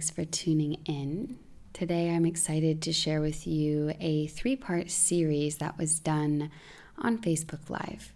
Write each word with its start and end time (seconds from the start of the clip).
Thanks 0.00 0.12
for 0.12 0.24
tuning 0.24 0.78
in. 0.86 1.38
Today, 1.74 2.08
I'm 2.08 2.24
excited 2.24 2.80
to 2.80 2.90
share 2.90 3.20
with 3.20 3.46
you 3.46 3.92
a 4.00 4.28
three 4.28 4.56
part 4.56 4.90
series 4.90 5.58
that 5.58 5.76
was 5.76 5.98
done 5.98 6.50
on 6.96 7.18
Facebook 7.18 7.68
Live. 7.68 8.14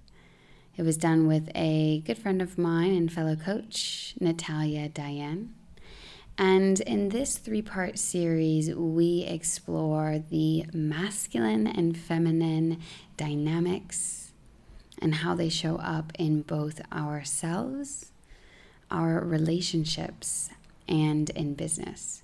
It 0.79 0.83
was 0.83 0.97
done 0.97 1.27
with 1.27 1.51
a 1.55 2.01
good 2.07 2.17
friend 2.17 2.41
of 2.41 2.57
mine 2.57 2.95
and 2.95 3.13
fellow 3.13 3.37
coach, 3.37 4.15
Natalia 4.19 4.89
Diane. 4.89 5.53
And 6.39 6.81
in 6.81 7.11
this 7.11 7.37
three 7.37 7.61
part 7.61 7.99
series, 7.99 8.75
we 8.75 9.27
explore 9.29 10.25
the 10.31 10.65
masculine 10.73 11.67
and 11.67 11.99
feminine 11.99 12.81
dynamics 13.19 14.33
and 15.03 15.17
how 15.17 15.35
they 15.35 15.51
show 15.51 15.77
up 15.77 16.15
in 16.19 16.41
both 16.41 16.81
ourselves 16.91 18.11
our 18.91 19.21
relationships, 19.21 20.49
and 20.89 21.31
in 21.31 21.55
business. 21.55 22.23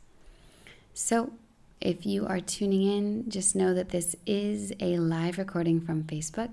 So, 0.95 1.33
if 1.81 2.05
you 2.05 2.27
are 2.27 2.41
tuning 2.41 2.83
in, 2.83 3.31
just 3.31 3.57
know 3.57 3.73
that 3.73 3.89
this 3.89 4.15
is 4.27 4.73
a 4.81 4.99
live 4.99 5.39
recording 5.39 5.81
from 5.81 6.05
Facebook. 6.05 6.51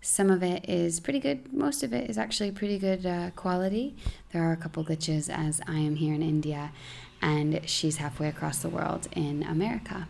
Some 0.00 0.30
of 0.30 0.42
it 0.42 0.68
is 0.68 1.00
pretty 1.00 1.18
good, 1.18 1.52
most 1.52 1.82
of 1.82 1.92
it 1.92 2.08
is 2.08 2.18
actually 2.18 2.52
pretty 2.52 2.78
good 2.78 3.04
uh, 3.04 3.30
quality. 3.30 3.96
There 4.32 4.42
are 4.42 4.52
a 4.52 4.56
couple 4.56 4.84
glitches 4.84 5.28
as 5.28 5.60
I 5.66 5.78
am 5.78 5.96
here 5.96 6.14
in 6.14 6.22
India 6.22 6.72
and 7.24 7.58
she's 7.64 7.96
halfway 7.96 8.28
across 8.28 8.58
the 8.58 8.68
world 8.68 9.08
in 9.12 9.42
America. 9.44 10.06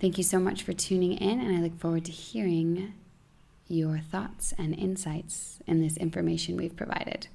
Thank 0.00 0.16
you 0.16 0.24
so 0.24 0.38
much 0.38 0.62
for 0.62 0.72
tuning 0.72 1.14
in, 1.14 1.40
and 1.40 1.56
I 1.56 1.60
look 1.60 1.78
forward 1.78 2.04
to 2.04 2.12
hearing 2.12 2.94
your 3.68 3.98
thoughts 3.98 4.54
and 4.56 4.74
insights 4.78 5.58
in 5.66 5.82
this 5.82 5.96
information 5.96 6.56
we've 6.56 6.76
provided. 6.76 7.26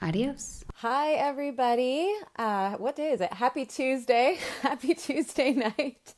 Adios. 0.00 0.63
Hi, 0.78 1.12
everybody. 1.12 2.12
Uh, 2.36 2.72
what 2.72 2.96
day 2.96 3.12
is 3.12 3.20
it? 3.20 3.32
Happy 3.32 3.64
Tuesday. 3.64 4.38
Happy 4.60 4.92
Tuesday 4.92 5.52
night. 5.52 6.14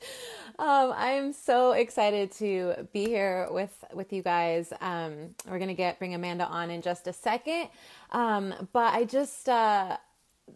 Um, 0.58 0.94
I'm 0.96 1.34
so 1.34 1.72
excited 1.72 2.32
to 2.32 2.88
be 2.90 3.04
here 3.04 3.48
with, 3.50 3.84
with 3.92 4.14
you 4.14 4.22
guys. 4.22 4.72
Um, 4.80 5.34
we're 5.46 5.58
going 5.58 5.68
to 5.68 5.74
get 5.74 5.98
bring 5.98 6.14
Amanda 6.14 6.46
on 6.46 6.70
in 6.70 6.80
just 6.80 7.06
a 7.06 7.12
second. 7.12 7.68
Um, 8.12 8.54
but 8.72 8.94
I 8.94 9.04
just, 9.04 9.46
uh, 9.46 9.98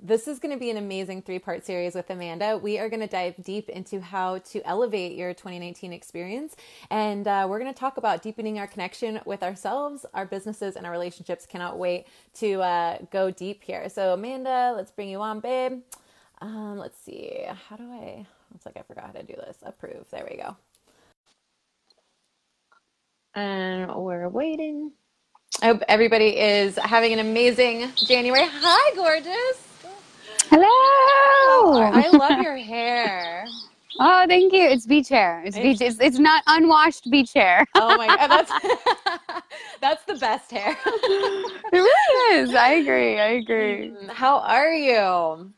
this 0.02 0.28
is 0.28 0.38
going 0.38 0.52
to 0.52 0.58
be 0.58 0.70
an 0.70 0.77
amazing 0.77 1.22
three 1.22 1.38
part 1.38 1.64
series 1.64 1.94
with 1.94 2.08
Amanda. 2.10 2.56
We 2.56 2.78
are 2.78 2.88
going 2.88 3.00
to 3.00 3.06
dive 3.06 3.34
deep 3.42 3.69
into 3.69 4.00
how 4.00 4.38
to 4.38 4.66
elevate 4.66 5.16
your 5.16 5.34
2019 5.34 5.92
experience. 5.92 6.56
And 6.91 7.26
uh, 7.26 7.47
we're 7.48 7.59
going 7.59 7.72
to 7.72 7.78
talk 7.78 7.97
about 7.97 8.22
deepening 8.22 8.59
our 8.59 8.66
connection 8.66 9.20
with 9.25 9.42
ourselves, 9.42 10.06
our 10.14 10.26
businesses, 10.26 10.76
and 10.76 10.87
our 10.87 10.92
relationships. 10.92 11.44
Cannot 11.47 11.78
wait 11.78 12.06
to 12.34 12.60
uh, 12.62 12.98
go 13.10 13.31
deep 13.31 13.62
here. 13.62 13.88
So, 13.88 14.14
Amanda, 14.14 14.72
let's 14.76 14.92
bring 14.92 15.09
you 15.09 15.20
on, 15.20 15.41
babe. 15.41 15.81
Um, 16.41 16.78
let's 16.78 16.98
see. 17.00 17.44
How 17.69 17.76
do 17.76 17.84
I? 17.91 18.26
Looks 18.53 18.66
like 18.66 18.76
I 18.76 18.82
forgot 18.82 19.06
how 19.06 19.12
to 19.12 19.22
do 19.22 19.34
this. 19.34 19.59
Approve. 19.62 20.06
There 20.10 20.26
we 20.28 20.37
go. 20.37 20.56
And 23.34 23.94
we're 23.94 24.28
waiting. 24.28 24.93
I 25.62 25.66
hope 25.66 25.82
everybody 25.88 26.38
is 26.38 26.76
having 26.76 27.12
an 27.12 27.19
amazing 27.19 27.91
January. 27.97 28.47
Hi, 28.48 28.94
gorgeous. 28.94 29.69
Hello. 30.50 31.81
I 31.81 32.09
love 32.11 32.43
your 32.43 32.56
hair. 32.72 33.44
Oh, 34.00 34.25
thank 34.27 34.53
you. 34.53 34.65
It's 34.65 34.84
beach 34.84 35.09
hair. 35.09 35.43
It's 35.44 35.56
beach. 35.56 35.81
It's, 35.81 36.00
it's 36.00 36.19
not 36.19 36.43
unwashed 36.49 37.09
beach 37.09 37.33
hair. 37.34 37.65
Oh 37.77 37.97
my 37.97 38.09
god, 38.09 38.27
that's 38.27 38.50
that's 39.81 40.05
the 40.05 40.15
best 40.15 40.50
hair. 40.50 40.77
it 40.84 41.71
really 41.72 42.41
is. 42.41 42.55
I 42.55 42.71
agree. 42.72 43.21
I 43.21 43.27
agree. 43.27 43.91
Mm, 43.91 44.11
how 44.11 44.41
are 44.41 44.72
you? 44.72 45.53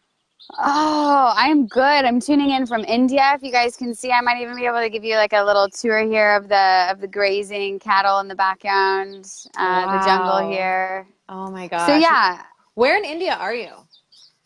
Oh, 0.58 1.32
I'm 1.36 1.66
good. 1.66 2.04
I'm 2.04 2.20
tuning 2.20 2.50
in 2.50 2.66
from 2.66 2.84
India. 2.84 3.32
If 3.34 3.42
you 3.42 3.50
guys 3.50 3.76
can 3.76 3.94
see, 3.94 4.12
I 4.12 4.20
might 4.20 4.42
even 4.42 4.56
be 4.56 4.66
able 4.66 4.80
to 4.80 4.90
give 4.90 5.04
you 5.04 5.16
like 5.16 5.32
a 5.32 5.42
little 5.42 5.70
tour 5.70 6.04
here 6.04 6.36
of 6.36 6.48
the 6.48 6.88
of 6.90 7.00
the 7.00 7.08
grazing 7.08 7.78
cattle 7.78 8.18
in 8.18 8.28
the 8.28 8.34
background, 8.34 9.26
uh, 9.56 9.84
wow. 9.86 9.98
the 9.98 10.04
jungle 10.04 10.50
here. 10.50 11.08
Oh 11.30 11.50
my 11.50 11.66
god. 11.68 11.86
So 11.86 11.96
yeah. 11.96 12.42
Where 12.74 12.98
in 12.98 13.04
India 13.04 13.34
are 13.34 13.54
you? 13.54 13.81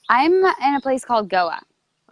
I'm 0.09 0.33
in 0.33 0.75
a 0.75 0.81
place 0.81 1.05
called 1.05 1.29
Goa. 1.29 1.61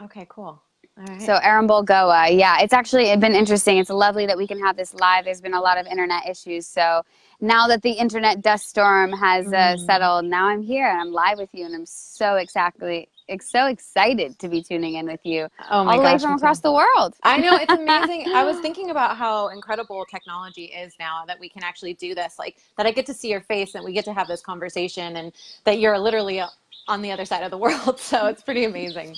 Okay, 0.02 0.26
cool. 0.28 0.60
All 0.96 1.04
right. 1.06 1.22
So 1.22 1.38
Arambol, 1.38 1.84
Goa. 1.84 2.30
Yeah, 2.30 2.60
it's 2.60 2.72
actually 2.72 3.14
been 3.16 3.34
interesting. 3.34 3.78
It's 3.78 3.90
lovely 3.90 4.26
that 4.26 4.36
we 4.36 4.46
can 4.46 4.60
have 4.60 4.76
this 4.76 4.94
live. 4.94 5.24
There's 5.24 5.40
been 5.40 5.54
a 5.54 5.60
lot 5.60 5.78
of 5.78 5.86
internet 5.86 6.28
issues. 6.28 6.66
So 6.66 7.02
now 7.40 7.66
that 7.66 7.82
the 7.82 7.90
internet 7.90 8.42
dust 8.42 8.68
storm 8.68 9.12
has 9.12 9.46
uh, 9.46 9.50
mm. 9.50 9.86
settled, 9.86 10.24
now 10.24 10.46
I'm 10.46 10.62
here 10.62 10.88
and 10.88 11.00
I'm 11.00 11.12
live 11.12 11.38
with 11.38 11.50
you, 11.52 11.64
and 11.64 11.74
I'm 11.74 11.86
so 11.86 12.36
exactly 12.36 13.08
so 13.40 13.66
excited 13.66 14.38
to 14.38 14.48
be 14.48 14.62
tuning 14.62 14.94
in 14.94 15.06
with 15.06 15.20
you 15.24 15.48
oh 15.70 15.84
my 15.84 15.92
all 15.92 15.98
the 15.98 16.04
gosh, 16.04 16.20
way 16.20 16.26
from 16.26 16.34
across 16.34 16.60
the 16.60 16.72
world. 16.72 17.14
I 17.22 17.38
know 17.38 17.56
it's 17.56 17.72
amazing. 17.72 18.32
I 18.34 18.44
was 18.44 18.58
thinking 18.60 18.90
about 18.90 19.16
how 19.16 19.48
incredible 19.48 20.04
technology 20.10 20.64
is 20.64 20.94
now 20.98 21.24
that 21.26 21.38
we 21.40 21.48
can 21.48 21.62
actually 21.62 21.94
do 21.94 22.14
this. 22.14 22.38
Like 22.38 22.56
that 22.76 22.86
I 22.86 22.90
get 22.90 23.06
to 23.06 23.14
see 23.14 23.28
your 23.28 23.40
face 23.40 23.74
and 23.74 23.84
we 23.84 23.92
get 23.92 24.04
to 24.06 24.12
have 24.12 24.28
this 24.28 24.42
conversation 24.42 25.16
and 25.16 25.32
that 25.64 25.78
you're 25.78 25.98
literally 25.98 26.42
on 26.88 27.02
the 27.02 27.10
other 27.10 27.24
side 27.24 27.42
of 27.42 27.50
the 27.50 27.58
world. 27.58 27.98
So 28.04 28.26
it's 28.26 28.42
pretty 28.42 28.64
amazing. 28.64 29.16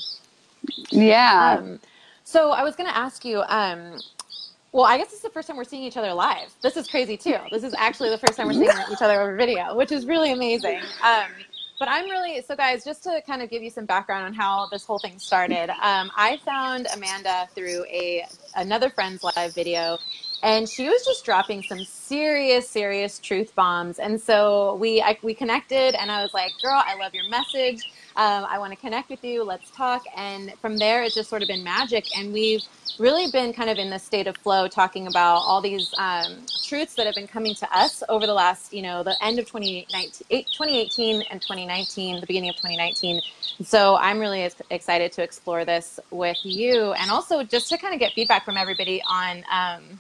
Yeah. 0.91 1.57
Um, 1.59 1.81
so 2.25 2.51
I 2.51 2.63
was 2.63 2.77
going 2.77 2.89
to 2.89 2.97
ask 2.97 3.25
you, 3.25 3.43
um, 3.49 3.99
well, 4.73 4.85
I 4.85 4.99
guess 4.99 5.13
it's 5.13 5.23
the 5.23 5.31
first 5.31 5.49
time 5.49 5.57
we're 5.57 5.65
seeing 5.65 5.83
each 5.85 5.97
other 5.97 6.13
live. 6.13 6.55
This 6.63 6.77
is 6.77 6.87
crazy 6.89 7.17
too. 7.17 7.39
This 7.51 7.65
is 7.65 7.75
actually 7.75 8.11
the 8.11 8.19
first 8.19 8.37
time 8.37 8.47
we're 8.47 8.53
seeing 8.53 8.71
each 8.93 9.03
other 9.03 9.21
over 9.21 9.37
video, 9.37 9.75
which 9.75 9.93
is 9.93 10.07
really 10.07 10.33
amazing. 10.33 10.81
Um, 11.03 11.31
but 11.79 11.89
I'm 11.89 12.05
really 12.09 12.43
so, 12.43 12.57
guys. 12.57 12.85
Just 12.85 13.03
to 13.05 13.23
kind 13.27 13.43
of 13.43 13.51
give 13.51 13.63
you 13.63 13.71
some 13.71 13.85
background 13.85 14.25
on 14.25 14.35
how 14.35 14.67
this 14.71 14.85
whole 14.85 14.99
thing 14.99 15.19
started, 15.19 15.71
um, 15.71 16.11
I 16.17 16.39
found 16.45 16.87
Amanda 16.95 17.49
through 17.55 17.85
a 17.85 18.27
another 18.57 18.89
friend's 18.89 19.23
live 19.23 19.55
video, 19.55 19.99
and 20.47 20.69
she 20.69 20.89
was 20.89 21.05
just 21.05 21.25
dropping 21.25 21.61
some 21.65 21.83
serious, 21.85 22.71
serious 22.71 23.19
truth 23.19 23.53
bombs. 23.57 23.99
And 23.99 24.21
so 24.21 24.77
we 24.77 25.03
I, 25.03 25.19
we 25.21 25.35
connected, 25.35 26.01
and 26.01 26.09
I 26.09 26.23
was 26.23 26.33
like, 26.33 26.53
"Girl, 26.63 26.81
I 26.87 26.95
love 26.95 27.13
your 27.15 27.29
message. 27.29 27.91
Um, 28.15 28.47
I 28.49 28.57
want 28.61 28.73
to 28.73 28.79
connect 28.79 29.11
with 29.11 29.25
you. 29.25 29.43
Let's 29.43 29.69
talk." 29.73 30.05
And 30.17 30.53
from 30.63 30.79
there, 30.79 31.03
it's 31.03 31.17
just 31.17 31.29
sort 31.29 31.43
of 31.43 31.49
been 31.49 31.65
magic, 31.65 32.17
and 32.17 32.33
we've 32.33 32.63
really 33.01 33.29
been 33.33 33.53
kind 33.53 33.69
of 33.69 33.77
in 33.77 33.91
this 33.91 34.05
state 34.05 34.29
of 34.29 34.37
flow, 34.37 34.69
talking 34.69 35.09
about 35.09 35.39
all 35.39 35.61
these 35.61 35.93
um, 35.99 36.37
truths 36.65 36.95
that 36.95 37.07
have 37.07 37.17
been 37.17 37.27
coming 37.27 37.55
to 37.57 37.77
us 37.77 38.05
over 38.09 38.25
the 38.25 38.33
last, 38.33 38.73
you 38.73 38.83
know, 38.83 39.03
the 39.03 39.17
end 39.23 39.41
of 39.41 39.47
2018 39.51 41.23
and 41.29 41.43
2019, 41.43 42.21
the 42.21 42.27
beginning 42.27 42.51
of 42.51 42.57
2019. 42.57 43.21
So 43.65 43.97
I'm 43.97 44.21
really 44.21 44.49
excited 44.71 45.11
to 45.13 45.25
explore 45.25 45.65
this 45.65 45.99
with 46.13 46.39
you, 46.45 46.93
and 46.93 47.11
also 47.11 47.43
just 47.43 47.69
to 47.71 47.79
kind 47.79 47.95
of 47.95 47.99
get 47.99 48.13
feedback 48.13 48.45
from 48.45 48.57
everybody 48.57 49.03
on. 49.11 49.45
Um, 49.51 49.99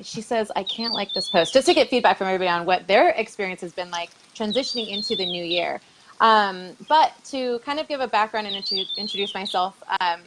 she 0.00 0.20
says, 0.22 0.50
I 0.56 0.62
can't 0.62 0.94
like 0.94 1.12
this 1.12 1.28
post, 1.28 1.52
just 1.52 1.66
to 1.66 1.74
get 1.74 1.88
feedback 1.88 2.18
from 2.18 2.28
everybody 2.28 2.48
on 2.48 2.64
what 2.64 2.86
their 2.86 3.10
experience 3.10 3.60
has 3.60 3.72
been 3.72 3.90
like 3.90 4.10
transitioning 4.34 4.88
into 4.88 5.16
the 5.16 5.26
new 5.26 5.44
year. 5.44 5.80
Um, 6.20 6.76
but 6.88 7.12
to 7.26 7.58
kind 7.60 7.80
of 7.80 7.88
give 7.88 8.00
a 8.00 8.08
background 8.08 8.46
and 8.46 8.56
introduce, 8.96 9.34
myself, 9.34 9.82
um, 10.00 10.20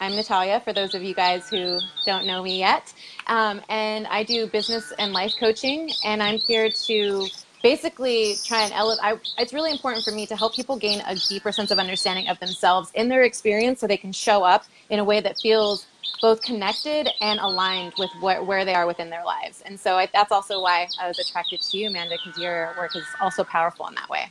I'm 0.00 0.16
Natalia, 0.16 0.60
for 0.60 0.72
those 0.72 0.94
of 0.94 1.02
you 1.02 1.12
guys 1.12 1.50
who 1.50 1.78
don't 2.06 2.26
know 2.26 2.42
me 2.42 2.58
yet. 2.58 2.92
Um, 3.26 3.60
and 3.68 4.06
I 4.06 4.22
do 4.22 4.46
business 4.46 4.92
and 4.98 5.12
life 5.12 5.34
coaching, 5.38 5.90
and 6.04 6.22
I'm 6.22 6.38
here 6.38 6.70
to 6.70 7.26
basically 7.62 8.36
try 8.44 8.62
and 8.62 8.72
elevate. 8.72 9.20
It's 9.38 9.52
really 9.52 9.72
important 9.72 10.04
for 10.04 10.12
me 10.12 10.26
to 10.26 10.36
help 10.36 10.54
people 10.54 10.78
gain 10.78 11.02
a 11.06 11.16
deeper 11.28 11.52
sense 11.52 11.70
of 11.70 11.78
understanding 11.78 12.28
of 12.28 12.38
themselves 12.40 12.90
in 12.94 13.08
their 13.08 13.24
experience 13.24 13.80
so 13.80 13.86
they 13.86 13.96
can 13.96 14.12
show 14.12 14.42
up 14.44 14.64
in 14.88 14.98
a 14.98 15.04
way 15.04 15.20
that 15.20 15.38
feels 15.38 15.86
both 16.20 16.42
connected 16.42 17.08
and 17.20 17.40
aligned 17.40 17.94
with 17.98 18.10
where, 18.20 18.42
where 18.42 18.64
they 18.64 18.74
are 18.74 18.86
within 18.86 19.10
their 19.10 19.24
lives. 19.24 19.62
And 19.64 19.78
so 19.78 19.96
I, 19.96 20.08
that's 20.12 20.32
also 20.32 20.60
why 20.60 20.86
I 21.00 21.08
was 21.08 21.18
attracted 21.18 21.62
to 21.62 21.78
you, 21.78 21.88
Amanda, 21.88 22.16
because 22.22 22.38
your 22.40 22.74
work 22.76 22.94
is 22.96 23.04
also 23.20 23.44
powerful 23.44 23.86
in 23.88 23.94
that 23.94 24.08
way. 24.08 24.30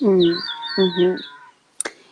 Mm-hmm. 0.00 1.16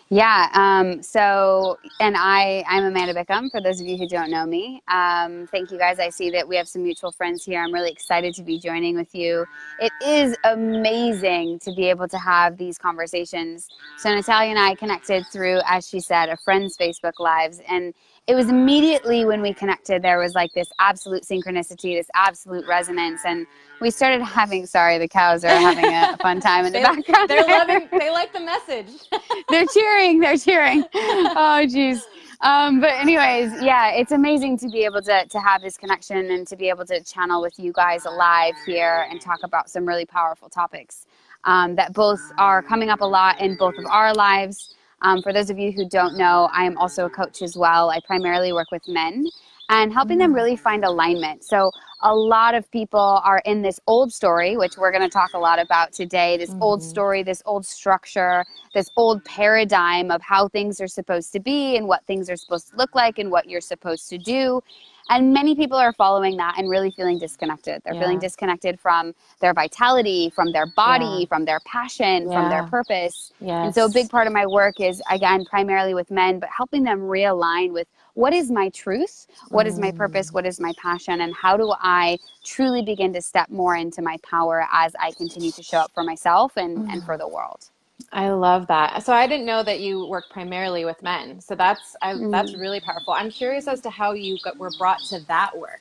Yeah. 0.08 0.48
Um, 0.54 1.02
so, 1.02 1.78
and 1.98 2.14
I, 2.16 2.62
I'm 2.68 2.84
Amanda 2.84 3.12
Bickham. 3.12 3.50
For 3.50 3.60
those 3.60 3.80
of 3.80 3.88
you 3.88 3.96
who 3.96 4.06
don't 4.06 4.30
know 4.30 4.46
me, 4.46 4.80
um, 4.86 5.48
thank 5.48 5.72
you 5.72 5.78
guys. 5.78 5.98
I 5.98 6.10
see 6.10 6.30
that 6.30 6.46
we 6.46 6.54
have 6.56 6.68
some 6.68 6.84
mutual 6.84 7.10
friends 7.10 7.44
here. 7.44 7.60
I'm 7.60 7.74
really 7.74 7.90
excited 7.90 8.32
to 8.34 8.44
be 8.44 8.60
joining 8.60 8.94
with 8.94 9.12
you. 9.16 9.44
It 9.80 9.92
is 10.04 10.36
amazing 10.44 11.58
to 11.60 11.72
be 11.74 11.90
able 11.90 12.06
to 12.06 12.18
have 12.18 12.56
these 12.56 12.78
conversations. 12.78 13.68
So, 13.98 14.14
Natalia 14.14 14.50
and 14.50 14.58
I 14.60 14.76
connected 14.76 15.26
through, 15.32 15.60
as 15.66 15.88
she 15.88 15.98
said, 15.98 16.28
a 16.28 16.36
friend's 16.36 16.76
Facebook 16.76 17.18
lives, 17.18 17.60
and 17.68 17.92
it 18.26 18.34
was 18.34 18.48
immediately 18.48 19.24
when 19.24 19.40
we 19.40 19.54
connected, 19.54 20.02
there 20.02 20.18
was 20.18 20.34
like 20.34 20.52
this 20.52 20.68
absolute 20.80 21.22
synchronicity, 21.22 21.96
this 21.96 22.08
absolute 22.14 22.66
resonance, 22.66 23.20
and 23.24 23.46
we 23.80 23.90
started 23.90 24.20
having. 24.20 24.66
Sorry, 24.66 24.98
the 24.98 25.06
cows 25.06 25.44
are 25.44 25.56
having 25.56 25.84
a 25.84 26.16
fun 26.22 26.40
time 26.40 26.66
in 26.66 26.72
the 26.72 26.80
they, 26.80 26.84
background. 26.84 27.30
They're 27.30 27.46
loving. 27.46 27.88
They 27.96 28.10
like 28.10 28.32
the 28.32 28.40
message. 28.40 28.88
they're 29.48 29.66
cheering. 29.72 30.18
They're 30.20 30.38
cheering. 30.38 30.84
Oh, 31.38 31.64
jeez 31.64 32.00
Um, 32.40 32.80
but 32.80 32.90
anyways, 32.90 33.62
yeah, 33.62 33.90
it's 33.92 34.12
amazing 34.12 34.58
to 34.58 34.68
be 34.68 34.84
able 34.84 35.02
to 35.02 35.26
to 35.26 35.38
have 35.38 35.62
this 35.62 35.76
connection 35.76 36.30
and 36.30 36.46
to 36.48 36.56
be 36.56 36.68
able 36.68 36.84
to 36.86 37.00
channel 37.04 37.40
with 37.40 37.58
you 37.58 37.72
guys 37.72 38.04
live 38.04 38.54
here 38.66 39.06
and 39.08 39.20
talk 39.20 39.38
about 39.44 39.70
some 39.70 39.86
really 39.86 40.06
powerful 40.06 40.48
topics 40.48 41.06
um, 41.44 41.76
that 41.76 41.92
both 41.92 42.20
are 42.38 42.60
coming 42.62 42.88
up 42.90 43.00
a 43.02 43.06
lot 43.06 43.40
in 43.40 43.56
both 43.56 43.78
of 43.78 43.86
our 43.86 44.12
lives. 44.14 44.74
Um, 45.02 45.22
for 45.22 45.32
those 45.32 45.50
of 45.50 45.58
you 45.58 45.72
who 45.72 45.88
don't 45.88 46.16
know, 46.16 46.48
I 46.52 46.64
am 46.64 46.76
also 46.78 47.06
a 47.06 47.10
coach 47.10 47.42
as 47.42 47.56
well. 47.56 47.90
I 47.90 48.00
primarily 48.06 48.52
work 48.52 48.70
with 48.70 48.86
men 48.88 49.26
and 49.68 49.92
helping 49.92 50.18
them 50.18 50.32
really 50.32 50.56
find 50.56 50.84
alignment. 50.84 51.44
So, 51.44 51.70
a 52.02 52.14
lot 52.14 52.54
of 52.54 52.70
people 52.70 53.20
are 53.24 53.40
in 53.46 53.62
this 53.62 53.80
old 53.86 54.12
story, 54.12 54.56
which 54.56 54.76
we're 54.76 54.90
going 54.90 55.02
to 55.02 55.08
talk 55.08 55.32
a 55.32 55.38
lot 55.38 55.58
about 55.58 55.92
today 55.92 56.36
this 56.36 56.50
mm-hmm. 56.50 56.62
old 56.62 56.82
story, 56.82 57.22
this 57.22 57.42
old 57.46 57.64
structure, 57.64 58.44
this 58.74 58.90
old 58.96 59.24
paradigm 59.24 60.10
of 60.10 60.20
how 60.20 60.46
things 60.46 60.78
are 60.80 60.86
supposed 60.86 61.32
to 61.32 61.40
be 61.40 61.76
and 61.76 61.88
what 61.88 62.04
things 62.06 62.28
are 62.28 62.36
supposed 62.36 62.68
to 62.68 62.76
look 62.76 62.94
like 62.94 63.18
and 63.18 63.30
what 63.30 63.48
you're 63.48 63.62
supposed 63.62 64.10
to 64.10 64.18
do. 64.18 64.60
And 65.08 65.32
many 65.32 65.54
people 65.54 65.78
are 65.78 65.92
following 65.92 66.36
that 66.38 66.54
and 66.58 66.68
really 66.68 66.90
feeling 66.90 67.18
disconnected. 67.18 67.80
They're 67.84 67.94
yeah. 67.94 68.00
feeling 68.00 68.18
disconnected 68.18 68.80
from 68.80 69.14
their 69.40 69.54
vitality, 69.54 70.32
from 70.34 70.52
their 70.52 70.66
body, 70.74 71.20
yeah. 71.20 71.26
from 71.26 71.44
their 71.44 71.60
passion, 71.64 72.28
yeah. 72.28 72.40
from 72.40 72.50
their 72.50 72.64
purpose. 72.64 73.32
Yes. 73.40 73.66
And 73.66 73.74
so 73.74 73.84
a 73.86 73.90
big 73.90 74.10
part 74.10 74.26
of 74.26 74.32
my 74.32 74.46
work 74.46 74.80
is, 74.80 75.00
again, 75.10 75.44
primarily 75.44 75.94
with 75.94 76.10
men, 76.10 76.40
but 76.40 76.48
helping 76.56 76.82
them 76.82 77.00
realign 77.00 77.72
with 77.72 77.86
what 78.14 78.32
is 78.32 78.50
my 78.50 78.70
truth? 78.70 79.26
What 79.50 79.66
is 79.66 79.78
my 79.78 79.92
purpose? 79.92 80.30
Mm. 80.30 80.34
What 80.34 80.46
is 80.46 80.58
my 80.58 80.72
passion? 80.80 81.20
And 81.20 81.34
how 81.34 81.58
do 81.58 81.74
I 81.78 82.18
truly 82.44 82.82
begin 82.82 83.12
to 83.12 83.20
step 83.20 83.50
more 83.50 83.76
into 83.76 84.00
my 84.00 84.16
power 84.22 84.66
as 84.72 84.94
I 84.98 85.12
continue 85.12 85.50
to 85.52 85.62
show 85.62 85.78
up 85.78 85.92
for 85.92 86.02
myself 86.02 86.56
and, 86.56 86.78
mm. 86.78 86.92
and 86.92 87.04
for 87.04 87.18
the 87.18 87.28
world? 87.28 87.68
I 88.12 88.30
love 88.30 88.66
that. 88.68 89.02
So 89.02 89.12
I 89.12 89.26
didn't 89.26 89.46
know 89.46 89.62
that 89.62 89.80
you 89.80 90.06
work 90.06 90.24
primarily 90.30 90.84
with 90.84 91.02
men. 91.02 91.40
So 91.40 91.54
that's 91.54 91.96
I, 92.02 92.12
mm. 92.12 92.30
that's 92.30 92.54
really 92.54 92.80
powerful. 92.80 93.14
I'm 93.14 93.30
curious 93.30 93.66
as 93.68 93.80
to 93.82 93.90
how 93.90 94.12
you 94.12 94.38
got, 94.44 94.56
were 94.58 94.70
brought 94.78 95.00
to 95.10 95.20
that 95.28 95.56
work. 95.56 95.80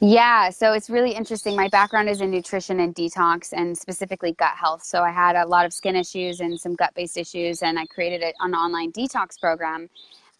Yeah, 0.00 0.50
so 0.50 0.72
it's 0.72 0.90
really 0.90 1.12
interesting. 1.12 1.56
My 1.56 1.68
background 1.68 2.10
is 2.10 2.20
in 2.20 2.30
nutrition 2.30 2.80
and 2.80 2.94
detox 2.94 3.52
and 3.52 3.78
specifically 3.78 4.32
gut 4.32 4.54
health. 4.54 4.82
So 4.82 5.02
I 5.02 5.10
had 5.10 5.34
a 5.34 5.46
lot 5.46 5.64
of 5.64 5.72
skin 5.72 5.96
issues 5.96 6.40
and 6.40 6.60
some 6.60 6.74
gut 6.74 6.92
based 6.94 7.16
issues, 7.16 7.62
and 7.62 7.78
I 7.78 7.86
created 7.86 8.22
an 8.40 8.54
online 8.54 8.92
detox 8.92 9.40
program. 9.40 9.88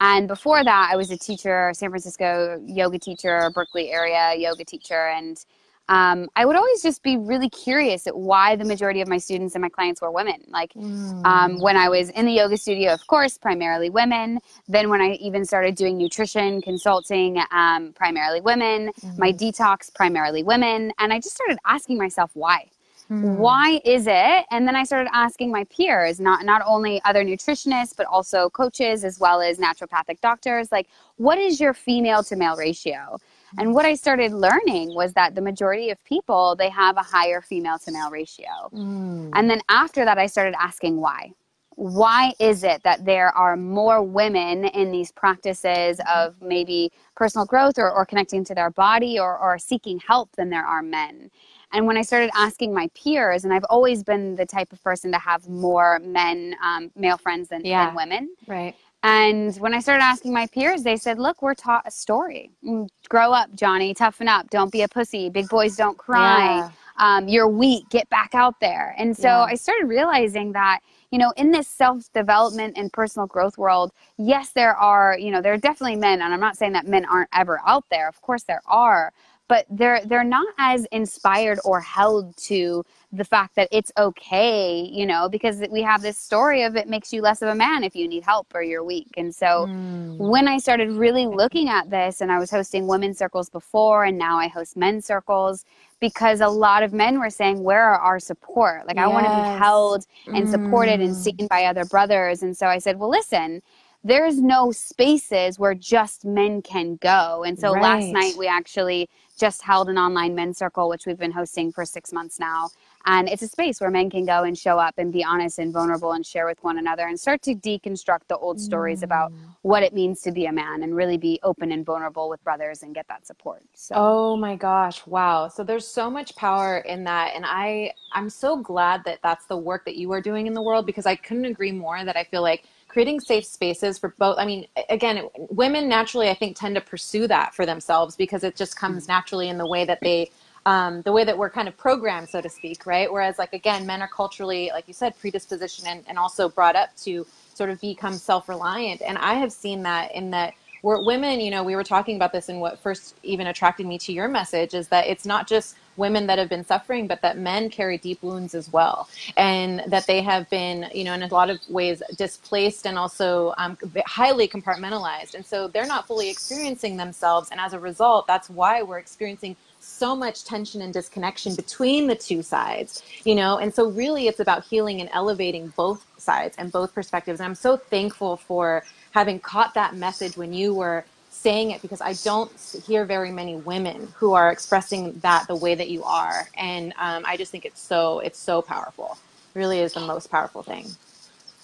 And 0.00 0.28
before 0.28 0.64
that, 0.64 0.90
I 0.92 0.96
was 0.96 1.10
a 1.10 1.16
teacher, 1.16 1.72
San 1.74 1.88
Francisco 1.88 2.60
yoga 2.66 2.98
teacher, 2.98 3.50
Berkeley 3.54 3.90
area 3.90 4.34
yoga 4.36 4.64
teacher, 4.64 5.08
and 5.08 5.42
um, 5.88 6.28
I 6.34 6.46
would 6.46 6.56
always 6.56 6.82
just 6.82 7.02
be 7.02 7.16
really 7.16 7.50
curious 7.50 8.06
at 8.06 8.16
why 8.16 8.56
the 8.56 8.64
majority 8.64 9.00
of 9.02 9.08
my 9.08 9.18
students 9.18 9.54
and 9.54 9.62
my 9.62 9.68
clients 9.68 10.00
were 10.00 10.10
women. 10.10 10.42
Like 10.48 10.72
mm. 10.72 11.24
um, 11.26 11.60
when 11.60 11.76
I 11.76 11.88
was 11.88 12.08
in 12.10 12.24
the 12.24 12.32
yoga 12.32 12.56
studio, 12.56 12.92
of 12.92 13.06
course, 13.06 13.36
primarily 13.36 13.90
women. 13.90 14.38
Then 14.66 14.88
when 14.88 15.02
I 15.02 15.12
even 15.14 15.44
started 15.44 15.74
doing 15.74 15.98
nutrition 15.98 16.62
consulting, 16.62 17.42
um, 17.50 17.92
primarily 17.92 18.40
women. 18.40 18.92
Mm. 19.00 19.18
My 19.18 19.32
detox, 19.32 19.94
primarily 19.94 20.42
women. 20.42 20.92
And 20.98 21.12
I 21.12 21.18
just 21.18 21.34
started 21.34 21.58
asking 21.66 21.98
myself 21.98 22.30
why. 22.34 22.70
Mm. 23.10 23.36
Why 23.36 23.82
is 23.84 24.06
it? 24.06 24.46
And 24.50 24.66
then 24.66 24.76
I 24.76 24.84
started 24.84 25.10
asking 25.12 25.52
my 25.52 25.64
peers, 25.64 26.18
not 26.18 26.46
not 26.46 26.62
only 26.64 27.02
other 27.04 27.22
nutritionists, 27.22 27.94
but 27.94 28.06
also 28.06 28.48
coaches 28.48 29.04
as 29.04 29.18
well 29.18 29.42
as 29.42 29.58
naturopathic 29.58 30.20
doctors, 30.22 30.72
like 30.72 30.88
what 31.16 31.38
is 31.38 31.60
your 31.60 31.74
female 31.74 32.22
to 32.24 32.36
male 32.36 32.56
ratio? 32.56 33.18
And 33.58 33.74
what 33.74 33.84
I 33.84 33.94
started 33.94 34.32
learning 34.32 34.94
was 34.94 35.12
that 35.14 35.34
the 35.34 35.40
majority 35.40 35.90
of 35.90 36.02
people, 36.04 36.56
they 36.56 36.68
have 36.68 36.96
a 36.96 37.02
higher 37.02 37.40
female 37.40 37.78
to 37.80 37.92
male 37.92 38.10
ratio. 38.10 38.70
Mm. 38.72 39.30
And 39.34 39.50
then 39.50 39.60
after 39.68 40.04
that, 40.04 40.18
I 40.18 40.26
started 40.26 40.54
asking 40.58 41.00
why. 41.00 41.32
Why 41.76 42.32
is 42.38 42.62
it 42.62 42.84
that 42.84 43.04
there 43.04 43.30
are 43.30 43.56
more 43.56 44.00
women 44.00 44.66
in 44.66 44.92
these 44.92 45.10
practices 45.10 46.00
of 46.12 46.40
maybe 46.40 46.92
personal 47.16 47.46
growth 47.46 47.78
or, 47.78 47.90
or 47.90 48.06
connecting 48.06 48.44
to 48.44 48.54
their 48.54 48.70
body 48.70 49.18
or, 49.18 49.36
or 49.36 49.58
seeking 49.58 49.98
help 49.98 50.30
than 50.36 50.50
there 50.50 50.64
are 50.64 50.82
men? 50.82 51.30
And 51.72 51.88
when 51.88 51.96
I 51.96 52.02
started 52.02 52.30
asking 52.36 52.72
my 52.72 52.88
peers, 52.94 53.44
and 53.44 53.52
I've 53.52 53.64
always 53.68 54.04
been 54.04 54.36
the 54.36 54.46
type 54.46 54.72
of 54.72 54.80
person 54.84 55.10
to 55.10 55.18
have 55.18 55.48
more 55.48 55.98
men, 55.98 56.54
um, 56.62 56.92
male 56.94 57.18
friends 57.18 57.48
than, 57.48 57.64
yeah. 57.64 57.86
than 57.86 57.96
women. 57.96 58.36
Right. 58.46 58.76
And 59.04 59.54
when 59.56 59.74
I 59.74 59.80
started 59.80 60.02
asking 60.02 60.32
my 60.32 60.46
peers, 60.46 60.82
they 60.82 60.96
said, 60.96 61.18
Look, 61.18 61.42
we're 61.42 61.52
taught 61.54 61.86
a 61.86 61.90
story. 61.90 62.50
Mm, 62.64 62.88
grow 63.10 63.32
up, 63.32 63.54
Johnny. 63.54 63.92
Toughen 63.92 64.28
up. 64.28 64.48
Don't 64.48 64.72
be 64.72 64.80
a 64.80 64.88
pussy. 64.88 65.28
Big 65.28 65.46
boys 65.50 65.76
don't 65.76 65.98
cry. 65.98 66.56
Yeah. 66.56 66.70
Um, 66.96 67.28
you're 67.28 67.48
weak. 67.48 67.86
Get 67.90 68.08
back 68.08 68.34
out 68.34 68.58
there. 68.60 68.94
And 68.96 69.14
so 69.14 69.28
yeah. 69.28 69.42
I 69.42 69.56
started 69.56 69.88
realizing 69.88 70.52
that, 70.52 70.80
you 71.10 71.18
know, 71.18 71.34
in 71.36 71.50
this 71.50 71.68
self 71.68 72.10
development 72.14 72.78
and 72.78 72.90
personal 72.90 73.26
growth 73.26 73.58
world, 73.58 73.92
yes, 74.16 74.52
there 74.52 74.74
are, 74.74 75.18
you 75.18 75.30
know, 75.30 75.42
there 75.42 75.52
are 75.52 75.58
definitely 75.58 75.96
men. 75.96 76.22
And 76.22 76.32
I'm 76.32 76.40
not 76.40 76.56
saying 76.56 76.72
that 76.72 76.86
men 76.86 77.04
aren't 77.04 77.28
ever 77.34 77.60
out 77.66 77.84
there. 77.90 78.08
Of 78.08 78.22
course, 78.22 78.44
there 78.44 78.62
are 78.64 79.12
but 79.48 79.66
they're 79.70 80.04
they're 80.06 80.24
not 80.24 80.46
as 80.58 80.86
inspired 80.86 81.58
or 81.64 81.80
held 81.80 82.36
to 82.36 82.84
the 83.12 83.24
fact 83.24 83.54
that 83.54 83.68
it's 83.70 83.92
okay 83.98 84.88
you 84.92 85.06
know 85.06 85.28
because 85.28 85.62
we 85.70 85.82
have 85.82 86.02
this 86.02 86.18
story 86.18 86.62
of 86.62 86.76
it 86.76 86.88
makes 86.88 87.12
you 87.12 87.22
less 87.22 87.42
of 87.42 87.48
a 87.48 87.54
man 87.54 87.84
if 87.84 87.94
you 87.94 88.08
need 88.08 88.24
help 88.24 88.46
or 88.54 88.62
you're 88.62 88.84
weak 88.84 89.10
and 89.16 89.34
so 89.34 89.66
mm. 89.68 90.16
when 90.18 90.48
i 90.48 90.58
started 90.58 90.90
really 90.90 91.26
looking 91.26 91.68
at 91.68 91.90
this 91.90 92.20
and 92.20 92.32
i 92.32 92.38
was 92.38 92.50
hosting 92.50 92.86
women's 92.86 93.18
circles 93.18 93.48
before 93.50 94.04
and 94.04 94.18
now 94.18 94.38
i 94.38 94.48
host 94.48 94.76
men's 94.76 95.04
circles 95.04 95.64
because 96.00 96.40
a 96.40 96.48
lot 96.48 96.82
of 96.82 96.92
men 96.92 97.18
were 97.18 97.30
saying 97.30 97.62
where 97.62 97.82
are 97.82 97.98
our 97.98 98.18
support 98.18 98.86
like 98.86 98.96
yes. 98.96 99.04
i 99.04 99.08
want 99.08 99.26
to 99.26 99.32
be 99.32 99.58
held 99.58 100.06
and 100.26 100.48
supported 100.48 101.00
mm. 101.00 101.04
and 101.04 101.16
seen 101.16 101.46
by 101.48 101.64
other 101.64 101.84
brothers 101.84 102.42
and 102.42 102.56
so 102.56 102.66
i 102.66 102.78
said 102.78 102.98
well 102.98 103.10
listen 103.10 103.62
there's 104.04 104.38
no 104.38 104.70
spaces 104.70 105.58
where 105.58 105.74
just 105.74 106.26
men 106.26 106.60
can 106.60 106.96
go. 106.96 107.42
And 107.42 107.58
so 107.58 107.72
right. 107.72 107.82
last 107.82 108.12
night 108.12 108.34
we 108.38 108.46
actually 108.46 109.08
just 109.38 109.62
held 109.62 109.88
an 109.88 109.98
online 109.98 110.34
men's 110.34 110.58
circle, 110.58 110.88
which 110.88 111.06
we've 111.06 111.18
been 111.18 111.32
hosting 111.32 111.72
for 111.72 111.84
six 111.84 112.12
months 112.12 112.38
now. 112.38 112.68
And 113.06 113.28
it's 113.28 113.42
a 113.42 113.48
space 113.48 113.80
where 113.80 113.90
men 113.90 114.08
can 114.08 114.24
go 114.24 114.44
and 114.44 114.56
show 114.56 114.78
up 114.78 114.94
and 114.96 115.12
be 115.12 115.22
honest 115.22 115.58
and 115.58 115.72
vulnerable 115.72 116.12
and 116.12 116.24
share 116.24 116.46
with 116.46 116.62
one 116.62 116.78
another 116.78 117.06
and 117.06 117.20
start 117.20 117.42
to 117.42 117.54
deconstruct 117.54 118.28
the 118.28 118.36
old 118.38 118.58
stories 118.58 119.00
mm. 119.00 119.04
about 119.04 119.32
what 119.60 119.82
it 119.82 119.92
means 119.92 120.22
to 120.22 120.32
be 120.32 120.46
a 120.46 120.52
man 120.52 120.82
and 120.82 120.96
really 120.96 121.18
be 121.18 121.38
open 121.42 121.72
and 121.72 121.84
vulnerable 121.84 122.30
with 122.30 122.42
brothers 122.44 122.82
and 122.82 122.94
get 122.94 123.06
that 123.08 123.26
support. 123.26 123.62
So 123.74 123.94
Oh 123.96 124.36
my 124.36 124.56
gosh, 124.56 125.06
wow. 125.06 125.48
So 125.48 125.64
there's 125.64 125.86
so 125.86 126.08
much 126.08 126.34
power 126.36 126.78
in 126.78 127.04
that 127.04 127.32
and 127.34 127.44
I 127.46 127.92
I'm 128.12 128.30
so 128.30 128.56
glad 128.56 129.02
that 129.04 129.18
that's 129.22 129.44
the 129.46 129.56
work 129.56 129.84
that 129.84 129.96
you 129.96 130.10
are 130.12 130.22
doing 130.22 130.46
in 130.46 130.54
the 130.54 130.62
world 130.62 130.86
because 130.86 131.04
I 131.04 131.16
couldn't 131.16 131.44
agree 131.44 131.72
more 131.72 132.04
that 132.04 132.16
I 132.16 132.24
feel 132.24 132.42
like 132.42 132.64
creating 132.94 133.18
safe 133.18 133.44
spaces 133.44 133.98
for 133.98 134.14
both 134.18 134.38
i 134.38 134.46
mean 134.46 134.64
again 134.88 135.28
women 135.50 135.88
naturally 135.88 136.30
i 136.30 136.34
think 136.34 136.56
tend 136.56 136.76
to 136.76 136.80
pursue 136.80 137.26
that 137.26 137.52
for 137.52 137.66
themselves 137.66 138.14
because 138.14 138.44
it 138.44 138.54
just 138.54 138.78
comes 138.78 139.08
naturally 139.08 139.48
in 139.48 139.58
the 139.58 139.66
way 139.66 139.84
that 139.84 139.98
they 140.00 140.30
um, 140.66 141.02
the 141.02 141.12
way 141.12 141.24
that 141.24 141.36
we're 141.36 141.50
kind 141.50 141.66
of 141.66 141.76
programmed 141.76 142.28
so 142.28 142.40
to 142.40 142.48
speak 142.48 142.86
right? 142.86 143.12
Whereas 143.12 143.36
like 143.36 143.52
again 143.52 143.84
men 143.84 144.00
are 144.00 144.08
culturally 144.08 144.70
like 144.72 144.86
you 144.86 144.94
said 144.94 145.12
predispositioned 145.18 145.86
and, 145.86 146.04
and 146.06 146.18
also 146.18 146.48
brought 146.48 146.76
up 146.76 146.96
to 146.98 147.26
sort 147.52 147.68
of 147.68 147.80
become 147.80 148.14
self-reliant. 148.14 149.02
And 149.02 149.18
i 149.18 149.34
have 149.34 149.50
seen 149.52 149.82
that 149.82 150.14
in 150.14 150.30
that 150.30 150.54
we're 150.82 151.04
women 151.04 151.40
you 151.40 151.50
know 151.50 151.64
we 151.64 151.74
were 151.74 151.84
talking 151.84 152.14
about 152.14 152.32
this 152.32 152.48
and 152.48 152.60
what 152.60 152.78
first 152.78 153.16
even 153.24 153.48
attracted 153.48 153.86
me 153.86 153.98
to 153.98 154.12
your 154.12 154.28
message 154.28 154.72
is 154.72 154.86
that 154.88 155.06
it's 155.08 155.26
not 155.26 155.48
just 155.48 155.76
women 155.96 156.26
that 156.26 156.38
have 156.38 156.48
been 156.48 156.64
suffering, 156.64 157.06
but 157.06 157.20
that 157.22 157.38
men 157.38 157.70
carry 157.70 157.98
deep 157.98 158.22
wounds 158.22 158.54
as 158.54 158.72
well, 158.72 159.08
and 159.36 159.82
that 159.86 160.06
they 160.06 160.22
have 160.22 160.48
been, 160.50 160.88
you 160.94 161.04
know, 161.04 161.12
in 161.12 161.22
a 161.22 161.28
lot 161.28 161.50
of 161.50 161.58
ways 161.68 162.02
displaced 162.16 162.86
and 162.86 162.98
also 162.98 163.54
um, 163.58 163.76
highly 164.06 164.48
compartmentalized, 164.48 165.34
and 165.34 165.44
so 165.44 165.68
they're 165.68 165.86
not 165.86 166.06
fully 166.06 166.30
experiencing 166.30 166.96
themselves, 166.96 167.50
and 167.50 167.60
as 167.60 167.72
a 167.72 167.78
result, 167.78 168.26
that's 168.26 168.50
why 168.50 168.82
we're 168.82 168.98
experiencing 168.98 169.56
so 169.80 170.16
much 170.16 170.44
tension 170.44 170.80
and 170.80 170.94
disconnection 170.94 171.54
between 171.54 172.06
the 172.06 172.14
two 172.14 172.42
sides, 172.42 173.02
you 173.24 173.34
know, 173.34 173.58
and 173.58 173.74
so 173.74 173.90
really 173.90 174.28
it's 174.28 174.40
about 174.40 174.64
healing 174.64 175.00
and 175.00 175.10
elevating 175.12 175.68
both 175.76 176.06
sides 176.16 176.56
and 176.56 176.72
both 176.72 176.94
perspectives. 176.94 177.38
And 177.38 177.46
I'm 177.46 177.54
so 177.54 177.76
thankful 177.76 178.36
for 178.36 178.82
having 179.10 179.38
caught 179.38 179.74
that 179.74 179.94
message 179.94 180.36
when 180.36 180.52
you 180.54 180.74
were 180.74 181.04
saying 181.44 181.72
it 181.72 181.82
because 181.82 182.02
I 182.02 182.14
don't 182.24 182.52
hear 182.86 183.06
very 183.06 183.32
many 183.32 183.56
women 183.56 184.08
who 184.18 184.34
are 184.34 184.50
expressing 184.52 185.20
that 185.22 185.46
the 185.48 185.56
way 185.56 185.76
that 185.76 185.90
you 185.90 186.04
are, 186.04 186.48
and 186.58 186.94
um, 186.98 187.24
I 187.26 187.38
just 187.38 187.52
think 187.52 187.66
it's 187.66 187.82
so 187.82 188.20
it's 188.20 188.40
so 188.40 188.62
powerful. 188.62 189.18
It 189.56 189.60
really 189.60 189.80
is 189.80 189.94
the 189.94 190.00
most 190.02 190.30
powerful 190.30 190.64
thing. 190.64 190.96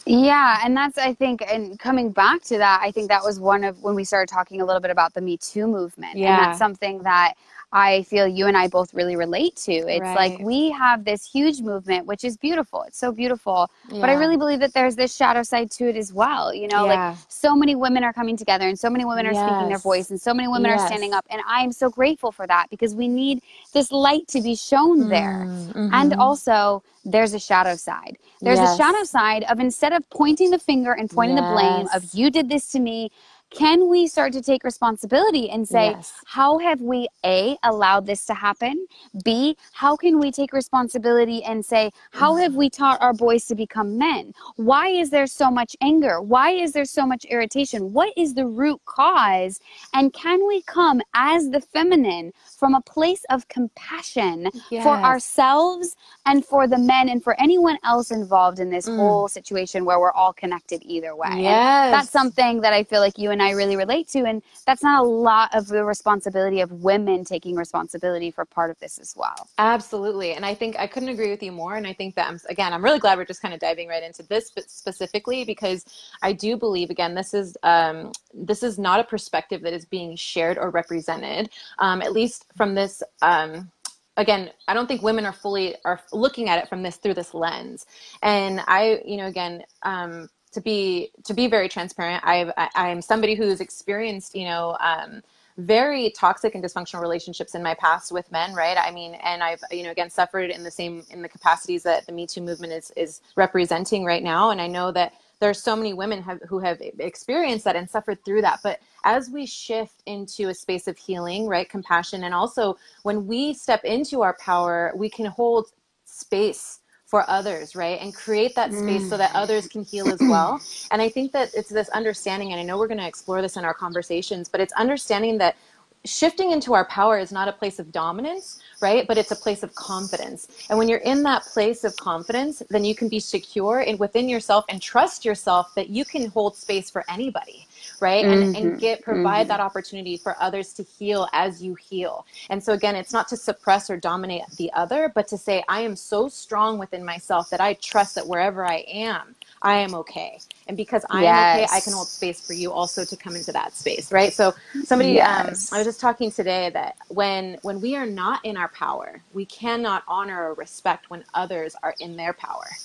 Yeah, 0.06 0.60
and 0.64 0.76
that's 0.76 0.98
I 0.98 1.14
think, 1.14 1.42
and 1.48 1.78
coming 1.80 2.10
back 2.12 2.42
to 2.44 2.58
that, 2.58 2.82
I 2.84 2.92
think 2.92 3.08
that 3.10 3.24
was 3.24 3.40
one 3.40 3.64
of 3.64 3.82
when 3.82 3.96
we 3.96 4.04
started 4.04 4.32
talking 4.32 4.60
a 4.60 4.66
little 4.66 4.82
bit 4.82 4.92
about 4.92 5.14
the 5.14 5.22
Me 5.22 5.38
Too 5.38 5.66
movement, 5.68 6.20
Yeah. 6.20 6.26
and 6.26 6.38
that's 6.38 6.58
something 6.58 7.04
that 7.04 7.34
I 7.72 8.02
feel 8.04 8.26
you 8.28 8.46
and 8.46 8.56
I 8.56 8.68
both 8.68 8.94
really 8.94 9.16
relate 9.16 9.56
to. 9.58 9.72
It's 9.72 10.14
like 10.14 10.38
we 10.40 10.70
have 10.70 11.04
this 11.04 11.30
huge 11.30 11.60
movement, 11.60 12.06
which 12.06 12.24
is 12.24 12.36
beautiful. 12.36 12.82
It's 12.84 12.98
so 12.98 13.12
beautiful, 13.12 13.70
but 14.00 14.10
I 14.10 14.14
really 14.14 14.36
believe 14.36 14.60
that 14.60 14.74
there's 14.74 14.96
this 14.96 15.14
shadow 15.16 15.42
side 15.42 15.70
to 15.72 15.88
it 15.88 15.96
as 15.96 16.12
well. 16.12 16.54
You 16.54 16.68
know, 16.68 16.84
Yeah. 16.84 16.94
like 16.94 17.16
so 17.28 17.54
many 17.56 17.74
women 17.76 18.04
are 18.04 18.12
coming 18.12 18.36
together, 18.36 18.68
and 18.68 18.78
so 18.78 18.90
many 18.90 19.04
women 19.04 19.26
are 19.26 19.34
speaking 19.34 19.68
their 19.68 19.78
voice, 19.78 20.10
and 20.10 20.20
so 20.20 20.34
many 20.34 20.48
women 20.48 20.70
are 20.70 20.78
standing 20.78 21.14
up, 21.14 21.26
and 21.30 21.42
I 21.46 21.62
am 21.62 21.72
so 21.72 21.90
grateful 21.90 22.32
for 22.32 22.46
that 22.46 22.70
because 22.70 22.94
we 22.94 23.08
need 23.08 23.42
this 23.72 23.92
light 23.92 24.28
to 24.28 24.42
be 24.42 24.56
shown 24.56 25.08
there. 25.08 25.46
Mm, 25.74 25.90
And 25.92 26.14
also, 26.14 26.82
there's 27.04 27.34
a 27.34 27.40
shadow 27.40 27.76
side. 27.76 28.18
There's 28.44 28.60
a 28.60 28.68
shadow 28.68 29.04
side 29.04 29.44
of 29.44 29.60
instead 29.60 29.92
of 29.92 30.08
pointing 30.10 30.50
the 30.50 30.58
finger 30.58 30.92
and 30.92 31.10
pointing 31.10 31.36
the 31.36 31.42
blame 31.42 31.88
of 31.94 32.04
you 32.14 32.30
did 32.30 32.48
this 32.48 32.70
to 32.72 32.80
me, 32.80 33.10
can 33.50 33.88
we 33.88 34.06
start 34.06 34.32
to 34.34 34.42
take 34.42 34.64
responsibility 34.64 35.50
and 35.50 35.68
say, 35.68 35.86
Yes. 35.96 36.14
how 36.26 36.58
have 36.58 36.80
we 36.80 37.08
A, 37.24 37.56
allowed 37.62 38.06
this 38.06 38.24
to 38.26 38.34
happen? 38.34 38.86
B, 39.24 39.56
how 39.72 39.96
can 39.96 40.18
we 40.20 40.30
take 40.32 40.52
responsibility 40.52 41.42
and 41.44 41.64
say, 41.64 41.90
how 42.12 42.36
have 42.36 42.54
we 42.54 42.70
taught 42.70 43.00
our 43.02 43.12
boys 43.12 43.46
to 43.46 43.54
become 43.54 43.98
men? 43.98 44.32
Why 44.56 44.88
is 44.88 45.10
there 45.10 45.26
so 45.26 45.50
much 45.50 45.76
anger? 45.80 46.20
Why 46.22 46.50
is 46.52 46.72
there 46.72 46.84
so 46.84 47.06
much 47.06 47.24
irritation? 47.26 47.92
What 47.92 48.12
is 48.16 48.34
the 48.34 48.46
root 48.46 48.80
cause? 48.84 49.60
And 49.94 50.12
can 50.12 50.46
we 50.46 50.62
come 50.62 51.02
as 51.14 51.50
the 51.50 51.60
feminine 51.60 52.32
from 52.58 52.74
a 52.74 52.80
place 52.82 53.24
of 53.30 53.48
compassion 53.48 54.50
for 54.82 55.04
ourselves 55.04 55.96
and 56.26 56.44
for 56.44 56.66
the 56.68 56.78
men 56.78 57.08
and 57.08 57.22
for 57.22 57.38
anyone 57.40 57.78
else 57.84 58.10
involved 58.10 58.60
in 58.60 58.70
this 58.70 58.88
Mm. 58.88 58.96
whole 58.96 59.28
situation 59.28 59.84
where 59.84 59.98
we're 60.00 60.12
all 60.12 60.32
connected 60.32 60.82
either 60.84 61.14
way? 61.16 61.28
And 61.30 61.42
Yes. 61.42 61.92
that's 61.92 62.10
something 62.10 62.60
that 62.62 62.72
I 62.72 62.84
feel 62.84 63.00
like 63.00 63.18
you 63.18 63.30
and 63.30 63.39
I 63.42 63.50
really 63.50 63.76
relate 63.76 64.08
to. 64.08 64.24
And 64.24 64.42
that's 64.66 64.82
not 64.82 65.02
a 65.02 65.06
lot 65.06 65.54
of 65.54 65.66
the 65.66 65.84
responsibility 65.84 66.60
of 66.60 66.70
women 66.72 67.24
taking 67.24 67.54
responsibility 67.54 68.30
for 68.30 68.44
part 68.44 68.70
of 68.70 68.78
this 68.80 68.98
as 68.98 69.14
well. 69.16 69.48
Absolutely. 69.58 70.32
And 70.32 70.44
I 70.44 70.54
think 70.54 70.76
I 70.78 70.86
couldn't 70.86 71.08
agree 71.08 71.30
with 71.30 71.42
you 71.42 71.52
more. 71.52 71.76
And 71.76 71.86
I 71.86 71.92
think 71.92 72.14
that, 72.16 72.28
I'm, 72.28 72.38
again, 72.48 72.72
I'm 72.72 72.84
really 72.84 72.98
glad 72.98 73.18
we're 73.18 73.24
just 73.24 73.42
kind 73.42 73.54
of 73.54 73.60
diving 73.60 73.88
right 73.88 74.02
into 74.02 74.22
this 74.24 74.48
spe- 74.48 74.68
specifically 74.68 75.44
because 75.44 75.84
I 76.22 76.32
do 76.32 76.56
believe, 76.56 76.90
again, 76.90 77.14
this 77.14 77.34
is, 77.34 77.56
um, 77.62 78.12
this 78.34 78.62
is 78.62 78.78
not 78.78 79.00
a 79.00 79.04
perspective 79.04 79.62
that 79.62 79.72
is 79.72 79.84
being 79.84 80.16
shared 80.16 80.58
or 80.58 80.70
represented, 80.70 81.50
um, 81.78 82.02
at 82.02 82.12
least 82.12 82.46
from 82.56 82.74
this, 82.74 83.02
um, 83.22 83.70
again 84.16 84.50
i 84.68 84.74
don't 84.74 84.86
think 84.86 85.02
women 85.02 85.24
are 85.24 85.32
fully 85.32 85.76
are 85.84 86.00
looking 86.12 86.48
at 86.48 86.58
it 86.62 86.68
from 86.68 86.82
this 86.82 86.96
through 86.96 87.14
this 87.14 87.32
lens 87.32 87.86
and 88.22 88.60
i 88.66 89.00
you 89.04 89.16
know 89.16 89.26
again 89.26 89.62
um 89.82 90.28
to 90.52 90.60
be 90.60 91.10
to 91.24 91.34
be 91.34 91.46
very 91.46 91.68
transparent 91.68 92.22
i've 92.26 92.50
I, 92.56 92.68
i'm 92.74 93.02
somebody 93.02 93.34
who's 93.34 93.60
experienced 93.60 94.34
you 94.34 94.44
know 94.44 94.76
um 94.80 95.22
very 95.58 96.10
toxic 96.10 96.54
and 96.54 96.64
dysfunctional 96.64 97.02
relationships 97.02 97.54
in 97.54 97.62
my 97.62 97.74
past 97.74 98.12
with 98.12 98.30
men 98.32 98.54
right? 98.54 98.78
I 98.78 98.90
mean 98.90 99.14
and 99.16 99.42
i've 99.42 99.62
you 99.70 99.82
know 99.82 99.90
again 99.90 100.10
suffered 100.10 100.50
in 100.50 100.62
the 100.62 100.70
same 100.70 101.04
in 101.10 101.22
the 101.22 101.28
capacities 101.28 101.82
that 101.82 102.06
the 102.06 102.12
me 102.12 102.26
too 102.26 102.40
movement 102.40 102.72
is 102.72 102.90
is 102.96 103.20
representing 103.36 104.04
right 104.04 104.22
now. 104.22 104.50
And 104.50 104.60
i 104.60 104.66
know 104.66 104.90
that 104.92 105.14
there 105.40 105.50
are 105.50 105.54
so 105.54 105.74
many 105.74 105.94
women 105.94 106.22
have, 106.22 106.40
who 106.46 106.58
have 106.58 106.80
experienced 106.98 107.64
that 107.64 107.74
and 107.74 107.88
suffered 107.88 108.22
through 108.24 108.42
that. 108.42 108.60
But 108.62 108.80
as 109.04 109.30
we 109.30 109.46
shift 109.46 110.02
into 110.04 110.48
a 110.48 110.54
space 110.54 110.86
of 110.86 110.98
healing 110.98 111.46
right 111.46 111.68
compassion 111.68 112.24
and 112.24 112.34
also 112.34 112.76
when 113.02 113.26
we 113.26 113.54
step 113.54 113.84
into 113.84 114.22
our 114.22 114.36
power 114.38 114.92
we 114.94 115.08
can 115.08 115.26
hold 115.26 115.68
space 116.04 116.79
for 117.10 117.28
others 117.28 117.74
right 117.74 118.00
and 118.00 118.14
create 118.14 118.54
that 118.54 118.72
space 118.72 119.08
so 119.08 119.16
that 119.16 119.34
others 119.34 119.66
mm. 119.66 119.72
can 119.72 119.84
heal 119.84 120.08
as 120.08 120.20
well 120.20 120.60
and 120.92 121.02
i 121.02 121.08
think 121.08 121.32
that 121.32 121.50
it's 121.54 121.68
this 121.68 121.88
understanding 121.88 122.52
and 122.52 122.60
i 122.60 122.62
know 122.62 122.78
we're 122.78 122.86
going 122.86 122.98
to 122.98 123.06
explore 123.06 123.42
this 123.42 123.56
in 123.56 123.64
our 123.64 123.74
conversations 123.74 124.48
but 124.48 124.60
it's 124.60 124.72
understanding 124.74 125.36
that 125.36 125.56
shifting 126.04 126.52
into 126.52 126.72
our 126.72 126.86
power 126.86 127.18
is 127.18 127.30
not 127.30 127.48
a 127.48 127.52
place 127.52 127.78
of 127.78 127.92
dominance, 127.92 128.60
right? 128.80 129.06
But 129.06 129.18
it's 129.18 129.30
a 129.30 129.36
place 129.36 129.62
of 129.62 129.74
confidence. 129.74 130.48
And 130.70 130.78
when 130.78 130.88
you're 130.88 130.98
in 130.98 131.22
that 131.24 131.42
place 131.42 131.84
of 131.84 131.94
confidence, 131.96 132.62
then 132.70 132.84
you 132.84 132.94
can 132.94 133.08
be 133.08 133.20
secure 133.20 133.80
in 133.80 133.98
within 133.98 134.28
yourself 134.28 134.64
and 134.68 134.80
trust 134.80 135.24
yourself 135.24 135.74
that 135.74 135.90
you 135.90 136.04
can 136.04 136.30
hold 136.30 136.56
space 136.56 136.90
for 136.90 137.04
anybody, 137.08 137.66
right? 138.00 138.26
And 138.30 138.48
and 138.54 138.76
Mhm, 138.76 138.78
get 138.78 139.02
provide 139.02 139.48
that 139.48 139.60
opportunity 139.60 140.18
for 140.18 140.36
others 140.42 140.74
to 140.74 140.84
heal 140.84 141.28
as 141.32 141.62
you 141.62 141.74
heal. 141.76 142.26
And 142.50 142.62
so 142.62 142.74
again, 142.74 142.96
it's 142.96 143.12
not 143.12 143.28
to 143.28 143.36
suppress 143.38 143.90
or 143.90 143.98
dominate 143.98 144.44
the 144.58 144.72
other, 144.74 145.12
but 145.14 145.28
to 145.28 145.38
say 145.38 145.64
I 145.68 145.82
am 145.82 145.96
so 145.96 146.28
strong 146.28 146.78
within 146.78 147.04
myself 147.04 147.50
that 147.50 147.60
I 147.60 147.74
trust 147.74 148.16
that 148.16 148.28
wherever 148.28 148.66
I 148.66 148.84
am, 148.88 149.36
I 149.62 149.76
am 149.78 149.94
okay. 149.96 150.42
And 150.68 150.76
because 150.76 151.04
I 151.10 151.26
am 151.26 151.38
okay, 151.38 151.66
I 151.70 151.80
can 151.80 151.94
hold 151.94 152.10
space 152.10 152.40
for 152.40 152.54
you 152.54 152.72
also 152.72 153.04
to 153.04 153.16
come 153.16 153.36
into 153.36 153.52
that 153.52 153.76
space, 153.76 154.12
right? 154.12 154.34
So 154.34 154.54
somebody 154.84 155.20
Yes. 155.20 155.22
um, 155.22 155.68
I 155.72 155.78
was 155.78 155.86
just 155.86 156.00
talking 156.00 156.30
today 156.32 156.70
that 156.70 156.96
when 157.08 157.58
when 157.62 157.80
we 157.80 157.96
are 157.96 158.06
not 158.06 158.44
in 158.44 158.56
our 158.56 158.68
power, 158.70 159.22
we 159.32 159.46
cannot 159.46 160.04
honor 160.08 160.50
or 160.50 160.54
respect 160.54 161.10
when 161.10 161.24
others 161.34 161.76
are 161.82 161.96
in 162.00 162.16
their 162.16 162.34
power. 162.34 162.78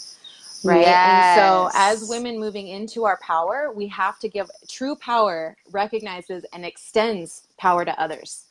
Right. 0.65 0.99
And 1.03 1.25
so 1.25 1.71
as 1.75 2.05
women 2.05 2.39
moving 2.39 2.69
into 2.69 3.05
our 3.05 3.19
power, 3.23 3.73
we 3.75 3.87
have 3.89 4.19
to 4.21 4.29
give 4.29 4.51
true 4.69 4.97
power 4.97 5.57
recognizes 5.71 6.45
and 6.53 6.65
extends 6.65 7.47
power 7.59 7.85
to 7.85 7.99
others. 8.01 8.47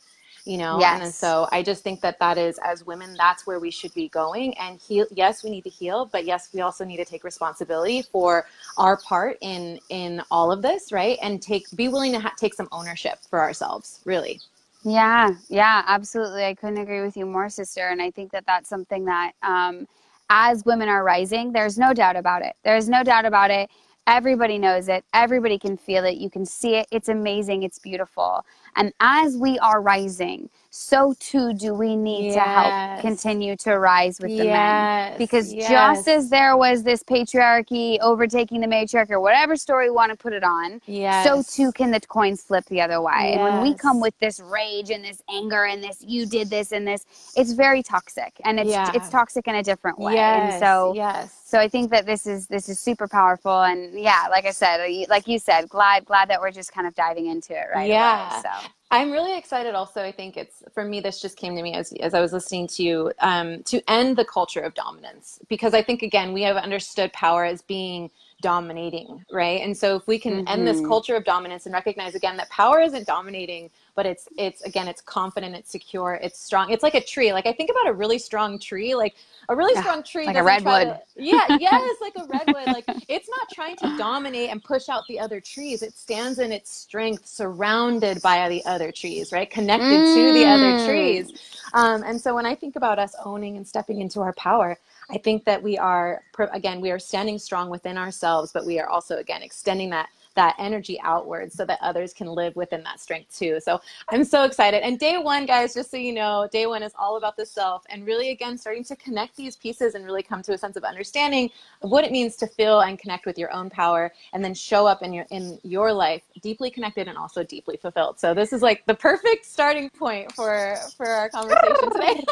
You 0.46 0.58
know, 0.58 0.86
Yes. 0.86 1.02
and 1.02 1.14
so 1.14 1.48
I 1.52 1.62
just 1.62 1.84
think 1.84 2.02
that 2.02 2.18
that 2.20 2.38
is 2.38 2.58
as 2.64 2.86
women, 2.86 3.16
that's 3.18 3.46
where 3.46 3.60
we 3.60 3.70
should 3.70 3.94
be 3.94 4.08
going 4.10 4.58
and 4.58 4.80
heal. 4.80 5.06
Yes, 5.12 5.44
we 5.44 5.50
need 5.50 5.64
to 5.66 5.70
heal, 5.70 6.10
but 6.12 6.24
yes, 6.26 6.50
we 6.54 6.62
also 6.62 6.86
need 6.86 6.98
to 6.98 7.06
take 7.06 7.24
responsibility 7.24 8.02
for 8.02 8.46
our 8.78 8.98
part 8.98 9.38
in 9.42 9.80
in 9.90 10.22
all 10.32 10.52
of 10.52 10.62
this, 10.62 10.92
right? 10.92 11.18
And 11.22 11.42
take 11.42 11.66
be 11.76 11.88
willing 11.88 12.12
to 12.14 12.20
ha- 12.20 12.34
take 12.38 12.54
some 12.54 12.68
ownership 12.72 13.20
for 13.30 13.40
ourselves, 13.40 14.00
really. 14.06 14.42
Yeah, 14.84 15.34
yeah, 15.50 15.84
absolutely. 15.86 16.44
I 16.46 16.54
couldn't 16.54 16.78
agree 16.78 17.02
with 17.02 17.16
you 17.16 17.26
more, 17.26 17.50
sister. 17.50 17.88
And 17.88 18.02
I 18.02 18.10
think 18.12 18.32
that 18.32 18.46
that's 18.46 18.68
something 18.70 19.06
that, 19.06 19.32
um, 19.42 19.86
as 20.36 20.64
women 20.64 20.88
are 20.88 21.04
rising, 21.04 21.52
there's 21.52 21.78
no 21.78 21.94
doubt 21.94 22.16
about 22.16 22.42
it. 22.42 22.56
There's 22.64 22.88
no 22.88 23.04
doubt 23.04 23.24
about 23.24 23.52
it. 23.52 23.70
Everybody 24.08 24.58
knows 24.58 24.88
it. 24.88 25.04
Everybody 25.14 25.60
can 25.60 25.76
feel 25.76 26.04
it. 26.04 26.16
You 26.16 26.28
can 26.28 26.44
see 26.44 26.74
it. 26.74 26.88
It's 26.90 27.08
amazing. 27.08 27.62
It's 27.62 27.78
beautiful. 27.78 28.44
And 28.76 28.92
as 29.00 29.36
we 29.36 29.58
are 29.60 29.80
rising, 29.82 30.50
so 30.70 31.14
too 31.20 31.54
do 31.54 31.74
we 31.74 31.96
need 31.96 32.30
to 32.30 32.40
help 32.40 32.76
continue 32.98 33.56
to 33.58 33.78
rise 33.78 34.20
with 34.20 34.36
the 34.36 34.44
men. 34.44 34.88
Because 35.18 35.54
yes. 35.54 35.68
just 35.68 36.08
as 36.08 36.30
there 36.30 36.56
was 36.56 36.82
this 36.84 37.02
patriarchy 37.04 37.98
overtaking 38.00 38.60
the 38.60 38.66
matriarch, 38.68 39.10
or 39.10 39.20
whatever 39.20 39.56
story 39.56 39.90
we 39.90 39.96
want 39.96 40.10
to 40.10 40.16
put 40.16 40.32
it 40.32 40.44
on, 40.44 40.80
Yes. 40.86 41.24
so 41.24 41.42
too 41.42 41.72
can 41.72 41.90
the 41.92 42.00
coins 42.00 42.42
flip 42.42 42.64
the 42.66 42.80
other 42.80 43.00
way. 43.02 43.32
And 43.34 43.42
when 43.42 43.60
we 43.60 43.74
come 43.74 44.00
with 44.00 44.18
this 44.20 44.40
rage 44.40 44.90
and 44.90 45.04
this 45.04 45.22
anger 45.30 45.64
and 45.64 45.82
this 45.84 45.98
you 46.06 46.26
did 46.26 46.50
this 46.50 46.72
and 46.72 46.86
this, 46.86 47.04
it's 47.36 47.52
very 47.52 47.82
toxic. 47.82 48.40
And 48.44 48.60
it's 48.60 48.70
Yeah. 48.70 48.90
it's 48.94 49.08
toxic 49.08 49.48
in 49.48 49.56
a 49.56 49.62
different 49.62 49.98
way. 50.00 50.14
Yes, 50.14 50.42
And 50.52 50.52
so 50.52 50.92
yes. 50.94 51.32
so 51.44 51.60
I 51.60 51.68
think 51.68 51.90
that 51.92 52.06
this 52.06 52.26
is 52.26 52.48
this 52.48 52.68
is 52.68 52.80
super 52.80 53.08
powerful 53.08 53.62
and 53.62 53.98
yeah, 53.98 54.26
like 54.30 54.46
I 54.46 54.50
said, 54.52 54.86
like 55.08 55.28
you 55.28 55.38
said, 55.38 55.68
glad 55.68 56.04
glad 56.06 56.30
that 56.30 56.40
we're 56.40 56.50
just 56.52 56.72
kind 56.72 56.86
of 56.86 56.94
diving 56.94 57.26
into 57.26 57.54
it 57.54 57.66
right 57.72 57.90
Yeah. 57.90 58.28
away. 58.30 58.42
So 58.42 58.63
I'm 58.90 59.10
really 59.10 59.36
excited 59.36 59.74
also. 59.74 60.02
I 60.02 60.12
think 60.12 60.36
it's 60.36 60.62
for 60.72 60.84
me, 60.84 61.00
this 61.00 61.20
just 61.20 61.36
came 61.36 61.56
to 61.56 61.62
me 61.62 61.74
as, 61.74 61.92
as 61.94 62.14
I 62.14 62.20
was 62.20 62.32
listening 62.32 62.68
to 62.68 62.82
you 62.82 63.12
um, 63.20 63.62
to 63.64 63.82
end 63.90 64.16
the 64.16 64.24
culture 64.24 64.60
of 64.60 64.74
dominance 64.74 65.40
because 65.48 65.74
I 65.74 65.82
think, 65.82 66.02
again, 66.02 66.32
we 66.32 66.42
have 66.42 66.56
understood 66.56 67.12
power 67.12 67.44
as 67.44 67.62
being 67.62 68.10
dominating, 68.40 69.24
right? 69.32 69.62
And 69.62 69.76
so 69.76 69.96
if 69.96 70.06
we 70.06 70.18
can 70.18 70.46
end 70.48 70.66
this 70.66 70.80
Mhm. 70.80 70.86
culture 70.86 71.16
of 71.16 71.24
dominance 71.24 71.66
and 71.66 71.72
recognize 71.72 72.14
again 72.14 72.36
that 72.36 72.50
power 72.50 72.80
isn't 72.80 73.06
dominating, 73.06 73.70
but 73.94 74.06
it's, 74.06 74.28
it's 74.36 74.62
again, 74.62 74.88
it's 74.88 75.00
confident, 75.00 75.54
it's 75.54 75.70
secure, 75.70 76.14
it's 76.22 76.40
strong. 76.40 76.70
It's 76.70 76.82
like 76.82 76.94
a 76.94 77.00
tree. 77.04 77.32
Like 77.32 77.46
I 77.46 77.52
think 77.52 77.70
about 77.70 77.90
a 77.90 77.92
really 77.94 78.18
strong 78.18 78.58
tree, 78.58 78.94
like 78.94 79.14
a 79.48 79.56
really 79.56 79.74
Yeah, 79.74 79.82
strong 79.82 80.02
tree. 80.02 80.26
like 80.26 80.36
a 80.36 80.42
redwood. 80.42 80.88
to- 80.88 81.00
yeah, 81.16 81.48
yes, 81.58 81.96
like 82.00 82.14
a 82.16 82.24
redwood. 82.26 82.70
Like 82.70 82.86
it's 83.08 83.28
not 83.28 83.48
trying 83.52 83.76
to 83.76 83.86
dominate 83.96 84.50
and 84.50 84.62
push 84.62 84.88
out 84.88 85.06
the 85.08 85.18
other 85.20 85.40
trees. 85.40 85.82
It 85.82 85.96
stands 85.96 86.38
in 86.38 86.52
its 86.52 86.70
strength, 86.70 87.26
surrounded 87.26 88.20
by 88.22 88.48
the 88.48 88.64
other 88.64 88.90
trees, 88.90 89.32
right? 89.32 89.48
Connected 89.50 90.04
to 90.14 90.32
the 90.32 90.46
other 90.46 90.72
Mm. 90.72 90.84
trees. 90.84 91.32
Um, 91.72 92.02
and 92.04 92.20
so 92.20 92.34
when 92.34 92.46
I 92.46 92.54
think 92.54 92.76
about 92.76 92.98
us 92.98 93.14
owning 93.24 93.56
and 93.56 93.66
stepping 93.66 94.00
into 94.00 94.20
our 94.20 94.32
power, 94.34 94.78
I 95.10 95.18
think 95.18 95.44
that 95.44 95.62
we 95.62 95.76
are 95.78 96.22
again 96.52 96.80
we 96.80 96.90
are 96.90 96.98
standing 96.98 97.38
strong 97.38 97.68
within 97.70 97.98
ourselves, 97.98 98.52
but 98.52 98.64
we 98.64 98.80
are 98.80 98.88
also 98.88 99.18
again 99.18 99.42
extending 99.42 99.90
that 99.90 100.08
that 100.34 100.54
energy 100.58 101.00
outward 101.02 101.52
so 101.52 101.64
that 101.64 101.78
others 101.80 102.12
can 102.12 102.26
live 102.26 102.54
within 102.56 102.82
that 102.84 103.00
strength 103.00 103.36
too. 103.36 103.60
So 103.60 103.80
I'm 104.08 104.24
so 104.24 104.44
excited. 104.44 104.82
And 104.82 104.98
day 104.98 105.18
one, 105.18 105.46
guys, 105.46 105.74
just 105.74 105.90
so 105.90 105.96
you 105.96 106.12
know, 106.12 106.48
day 106.50 106.66
one 106.66 106.82
is 106.82 106.92
all 106.98 107.16
about 107.16 107.36
the 107.36 107.46
self 107.46 107.84
and 107.88 108.06
really 108.06 108.30
again 108.30 108.58
starting 108.58 108.84
to 108.84 108.96
connect 108.96 109.36
these 109.36 109.56
pieces 109.56 109.94
and 109.94 110.04
really 110.04 110.22
come 110.22 110.42
to 110.42 110.52
a 110.52 110.58
sense 110.58 110.76
of 110.76 110.84
understanding 110.84 111.50
of 111.82 111.90
what 111.90 112.04
it 112.04 112.12
means 112.12 112.36
to 112.36 112.46
feel 112.46 112.80
and 112.80 112.98
connect 112.98 113.26
with 113.26 113.38
your 113.38 113.52
own 113.52 113.70
power 113.70 114.12
and 114.32 114.44
then 114.44 114.54
show 114.54 114.86
up 114.86 115.02
in 115.02 115.12
your 115.12 115.26
in 115.30 115.58
your 115.62 115.92
life 115.92 116.22
deeply 116.42 116.70
connected 116.70 117.08
and 117.08 117.16
also 117.16 117.42
deeply 117.42 117.76
fulfilled. 117.76 118.18
So 118.18 118.34
this 118.34 118.52
is 118.52 118.62
like 118.62 118.84
the 118.86 118.94
perfect 118.94 119.46
starting 119.46 119.90
point 119.90 120.32
for 120.32 120.76
for 120.96 121.06
our 121.06 121.28
conversation 121.28 121.90
today. 121.92 122.24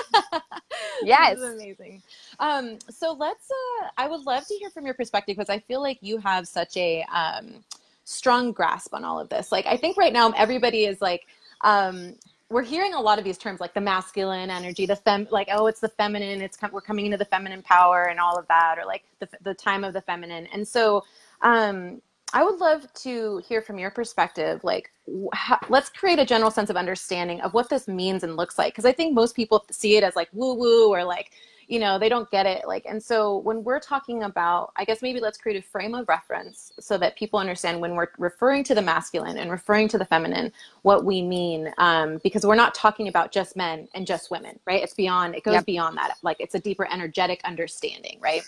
Yes. 1.02 1.36
This 1.42 1.48
is 1.48 1.54
amazing. 1.54 2.02
Um, 2.38 2.78
so 2.90 3.12
let's. 3.12 3.50
Uh, 3.50 3.88
I 3.96 4.06
would 4.06 4.24
love 4.24 4.46
to 4.46 4.54
hear 4.54 4.70
from 4.70 4.84
your 4.84 4.94
perspective 4.94 5.36
because 5.36 5.50
I 5.50 5.58
feel 5.58 5.80
like 5.80 5.98
you 6.00 6.18
have 6.18 6.46
such 6.46 6.76
a 6.76 7.04
um, 7.04 7.64
strong 8.04 8.52
grasp 8.52 8.94
on 8.94 9.04
all 9.04 9.18
of 9.20 9.28
this. 9.28 9.52
Like 9.52 9.66
I 9.66 9.76
think 9.76 9.96
right 9.96 10.12
now 10.12 10.30
everybody 10.32 10.84
is 10.84 11.00
like. 11.00 11.26
Um, 11.62 12.16
we're 12.52 12.62
hearing 12.62 12.92
a 12.92 13.00
lot 13.00 13.18
of 13.18 13.24
these 13.24 13.38
terms 13.38 13.60
like 13.60 13.72
the 13.72 13.80
masculine 13.80 14.50
energy, 14.50 14.84
the 14.84 14.96
fem, 14.96 15.26
like 15.30 15.48
oh, 15.50 15.66
it's 15.66 15.80
the 15.80 15.88
feminine. 15.88 16.42
It's 16.42 16.58
we're 16.70 16.82
coming 16.82 17.06
into 17.06 17.16
the 17.16 17.24
feminine 17.24 17.62
power 17.62 18.04
and 18.04 18.20
all 18.20 18.38
of 18.38 18.46
that, 18.48 18.76
or 18.78 18.84
like 18.84 19.04
the 19.18 19.28
the 19.40 19.54
time 19.54 19.84
of 19.84 19.94
the 19.94 20.02
feminine. 20.02 20.46
And 20.52 20.66
so, 20.68 21.02
um, 21.40 22.02
I 22.34 22.44
would 22.44 22.58
love 22.58 22.92
to 22.94 23.42
hear 23.46 23.62
from 23.62 23.78
your 23.78 23.90
perspective. 23.90 24.62
Like, 24.64 24.90
how, 25.32 25.58
let's 25.68 25.88
create 25.88 26.18
a 26.18 26.24
general 26.24 26.50
sense 26.50 26.70
of 26.70 26.76
understanding 26.76 27.40
of 27.40 27.54
what 27.54 27.68
this 27.68 27.88
means 27.88 28.22
and 28.22 28.36
looks 28.36 28.58
like, 28.58 28.74
because 28.74 28.84
I 28.84 28.92
think 28.92 29.14
most 29.14 29.34
people 29.34 29.64
see 29.70 29.96
it 29.96 30.04
as 30.04 30.14
like 30.14 30.28
woo 30.32 30.54
woo 30.54 30.90
or 30.90 31.04
like 31.04 31.32
you 31.72 31.78
know 31.78 31.98
they 31.98 32.10
don't 32.10 32.30
get 32.30 32.44
it 32.44 32.68
like 32.68 32.84
and 32.86 33.02
so 33.02 33.38
when 33.38 33.64
we're 33.64 33.80
talking 33.80 34.24
about 34.24 34.72
i 34.76 34.84
guess 34.84 35.00
maybe 35.00 35.20
let's 35.20 35.38
create 35.38 35.58
a 35.58 35.66
frame 35.66 35.94
of 35.94 36.06
reference 36.06 36.70
so 36.78 36.98
that 36.98 37.16
people 37.16 37.38
understand 37.38 37.80
when 37.80 37.96
we're 37.96 38.08
referring 38.18 38.62
to 38.62 38.74
the 38.74 38.82
masculine 38.82 39.38
and 39.38 39.50
referring 39.50 39.88
to 39.88 39.96
the 39.96 40.04
feminine 40.04 40.52
what 40.82 41.06
we 41.06 41.22
mean 41.22 41.72
um, 41.78 42.20
because 42.22 42.44
we're 42.44 42.54
not 42.54 42.74
talking 42.74 43.08
about 43.08 43.32
just 43.32 43.56
men 43.56 43.88
and 43.94 44.06
just 44.06 44.30
women 44.30 44.58
right 44.66 44.82
it's 44.82 44.92
beyond 44.92 45.34
it 45.34 45.42
goes 45.44 45.54
yep. 45.54 45.64
beyond 45.64 45.96
that 45.96 46.16
like 46.20 46.36
it's 46.40 46.54
a 46.54 46.60
deeper 46.60 46.86
energetic 46.92 47.40
understanding 47.44 48.18
right 48.20 48.42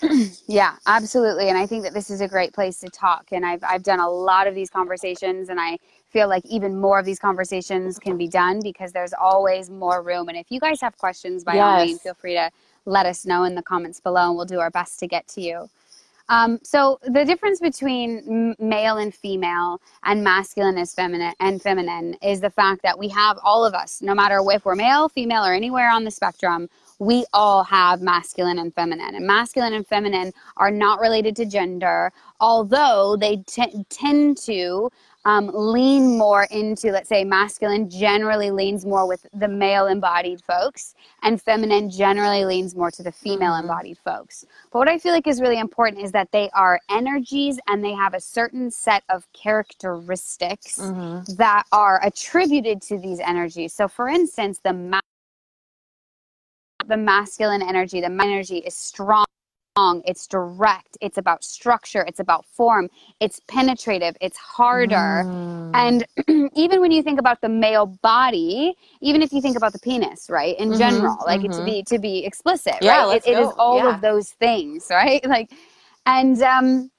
yeah 0.46 0.76
absolutely 0.86 1.50
and 1.50 1.58
i 1.58 1.66
think 1.66 1.82
that 1.82 1.92
this 1.92 2.08
is 2.08 2.22
a 2.22 2.28
great 2.28 2.54
place 2.54 2.80
to 2.80 2.88
talk 2.88 3.28
and 3.32 3.44
i've, 3.44 3.62
I've 3.62 3.82
done 3.82 4.00
a 4.00 4.08
lot 4.08 4.46
of 4.46 4.54
these 4.54 4.70
conversations 4.70 5.50
and 5.50 5.60
i 5.60 5.78
feel 6.12 6.28
like 6.28 6.44
even 6.46 6.78
more 6.78 6.98
of 6.98 7.06
these 7.06 7.18
conversations 7.18 7.98
can 7.98 8.16
be 8.16 8.28
done 8.28 8.60
because 8.62 8.92
there's 8.92 9.14
always 9.14 9.70
more 9.70 10.02
room. 10.02 10.28
And 10.28 10.36
if 10.36 10.46
you 10.50 10.60
guys 10.60 10.80
have 10.80 10.96
questions, 10.98 11.42
by 11.42 11.54
yes. 11.54 11.62
all 11.62 11.84
means, 11.84 12.02
feel 12.02 12.14
free 12.14 12.34
to 12.34 12.50
let 12.84 13.06
us 13.06 13.24
know 13.24 13.44
in 13.44 13.54
the 13.54 13.62
comments 13.62 14.00
below 14.00 14.28
and 14.28 14.36
we'll 14.36 14.44
do 14.44 14.60
our 14.60 14.70
best 14.70 14.98
to 15.00 15.06
get 15.06 15.26
to 15.28 15.40
you. 15.40 15.68
Um, 16.28 16.60
so 16.62 16.98
the 17.02 17.24
difference 17.24 17.60
between 17.60 18.54
male 18.58 18.96
and 18.96 19.14
female 19.14 19.80
and 20.04 20.22
masculine 20.22 20.78
is 20.78 20.94
feminine 20.94 21.34
and 21.40 21.60
feminine 21.60 22.14
is 22.22 22.40
the 22.40 22.50
fact 22.50 22.82
that 22.82 22.98
we 22.98 23.08
have 23.08 23.38
all 23.42 23.66
of 23.66 23.74
us, 23.74 24.00
no 24.00 24.14
matter 24.14 24.40
if 24.50 24.64
we're 24.64 24.74
male, 24.74 25.08
female, 25.08 25.44
or 25.44 25.52
anywhere 25.52 25.90
on 25.90 26.04
the 26.04 26.10
spectrum, 26.10 26.68
we 26.98 27.26
all 27.32 27.64
have 27.64 28.00
masculine 28.00 28.58
and 28.58 28.72
feminine. 28.72 29.14
And 29.14 29.26
masculine 29.26 29.74
and 29.74 29.86
feminine 29.86 30.32
are 30.56 30.70
not 30.70 31.00
related 31.00 31.34
to 31.36 31.44
gender, 31.44 32.12
although 32.40 33.16
they 33.18 33.38
t- 33.46 33.84
tend 33.90 34.36
to 34.38 34.90
um, 35.24 35.50
lean 35.54 36.18
more 36.18 36.44
into, 36.50 36.90
let's 36.90 37.08
say, 37.08 37.24
masculine 37.24 37.88
generally 37.88 38.50
leans 38.50 38.84
more 38.84 39.06
with 39.06 39.26
the 39.32 39.48
male 39.48 39.86
embodied 39.86 40.42
folks, 40.42 40.94
and 41.22 41.40
feminine 41.40 41.90
generally 41.90 42.44
leans 42.44 42.74
more 42.74 42.90
to 42.90 43.02
the 43.02 43.12
female 43.12 43.52
mm-hmm. 43.52 43.68
embodied 43.68 43.98
folks. 43.98 44.44
But 44.72 44.80
what 44.80 44.88
I 44.88 44.98
feel 44.98 45.12
like 45.12 45.26
is 45.26 45.40
really 45.40 45.58
important 45.58 46.02
is 46.02 46.12
that 46.12 46.32
they 46.32 46.50
are 46.50 46.80
energies 46.90 47.58
and 47.68 47.84
they 47.84 47.92
have 47.92 48.14
a 48.14 48.20
certain 48.20 48.70
set 48.70 49.04
of 49.10 49.26
characteristics 49.32 50.78
mm-hmm. 50.78 51.34
that 51.34 51.64
are 51.72 52.04
attributed 52.04 52.82
to 52.82 52.98
these 52.98 53.20
energies. 53.20 53.72
So, 53.72 53.86
for 53.88 54.08
instance, 54.08 54.60
the 54.62 54.72
ma- 54.72 55.00
the 56.88 56.96
masculine 56.96 57.62
energy, 57.62 58.00
the 58.00 58.06
energy 58.06 58.58
is 58.58 58.74
strong 58.74 59.24
it's 59.76 60.26
direct, 60.26 60.98
it's 61.00 61.18
about 61.18 61.44
structure, 61.44 62.04
it's 62.06 62.20
about 62.20 62.44
form, 62.44 62.88
it's 63.20 63.40
penetrative, 63.48 64.16
it's 64.20 64.36
harder. 64.36 65.24
Mm. 65.24 65.70
And 65.74 66.50
even 66.54 66.80
when 66.80 66.90
you 66.90 67.02
think 67.02 67.18
about 67.18 67.40
the 67.40 67.48
male 67.48 67.86
body, 67.86 68.74
even 69.00 69.22
if 69.22 69.32
you 69.32 69.40
think 69.40 69.56
about 69.56 69.72
the 69.72 69.78
penis, 69.78 70.28
right? 70.28 70.58
In 70.58 70.70
mm-hmm, 70.70 70.78
general, 70.78 71.16
like 71.26 71.40
mm-hmm. 71.40 71.58
to 71.58 71.64
be 71.64 71.82
to 71.84 71.98
be 71.98 72.24
explicit, 72.24 72.76
yeah, 72.80 73.06
right? 73.06 73.16
It, 73.16 73.30
it 73.30 73.38
is 73.38 73.48
all 73.58 73.78
yeah. 73.78 73.94
of 73.94 74.00
those 74.00 74.30
things, 74.30 74.86
right? 74.90 75.24
Like 75.26 75.50
and 76.06 76.40
um 76.42 76.90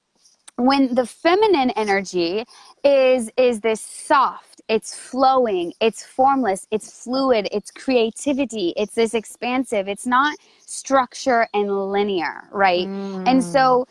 when 0.56 0.94
the 0.94 1.06
feminine 1.06 1.70
energy 1.70 2.44
is 2.84 3.30
is 3.36 3.60
this 3.60 3.80
soft 3.80 4.54
it's 4.68 4.94
flowing, 4.94 5.74
it's 5.80 6.04
formless, 6.04 6.66
it's 6.70 7.02
fluid, 7.04 7.48
it's 7.52 7.70
creativity, 7.70 8.72
it's 8.76 8.94
this 8.94 9.12
expansive. 9.14 9.88
It's 9.88 10.06
not 10.06 10.38
structure 10.64 11.46
and 11.52 11.90
linear, 11.90 12.48
right? 12.50 12.86
Mm. 12.86 13.28
And 13.28 13.44
so 13.44 13.86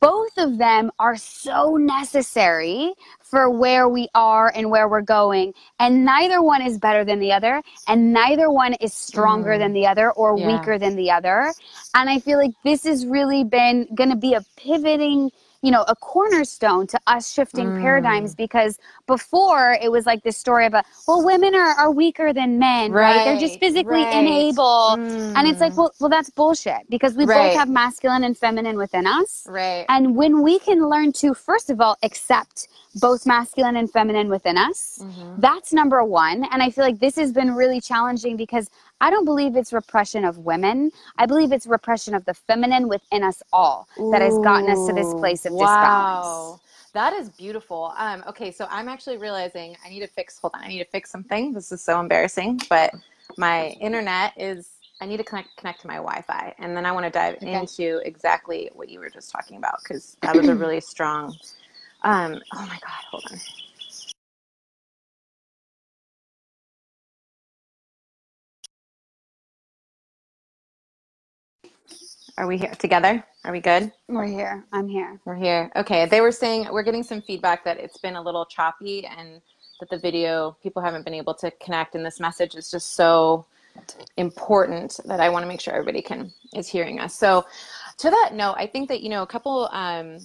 both 0.00 0.36
of 0.36 0.58
them 0.58 0.90
are 0.98 1.16
so 1.16 1.76
necessary 1.76 2.92
for 3.22 3.48
where 3.48 3.88
we 3.88 4.08
are 4.16 4.52
and 4.56 4.68
where 4.68 4.88
we're 4.88 5.00
going. 5.00 5.54
And 5.78 6.04
neither 6.04 6.42
one 6.42 6.60
is 6.60 6.76
better 6.76 7.04
than 7.04 7.20
the 7.20 7.32
other, 7.32 7.62
and 7.86 8.12
neither 8.12 8.50
one 8.50 8.74
is 8.74 8.92
stronger 8.92 9.50
mm. 9.50 9.58
than 9.60 9.72
the 9.72 9.86
other 9.86 10.10
or 10.10 10.36
yeah. 10.36 10.46
weaker 10.48 10.76
than 10.76 10.96
the 10.96 11.12
other. 11.12 11.54
And 11.94 12.10
I 12.10 12.18
feel 12.18 12.38
like 12.38 12.54
this 12.64 12.82
has 12.82 13.06
really 13.06 13.44
been 13.44 13.86
going 13.94 14.10
to 14.10 14.16
be 14.16 14.34
a 14.34 14.42
pivoting 14.56 15.30
you 15.62 15.70
know, 15.70 15.84
a 15.88 15.96
cornerstone 15.96 16.86
to 16.86 17.00
us 17.06 17.32
shifting 17.32 17.66
mm. 17.66 17.80
paradigms 17.80 18.34
because 18.34 18.78
before 19.06 19.76
it 19.82 19.90
was 19.90 20.06
like 20.06 20.22
this 20.22 20.36
story 20.36 20.64
of 20.66 20.74
a, 20.74 20.82
well, 21.06 21.24
women 21.24 21.54
are, 21.54 21.72
are 21.74 21.90
weaker 21.90 22.32
than 22.32 22.58
men, 22.58 22.92
right? 22.92 23.16
right? 23.16 23.24
They're 23.24 23.40
just 23.40 23.60
physically 23.60 24.02
right. 24.02 24.14
unable. 24.14 24.96
Mm. 24.96 25.34
And 25.36 25.48
it's 25.48 25.60
like, 25.60 25.72
mm. 25.72 25.78
well, 25.78 25.92
well, 26.00 26.10
that's 26.10 26.30
bullshit 26.30 26.88
because 26.88 27.14
we 27.14 27.24
right. 27.24 27.50
both 27.50 27.58
have 27.58 27.68
masculine 27.68 28.24
and 28.24 28.36
feminine 28.36 28.76
within 28.76 29.06
us. 29.06 29.46
Right. 29.48 29.84
And 29.88 30.16
when 30.16 30.42
we 30.42 30.58
can 30.60 30.88
learn 30.88 31.12
to, 31.14 31.34
first 31.34 31.68
of 31.68 31.80
all, 31.80 31.98
accept 32.02 32.68
both 32.96 33.26
masculine 33.26 33.76
and 33.76 33.90
feminine 33.90 34.28
within 34.28 34.56
us. 34.56 35.00
Mm-hmm. 35.02 35.40
That's 35.40 35.72
number 35.72 36.02
one. 36.04 36.44
And 36.50 36.62
I 36.62 36.70
feel 36.70 36.84
like 36.84 36.98
this 36.98 37.16
has 37.16 37.32
been 37.32 37.54
really 37.54 37.80
challenging 37.80 38.36
because 38.36 38.70
I 39.00 39.10
don't 39.10 39.24
believe 39.24 39.56
it's 39.56 39.72
repression 39.72 40.24
of 40.24 40.38
women. 40.38 40.90
I 41.18 41.26
believe 41.26 41.52
it's 41.52 41.66
repression 41.66 42.14
of 42.14 42.24
the 42.24 42.34
feminine 42.34 42.88
within 42.88 43.22
us 43.22 43.42
all 43.52 43.88
that 44.12 44.22
has 44.22 44.38
gotten 44.38 44.68
us 44.70 44.86
to 44.88 44.92
this 44.94 45.12
place 45.14 45.46
of 45.46 45.52
wow. 45.52 46.58
disbalance. 46.58 46.60
That 46.92 47.12
is 47.12 47.28
beautiful. 47.30 47.92
Um, 47.96 48.24
okay, 48.28 48.50
so 48.50 48.66
I'm 48.68 48.88
actually 48.88 49.16
realizing 49.16 49.76
I 49.84 49.88
need 49.88 50.00
to 50.00 50.08
fix. 50.08 50.38
Hold 50.40 50.54
on, 50.54 50.62
I 50.62 50.68
need 50.68 50.80
to 50.80 50.90
fix 50.90 51.10
something. 51.10 51.52
This 51.52 51.70
is 51.70 51.80
so 51.80 52.00
embarrassing, 52.00 52.60
but 52.68 52.92
my 53.36 53.68
internet 53.80 54.32
is. 54.36 54.70
I 55.02 55.06
need 55.06 55.16
to 55.16 55.24
connect 55.24 55.56
connect 55.56 55.80
to 55.82 55.86
my 55.86 55.94
Wi-Fi, 55.94 56.54
and 56.58 56.76
then 56.76 56.84
I 56.84 56.92
want 56.92 57.06
to 57.06 57.10
dive 57.10 57.36
okay. 57.36 57.54
into 57.54 58.02
exactly 58.04 58.70
what 58.74 58.90
you 58.90 59.00
were 59.00 59.08
just 59.08 59.30
talking 59.30 59.56
about 59.56 59.76
because 59.82 60.18
that 60.20 60.36
was 60.36 60.46
a 60.48 60.54
really 60.54 60.80
strong 60.94 61.34
um, 62.02 62.40
oh 62.54 62.60
my 62.62 62.78
God, 62.80 63.04
hold 63.10 63.24
on. 63.30 63.38
Are 72.40 72.46
we 72.46 72.56
here 72.56 72.72
together? 72.78 73.22
Are 73.44 73.52
we 73.52 73.60
good? 73.60 73.92
We're 74.08 74.24
here. 74.24 74.64
I'm 74.72 74.88
here. 74.88 75.20
We're 75.26 75.34
here. 75.34 75.70
Okay. 75.76 76.06
They 76.06 76.22
were 76.22 76.32
saying 76.32 76.68
we're 76.72 76.82
getting 76.82 77.02
some 77.02 77.20
feedback 77.20 77.62
that 77.64 77.76
it's 77.76 77.98
been 77.98 78.16
a 78.16 78.22
little 78.22 78.46
choppy 78.46 79.04
and 79.04 79.42
that 79.78 79.90
the 79.90 79.98
video 79.98 80.56
people 80.62 80.80
haven't 80.80 81.04
been 81.04 81.12
able 81.12 81.34
to 81.34 81.50
connect 81.62 81.96
and 81.96 82.06
this 82.06 82.18
message 82.18 82.54
is 82.54 82.70
just 82.70 82.94
so 82.94 83.44
important 84.16 85.00
that 85.04 85.20
I 85.20 85.28
want 85.28 85.42
to 85.42 85.48
make 85.48 85.60
sure 85.60 85.74
everybody 85.74 86.00
can 86.00 86.32
is 86.54 86.66
hearing 86.66 86.98
us. 86.98 87.14
So 87.14 87.44
to 87.98 88.08
that 88.08 88.30
note, 88.32 88.54
I 88.56 88.66
think 88.66 88.88
that 88.88 89.02
you 89.02 89.10
know 89.10 89.20
a 89.20 89.26
couple 89.26 89.68
um, 89.70 90.16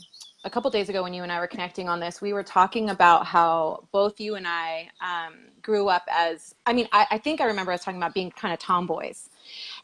a 0.45 0.49
couple 0.49 0.69
days 0.69 0.89
ago 0.89 1.01
when 1.01 1.13
you 1.13 1.23
and 1.23 1.31
I 1.31 1.39
were 1.39 1.47
connecting 1.47 1.89
on 1.89 1.99
this, 1.99 2.21
we 2.21 2.31
were 2.31 2.43
talking 2.43 2.91
about 2.91 3.25
how 3.25 3.83
both 3.91 4.19
you 4.19 4.35
and 4.35 4.47
I 4.47 4.89
um, 5.01 5.33
grew 5.63 5.89
up 5.89 6.03
as, 6.09 6.53
I 6.67 6.73
mean, 6.73 6.87
I, 6.93 7.07
I, 7.09 7.17
think 7.17 7.41
I 7.41 7.45
remember 7.45 7.71
us 7.71 7.83
talking 7.83 7.99
about 7.99 8.13
being 8.13 8.29
kind 8.29 8.53
of 8.53 8.59
tomboys. 8.59 9.29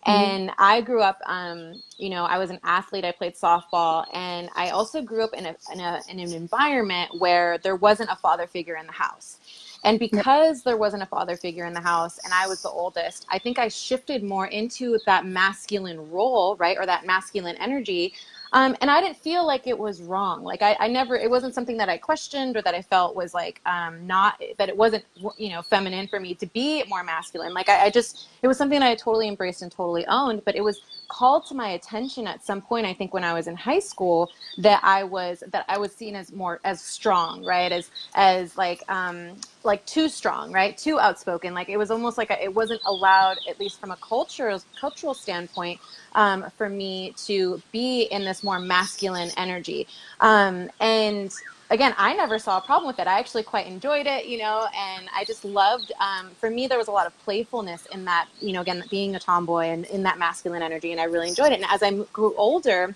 Mm-hmm. 0.08 0.12
And 0.12 0.52
I 0.60 0.82
grew 0.82 1.02
up, 1.02 1.20
um, 1.26 1.82
you 1.98 2.10
know, 2.10 2.26
I 2.26 2.38
was 2.38 2.52
an 2.52 2.60
athlete, 2.64 3.04
I 3.04 3.12
played 3.12 3.34
softball, 3.34 4.06
and 4.14 4.52
I 4.56 4.70
also 4.70 5.02
grew 5.02 5.24
up 5.24 5.34
in, 5.34 5.48
a, 5.48 5.56
in, 5.74 5.80
a, 5.80 6.00
in 6.10 6.20
an 6.20 6.32
environment 6.32 7.10
where 7.18 7.58
there 7.58 7.76
wasn't 7.76 8.12
a 8.12 8.16
father 8.16 8.46
figure 8.46 8.76
in 8.76 8.86
the 8.86 8.94
house. 8.94 9.40
And 9.84 9.98
because 9.98 10.62
there 10.62 10.78
wasn't 10.78 11.02
a 11.02 11.08
father 11.08 11.36
figure 11.36 11.66
in 11.66 11.74
the 11.74 11.82
house 11.82 12.20
and 12.24 12.32
I 12.32 12.48
was 12.48 12.62
the 12.62 12.70
oldest, 12.70 13.26
I 13.30 13.40
think 13.40 13.58
I 13.58 13.68
shifted 13.68 14.24
more 14.24 14.46
into 14.46 15.00
that 15.08 15.26
masculine 15.26 16.12
role, 16.12 16.56
right? 16.58 16.78
Or 16.78 16.86
that 16.86 17.08
masculine 17.08 17.56
energy 17.56 18.14
um, 18.54 18.76
and 18.82 18.92
I 18.92 19.00
didn't 19.00 19.18
feel 19.18 19.46
like 19.46 19.68
it 19.68 19.78
was 19.78 20.02
wrong. 20.02 20.44
Like 20.44 20.62
I, 20.62 20.76
I 20.80 20.88
never, 20.88 21.16
it 21.16 21.30
wasn't 21.30 21.56
something 21.56 21.78
that 21.78 21.90
I 21.90 21.98
questioned 21.98 22.58
or 22.58 22.62
that 22.64 22.76
I 22.76 22.82
felt 22.82 23.16
was 23.16 23.34
like 23.34 23.62
um, 23.66 24.06
not 24.06 24.42
that 24.58 24.68
it 24.68 24.76
wasn't, 24.76 25.06
you 25.38 25.50
know, 25.50 25.62
feminine 25.62 26.08
for 26.08 26.20
me 26.20 26.34
to 26.36 26.46
be 26.48 26.84
more 26.90 27.04
masculine. 27.04 27.54
Like 27.54 27.70
I, 27.70 27.86
I 27.86 27.90
just, 27.90 28.28
it 28.42 28.48
was 28.48 28.58
something 28.58 28.80
that 28.80 28.90
I 28.90 28.96
totally 28.96 29.28
embraced 29.28 29.62
and 29.62 29.72
totally 29.72 30.06
owned. 30.08 30.44
But 30.44 30.56
it 30.56 30.64
was 30.64 30.82
called 31.08 31.46
to 31.46 31.54
my 31.54 31.70
attention 31.70 32.28
at 32.28 32.44
some 32.44 32.62
point. 32.62 32.86
I 32.86 32.94
think 32.94 33.14
when 33.14 33.24
I 33.24 33.34
was 33.34 33.48
in 33.48 33.56
high 33.56 33.80
school, 33.80 34.32
that 34.58 34.82
I 34.84 35.04
was 35.04 35.44
that 35.48 35.66
I 35.68 35.78
was 35.78 35.94
seen 35.94 36.16
as 36.16 36.32
more 36.32 36.60
as 36.64 36.82
strong, 36.82 37.46
right? 37.46 37.72
As 37.72 37.90
as 38.16 38.58
like 38.58 38.84
um, 38.90 39.36
like 39.64 39.86
too 39.86 40.10
strong, 40.10 40.52
right? 40.52 40.78
Too 40.78 41.00
outspoken. 41.00 41.54
Like 41.54 41.70
it 41.70 41.78
was 41.78 41.92
almost 41.92 42.18
like 42.18 42.30
a, 42.30 42.44
it 42.44 42.54
wasn't 42.54 42.82
allowed, 42.86 43.38
at 43.50 43.60
least 43.60 43.80
from 43.80 43.92
a 43.92 43.98
cultural 43.98 44.62
cultural 44.80 45.14
standpoint, 45.14 45.80
um, 46.14 46.46
for 46.58 46.70
me 46.70 47.14
to 47.26 47.62
be 47.72 48.04
in 48.04 48.24
this 48.24 48.44
more 48.44 48.60
masculine 48.60 49.30
energy. 49.38 49.88
Um, 50.20 50.70
and 50.80 51.32
again, 51.70 51.94
I 51.98 52.14
never 52.14 52.38
saw 52.38 52.58
a 52.58 52.62
problem 52.62 52.88
with 52.88 53.00
it. 53.00 53.08
I 53.08 53.18
actually 53.20 53.44
quite 53.44 53.68
enjoyed 53.68 54.08
it, 54.08 54.26
you 54.26 54.38
know, 54.38 54.68
and 54.76 55.10
I 55.16 55.24
just 55.26 55.46
loved. 55.46 55.92
Um, 56.00 56.30
for 56.32 56.50
me, 56.50 56.68
there 56.68 56.78
was 56.78 56.88
a 56.88 56.92
lot 56.92 57.08
of 57.08 57.18
playfulness 57.20 57.86
in 57.94 58.06
that, 58.06 58.28
you 58.42 58.54
know, 58.54 58.62
again, 58.62 58.84
being 58.90 59.16
a 59.16 59.20
tomboy 59.20 59.68
and 59.68 59.86
in 59.86 60.04
that 60.04 60.18
masculine 60.20 60.62
energy, 60.62 60.92
and 60.92 61.00
I 61.00 61.06
really 61.06 61.30
enjoyed 61.30 61.52
it. 61.52 61.62
And 61.62 61.66
as 61.70 61.82
I 61.82 61.92
grew 62.12 62.36
older, 62.36 62.96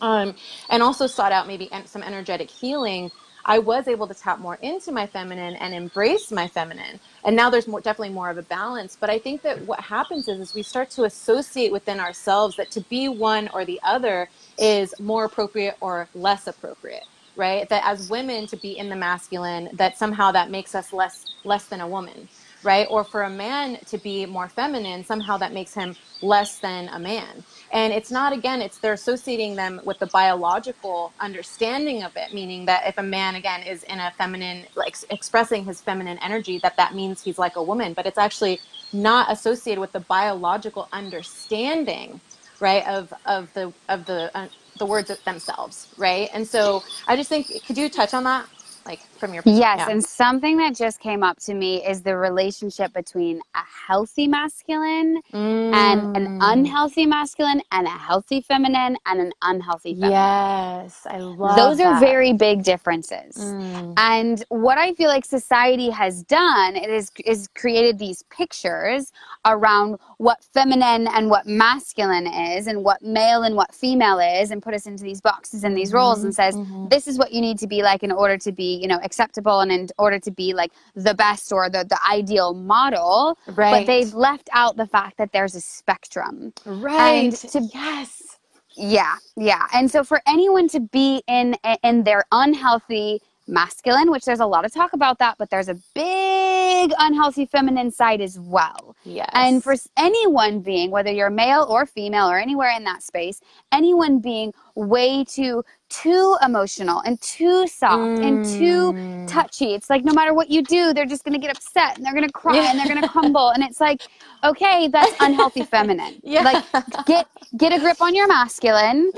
um, 0.00 0.34
and 0.70 0.82
also 0.82 1.06
sought 1.06 1.32
out 1.32 1.46
maybe 1.46 1.68
some 1.86 2.02
energetic 2.02 2.50
healing, 2.50 3.10
I 3.48 3.58
was 3.58 3.88
able 3.88 4.06
to 4.06 4.14
tap 4.14 4.40
more 4.40 4.58
into 4.62 4.92
my 4.92 5.06
feminine 5.06 5.56
and 5.56 5.74
embrace 5.74 6.30
my 6.30 6.46
feminine. 6.48 7.00
And 7.24 7.34
now 7.34 7.50
there's 7.50 7.66
more, 7.66 7.80
definitely 7.80 8.14
more 8.14 8.30
of 8.30 8.38
a 8.38 8.42
balance. 8.42 8.96
But 9.00 9.10
I 9.10 9.18
think 9.18 9.42
that 9.42 9.60
what 9.66 9.80
happens 9.80 10.28
is, 10.28 10.40
is 10.40 10.54
we 10.54 10.62
start 10.62 10.90
to 10.92 11.04
associate 11.04 11.72
within 11.72 11.98
ourselves 11.98 12.56
that 12.58 12.70
to 12.72 12.82
be 12.82 13.08
one 13.08 13.48
or 13.54 13.64
the 13.64 13.80
other 13.82 14.28
is 14.58 14.94
more 15.00 15.24
appropriate 15.24 15.76
or 15.80 16.08
less 16.14 16.46
appropriate 16.46 17.04
right 17.36 17.68
that 17.70 17.82
as 17.86 18.10
women 18.10 18.46
to 18.48 18.56
be 18.58 18.76
in 18.78 18.88
the 18.90 18.96
masculine 18.96 19.70
that 19.74 19.96
somehow 19.96 20.32
that 20.32 20.50
makes 20.50 20.74
us 20.74 20.92
less 20.92 21.26
less 21.44 21.66
than 21.66 21.80
a 21.80 21.88
woman 21.88 22.28
right 22.68 22.86
or 22.90 23.02
for 23.04 23.22
a 23.24 23.30
man 23.30 23.78
to 23.92 23.98
be 23.98 24.26
more 24.26 24.48
feminine 24.48 25.00
somehow 25.12 25.36
that 25.38 25.52
makes 25.54 25.74
him 25.74 25.96
less 26.22 26.58
than 26.60 26.88
a 26.90 27.00
man 27.12 27.44
and 27.72 27.92
it's 27.98 28.12
not 28.12 28.32
again 28.32 28.62
it's 28.62 28.78
they're 28.78 29.00
associating 29.04 29.56
them 29.56 29.80
with 29.84 29.98
the 30.00 30.10
biological 30.20 31.12
understanding 31.28 32.02
of 32.04 32.12
it 32.16 32.34
meaning 32.34 32.66
that 32.66 32.82
if 32.90 32.98
a 32.98 33.02
man 33.18 33.36
again 33.36 33.62
is 33.62 33.84
in 33.84 33.98
a 34.00 34.12
feminine 34.18 34.60
like 34.76 34.96
expressing 35.10 35.64
his 35.64 35.80
feminine 35.80 36.18
energy 36.30 36.60
that 36.64 36.76
that 36.76 36.94
means 36.94 37.22
he's 37.22 37.38
like 37.38 37.56
a 37.56 37.64
woman 37.72 37.94
but 37.94 38.06
it's 38.06 38.18
actually 38.28 38.60
not 38.92 39.32
associated 39.32 39.80
with 39.80 39.92
the 39.92 40.04
biological 40.18 40.88
understanding 40.92 42.20
right 42.60 42.86
of 42.86 43.12
of 43.26 43.52
the 43.54 43.72
of 43.88 44.04
the 44.06 44.20
uh, 44.36 44.48
the 44.78 44.86
words 44.86 45.10
themselves, 45.24 45.88
right? 45.98 46.30
And 46.32 46.46
so 46.46 46.82
I 47.06 47.16
just 47.16 47.28
think, 47.28 47.48
could 47.66 47.76
you 47.78 47.88
touch 47.88 48.14
on 48.14 48.24
that? 48.24 48.46
Like 48.86 49.00
from 49.18 49.34
your 49.34 49.42
yes, 49.46 49.78
yeah. 49.78 49.90
and 49.90 50.02
something 50.04 50.56
that 50.58 50.74
just 50.74 51.00
came 51.00 51.22
up 51.22 51.38
to 51.40 51.54
me 51.54 51.84
is 51.84 52.02
the 52.02 52.16
relationship 52.16 52.92
between 52.92 53.40
a 53.54 53.62
healthy 53.86 54.26
masculine 54.28 55.20
mm. 55.32 55.74
and 55.74 56.16
an 56.16 56.26
mm. 56.26 56.38
unhealthy 56.40 57.06
masculine, 57.06 57.60
and 57.72 57.86
a 57.86 57.90
healthy 57.90 58.40
feminine 58.40 58.96
and 59.06 59.20
an 59.20 59.32
unhealthy 59.42 59.94
feminine. 59.94 60.12
Yes, 60.12 61.06
I 61.08 61.18
love 61.18 61.56
those 61.56 61.78
that. 61.78 61.86
are 61.86 62.00
very 62.00 62.32
big 62.32 62.62
differences. 62.62 63.36
Mm. 63.36 63.94
And 63.96 64.44
what 64.48 64.78
I 64.78 64.94
feel 64.94 65.08
like 65.08 65.24
society 65.24 65.90
has 65.90 66.22
done 66.22 66.76
it 66.76 66.90
is 66.90 67.10
is 67.24 67.48
created 67.54 67.98
these 67.98 68.22
pictures 68.30 69.12
around 69.44 69.98
what 70.18 70.42
feminine 70.52 71.06
and 71.08 71.30
what 71.30 71.46
masculine 71.46 72.26
is 72.26 72.66
and 72.66 72.84
what 72.84 73.02
male 73.02 73.42
and 73.42 73.56
what 73.56 73.74
female 73.74 74.18
is 74.18 74.50
and 74.50 74.62
put 74.62 74.74
us 74.74 74.86
into 74.86 75.04
these 75.04 75.20
boxes 75.20 75.64
and 75.64 75.76
these 75.76 75.92
roles 75.92 76.24
and 76.24 76.34
says 76.34 76.54
mm-hmm. 76.54 76.88
this 76.88 77.06
is 77.06 77.18
what 77.18 77.32
you 77.32 77.40
need 77.40 77.58
to 77.58 77.66
be 77.66 77.82
like 77.82 78.02
in 78.02 78.12
order 78.12 78.36
to 78.36 78.52
be 78.52 78.76
you 78.76 78.86
know 78.86 78.98
acceptable 79.08 79.60
and 79.60 79.70
in 79.72 79.88
order 80.04 80.18
to 80.26 80.30
be 80.30 80.48
like 80.60 80.72
the 80.94 81.14
best 81.14 81.52
or 81.56 81.64
the, 81.74 81.82
the 81.94 82.00
ideal 82.18 82.48
model 82.54 83.38
right. 83.46 83.72
but 83.74 83.86
they've 83.90 84.14
left 84.14 84.48
out 84.52 84.72
the 84.76 84.86
fact 84.96 85.14
that 85.20 85.30
there's 85.32 85.54
a 85.54 85.60
spectrum. 85.78 86.52
Right. 86.64 87.24
and 87.24 87.32
to 87.54 87.60
yes. 87.74 88.38
Yeah 88.76 89.16
yeah. 89.36 89.64
And 89.72 89.90
so 89.90 90.04
for 90.04 90.20
anyone 90.26 90.68
to 90.68 90.80
be 90.80 91.22
in 91.26 91.56
in 91.82 92.04
their 92.04 92.24
unhealthy 92.32 93.20
masculine, 93.48 94.10
which 94.10 94.24
there's 94.24 94.40
a 94.40 94.46
lot 94.46 94.64
of 94.64 94.72
talk 94.72 94.92
about 94.92 95.18
that, 95.18 95.36
but 95.38 95.50
there's 95.50 95.68
a 95.68 95.78
big 95.94 96.92
unhealthy 96.98 97.46
feminine 97.46 97.90
side 97.90 98.20
as 98.20 98.38
well. 98.38 98.94
Yes. 99.04 99.30
And 99.32 99.64
for 99.64 99.74
anyone 99.96 100.60
being, 100.60 100.90
whether 100.90 101.10
you're 101.10 101.30
male 101.30 101.66
or 101.68 101.86
female 101.86 102.28
or 102.28 102.38
anywhere 102.38 102.70
in 102.76 102.84
that 102.84 103.02
space, 103.02 103.40
anyone 103.72 104.20
being 104.20 104.52
way 104.74 105.24
too 105.24 105.64
too 105.88 106.36
emotional 106.44 107.00
and 107.00 107.20
too 107.20 107.66
soft 107.66 108.20
mm. 108.20 108.26
and 108.26 108.44
too 108.44 108.92
mm. 108.92 109.26
touchy. 109.28 109.74
It's 109.74 109.90
like 109.90 110.04
no 110.04 110.12
matter 110.12 110.34
what 110.34 110.50
you 110.50 110.62
do, 110.62 110.92
they're 110.92 111.06
just 111.06 111.24
gonna 111.24 111.38
get 111.38 111.56
upset 111.56 111.96
and 111.96 112.04
they're 112.04 112.14
gonna 112.14 112.30
cry 112.30 112.56
yeah. 112.56 112.70
and 112.70 112.78
they're 112.78 112.88
gonna 112.88 113.08
crumble. 113.08 113.50
And 113.50 113.62
it's 113.62 113.80
like, 113.80 114.02
okay, 114.44 114.88
that's 114.88 115.12
unhealthy 115.20 115.62
feminine. 115.74 116.20
Yeah. 116.22 116.42
Like 116.42 116.64
get 117.06 117.26
get 117.56 117.72
a 117.72 117.78
grip 117.78 118.00
on 118.00 118.14
your 118.14 118.28
masculine, 118.28 119.10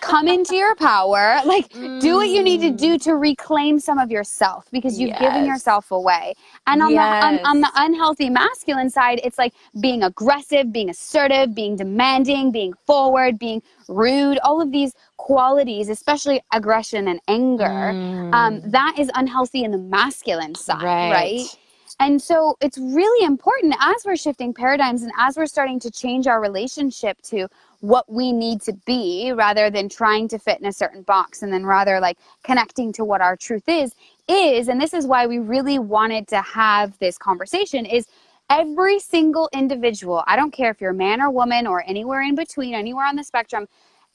come 0.00 0.28
into 0.28 0.54
your 0.56 0.74
power, 0.76 1.40
like 1.44 1.68
mm. 1.70 2.00
do 2.00 2.16
what 2.16 2.28
you 2.28 2.42
need 2.42 2.60
to 2.60 2.70
do 2.70 2.98
to 2.98 3.16
reclaim 3.16 3.78
some 3.78 3.98
of 3.98 4.10
yourself 4.10 4.66
because 4.70 4.98
you've 4.98 5.10
yes. 5.10 5.20
given 5.20 5.46
yourself 5.46 5.90
away. 5.90 6.34
And 6.66 6.82
on 6.82 6.92
yes. 6.92 7.22
the 7.22 7.26
on, 7.26 7.46
on 7.46 7.60
the 7.60 7.70
unhealthy 7.76 8.30
masculine 8.30 8.90
side, 8.90 9.20
it's 9.24 9.38
like 9.38 9.54
being 9.80 10.02
aggressive, 10.02 10.72
being 10.72 10.90
assertive, 10.90 11.54
being 11.54 11.76
demanding, 11.76 12.52
being 12.52 12.74
forward, 12.86 13.38
being 13.38 13.62
rude, 13.90 14.38
all 14.38 14.60
of 14.60 14.72
these 14.72 14.94
qualities, 15.16 15.88
especially 15.88 16.40
aggression 16.52 17.08
and 17.08 17.20
anger, 17.28 17.64
mm. 17.64 18.32
um, 18.32 18.60
that 18.70 18.96
is 18.98 19.10
unhealthy 19.14 19.64
in 19.64 19.70
the 19.70 19.78
masculine 19.78 20.54
side, 20.54 20.82
right. 20.82 21.10
right? 21.10 21.56
And 21.98 22.20
so 22.20 22.56
it's 22.62 22.78
really 22.78 23.26
important 23.26 23.74
as 23.78 24.04
we're 24.06 24.16
shifting 24.16 24.54
paradigms 24.54 25.02
and 25.02 25.12
as 25.18 25.36
we're 25.36 25.44
starting 25.44 25.78
to 25.80 25.90
change 25.90 26.26
our 26.26 26.40
relationship 26.40 27.20
to 27.24 27.46
what 27.80 28.10
we 28.10 28.32
need 28.32 28.62
to 28.62 28.72
be 28.86 29.32
rather 29.34 29.68
than 29.70 29.88
trying 29.88 30.28
to 30.28 30.38
fit 30.38 30.60
in 30.60 30.66
a 30.66 30.72
certain 30.72 31.02
box 31.02 31.42
and 31.42 31.52
then 31.52 31.66
rather 31.66 32.00
like 32.00 32.16
connecting 32.42 32.92
to 32.92 33.04
what 33.04 33.20
our 33.20 33.36
truth 33.36 33.68
is 33.68 33.94
is 34.28 34.68
and 34.68 34.80
this 34.80 34.92
is 34.92 35.06
why 35.06 35.26
we 35.26 35.38
really 35.38 35.78
wanted 35.78 36.28
to 36.28 36.40
have 36.42 36.98
this 36.98 37.16
conversation 37.16 37.86
is 37.86 38.06
every 38.50 38.98
single 38.98 39.48
individual, 39.52 40.24
I 40.26 40.36
don't 40.36 40.50
care 40.52 40.70
if 40.70 40.80
you're 40.80 40.90
a 40.90 40.94
man 40.94 41.22
or 41.22 41.30
woman 41.30 41.66
or 41.66 41.84
anywhere 41.86 42.22
in 42.22 42.34
between, 42.34 42.74
anywhere 42.74 43.06
on 43.06 43.16
the 43.16 43.24
spectrum, 43.24 43.66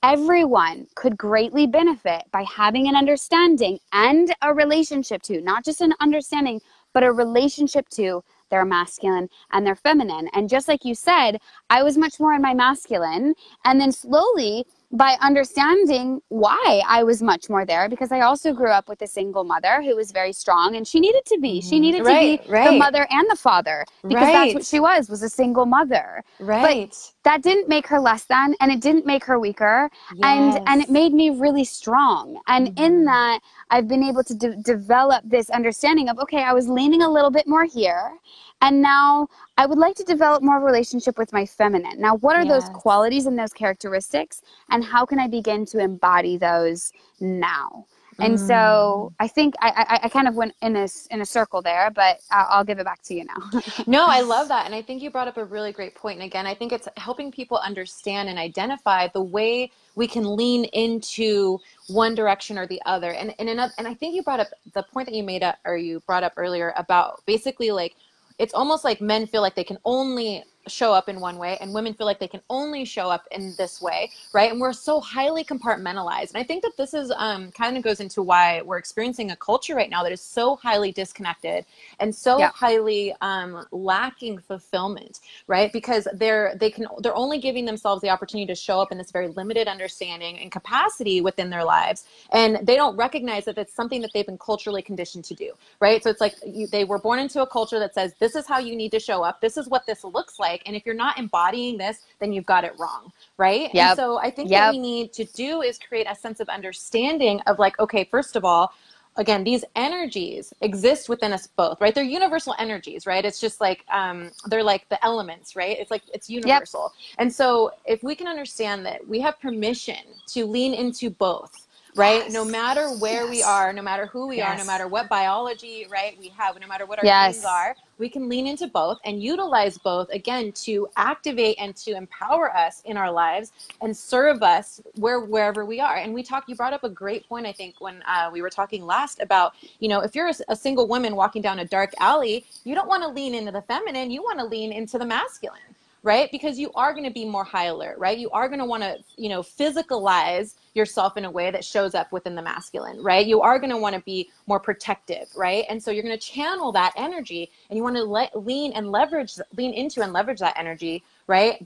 everyone 0.04 0.88
could 0.94 1.18
greatly 1.18 1.66
benefit 1.66 2.24
by 2.32 2.44
having 2.44 2.88
an 2.88 2.96
understanding 2.96 3.80
and 3.94 4.36
a 4.42 4.54
relationship 4.54 5.24
to, 5.24 5.42
not 5.42 5.64
just 5.64 5.82
an 5.82 5.94
understanding, 6.02 6.62
but 6.94 7.04
a 7.04 7.12
relationship 7.12 7.88
to 7.90 8.24
their 8.52 8.66
masculine 8.66 9.30
and 9.52 9.66
their 9.66 9.76
feminine. 9.76 10.30
And 10.34 10.50
just 10.50 10.68
like 10.68 10.86
you 10.86 10.96
said, 10.96 11.40
I 11.70 11.82
was 11.82 11.98
much 11.98 12.20
more 12.20 12.34
in 12.34 12.42
my 12.42 12.54
masculine. 12.54 13.34
And 13.64 13.82
then 13.82 13.92
slowly, 13.92 14.66
by 14.92 15.18
understanding 15.22 16.22
why 16.30 16.82
I 16.88 17.04
was 17.04 17.22
much 17.22 17.50
more 17.50 17.66
there 17.66 17.90
because 17.90 18.12
I 18.12 18.22
also 18.22 18.54
grew 18.54 18.70
up 18.70 18.88
with 18.88 19.02
a 19.02 19.08
single 19.08 19.44
mother 19.44 19.82
who 19.82 19.96
was 19.96 20.12
very 20.12 20.34
strong 20.34 20.76
and 20.76 20.88
she 20.88 21.00
needed 21.00 21.26
to 21.26 21.40
be. 21.40 21.62
She 21.62 21.76
mm-hmm. 21.76 21.82
needed 21.82 22.06
right, 22.06 22.42
to 22.42 22.48
be 22.48 22.52
right. 22.52 22.72
the 22.72 22.78
mother 22.78 23.08
and 23.10 23.30
the 23.30 23.36
father 23.36 23.86
because 24.04 24.24
right. 24.24 24.34
that's 24.34 24.54
what 24.54 24.66
she 24.66 24.80
was, 24.80 25.10
was 25.10 25.24
a 25.24 25.30
single 25.30 25.66
mother. 25.66 26.24
Right. 26.40 26.90
But 26.90 27.15
that 27.26 27.42
didn't 27.42 27.68
make 27.68 27.88
her 27.88 28.00
less 28.00 28.24
than 28.26 28.56
and 28.62 28.72
it 28.72 28.80
didn't 28.80 29.06
make 29.06 29.26
her 29.26 29.40
weaker 29.40 29.90
yes. 30.14 30.22
and 30.24 30.68
and 30.70 30.82
it 30.82 30.90
made 30.90 31.12
me 31.12 31.32
really 31.32 31.66
strong. 31.66 32.40
And 32.48 32.70
mm-hmm. 32.70 32.84
in 32.84 33.06
that 33.06 33.40
I've 33.70 33.88
been 33.88 34.04
able 34.04 34.24
to 34.24 34.34
de- 34.34 34.56
develop 34.58 35.24
this 35.26 35.50
understanding 35.50 36.08
of 36.08 36.20
okay, 36.20 36.44
I 36.44 36.54
was 36.54 36.70
leaning 36.70 37.02
a 37.02 37.10
little 37.10 37.32
bit 37.32 37.48
more 37.48 37.66
here 37.66 38.14
and 38.62 38.82
now 38.82 39.28
I 39.58 39.66
would 39.66 39.78
like 39.78 39.96
to 39.96 40.04
develop 40.04 40.44
more 40.44 40.60
relationship 40.60 41.18
with 41.18 41.34
my 41.34 41.46
feminine. 41.46 42.00
Now, 42.00 42.16
what 42.18 42.36
are 42.36 42.44
yes. 42.44 42.68
those 42.68 42.70
qualities 42.76 43.26
and 43.26 43.38
those 43.38 43.54
characteristics? 43.54 44.42
And 44.70 44.84
how 44.84 45.06
can 45.06 45.20
I 45.20 45.28
begin 45.28 45.66
to 45.68 45.80
embody 45.80 46.38
those 46.38 46.92
now? 47.20 47.86
And 48.20 48.36
mm. 48.36 48.48
so 48.48 49.14
I 49.20 49.28
think 49.28 49.56
I, 49.62 49.70
I, 49.70 50.00
I, 50.06 50.10
kind 50.10 50.28
of 50.28 50.36
went 50.36 50.54
in 50.62 50.76
a, 50.78 50.88
in 51.12 51.22
a 51.22 51.26
circle 51.26 51.62
there, 51.62 51.92
but 51.94 52.20
I'll, 52.32 52.48
I'll 52.50 52.64
give 52.64 52.80
it 52.80 52.86
back 52.86 53.02
to 53.04 53.14
you 53.14 53.26
now. 53.26 53.62
no, 53.88 54.06
I 54.06 54.22
love 54.22 54.48
that. 54.48 54.66
And 54.66 54.74
I 54.74 54.82
think 54.82 55.02
you 55.02 55.10
brought 55.12 55.28
up 55.28 55.36
a 55.36 55.44
really 55.44 55.74
great 55.74 55.96
point. 55.96 56.20
And 56.20 56.26
again, 56.26 56.48
I 56.48 56.54
think 56.54 56.72
it's 56.72 56.88
helping 56.96 57.30
people 57.30 57.58
understand 57.58 58.30
and 58.30 58.40
identify 58.40 59.10
the 59.10 59.22
way 59.22 59.70
we 59.96 60.08
can 60.08 60.36
lean 60.36 60.66
into 60.66 61.60
one 61.88 62.16
direction 62.16 62.58
or 62.58 62.68
the 62.68 62.82
other. 62.86 63.12
And, 63.12 63.36
and, 63.38 63.50
another, 63.50 63.74
and 63.78 63.88
I 63.88 63.94
think 63.94 64.16
you 64.16 64.24
brought 64.24 64.40
up 64.40 64.48
the 64.74 64.84
point 64.84 65.08
that 65.08 65.16
you 65.16 65.24
made 65.24 65.44
up 65.44 65.58
or 65.66 65.76
you 65.76 66.00
brought 66.08 66.24
up 66.24 66.34
earlier 66.38 66.74
about 66.78 67.22
basically 67.26 67.72
like 67.72 67.96
it's 68.38 68.54
almost 68.54 68.84
like 68.84 69.02
men 69.02 69.28
feel 69.28 69.42
like 69.42 69.56
they 69.56 69.64
can 69.64 69.78
only 69.86 70.44
show 70.68 70.94
up 70.94 71.10
in 71.10 71.20
one 71.20 71.38
way 71.38 71.58
and 71.62 71.74
women 71.74 71.94
feel 71.94 72.06
like 72.06 72.20
they 72.20 72.28
can 72.28 72.42
only 72.50 72.86
show 72.86 73.10
up 73.10 73.28
in 73.32 73.54
this 73.58 73.82
way 73.82 74.12
right? 74.34 74.52
And 74.52 74.60
we're 74.60 74.74
so 74.74 75.00
highly 75.00 75.44
compartmentalized. 75.44 76.30
And 76.30 76.38
i 76.38 76.44
think 76.44 76.64
that 76.64 76.78
this 76.78 76.94
is 76.94 77.12
um, 77.16 77.52
kind 77.52 77.78
of 77.78 77.84
goes 77.84 78.00
into 78.00 78.22
why 78.22 78.62
we're 78.62 78.78
experiencing 78.78 79.32
a 79.32 79.36
culture 79.36 79.76
right 79.76 79.90
now 79.90 80.04
that 80.04 80.12
is 80.12 80.22
so 80.22 80.56
highly 80.56 80.92
disconnected 80.92 81.66
and 82.00 82.14
so 82.14 82.38
yeah. 82.40 82.52
highly 82.54 83.14
um, 83.22 83.66
lacking 83.72 84.40
fulfillment 84.40 85.20
right? 85.48 85.72
Because 85.72 86.08
they're 86.14 86.56
they 86.60 86.70
can 86.70 86.88
they're 87.00 87.16
only 87.16 87.40
giving 87.40 87.66
themselves 87.66 88.02
the 88.02 88.10
opportunity 88.10 88.48
to 88.48 88.56
show 88.56 88.80
up 88.80 88.92
in 88.92 88.98
this 88.98 89.12
very 89.12 89.28
limited 89.30 89.68
understanding 89.68 90.40
and 90.40 90.52
capacity 90.52 91.22
within 91.22 91.50
their 91.50 91.64
lives. 91.64 92.06
And 92.32 92.66
they 92.66 92.76
don't 92.76 92.96
recognize 92.96 93.46
that 93.46 93.58
it's 93.58 93.74
something 93.74 94.02
that 94.02 94.12
they've 94.14 94.26
been 94.26 94.38
culturally 94.38 94.82
conditioned 94.82 95.26
to 95.26 95.34
do 95.34 95.52
right? 95.80 96.04
So 96.04 96.10
it's 96.10 96.22
like 96.22 96.36
you, 96.46 96.68
they 96.68 96.84
were 96.84 97.00
born 97.00 97.20
into 97.20 97.42
a 97.42 97.48
culture 97.48 97.80
that 97.80 97.94
says 97.94 98.14
this 98.20 98.36
is 98.36 98.48
how 98.48 98.60
you 98.60 98.76
need 98.76 98.92
to 98.92 99.00
show 99.00 99.24
up. 99.24 99.42
This 99.42 99.58
is 99.58 99.68
what 99.68 99.86
this 99.86 100.04
looks 100.04 100.40
like 100.40 100.55
like. 100.56 100.68
And 100.68 100.76
if 100.76 100.86
you're 100.86 100.96
not 100.96 101.18
embodying 101.18 101.78
this, 101.78 102.00
then 102.20 102.32
you've 102.34 102.46
got 102.46 102.64
it 102.64 102.74
wrong. 102.80 103.12
Right. 103.38 103.70
Yep. 103.74 103.90
And 103.90 103.98
so 103.98 104.18
I 104.18 104.32
think 104.32 104.50
yep. 104.50 104.68
what 104.68 104.74
we 104.74 104.80
need 104.80 105.14
to 105.14 105.26
do 105.26 105.62
is 105.62 105.78
create 105.78 106.08
a 106.10 106.16
sense 106.16 106.40
of 106.40 106.50
understanding 106.50 107.42
of 107.48 107.60
like, 107.60 107.80
okay, 107.80 108.04
first 108.06 108.36
of 108.36 108.46
all, 108.46 108.74
again 109.18 109.46
these 109.46 109.64
energies 109.78 110.54
exist 110.60 111.08
within 111.08 111.32
us 111.32 111.48
both 111.48 111.80
right 111.80 111.96
they're 111.96 112.04
universal 112.04 112.54
energies 112.60 113.08
right 113.08 113.24
it's 113.24 113.40
just 113.40 113.62
like 113.62 113.86
um, 113.90 114.30
they're 114.48 114.62
like 114.62 114.90
the 114.90 115.06
elements 115.06 115.56
right 115.56 115.78
it's 115.80 115.90
like 115.90 116.02
it's 116.14 116.30
universal 116.30 116.92
yep. 116.98 117.16
and 117.20 117.34
so 117.34 117.72
if 117.86 118.04
we 118.04 118.14
can 118.14 118.28
understand 118.28 118.86
that 118.86 119.08
we 119.08 119.22
have 119.22 119.40
permission 119.40 120.04
to 120.28 120.46
lean 120.46 120.74
into 120.74 121.10
both 121.10 121.66
right? 121.96 122.24
Yes. 122.24 122.34
No 122.34 122.46
matter 122.46 122.90
where 122.90 123.24
yes. 123.24 123.30
we 123.30 123.44
are, 123.44 123.74
no 123.74 123.82
matter 123.82 124.06
who 124.06 124.28
we 124.28 124.38
yes. 124.38 124.50
are, 124.50 124.58
no 124.58 124.66
matter 124.66 124.88
what 124.88 125.10
biology, 125.10 125.88
right, 125.90 126.18
we 126.20 126.30
have, 126.30 126.60
no 126.60 126.68
matter 126.68 126.86
what 126.86 127.00
our 127.00 127.06
yes. 127.06 127.36
genes 127.36 127.46
are, 127.46 127.76
we 127.98 128.10
can 128.10 128.30
lean 128.30 128.48
into 128.48 128.68
both 128.68 129.00
and 129.06 129.22
utilize 129.22 129.78
both 129.78 130.10
again 130.10 130.52
to 130.52 130.88
activate 130.98 131.56
and 131.60 131.76
to 131.78 131.96
empower 131.96 132.56
us 132.56 132.82
in 132.86 132.98
our 132.98 133.12
lives 133.12 133.52
and 133.82 133.96
serve 133.96 134.44
us 134.44 134.82
where 134.96 135.22
wherever 135.22 135.66
we 135.66 135.80
are. 135.80 135.98
And 135.98 136.14
we 136.14 136.24
talk. 136.24 136.46
You 136.48 136.56
brought 136.56 136.74
up 136.74 136.84
a 136.84 136.90
great 136.90 137.28
point, 137.28 137.46
I 137.46 137.52
think, 137.52 137.80
when 137.80 138.04
uh, 138.04 138.30
we 138.32 138.42
were 138.42 138.50
talking 138.50 138.86
last 138.86 139.22
about, 139.22 139.54
you 139.80 139.88
know, 139.88 140.02
if 140.02 140.16
you're 140.16 140.28
a, 140.30 140.34
a 140.50 140.56
single 140.56 140.88
woman 140.88 141.16
walking 141.16 141.42
down 141.42 141.60
a 141.60 141.66
dark 141.66 141.94
alley, 142.00 142.46
you 142.64 142.76
don't 142.76 142.88
want 142.88 143.04
to 143.04 143.10
lean 143.10 143.34
into 143.36 143.52
the 143.52 143.62
feminine. 143.64 144.12
You 144.12 144.22
want 144.22 144.40
to 144.40 144.46
lean 144.46 144.72
into 144.72 144.98
the 144.98 145.06
masculine 145.06 145.75
right? 146.06 146.32
Because 146.32 146.60
you 146.60 146.72
are 146.76 146.94
going 146.94 147.04
to 147.04 147.12
be 147.12 147.26
more 147.26 147.44
high 147.44 147.66
alert, 147.66 147.98
right? 147.98 148.16
You 148.16 148.30
are 148.30 148.48
going 148.48 148.60
to 148.60 148.66
want 148.66 148.84
to, 148.84 148.98
you 149.18 149.28
know, 149.28 149.42
physicalize 149.42 150.54
yourself 150.76 151.18
in 151.18 151.26
a 151.26 151.32
way 151.32 151.50
that 151.50 151.66
shows 151.66 151.96
up 151.96 152.12
within 152.12 152.36
the 152.36 152.44
masculine, 152.44 153.02
right? 153.02 153.26
You 153.26 153.42
are 153.42 153.58
going 153.58 153.72
to 153.72 153.78
want 153.78 153.96
to 153.96 154.02
be 154.02 154.30
more 154.46 154.60
protective, 154.60 155.28
right? 155.36 155.66
And 155.68 155.82
so 155.82 155.90
you're 155.90 156.04
going 156.04 156.18
to 156.18 156.24
channel 156.24 156.72
that 156.74 156.94
energy 156.96 157.50
and 157.72 157.76
you 157.76 157.82
want 157.82 157.96
to 157.96 158.40
lean 158.40 158.72
and 158.74 158.92
leverage, 158.92 159.34
lean 159.58 159.74
into 159.74 160.04
and 160.04 160.14
leverage 160.14 160.38
that 160.42 160.56
energy, 160.60 161.04
right? 161.26 161.66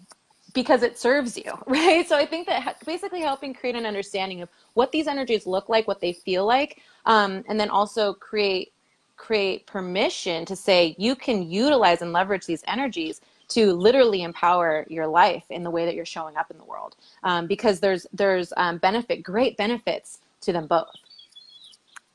Because 0.53 0.83
it 0.83 0.97
serves 0.97 1.35
you, 1.37 1.51
right? 1.67 2.07
So 2.07 2.15
I 2.15 2.25
think 2.25 2.47
that 2.47 2.77
basically 2.85 3.19
helping 3.19 3.53
create 3.53 3.75
an 3.75 3.85
understanding 3.85 4.41
of 4.41 4.47
what 4.73 4.93
these 4.93 5.07
energies 5.07 5.47
look 5.47 5.67
like, 5.67 5.85
what 5.85 5.99
they 5.99 6.13
feel 6.13 6.45
like, 6.45 6.81
um, 7.05 7.43
and 7.49 7.59
then 7.59 7.69
also 7.69 8.13
create 8.13 8.71
create 9.17 9.67
permission 9.67 10.45
to 10.45 10.55
say 10.55 10.95
you 10.97 11.13
can 11.13 11.43
utilize 11.51 12.01
and 12.01 12.13
leverage 12.13 12.45
these 12.45 12.63
energies 12.67 13.19
to 13.49 13.73
literally 13.73 14.23
empower 14.23 14.85
your 14.89 15.07
life 15.07 15.43
in 15.49 15.63
the 15.63 15.69
way 15.69 15.85
that 15.85 15.95
you're 15.95 16.05
showing 16.05 16.37
up 16.37 16.49
in 16.51 16.57
the 16.57 16.63
world 16.63 16.95
um, 17.23 17.47
because 17.47 17.79
there's 17.79 18.07
there's 18.13 18.53
um, 18.57 18.77
benefit 18.77 19.23
great 19.23 19.57
benefits 19.57 20.19
to 20.41 20.53
them 20.53 20.67
both 20.67 20.87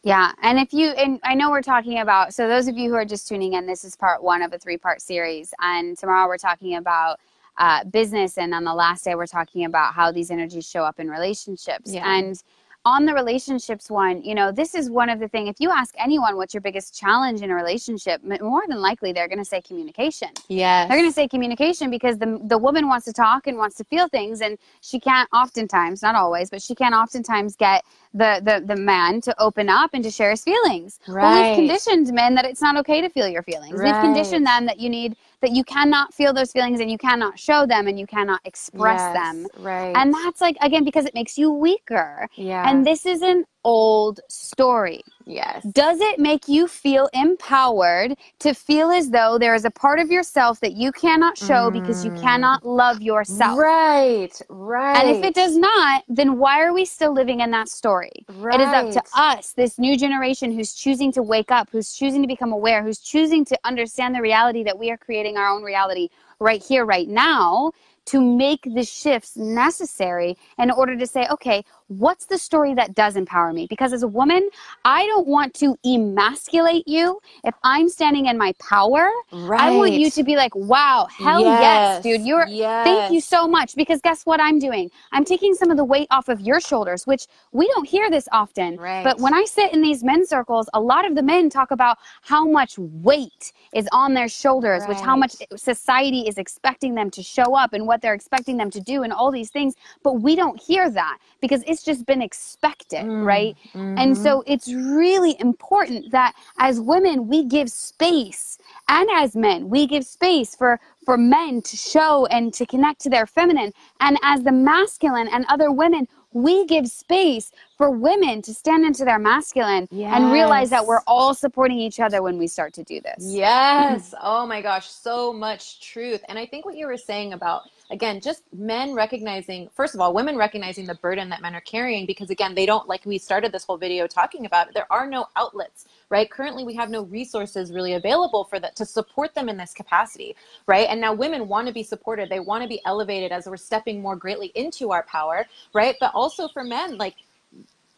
yeah 0.02 0.32
and 0.42 0.58
if 0.58 0.72
you 0.72 0.90
and 0.90 1.20
i 1.24 1.34
know 1.34 1.50
we're 1.50 1.62
talking 1.62 2.00
about 2.00 2.32
so 2.32 2.48
those 2.48 2.68
of 2.68 2.76
you 2.76 2.88
who 2.88 2.96
are 2.96 3.04
just 3.04 3.28
tuning 3.28 3.54
in 3.54 3.66
this 3.66 3.84
is 3.84 3.96
part 3.96 4.22
one 4.22 4.42
of 4.42 4.52
a 4.52 4.58
three 4.58 4.78
part 4.78 5.00
series 5.00 5.52
and 5.60 5.98
tomorrow 5.98 6.26
we're 6.26 6.38
talking 6.38 6.76
about 6.76 7.18
uh, 7.56 7.84
business 7.84 8.36
and 8.36 8.52
on 8.52 8.64
the 8.64 8.74
last 8.74 9.04
day 9.04 9.14
we're 9.14 9.26
talking 9.26 9.64
about 9.64 9.94
how 9.94 10.10
these 10.10 10.30
energies 10.30 10.68
show 10.68 10.82
up 10.82 10.98
in 10.98 11.08
relationships 11.08 11.92
yeah. 11.92 12.16
and 12.16 12.42
on 12.84 13.06
the 13.06 13.14
relationships 13.14 13.90
one, 13.90 14.22
you 14.22 14.34
know, 14.34 14.52
this 14.52 14.74
is 14.74 14.90
one 14.90 15.08
of 15.08 15.18
the 15.18 15.28
thing. 15.28 15.46
If 15.46 15.56
you 15.58 15.70
ask 15.70 15.94
anyone 15.98 16.36
what's 16.36 16.52
your 16.52 16.60
biggest 16.60 16.98
challenge 16.98 17.40
in 17.40 17.50
a 17.50 17.54
relationship, 17.54 18.22
more 18.22 18.62
than 18.68 18.80
likely 18.80 19.12
they're 19.12 19.28
going 19.28 19.38
to 19.38 19.44
say 19.44 19.62
communication. 19.62 20.28
Yeah, 20.48 20.86
they're 20.86 20.98
going 20.98 21.08
to 21.08 21.14
say 21.14 21.26
communication 21.26 21.90
because 21.90 22.18
the 22.18 22.38
the 22.44 22.58
woman 22.58 22.88
wants 22.88 23.06
to 23.06 23.12
talk 23.12 23.46
and 23.46 23.56
wants 23.56 23.76
to 23.76 23.84
feel 23.84 24.08
things, 24.08 24.40
and 24.42 24.58
she 24.80 25.00
can't 25.00 25.28
oftentimes, 25.32 26.02
not 26.02 26.14
always, 26.14 26.50
but 26.50 26.60
she 26.60 26.74
can't 26.74 26.94
oftentimes 26.94 27.56
get 27.56 27.84
the 28.12 28.40
the 28.44 28.64
the 28.66 28.76
man 28.76 29.20
to 29.22 29.34
open 29.40 29.68
up 29.68 29.90
and 29.94 30.04
to 30.04 30.10
share 30.10 30.30
his 30.30 30.42
feelings. 30.42 31.00
Right. 31.08 31.22
Well, 31.22 31.48
we've 31.48 31.56
conditioned 31.56 32.12
men 32.12 32.34
that 32.34 32.44
it's 32.44 32.62
not 32.62 32.76
okay 32.78 33.00
to 33.00 33.08
feel 33.08 33.28
your 33.28 33.42
feelings. 33.42 33.78
Right. 33.78 33.92
We've 33.92 34.02
conditioned 34.02 34.46
them 34.46 34.66
that 34.66 34.78
you 34.78 34.90
need 34.90 35.16
that 35.44 35.52
you 35.52 35.62
cannot 35.62 36.14
feel 36.14 36.32
those 36.32 36.52
feelings 36.52 36.80
and 36.80 36.90
you 36.90 36.96
cannot 36.96 37.38
show 37.38 37.66
them 37.66 37.86
and 37.86 37.98
you 37.98 38.06
cannot 38.06 38.40
express 38.46 38.98
yes, 38.98 39.14
them. 39.14 39.46
Right. 39.58 39.94
And 39.94 40.12
that's 40.14 40.40
like 40.40 40.56
again 40.62 40.84
because 40.84 41.04
it 41.04 41.12
makes 41.12 41.36
you 41.36 41.52
weaker. 41.52 42.28
Yeah. 42.34 42.68
And 42.68 42.86
this 42.86 43.04
is 43.04 43.20
an 43.20 43.44
old 43.62 44.20
story. 44.30 45.02
Yes. 45.26 45.62
Does 45.64 46.00
it 46.00 46.18
make 46.18 46.48
you 46.48 46.68
feel 46.68 47.08
empowered 47.14 48.16
to 48.40 48.54
feel 48.54 48.90
as 48.90 49.10
though 49.10 49.38
there 49.38 49.54
is 49.54 49.64
a 49.64 49.70
part 49.70 49.98
of 49.98 50.10
yourself 50.10 50.60
that 50.60 50.74
you 50.74 50.92
cannot 50.92 51.38
show 51.38 51.70
mm. 51.70 51.72
because 51.72 52.04
you 52.04 52.10
mm. 52.10 52.20
cannot 52.20 52.64
love 52.64 53.00
yourself? 53.00 53.58
Right, 53.58 54.30
right. 54.48 54.96
And 54.96 55.16
if 55.16 55.24
it 55.24 55.34
does 55.34 55.56
not, 55.56 56.04
then 56.08 56.38
why 56.38 56.62
are 56.62 56.74
we 56.74 56.84
still 56.84 57.12
living 57.12 57.40
in 57.40 57.50
that 57.52 57.68
story? 57.68 58.12
Right. 58.34 58.60
It 58.60 58.64
is 58.64 58.68
up 58.68 59.02
to 59.02 59.02
us, 59.18 59.52
this 59.52 59.78
new 59.78 59.96
generation 59.96 60.52
who's 60.52 60.74
choosing 60.74 61.10
to 61.12 61.22
wake 61.22 61.50
up, 61.50 61.68
who's 61.70 61.94
choosing 61.94 62.20
to 62.22 62.28
become 62.28 62.52
aware, 62.52 62.82
who's 62.82 62.98
choosing 62.98 63.44
to 63.46 63.58
understand 63.64 64.14
the 64.14 64.20
reality 64.20 64.62
that 64.64 64.78
we 64.78 64.90
are 64.90 64.98
creating 64.98 65.36
our 65.36 65.48
own 65.48 65.62
reality 65.62 66.08
right 66.38 66.62
here, 66.62 66.84
right 66.84 67.08
now, 67.08 67.72
to 68.06 68.20
make 68.20 68.62
the 68.74 68.84
shifts 68.84 69.36
necessary 69.36 70.36
in 70.58 70.70
order 70.70 70.96
to 70.96 71.06
say, 71.06 71.26
okay, 71.30 71.64
what's 71.88 72.26
the 72.26 72.38
story 72.38 72.74
that 72.74 72.94
does 72.94 73.16
empower 73.16 73.52
me? 73.52 73.66
Because 73.68 73.92
as 73.92 74.02
a 74.02 74.08
woman, 74.08 74.48
I 74.84 75.06
don't 75.06 75.26
want 75.26 75.54
to 75.54 75.76
emasculate 75.84 76.88
you. 76.88 77.20
If 77.44 77.54
I'm 77.62 77.88
standing 77.88 78.26
in 78.26 78.38
my 78.38 78.54
power, 78.58 79.10
right. 79.32 79.60
I 79.60 79.76
want 79.76 79.92
you 79.92 80.10
to 80.10 80.22
be 80.22 80.36
like, 80.36 80.54
wow, 80.54 81.06
hell 81.10 81.40
yes, 81.40 81.60
yes 81.60 82.02
dude. 82.02 82.26
You're 82.26 82.46
yes. 82.46 82.86
thank 82.86 83.12
you 83.12 83.20
so 83.20 83.46
much. 83.46 83.74
Because 83.74 84.00
guess 84.00 84.24
what 84.24 84.40
I'm 84.40 84.58
doing? 84.58 84.90
I'm 85.12 85.24
taking 85.24 85.54
some 85.54 85.70
of 85.70 85.76
the 85.76 85.84
weight 85.84 86.08
off 86.10 86.28
of 86.28 86.40
your 86.40 86.60
shoulders, 86.60 87.06
which 87.06 87.26
we 87.52 87.66
don't 87.68 87.86
hear 87.86 88.10
this 88.10 88.28
often. 88.32 88.76
Right. 88.76 89.04
But 89.04 89.18
when 89.18 89.34
I 89.34 89.44
sit 89.44 89.72
in 89.72 89.82
these 89.82 90.02
men's 90.02 90.28
circles, 90.28 90.68
a 90.72 90.80
lot 90.80 91.06
of 91.06 91.14
the 91.14 91.22
men 91.22 91.50
talk 91.50 91.70
about 91.70 91.98
how 92.22 92.46
much 92.46 92.78
weight 92.78 93.52
is 93.74 93.88
on 93.92 94.14
their 94.14 94.28
shoulders, 94.28 94.80
right. 94.80 94.90
which 94.90 94.98
how 94.98 95.16
much 95.16 95.34
society 95.56 96.20
is 96.20 96.38
expecting 96.38 96.94
them 96.94 97.10
to 97.10 97.22
show 97.22 97.54
up 97.54 97.72
and 97.72 97.86
what 97.86 98.00
they're 98.00 98.14
expecting 98.14 98.56
them 98.56 98.70
to 98.70 98.80
do 98.80 99.02
and 99.02 99.12
all 99.12 99.30
these 99.30 99.50
things. 99.50 99.74
But 100.02 100.20
we 100.20 100.34
don't 100.34 100.60
hear 100.60 100.88
that 100.90 101.18
because 101.40 101.62
it's 101.74 101.82
just 101.82 102.06
been 102.06 102.22
expected, 102.22 103.04
mm, 103.04 103.24
right? 103.24 103.56
Mm-hmm. 103.74 103.98
And 103.98 104.16
so 104.16 104.44
it's 104.46 104.72
really 104.72 105.34
important 105.40 106.12
that 106.12 106.34
as 106.58 106.80
women, 106.80 107.26
we 107.26 107.44
give 107.44 107.68
space 107.68 108.58
and 108.88 109.08
as 109.12 109.34
men, 109.34 109.68
we 109.68 109.86
give 109.86 110.04
space 110.04 110.54
for 110.54 110.80
for 111.04 111.16
men 111.18 111.60
to 111.62 111.76
show 111.76 112.26
and 112.26 112.54
to 112.54 112.64
connect 112.64 113.00
to 113.02 113.10
their 113.10 113.26
feminine. 113.26 113.72
And 114.00 114.18
as 114.22 114.42
the 114.42 114.52
masculine 114.52 115.28
and 115.28 115.44
other 115.48 115.70
women, 115.70 116.06
we 116.32 116.64
give 116.66 116.86
space 116.88 117.52
for 117.76 117.90
women 117.90 118.40
to 118.42 118.54
stand 118.54 118.84
into 118.84 119.04
their 119.04 119.18
masculine 119.18 119.86
yes. 119.90 120.12
and 120.14 120.32
realize 120.32 120.70
that 120.70 120.86
we're 120.86 121.02
all 121.06 121.34
supporting 121.34 121.78
each 121.78 122.00
other 122.00 122.22
when 122.22 122.38
we 122.38 122.46
start 122.46 122.72
to 122.74 122.84
do 122.84 123.00
this. 123.00 123.16
Yes. 123.20 124.14
oh 124.22 124.46
my 124.46 124.62
gosh, 124.62 124.88
so 124.88 125.32
much 125.32 125.80
truth. 125.80 126.22
And 126.28 126.38
I 126.38 126.46
think 126.46 126.64
what 126.64 126.76
you 126.76 126.86
were 126.86 126.96
saying 126.96 127.32
about 127.32 127.62
again 127.90 128.20
just 128.20 128.44
men 128.54 128.94
recognizing 128.94 129.68
first 129.74 129.94
of 129.94 130.00
all 130.00 130.14
women 130.14 130.36
recognizing 130.36 130.86
the 130.86 130.94
burden 130.96 131.28
that 131.28 131.42
men 131.42 131.54
are 131.54 131.60
carrying 131.62 132.06
because 132.06 132.30
again 132.30 132.54
they 132.54 132.66
don't 132.66 132.88
like 132.88 133.04
we 133.06 133.18
started 133.18 133.52
this 133.52 133.64
whole 133.64 133.78
video 133.78 134.06
talking 134.06 134.46
about 134.46 134.72
there 134.74 134.90
are 134.92 135.08
no 135.08 135.26
outlets 135.36 135.86
right? 136.10 136.30
Currently 136.30 136.64
we 136.64 136.74
have 136.74 136.90
no 136.90 137.02
resources 137.04 137.72
really 137.72 137.94
available 137.94 138.44
for 138.44 138.60
that 138.60 138.76
to 138.76 138.84
support 138.84 139.34
them 139.34 139.48
in 139.48 139.56
this 139.56 139.72
capacity 139.74 140.36
right? 140.66 140.86
And 140.88 141.00
now 141.00 141.12
women 141.12 141.48
want 141.48 141.66
to 141.66 141.72
be 141.74 141.82
supported. 141.82 142.28
They 142.30 142.40
want 142.40 142.62
to 142.62 142.68
be 142.68 142.80
elevated 142.84 143.32
as 143.32 143.46
we're 143.46 143.56
stepping 143.56 144.00
more 144.00 144.16
greatly 144.16 144.52
into 144.54 144.92
our 144.92 145.02
power 145.04 145.46
right? 145.74 145.96
But 146.00 146.12
also 146.14 146.48
for 146.48 146.64
men 146.64 146.98
like 146.98 147.16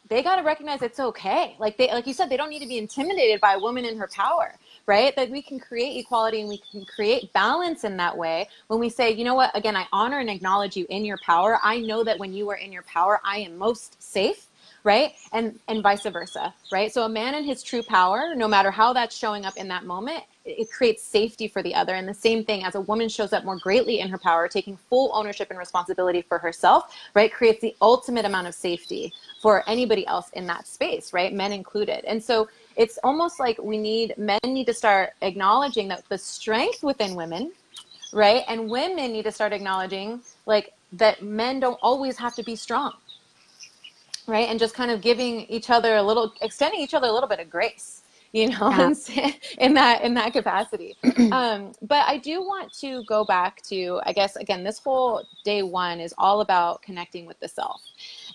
they 0.09 0.23
got 0.23 0.37
to 0.37 0.43
recognize 0.43 0.83
it's 0.83 1.01
okay. 1.01 1.57
Like 1.59 1.77
they 1.77 1.89
like 1.89 2.07
you 2.07 2.13
said 2.13 2.29
they 2.29 2.37
don't 2.37 2.51
need 2.51 2.63
to 2.63 2.69
be 2.69 2.79
intimidated 2.79 3.41
by 3.41 3.55
a 3.55 3.59
woman 3.59 3.85
in 3.85 3.97
her 3.97 4.09
power 4.13 4.55
right? 4.87 5.15
That 5.17 5.31
we 5.31 5.43
can 5.43 5.59
create 5.59 5.99
equality 5.99 6.41
and 6.41 6.49
we 6.49 6.59
can 6.59 6.85
create 6.85 7.33
balance 7.33 7.83
in 7.85 7.97
that 7.97 8.17
way. 8.17 8.49
When 8.69 8.79
we 8.79 8.89
say 8.89 9.13
you 9.13 9.25
know 9.25 9.35
what? 9.35 9.57
Again 9.57 9.77
i 9.77 9.87
honor 9.93 10.21
and 10.21 10.31
acknowledge 10.31 10.77
you 10.77 10.87
in 10.89 11.05
your 11.05 11.19
power. 11.19 11.59
I 11.63 11.81
know 11.81 12.05
that 12.05 12.19
when 12.19 12.33
you 12.33 12.49
are 12.51 12.57
in 12.57 12.73
your 12.73 12.83
power 12.83 13.21
i 13.25 13.39
am 13.39 13.57
most 13.57 14.03
safe 14.03 14.47
right? 14.85 15.13
And 15.33 15.59
and 15.69 15.83
vice 15.83 16.05
versa 16.05 16.55
right? 16.71 16.93
So 16.93 17.03
a 17.03 17.09
man 17.09 17.35
in 17.35 17.45
his 17.45 17.63
true 17.63 17.83
power 17.83 18.35
no 18.37 18.49
matter 18.49 18.71
how 18.71 18.93
that's 18.93 19.17
showing 19.17 19.45
up 19.45 19.57
in 19.57 19.69
that 19.69 19.85
moment 19.85 20.23
it 20.47 20.71
creates 20.71 21.03
safety 21.03 21.49
for 21.49 21.63
the 21.63 21.75
other. 21.75 21.95
And 21.95 22.09
the 22.09 22.15
same 22.15 22.45
thing 22.45 22.65
as 22.65 22.75
a 22.75 22.81
woman 22.81 23.09
shows 23.09 23.33
up 23.33 23.45
more 23.45 23.59
greatly 23.59 24.01
in 24.01 24.09
her 24.09 24.19
power, 24.19 24.49
taking 24.49 24.77
full 24.77 25.11
ownership 25.13 25.51
and 25.51 25.59
responsibility 25.59 26.23
for 26.23 26.39
herself, 26.39 26.95
right, 27.15 27.33
creates 27.33 27.61
the 27.61 27.75
ultimate 27.83 28.25
amount 28.25 28.47
of 28.47 28.55
safety 28.55 29.13
for 29.41 29.69
anybody 29.69 30.07
else 30.07 30.31
in 30.31 30.47
that 30.47 30.67
space, 30.67 31.13
right, 31.13 31.33
men 31.35 31.53
included. 31.53 32.05
And 32.05 32.23
so 32.23 32.49
it's 32.77 32.99
almost 33.03 33.41
like 33.41 33.59
we 33.59 33.77
need, 33.77 34.17
men 34.17 34.39
need 34.45 34.67
to 34.67 34.75
start 34.75 35.11
acknowledging 35.23 35.89
that 35.89 36.09
the 36.09 36.19
strength 36.19 36.83
within 36.83 37.15
women, 37.15 37.53
right, 38.13 38.45
and 38.49 38.71
women 38.71 39.13
need 39.13 39.25
to 39.25 39.33
start 39.33 39.53
acknowledging 39.53 40.21
like 40.47 40.73
that 40.93 41.23
men 41.23 41.59
don't 41.59 41.79
always 41.83 42.17
have 42.17 42.35
to 42.37 42.43
be 42.45 42.55
strong 42.55 42.93
right 44.29 44.49
and 44.49 44.59
just 44.59 44.75
kind 44.75 44.91
of 44.91 45.01
giving 45.01 45.43
each 45.43 45.71
other 45.71 45.97
a 45.97 46.03
little 46.03 46.33
extending 46.41 46.81
each 46.81 46.95
other 46.95 47.09
a 47.09 47.13
little 47.13 47.29
bit 47.29 47.41
of 47.41 47.51
grace 47.51 48.03
you 48.37 48.51
know, 48.51 48.71
yeah. 49.09 49.33
in 49.59 49.73
that 49.75 50.03
in 50.03 50.13
that 50.13 50.35
capacity. 50.35 50.95
um, 51.33 51.73
but 51.81 52.07
I 52.07 52.19
do 52.19 52.43
want 52.43 52.71
to 52.81 53.03
go 53.05 53.25
back 53.25 53.63
to, 53.63 53.99
I 54.05 54.13
guess, 54.13 54.37
again, 54.37 54.63
this 54.63 54.79
whole 54.79 55.25
day 55.43 55.63
one 55.63 56.01
is 56.01 56.13
all 56.19 56.43
about 56.43 56.83
connecting 56.83 57.25
with 57.25 57.41
the 57.41 57.49
self, 57.49 57.81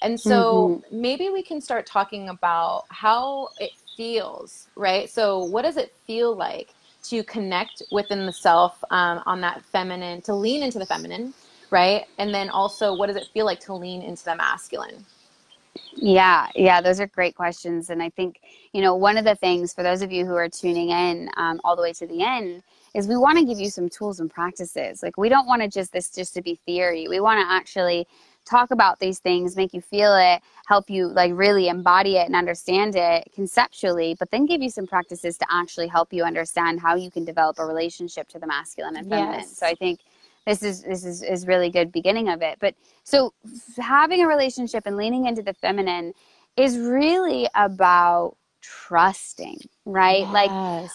and 0.01 0.19
so 0.19 0.81
mm-hmm. 0.83 1.01
maybe 1.01 1.29
we 1.29 1.43
can 1.43 1.61
start 1.61 1.85
talking 1.85 2.29
about 2.29 2.85
how 2.89 3.49
it 3.59 3.71
feels, 3.95 4.69
right? 4.75 5.07
So, 5.07 5.43
what 5.43 5.61
does 5.61 5.77
it 5.77 5.93
feel 6.07 6.35
like 6.35 6.73
to 7.03 7.23
connect 7.23 7.83
within 7.91 8.25
the 8.25 8.33
self 8.33 8.83
um, 8.89 9.21
on 9.27 9.39
that 9.41 9.63
feminine, 9.65 10.21
to 10.23 10.33
lean 10.33 10.63
into 10.63 10.79
the 10.79 10.85
feminine, 10.87 11.31
right? 11.69 12.05
And 12.17 12.33
then 12.33 12.49
also, 12.49 12.95
what 12.95 13.05
does 13.05 13.17
it 13.17 13.27
feel 13.35 13.45
like 13.45 13.59
to 13.61 13.75
lean 13.75 14.01
into 14.01 14.25
the 14.25 14.35
masculine? 14.35 15.05
Yeah, 16.01 16.47
yeah, 16.55 16.81
those 16.81 16.99
are 16.99 17.05
great 17.05 17.35
questions. 17.35 17.91
And 17.91 18.01
I 18.01 18.09
think, 18.09 18.41
you 18.73 18.81
know, 18.81 18.95
one 18.95 19.17
of 19.17 19.23
the 19.23 19.35
things 19.35 19.71
for 19.71 19.83
those 19.83 20.01
of 20.01 20.11
you 20.11 20.25
who 20.25 20.33
are 20.33 20.49
tuning 20.49 20.89
in 20.89 21.29
um, 21.37 21.61
all 21.63 21.75
the 21.75 21.81
way 21.83 21.93
to 21.93 22.07
the 22.07 22.23
end 22.23 22.63
is 22.95 23.07
we 23.07 23.17
want 23.17 23.37
to 23.37 23.45
give 23.45 23.59
you 23.59 23.69
some 23.69 23.87
tools 23.87 24.19
and 24.19 24.29
practices. 24.29 25.03
Like, 25.03 25.15
we 25.17 25.29
don't 25.29 25.45
want 25.45 25.61
to 25.61 25.67
just 25.67 25.93
this 25.93 26.09
just 26.09 26.33
to 26.33 26.41
be 26.41 26.55
theory. 26.65 27.07
We 27.07 27.19
want 27.19 27.39
to 27.39 27.53
actually 27.53 28.07
talk 28.45 28.71
about 28.71 28.99
these 28.99 29.19
things, 29.19 29.55
make 29.55 29.73
you 29.73 29.81
feel 29.81 30.15
it, 30.15 30.41
help 30.65 30.89
you 30.89 31.07
like 31.07 31.31
really 31.35 31.67
embody 31.67 32.17
it 32.17 32.25
and 32.25 32.35
understand 32.35 32.95
it 32.95 33.31
conceptually, 33.35 34.15
but 34.17 34.31
then 34.31 34.47
give 34.47 34.63
you 34.63 34.69
some 34.71 34.87
practices 34.87 35.37
to 35.37 35.45
actually 35.51 35.87
help 35.87 36.11
you 36.11 36.23
understand 36.23 36.79
how 36.79 36.95
you 36.95 37.11
can 37.11 37.23
develop 37.23 37.59
a 37.59 37.65
relationship 37.65 38.27
to 38.29 38.39
the 38.39 38.47
masculine 38.47 38.95
and 38.95 39.07
feminine. 39.07 39.41
Yes. 39.41 39.57
So 39.57 39.67
I 39.67 39.75
think 39.75 39.99
this 40.45 40.63
is 40.63 40.83
this 40.83 41.05
is 41.05 41.21
is 41.21 41.47
really 41.47 41.69
good 41.69 41.91
beginning 41.91 42.29
of 42.29 42.41
it. 42.41 42.57
But 42.59 42.75
so 43.03 43.33
having 43.77 44.23
a 44.23 44.27
relationship 44.27 44.83
and 44.85 44.97
leaning 44.97 45.25
into 45.25 45.41
the 45.41 45.53
feminine 45.53 46.13
is 46.57 46.77
really 46.77 47.47
about 47.55 48.35
trusting 48.61 49.57
right 49.85 50.19
yes. 50.19 50.31
like 50.31 50.51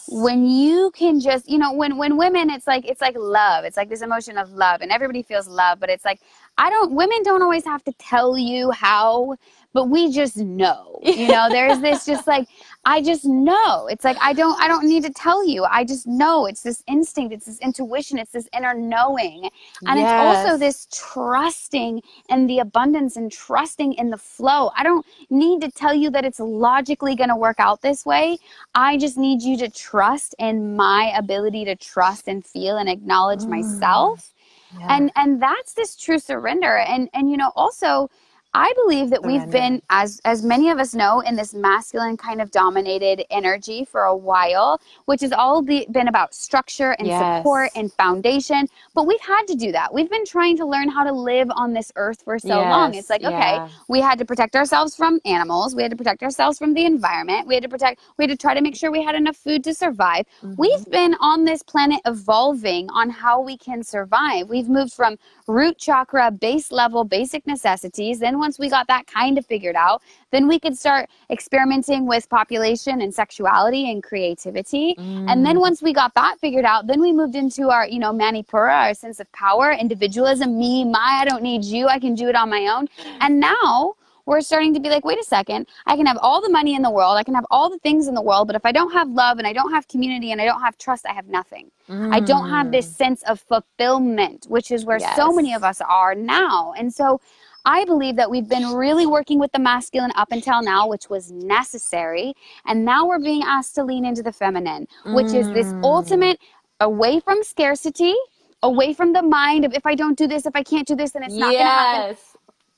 when 0.08 0.46
you 0.46 0.92
can 0.94 1.18
just 1.18 1.48
you 1.50 1.58
know 1.58 1.72
when 1.72 1.96
when 1.96 2.16
women 2.16 2.48
it's 2.48 2.66
like 2.66 2.86
it's 2.86 3.00
like 3.00 3.16
love 3.18 3.64
it's 3.64 3.76
like 3.76 3.88
this 3.88 4.02
emotion 4.02 4.38
of 4.38 4.52
love 4.52 4.80
and 4.82 4.92
everybody 4.92 5.20
feels 5.20 5.48
love 5.48 5.80
but 5.80 5.90
it's 5.90 6.04
like 6.04 6.20
i 6.58 6.70
don't 6.70 6.92
women 6.92 7.20
don't 7.24 7.42
always 7.42 7.64
have 7.64 7.82
to 7.82 7.92
tell 7.98 8.38
you 8.38 8.70
how 8.70 9.34
but 9.76 9.90
we 9.90 10.10
just 10.10 10.38
know 10.38 10.98
you 11.02 11.28
know 11.28 11.48
there's 11.50 11.80
this 11.80 12.06
just 12.06 12.26
like 12.26 12.48
i 12.86 13.02
just 13.02 13.24
know. 13.24 13.88
It's 13.88 14.04
like 14.04 14.16
i 14.20 14.32
don't 14.32 14.58
i 14.60 14.68
don't 14.68 14.86
need 14.86 15.02
to 15.04 15.10
tell 15.10 15.46
you. 15.46 15.64
I 15.64 15.84
just 15.84 16.06
know. 16.06 16.46
It's 16.46 16.62
this 16.62 16.82
instinct. 16.86 17.34
It's 17.34 17.46
this 17.46 17.58
intuition. 17.58 18.18
It's 18.18 18.32
this 18.32 18.48
inner 18.56 18.74
knowing. 18.74 19.50
And 19.86 19.98
yes. 19.98 20.06
it's 20.06 20.18
also 20.22 20.56
this 20.56 20.86
trusting 20.92 22.00
and 22.30 22.48
the 22.48 22.60
abundance 22.60 23.16
and 23.16 23.30
trusting 23.30 23.94
in 23.94 24.10
the 24.10 24.16
flow. 24.16 24.70
I 24.76 24.82
don't 24.84 25.04
need 25.30 25.60
to 25.62 25.70
tell 25.70 25.94
you 25.94 26.10
that 26.10 26.24
it's 26.24 26.40
logically 26.40 27.14
going 27.16 27.28
to 27.30 27.36
work 27.36 27.58
out 27.58 27.82
this 27.82 28.06
way. 28.06 28.38
I 28.74 28.96
just 28.96 29.18
need 29.18 29.42
you 29.42 29.56
to 29.58 29.68
trust 29.68 30.34
in 30.38 30.76
my 30.76 31.12
ability 31.16 31.64
to 31.66 31.76
trust 31.76 32.28
and 32.28 32.46
feel 32.46 32.76
and 32.76 32.88
acknowledge 32.88 33.40
mm. 33.40 33.50
myself. 33.50 34.32
Yeah. 34.78 34.96
and 34.96 35.12
and 35.16 35.42
that's 35.42 35.74
this 35.74 35.96
true 35.96 36.20
surrender. 36.20 36.78
And 36.78 37.10
and 37.12 37.30
you 37.30 37.36
know 37.36 37.52
also 37.56 38.10
I 38.56 38.72
believe 38.74 39.10
that 39.10 39.22
we've 39.22 39.50
been, 39.50 39.82
as 39.90 40.18
as 40.24 40.42
many 40.42 40.70
of 40.70 40.78
us 40.78 40.94
know, 40.94 41.20
in 41.20 41.36
this 41.36 41.52
masculine 41.52 42.16
kind 42.16 42.40
of 42.40 42.50
dominated 42.50 43.22
energy 43.28 43.84
for 43.84 44.04
a 44.04 44.16
while, 44.16 44.80
which 45.04 45.20
has 45.20 45.30
all 45.30 45.60
be, 45.60 45.86
been 45.92 46.08
about 46.08 46.34
structure 46.34 46.92
and 46.92 47.06
yes. 47.06 47.40
support 47.40 47.70
and 47.76 47.92
foundation. 47.92 48.66
But 48.94 49.06
we've 49.06 49.20
had 49.20 49.42
to 49.48 49.54
do 49.54 49.72
that. 49.72 49.92
We've 49.92 50.08
been 50.08 50.24
trying 50.24 50.56
to 50.56 50.64
learn 50.64 50.88
how 50.88 51.04
to 51.04 51.12
live 51.12 51.50
on 51.50 51.74
this 51.74 51.92
earth 51.96 52.22
for 52.22 52.38
so 52.38 52.48
yes. 52.48 52.70
long. 52.70 52.94
It's 52.94 53.10
like, 53.10 53.24
okay, 53.24 53.56
yeah. 53.56 53.68
we 53.88 54.00
had 54.00 54.18
to 54.20 54.24
protect 54.24 54.56
ourselves 54.56 54.96
from 54.96 55.20
animals. 55.26 55.74
We 55.74 55.82
had 55.82 55.90
to 55.90 55.96
protect 55.96 56.22
ourselves 56.22 56.56
from 56.56 56.72
the 56.72 56.86
environment. 56.86 57.46
We 57.46 57.52
had 57.52 57.62
to 57.64 57.68
protect. 57.68 58.00
We 58.16 58.22
had 58.24 58.30
to 58.30 58.38
try 58.38 58.54
to 58.54 58.62
make 58.62 58.74
sure 58.74 58.90
we 58.90 59.04
had 59.04 59.14
enough 59.14 59.36
food 59.36 59.64
to 59.64 59.74
survive. 59.74 60.24
Mm-hmm. 60.42 60.54
We've 60.56 60.86
been 60.86 61.14
on 61.20 61.44
this 61.44 61.62
planet 61.62 62.00
evolving 62.06 62.88
on 62.88 63.10
how 63.10 63.38
we 63.38 63.58
can 63.58 63.82
survive. 63.82 64.48
We've 64.48 64.70
moved 64.70 64.94
from 64.94 65.18
root 65.46 65.76
chakra, 65.76 66.30
base 66.30 66.72
level, 66.72 67.04
basic 67.04 67.46
necessities. 67.46 68.18
Then 68.18 68.45
once 68.46 68.60
we 68.60 68.68
got 68.70 68.86
that 68.86 69.08
kind 69.08 69.38
of 69.38 69.44
figured 69.44 69.74
out, 69.74 70.00
then 70.30 70.46
we 70.46 70.56
could 70.60 70.76
start 70.78 71.10
experimenting 71.30 72.06
with 72.06 72.28
population 72.30 73.00
and 73.00 73.12
sexuality 73.12 73.90
and 73.90 74.04
creativity. 74.04 74.94
Mm. 74.94 75.28
And 75.28 75.44
then 75.44 75.56
mm. 75.56 75.62
once 75.68 75.82
we 75.82 75.92
got 75.92 76.14
that 76.14 76.38
figured 76.38 76.64
out, 76.64 76.86
then 76.86 77.00
we 77.00 77.12
moved 77.12 77.34
into 77.34 77.70
our, 77.70 77.88
you 77.88 77.98
know, 77.98 78.12
Manipura, 78.12 78.76
our 78.86 78.94
sense 78.94 79.18
of 79.18 79.26
power, 79.32 79.72
individualism, 79.72 80.56
me, 80.56 80.84
my, 80.84 81.18
I 81.22 81.24
don't 81.24 81.42
need 81.42 81.64
you, 81.64 81.88
I 81.88 81.98
can 81.98 82.14
do 82.14 82.28
it 82.28 82.36
on 82.36 82.48
my 82.48 82.68
own. 82.74 82.86
And 83.20 83.40
now 83.40 83.96
we're 84.26 84.40
starting 84.40 84.72
to 84.74 84.80
be 84.80 84.90
like, 84.90 85.04
wait 85.04 85.18
a 85.18 85.24
second, 85.24 85.66
I 85.86 85.96
can 85.96 86.06
have 86.06 86.18
all 86.20 86.40
the 86.40 86.50
money 86.50 86.74
in 86.74 86.82
the 86.82 86.90
world, 86.90 87.16
I 87.16 87.24
can 87.24 87.34
have 87.34 87.46
all 87.50 87.68
the 87.68 87.78
things 87.78 88.06
in 88.06 88.14
the 88.14 88.22
world, 88.22 88.46
but 88.46 88.54
if 88.54 88.64
I 88.64 88.72
don't 88.72 88.92
have 88.92 89.08
love 89.08 89.38
and 89.38 89.46
I 89.46 89.52
don't 89.52 89.72
have 89.72 89.88
community 89.88 90.30
and 90.30 90.40
I 90.40 90.44
don't 90.44 90.60
have 90.60 90.76
trust, 90.78 91.04
I 91.06 91.14
have 91.14 91.26
nothing. 91.26 91.70
Mm. 91.88 92.14
I 92.14 92.20
don't 92.20 92.48
have 92.50 92.70
this 92.70 92.88
mm. 92.88 92.96
sense 92.96 93.22
of 93.24 93.40
fulfillment, 93.40 94.46
which 94.48 94.70
is 94.70 94.84
where 94.84 94.98
yes. 94.98 95.16
so 95.16 95.32
many 95.32 95.54
of 95.54 95.64
us 95.64 95.80
are 95.80 96.14
now. 96.14 96.74
And 96.76 96.92
so 96.92 97.20
I 97.66 97.84
believe 97.84 98.16
that 98.16 98.30
we've 98.30 98.48
been 98.48 98.72
really 98.72 99.06
working 99.06 99.38
with 99.38 99.52
the 99.52 99.58
masculine 99.58 100.12
up 100.14 100.28
until 100.30 100.62
now, 100.62 100.88
which 100.88 101.10
was 101.10 101.32
necessary. 101.32 102.32
And 102.66 102.84
now 102.84 103.06
we're 103.06 103.18
being 103.18 103.42
asked 103.44 103.74
to 103.74 103.84
lean 103.84 104.06
into 104.06 104.22
the 104.22 104.32
feminine, 104.32 104.86
which 105.06 105.26
mm. 105.26 105.40
is 105.40 105.48
this 105.48 105.66
mm. 105.66 105.82
ultimate 105.82 106.38
away 106.80 107.20
from 107.20 107.42
scarcity, 107.42 108.14
away 108.62 108.94
from 108.94 109.12
the 109.12 109.22
mind 109.22 109.64
of 109.64 109.74
if 109.74 109.84
I 109.84 109.96
don't 109.96 110.16
do 110.16 110.26
this, 110.26 110.46
if 110.46 110.54
I 110.54 110.62
can't 110.62 110.86
do 110.86 110.94
this, 110.94 111.10
then 111.10 111.24
it's 111.24 111.34
not 111.34 111.52
yes. 111.52 111.58
going 111.58 111.66
to 111.66 112.08
happen 112.08 112.16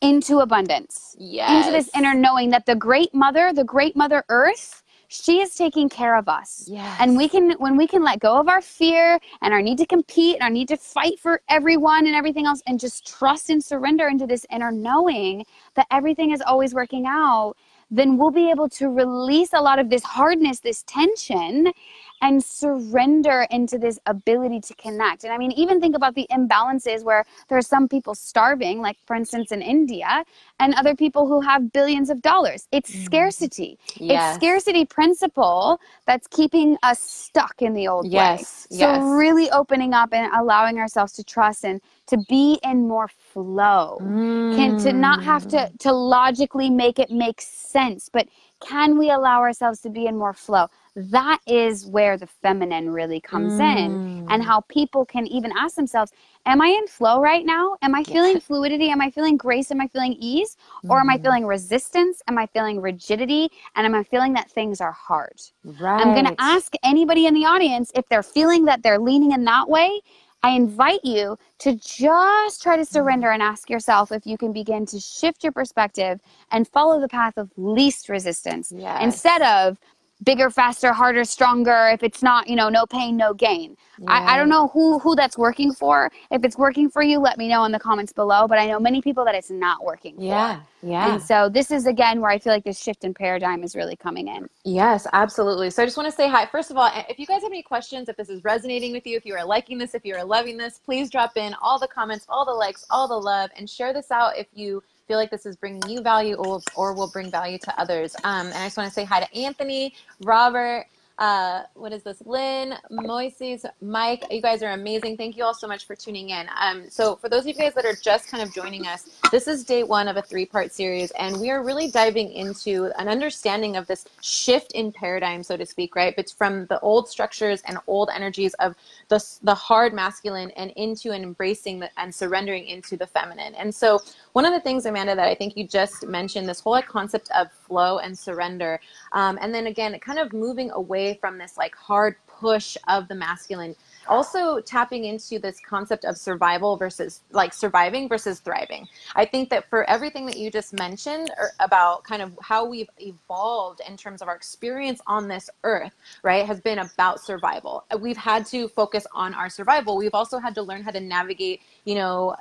into 0.00 0.38
abundance. 0.38 1.16
Yes. 1.18 1.66
Into 1.66 1.78
this 1.78 1.90
inner 1.94 2.14
knowing 2.14 2.50
that 2.50 2.66
the 2.66 2.74
great 2.74 3.14
mother, 3.14 3.52
the 3.52 3.64
great 3.64 3.94
mother 3.94 4.24
earth, 4.28 4.82
she 5.08 5.40
is 5.40 5.54
taking 5.54 5.88
care 5.88 6.16
of 6.16 6.28
us. 6.28 6.64
Yes. 6.70 6.96
And 7.00 7.16
we 7.16 7.28
can 7.28 7.52
when 7.52 7.76
we 7.76 7.86
can 7.86 8.04
let 8.04 8.20
go 8.20 8.38
of 8.38 8.48
our 8.48 8.60
fear 8.60 9.18
and 9.40 9.54
our 9.54 9.62
need 9.62 9.78
to 9.78 9.86
compete 9.86 10.34
and 10.34 10.42
our 10.42 10.50
need 10.50 10.68
to 10.68 10.76
fight 10.76 11.18
for 11.18 11.40
everyone 11.48 12.06
and 12.06 12.14
everything 12.14 12.46
else 12.46 12.62
and 12.66 12.78
just 12.78 13.06
trust 13.06 13.48
and 13.50 13.64
surrender 13.64 14.06
into 14.06 14.26
this 14.26 14.46
inner 14.50 14.70
knowing 14.70 15.44
that 15.74 15.86
everything 15.90 16.30
is 16.30 16.42
always 16.42 16.74
working 16.74 17.06
out, 17.06 17.54
then 17.90 18.18
we'll 18.18 18.30
be 18.30 18.50
able 18.50 18.68
to 18.68 18.88
release 18.88 19.54
a 19.54 19.60
lot 19.60 19.78
of 19.78 19.88
this 19.88 20.04
hardness, 20.04 20.60
this 20.60 20.82
tension 20.82 21.72
and 22.20 22.42
surrender 22.42 23.46
into 23.50 23.78
this 23.78 23.98
ability 24.06 24.60
to 24.60 24.74
connect. 24.74 25.24
And 25.24 25.32
I 25.32 25.38
mean, 25.38 25.52
even 25.52 25.80
think 25.80 25.96
about 25.96 26.14
the 26.14 26.26
imbalances 26.30 27.04
where 27.04 27.24
there 27.48 27.58
are 27.58 27.62
some 27.62 27.88
people 27.88 28.14
starving, 28.14 28.80
like 28.80 28.96
for 29.06 29.16
instance 29.16 29.52
in 29.52 29.62
India, 29.62 30.24
and 30.60 30.74
other 30.74 30.94
people 30.94 31.26
who 31.26 31.40
have 31.40 31.72
billions 31.72 32.10
of 32.10 32.22
dollars. 32.22 32.66
It's 32.72 32.90
mm-hmm. 32.90 33.04
scarcity. 33.04 33.78
Yes. 33.96 34.36
It's 34.36 34.44
scarcity 34.44 34.84
principle 34.84 35.80
that's 36.06 36.26
keeping 36.26 36.76
us 36.82 36.98
stuck 37.00 37.62
in 37.62 37.74
the 37.74 37.88
old 37.88 38.06
yes. 38.06 38.66
way. 38.70 38.78
So 38.78 38.92
yes. 38.92 39.02
really 39.02 39.50
opening 39.50 39.94
up 39.94 40.12
and 40.12 40.32
allowing 40.34 40.78
ourselves 40.78 41.12
to 41.14 41.24
trust 41.24 41.64
and 41.64 41.80
to 42.08 42.18
be 42.28 42.58
in 42.64 42.88
more 42.88 43.08
flow. 43.08 43.98
Mm. 44.00 44.56
Can 44.56 44.78
to 44.78 44.92
not 44.92 45.22
have 45.22 45.46
to 45.48 45.56
mm. 45.56 45.78
to 45.80 45.92
logically 45.92 46.70
make 46.70 46.98
it 46.98 47.10
make 47.10 47.40
sense, 47.40 48.08
but 48.12 48.28
can 48.60 48.98
we 48.98 49.10
allow 49.10 49.40
ourselves 49.40 49.80
to 49.80 49.90
be 49.90 50.06
in 50.06 50.16
more 50.16 50.32
flow? 50.32 50.68
That 50.98 51.38
is 51.46 51.86
where 51.86 52.16
the 52.16 52.26
feminine 52.26 52.90
really 52.90 53.20
comes 53.20 53.52
mm. 53.52 53.76
in 53.76 54.26
and 54.28 54.42
how 54.42 54.60
people 54.62 55.04
can 55.04 55.26
even 55.28 55.52
ask 55.56 55.76
themselves 55.76 56.12
am 56.44 56.60
i 56.60 56.66
in 56.66 56.86
flow 56.88 57.20
right 57.20 57.46
now 57.46 57.76
am 57.82 57.94
i 57.94 58.02
feeling 58.02 58.40
fluidity 58.40 58.90
am 58.90 59.00
i 59.00 59.10
feeling 59.10 59.36
grace 59.36 59.70
am 59.70 59.80
i 59.80 59.86
feeling 59.86 60.16
ease 60.18 60.56
mm. 60.84 60.90
or 60.90 60.98
am 60.98 61.08
i 61.08 61.14
mm-hmm. 61.14 61.22
feeling 61.22 61.46
resistance 61.46 62.20
am 62.26 62.36
i 62.36 62.46
feeling 62.46 62.80
rigidity 62.80 63.48
and 63.76 63.86
am 63.86 63.94
i 63.94 64.02
feeling 64.02 64.32
that 64.32 64.50
things 64.50 64.80
are 64.80 64.92
hard 64.92 65.40
right. 65.80 66.04
i'm 66.04 66.14
going 66.14 66.26
to 66.26 66.34
ask 66.40 66.72
anybody 66.82 67.26
in 67.26 67.34
the 67.34 67.44
audience 67.44 67.92
if 67.94 68.06
they're 68.08 68.22
feeling 68.22 68.64
that 68.64 68.82
they're 68.82 68.98
leaning 68.98 69.32
in 69.32 69.44
that 69.44 69.68
way 69.68 70.00
I 70.40 70.50
invite 70.50 71.04
you 71.04 71.36
to 71.58 71.74
just 71.74 72.62
try 72.62 72.76
to 72.76 72.84
surrender 72.84 73.32
and 73.32 73.42
ask 73.42 73.68
yourself 73.68 74.12
if 74.12 74.24
you 74.24 74.38
can 74.38 74.52
begin 74.52 74.86
to 74.86 75.00
shift 75.00 75.42
your 75.42 75.50
perspective 75.50 76.20
and 76.52 76.68
follow 76.68 77.00
the 77.00 77.08
path 77.08 77.36
of 77.36 77.50
least 77.56 78.08
resistance 78.08 78.72
yes. 78.74 79.02
instead 79.02 79.42
of 79.42 79.78
bigger, 80.22 80.50
faster, 80.50 80.92
harder, 80.92 81.24
stronger. 81.24 81.88
If 81.92 82.02
it's 82.02 82.22
not, 82.22 82.48
you 82.48 82.56
know, 82.56 82.68
no 82.68 82.86
pain, 82.86 83.16
no 83.16 83.34
gain. 83.34 83.76
Yeah. 83.98 84.10
I, 84.10 84.34
I 84.34 84.36
don't 84.36 84.48
know 84.48 84.68
who 84.68 84.98
who 84.98 85.14
that's 85.14 85.36
working 85.36 85.72
for. 85.72 86.10
If 86.30 86.44
it's 86.44 86.56
working 86.56 86.88
for 86.90 87.02
you, 87.02 87.18
let 87.18 87.38
me 87.38 87.48
know 87.48 87.64
in 87.64 87.72
the 87.72 87.78
comments 87.78 88.12
below. 88.12 88.46
But 88.46 88.58
I 88.58 88.66
know 88.66 88.78
many 88.78 89.02
people 89.02 89.24
that 89.24 89.34
it's 89.34 89.50
not 89.50 89.84
working 89.84 90.20
yeah, 90.20 90.60
for. 90.60 90.86
Yeah. 90.86 91.14
And 91.14 91.22
so 91.22 91.48
this 91.48 91.70
is 91.70 91.86
again 91.86 92.20
where 92.20 92.30
I 92.30 92.38
feel 92.38 92.52
like 92.52 92.64
this 92.64 92.80
shift 92.80 93.04
in 93.04 93.14
paradigm 93.14 93.62
is 93.62 93.74
really 93.74 93.96
coming 93.96 94.28
in. 94.28 94.48
Yes, 94.64 95.06
absolutely. 95.12 95.70
So 95.70 95.82
I 95.82 95.86
just 95.86 95.96
want 95.96 96.08
to 96.08 96.14
say 96.14 96.28
hi. 96.28 96.46
First 96.46 96.70
of 96.70 96.76
all, 96.76 96.90
if 97.08 97.18
you 97.18 97.26
guys 97.26 97.42
have 97.42 97.52
any 97.52 97.62
questions, 97.62 98.08
if 98.08 98.16
this 98.16 98.28
is 98.28 98.44
resonating 98.44 98.92
with 98.92 99.06
you, 99.06 99.16
if 99.16 99.24
you 99.24 99.34
are 99.34 99.44
liking 99.44 99.78
this, 99.78 99.94
if 99.94 100.04
you 100.04 100.14
are 100.14 100.24
loving 100.24 100.56
this, 100.56 100.78
please 100.78 101.10
drop 101.10 101.36
in 101.36 101.54
all 101.60 101.78
the 101.78 101.88
comments, 101.88 102.26
all 102.28 102.44
the 102.44 102.52
likes, 102.52 102.86
all 102.90 103.08
the 103.08 103.18
love, 103.18 103.50
and 103.56 103.68
share 103.68 103.92
this 103.92 104.10
out 104.10 104.36
if 104.36 104.46
you 104.52 104.82
feel 105.08 105.16
like 105.16 105.30
this 105.30 105.46
is 105.46 105.56
bringing 105.56 105.82
you 105.88 106.02
value 106.02 106.34
or, 106.34 106.60
or 106.76 106.92
will 106.92 107.08
bring 107.08 107.30
value 107.30 107.58
to 107.58 107.80
others. 107.80 108.14
Um, 108.24 108.48
and 108.48 108.56
I 108.56 108.66
just 108.66 108.76
want 108.76 108.88
to 108.88 108.94
say 108.94 109.04
hi 109.04 109.20
to 109.24 109.34
Anthony, 109.36 109.94
Robert, 110.22 110.86
uh, 111.18 111.62
what 111.74 111.92
is 111.92 112.02
this? 112.04 112.22
Lynn, 112.24 112.74
Moises, 112.92 113.64
Mike, 113.80 114.24
you 114.30 114.40
guys 114.40 114.62
are 114.62 114.70
amazing. 114.72 115.16
Thank 115.16 115.36
you 115.36 115.44
all 115.44 115.54
so 115.54 115.66
much 115.66 115.84
for 115.84 115.96
tuning 115.96 116.30
in. 116.30 116.48
Um, 116.60 116.88
so 116.88 117.16
for 117.16 117.28
those 117.28 117.40
of 117.40 117.48
you 117.48 117.54
guys 117.54 117.74
that 117.74 117.84
are 117.84 117.94
just 117.94 118.28
kind 118.28 118.42
of 118.42 118.54
joining 118.54 118.86
us, 118.86 119.10
this 119.32 119.48
is 119.48 119.64
day 119.64 119.82
one 119.82 120.06
of 120.06 120.16
a 120.16 120.22
three-part 120.22 120.72
series, 120.72 121.10
and 121.12 121.40
we 121.40 121.50
are 121.50 121.64
really 121.64 121.90
diving 121.90 122.32
into 122.32 122.92
an 122.98 123.08
understanding 123.08 123.76
of 123.76 123.86
this 123.88 124.06
shift 124.20 124.72
in 124.72 124.92
paradigm, 124.92 125.42
so 125.42 125.56
to 125.56 125.66
speak, 125.66 125.96
right? 125.96 126.14
It's 126.16 126.30
from 126.30 126.66
the 126.66 126.78
old 126.80 127.08
structures 127.08 127.62
and 127.66 127.78
old 127.88 128.10
energies 128.14 128.54
of 128.54 128.76
the, 129.08 129.24
the 129.42 129.54
hard 129.54 129.92
masculine 129.92 130.50
and 130.52 130.70
into 130.76 131.10
and 131.10 131.24
embracing 131.24 131.80
the, 131.80 131.90
and 131.98 132.14
surrendering 132.14 132.66
into 132.66 132.96
the 132.96 133.06
feminine. 133.06 133.54
And 133.56 133.74
so 133.74 134.00
one 134.34 134.44
of 134.44 134.52
the 134.52 134.60
things, 134.60 134.86
Amanda, 134.86 135.16
that 135.16 135.26
I 135.26 135.34
think 135.34 135.56
you 135.56 135.66
just 135.66 136.06
mentioned, 136.06 136.48
this 136.48 136.60
whole 136.60 136.80
concept 136.82 137.28
of 137.34 137.50
flow 137.50 137.98
and 137.98 138.16
surrender, 138.16 138.78
um, 139.12 139.38
and 139.40 139.52
then 139.52 139.66
again, 139.66 139.98
kind 139.98 140.20
of 140.20 140.32
moving 140.32 140.70
away 140.70 141.07
from 141.14 141.38
this 141.38 141.56
like 141.56 141.74
hard 141.74 142.16
push 142.26 142.76
of 142.86 143.08
the 143.08 143.14
masculine 143.14 143.74
also 144.08 144.60
tapping 144.60 145.04
into 145.04 145.38
this 145.38 145.60
concept 145.60 146.04
of 146.04 146.16
survival 146.16 146.76
versus 146.76 147.20
like 147.30 147.52
surviving 147.52 148.08
versus 148.08 148.40
thriving. 148.40 148.88
I 149.14 149.24
think 149.24 149.50
that 149.50 149.68
for 149.68 149.88
everything 149.88 150.26
that 150.26 150.36
you 150.36 150.50
just 150.50 150.72
mentioned 150.72 151.30
er, 151.38 151.50
about 151.60 152.04
kind 152.04 152.22
of 152.22 152.32
how 152.42 152.64
we've 152.64 152.88
evolved 152.98 153.80
in 153.86 153.96
terms 153.96 154.22
of 154.22 154.28
our 154.28 154.34
experience 154.34 155.00
on 155.06 155.28
this 155.28 155.50
earth, 155.64 155.92
right, 156.22 156.46
has 156.46 156.60
been 156.60 156.78
about 156.78 157.20
survival. 157.20 157.84
We've 158.00 158.16
had 158.16 158.46
to 158.46 158.68
focus 158.68 159.06
on 159.14 159.34
our 159.34 159.48
survival. 159.48 159.96
We've 159.96 160.14
also 160.14 160.38
had 160.38 160.54
to 160.56 160.62
learn 160.62 160.82
how 160.82 160.90
to 160.90 161.00
navigate, 161.00 161.60
you 161.84 161.94
know, 161.94 162.34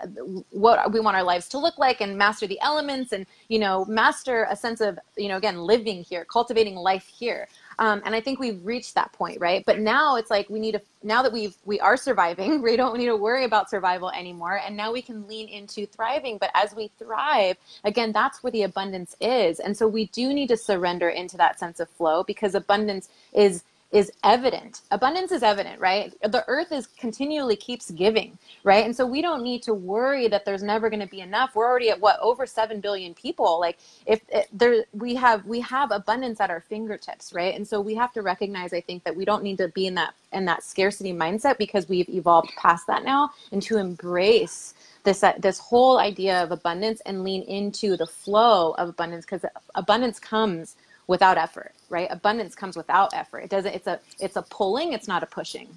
what 0.51 0.91
we 0.91 0.99
want 0.99 1.17
our 1.17 1.23
lives 1.23 1.47
to 1.49 1.57
look 1.57 1.77
like 1.77 2.01
and 2.01 2.17
master 2.17 2.47
the 2.47 2.59
elements 2.61 3.11
and, 3.11 3.25
you 3.49 3.59
know, 3.59 3.85
master 3.85 4.47
a 4.49 4.55
sense 4.55 4.81
of, 4.81 4.97
you 5.17 5.27
know, 5.27 5.37
again, 5.37 5.57
living 5.57 6.03
here, 6.03 6.25
cultivating 6.25 6.75
life 6.75 7.07
here. 7.07 7.47
Um, 7.79 8.01
and 8.05 8.15
I 8.15 8.21
think 8.21 8.39
we've 8.39 8.63
reached 8.65 8.95
that 8.95 9.13
point, 9.13 9.39
right? 9.39 9.63
But 9.65 9.79
now 9.79 10.15
it's 10.15 10.31
like 10.31 10.49
we 10.49 10.59
need 10.59 10.73
to 10.73 10.81
now 11.03 11.21
that 11.21 11.31
we've 11.31 11.55
we 11.65 11.79
are 11.79 11.97
surviving, 11.97 12.61
we 12.63 12.75
don't 12.75 12.97
need 12.97 13.05
to 13.05 13.15
worry 13.15 13.45
about 13.45 13.69
survival 13.69 14.09
anymore, 14.11 14.59
and 14.65 14.75
now 14.75 14.91
we 14.91 15.01
can 15.01 15.27
lean 15.27 15.47
into 15.47 15.85
thriving. 15.85 16.37
But 16.37 16.51
as 16.53 16.75
we 16.75 16.89
thrive, 16.99 17.57
again, 17.83 18.11
that's 18.11 18.43
where 18.43 18.51
the 18.51 18.63
abundance 18.63 19.15
is, 19.21 19.59
and 19.59 19.77
so 19.77 19.87
we 19.87 20.07
do 20.07 20.33
need 20.33 20.47
to 20.47 20.57
surrender 20.57 21.09
into 21.09 21.37
that 21.37 21.59
sense 21.59 21.79
of 21.79 21.89
flow 21.89 22.23
because 22.23 22.55
abundance 22.55 23.09
is 23.33 23.63
is 23.91 24.11
evident. 24.23 24.81
Abundance 24.91 25.31
is 25.31 25.43
evident, 25.43 25.79
right? 25.79 26.13
The 26.21 26.43
earth 26.47 26.73
is 26.73 26.87
continually 26.87 27.55
keeps 27.55 27.89
giving, 27.91 28.37
right? 28.65 28.83
And 28.83 28.93
so 28.93 29.05
we 29.05 29.21
don't 29.21 29.43
need 29.43 29.63
to 29.63 29.73
worry 29.73 30.27
that 30.27 30.43
there's 30.43 30.61
never 30.61 30.89
going 30.89 30.99
to 30.99 31.07
be 31.07 31.21
enough. 31.21 31.55
We're 31.55 31.65
already 31.65 31.89
at 31.89 31.99
what 31.99 32.19
over 32.19 32.45
7 32.45 32.81
billion 32.81 33.13
people. 33.13 33.59
Like 33.61 33.77
if 34.05 34.19
it, 34.27 34.31
eh, 34.31 34.43
there 34.51 34.83
we 34.91 35.15
have 35.15 35.45
we 35.45 35.61
have 35.61 35.91
abundance 35.91 36.41
at 36.41 36.49
our 36.49 36.59
fingertips, 36.59 37.31
right? 37.33 37.55
And 37.55 37.65
so 37.65 37.79
we 37.79 37.95
have 37.95 38.11
to 38.13 38.21
recognize 38.21 38.73
I 38.73 38.81
think 38.81 39.05
that 39.05 39.15
we 39.15 39.23
don't 39.23 39.43
need 39.43 39.57
to 39.59 39.69
be 39.69 39.87
in 39.87 39.95
that 39.95 40.13
in 40.33 40.43
that 40.45 40.63
scarcity 40.63 41.13
mindset 41.13 41.57
because 41.57 41.87
we've 41.87 42.09
evolved 42.09 42.51
past 42.57 42.87
that 42.87 43.05
now 43.05 43.29
and 43.53 43.61
to 43.61 43.77
embrace 43.77 44.73
this 45.05 45.23
uh, 45.23 45.31
this 45.39 45.59
whole 45.59 45.97
idea 45.97 46.43
of 46.43 46.51
abundance 46.51 47.01
and 47.05 47.23
lean 47.23 47.43
into 47.43 47.95
the 47.95 48.05
flow 48.05 48.71
of 48.71 48.89
abundance 48.89 49.23
because 49.23 49.45
abundance 49.75 50.19
comes 50.19 50.75
without 51.07 51.37
effort, 51.37 51.73
right? 51.89 52.07
Abundance 52.11 52.55
comes 52.55 52.77
without 52.77 53.13
effort. 53.13 53.39
It 53.39 53.49
doesn't, 53.49 53.73
it's 53.73 53.87
a, 53.87 53.99
it's 54.19 54.35
a 54.35 54.41
pulling, 54.43 54.93
it's 54.93 55.07
not 55.07 55.23
a 55.23 55.25
pushing. 55.25 55.67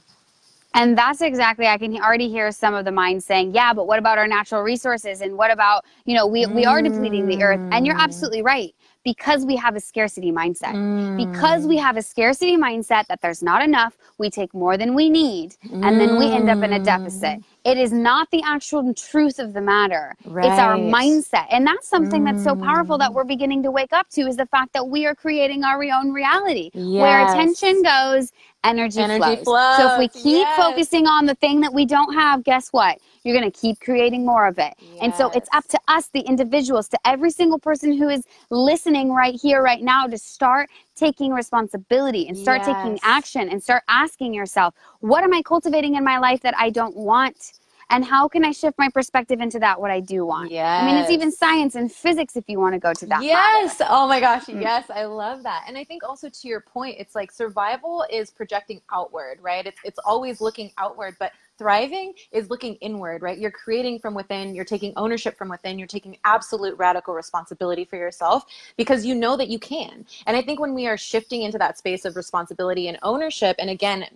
And 0.74 0.96
that's 0.96 1.20
exactly, 1.20 1.66
I 1.66 1.78
can 1.78 1.96
already 1.96 2.28
hear 2.28 2.52
some 2.52 2.74
of 2.74 2.84
the 2.84 2.92
minds 2.92 3.24
saying, 3.24 3.54
yeah, 3.54 3.72
but 3.72 3.88
what 3.88 3.98
about 3.98 4.18
our 4.18 4.28
natural 4.28 4.62
resources? 4.62 5.20
And 5.20 5.36
what 5.36 5.50
about, 5.50 5.84
you 6.04 6.14
know, 6.14 6.26
we, 6.26 6.46
we 6.46 6.64
are 6.64 6.80
depleting 6.80 7.26
the 7.26 7.42
earth. 7.42 7.60
And 7.72 7.84
you're 7.84 8.00
absolutely 8.00 8.42
right 8.42 8.72
because 9.04 9.44
we 9.44 9.56
have 9.56 9.74
a 9.74 9.80
scarcity 9.80 10.30
mindset. 10.30 10.74
Mm. 10.74 11.32
Because 11.32 11.66
we 11.66 11.76
have 11.78 11.96
a 11.96 12.02
scarcity 12.02 12.56
mindset 12.56 13.06
that 13.06 13.20
there's 13.20 13.42
not 13.42 13.62
enough, 13.62 13.96
we 14.18 14.30
take 14.30 14.52
more 14.54 14.76
than 14.76 14.94
we 14.94 15.08
need, 15.10 15.56
and 15.72 16.00
then 16.00 16.18
we 16.18 16.26
end 16.30 16.48
up 16.48 16.62
in 16.62 16.72
a 16.74 16.78
deficit. 16.78 17.42
Mm. 17.64 17.72
It 17.72 17.78
is 17.78 17.92
not 17.92 18.30
the 18.30 18.42
actual 18.44 18.92
truth 18.94 19.38
of 19.38 19.52
the 19.52 19.60
matter. 19.60 20.14
Right. 20.24 20.46
It's 20.46 20.58
our 20.58 20.76
mindset. 20.76 21.46
And 21.50 21.66
that's 21.66 21.88
something 21.88 22.22
mm. 22.22 22.32
that's 22.32 22.44
so 22.44 22.54
powerful 22.56 22.98
that 22.98 23.12
we're 23.12 23.24
beginning 23.24 23.62
to 23.64 23.70
wake 23.70 23.92
up 23.92 24.08
to 24.10 24.22
is 24.22 24.36
the 24.36 24.46
fact 24.46 24.72
that 24.72 24.88
we 24.88 25.06
are 25.06 25.14
creating 25.14 25.64
our 25.64 25.82
own 25.82 26.12
reality. 26.12 26.70
Yes. 26.74 27.00
Where 27.00 27.24
attention 27.26 27.82
goes, 27.82 28.32
energy, 28.64 29.00
energy 29.00 29.42
flows. 29.42 29.44
flows. 29.44 29.76
So 29.76 29.92
if 29.94 29.98
we 29.98 30.08
keep 30.08 30.46
yes. 30.46 30.56
focusing 30.56 31.06
on 31.06 31.26
the 31.26 31.34
thing 31.36 31.60
that 31.60 31.72
we 31.72 31.86
don't 31.86 32.14
have, 32.14 32.44
guess 32.44 32.68
what? 32.70 32.98
You're 33.22 33.38
going 33.38 33.50
to 33.50 33.58
keep 33.58 33.80
creating 33.80 34.24
more 34.24 34.46
of 34.46 34.58
it. 34.58 34.74
Yes. 34.78 34.98
And 35.02 35.14
so 35.14 35.30
it's 35.30 35.48
up 35.52 35.66
to 35.68 35.78
us, 35.88 36.08
the 36.08 36.20
individuals, 36.20 36.88
to 36.88 36.98
every 37.04 37.30
single 37.30 37.58
person 37.58 37.96
who 37.96 38.08
is 38.08 38.24
listening 38.50 39.12
right 39.12 39.38
here, 39.40 39.62
right 39.62 39.82
now, 39.82 40.06
to 40.06 40.16
start 40.16 40.70
taking 41.00 41.32
responsibility 41.32 42.28
and 42.28 42.36
start 42.36 42.60
yes. 42.60 42.66
taking 42.68 42.98
action 43.02 43.48
and 43.48 43.62
start 43.62 43.82
asking 43.88 44.34
yourself, 44.34 44.74
what 45.00 45.24
am 45.24 45.32
I 45.32 45.42
cultivating 45.42 45.96
in 45.96 46.04
my 46.04 46.18
life 46.18 46.40
that 46.42 46.54
I 46.56 46.70
don't 46.70 46.96
want? 46.96 47.52
and 47.90 48.04
how 48.04 48.28
can 48.28 48.44
I 48.44 48.52
shift 48.52 48.78
my 48.78 48.88
perspective 48.88 49.40
into 49.40 49.58
that 49.58 49.80
what 49.80 49.90
I 49.90 50.00
do 50.00 50.24
want? 50.24 50.50
Yeah. 50.50 50.80
I 50.80 50.86
mean, 50.86 50.96
it's 50.96 51.10
even 51.10 51.32
science 51.32 51.74
and 51.74 51.90
physics 51.90 52.36
if 52.36 52.48
you 52.48 52.60
want 52.60 52.74
to 52.74 52.78
go 52.78 52.94
to 52.94 53.06
that. 53.06 53.22
Yes. 53.22 53.82
Oh 53.88 54.06
my 54.06 54.20
gosh. 54.20 54.44
Mm-hmm. 54.44 54.62
Yes, 54.62 54.88
I 54.90 55.04
love 55.04 55.42
that. 55.42 55.64
And 55.66 55.76
I 55.76 55.84
think 55.84 56.04
also 56.04 56.28
to 56.28 56.48
your 56.48 56.60
point, 56.60 56.96
it's 56.98 57.16
like 57.16 57.32
survival 57.32 58.06
is 58.08 58.30
projecting 58.30 58.80
outward, 58.92 59.38
right? 59.42 59.66
It's 59.66 59.80
it's 59.84 59.98
always 59.98 60.40
looking 60.40 60.70
outward, 60.78 61.16
but 61.18 61.32
thriving 61.60 62.14
is 62.32 62.48
looking 62.48 62.76
inward, 62.76 63.20
right? 63.20 63.38
You're 63.38 63.50
creating 63.50 63.98
from 63.98 64.14
within, 64.14 64.54
you're 64.54 64.64
taking 64.64 64.94
ownership 64.96 65.36
from 65.36 65.50
within, 65.50 65.78
you're 65.78 65.86
taking 65.86 66.16
absolute 66.24 66.74
radical 66.78 67.12
responsibility 67.12 67.84
for 67.84 67.96
yourself 67.96 68.46
because 68.78 69.04
you 69.04 69.14
know 69.14 69.36
that 69.36 69.48
you 69.48 69.58
can. 69.58 70.06
And 70.26 70.38
I 70.38 70.40
think 70.40 70.58
when 70.58 70.72
we 70.72 70.86
are 70.86 70.96
shifting 70.96 71.42
into 71.42 71.58
that 71.58 71.76
space 71.76 72.06
of 72.06 72.16
responsibility 72.16 72.88
and 72.88 72.98
ownership, 73.02 73.56
and 73.58 73.68
again, 73.68 74.06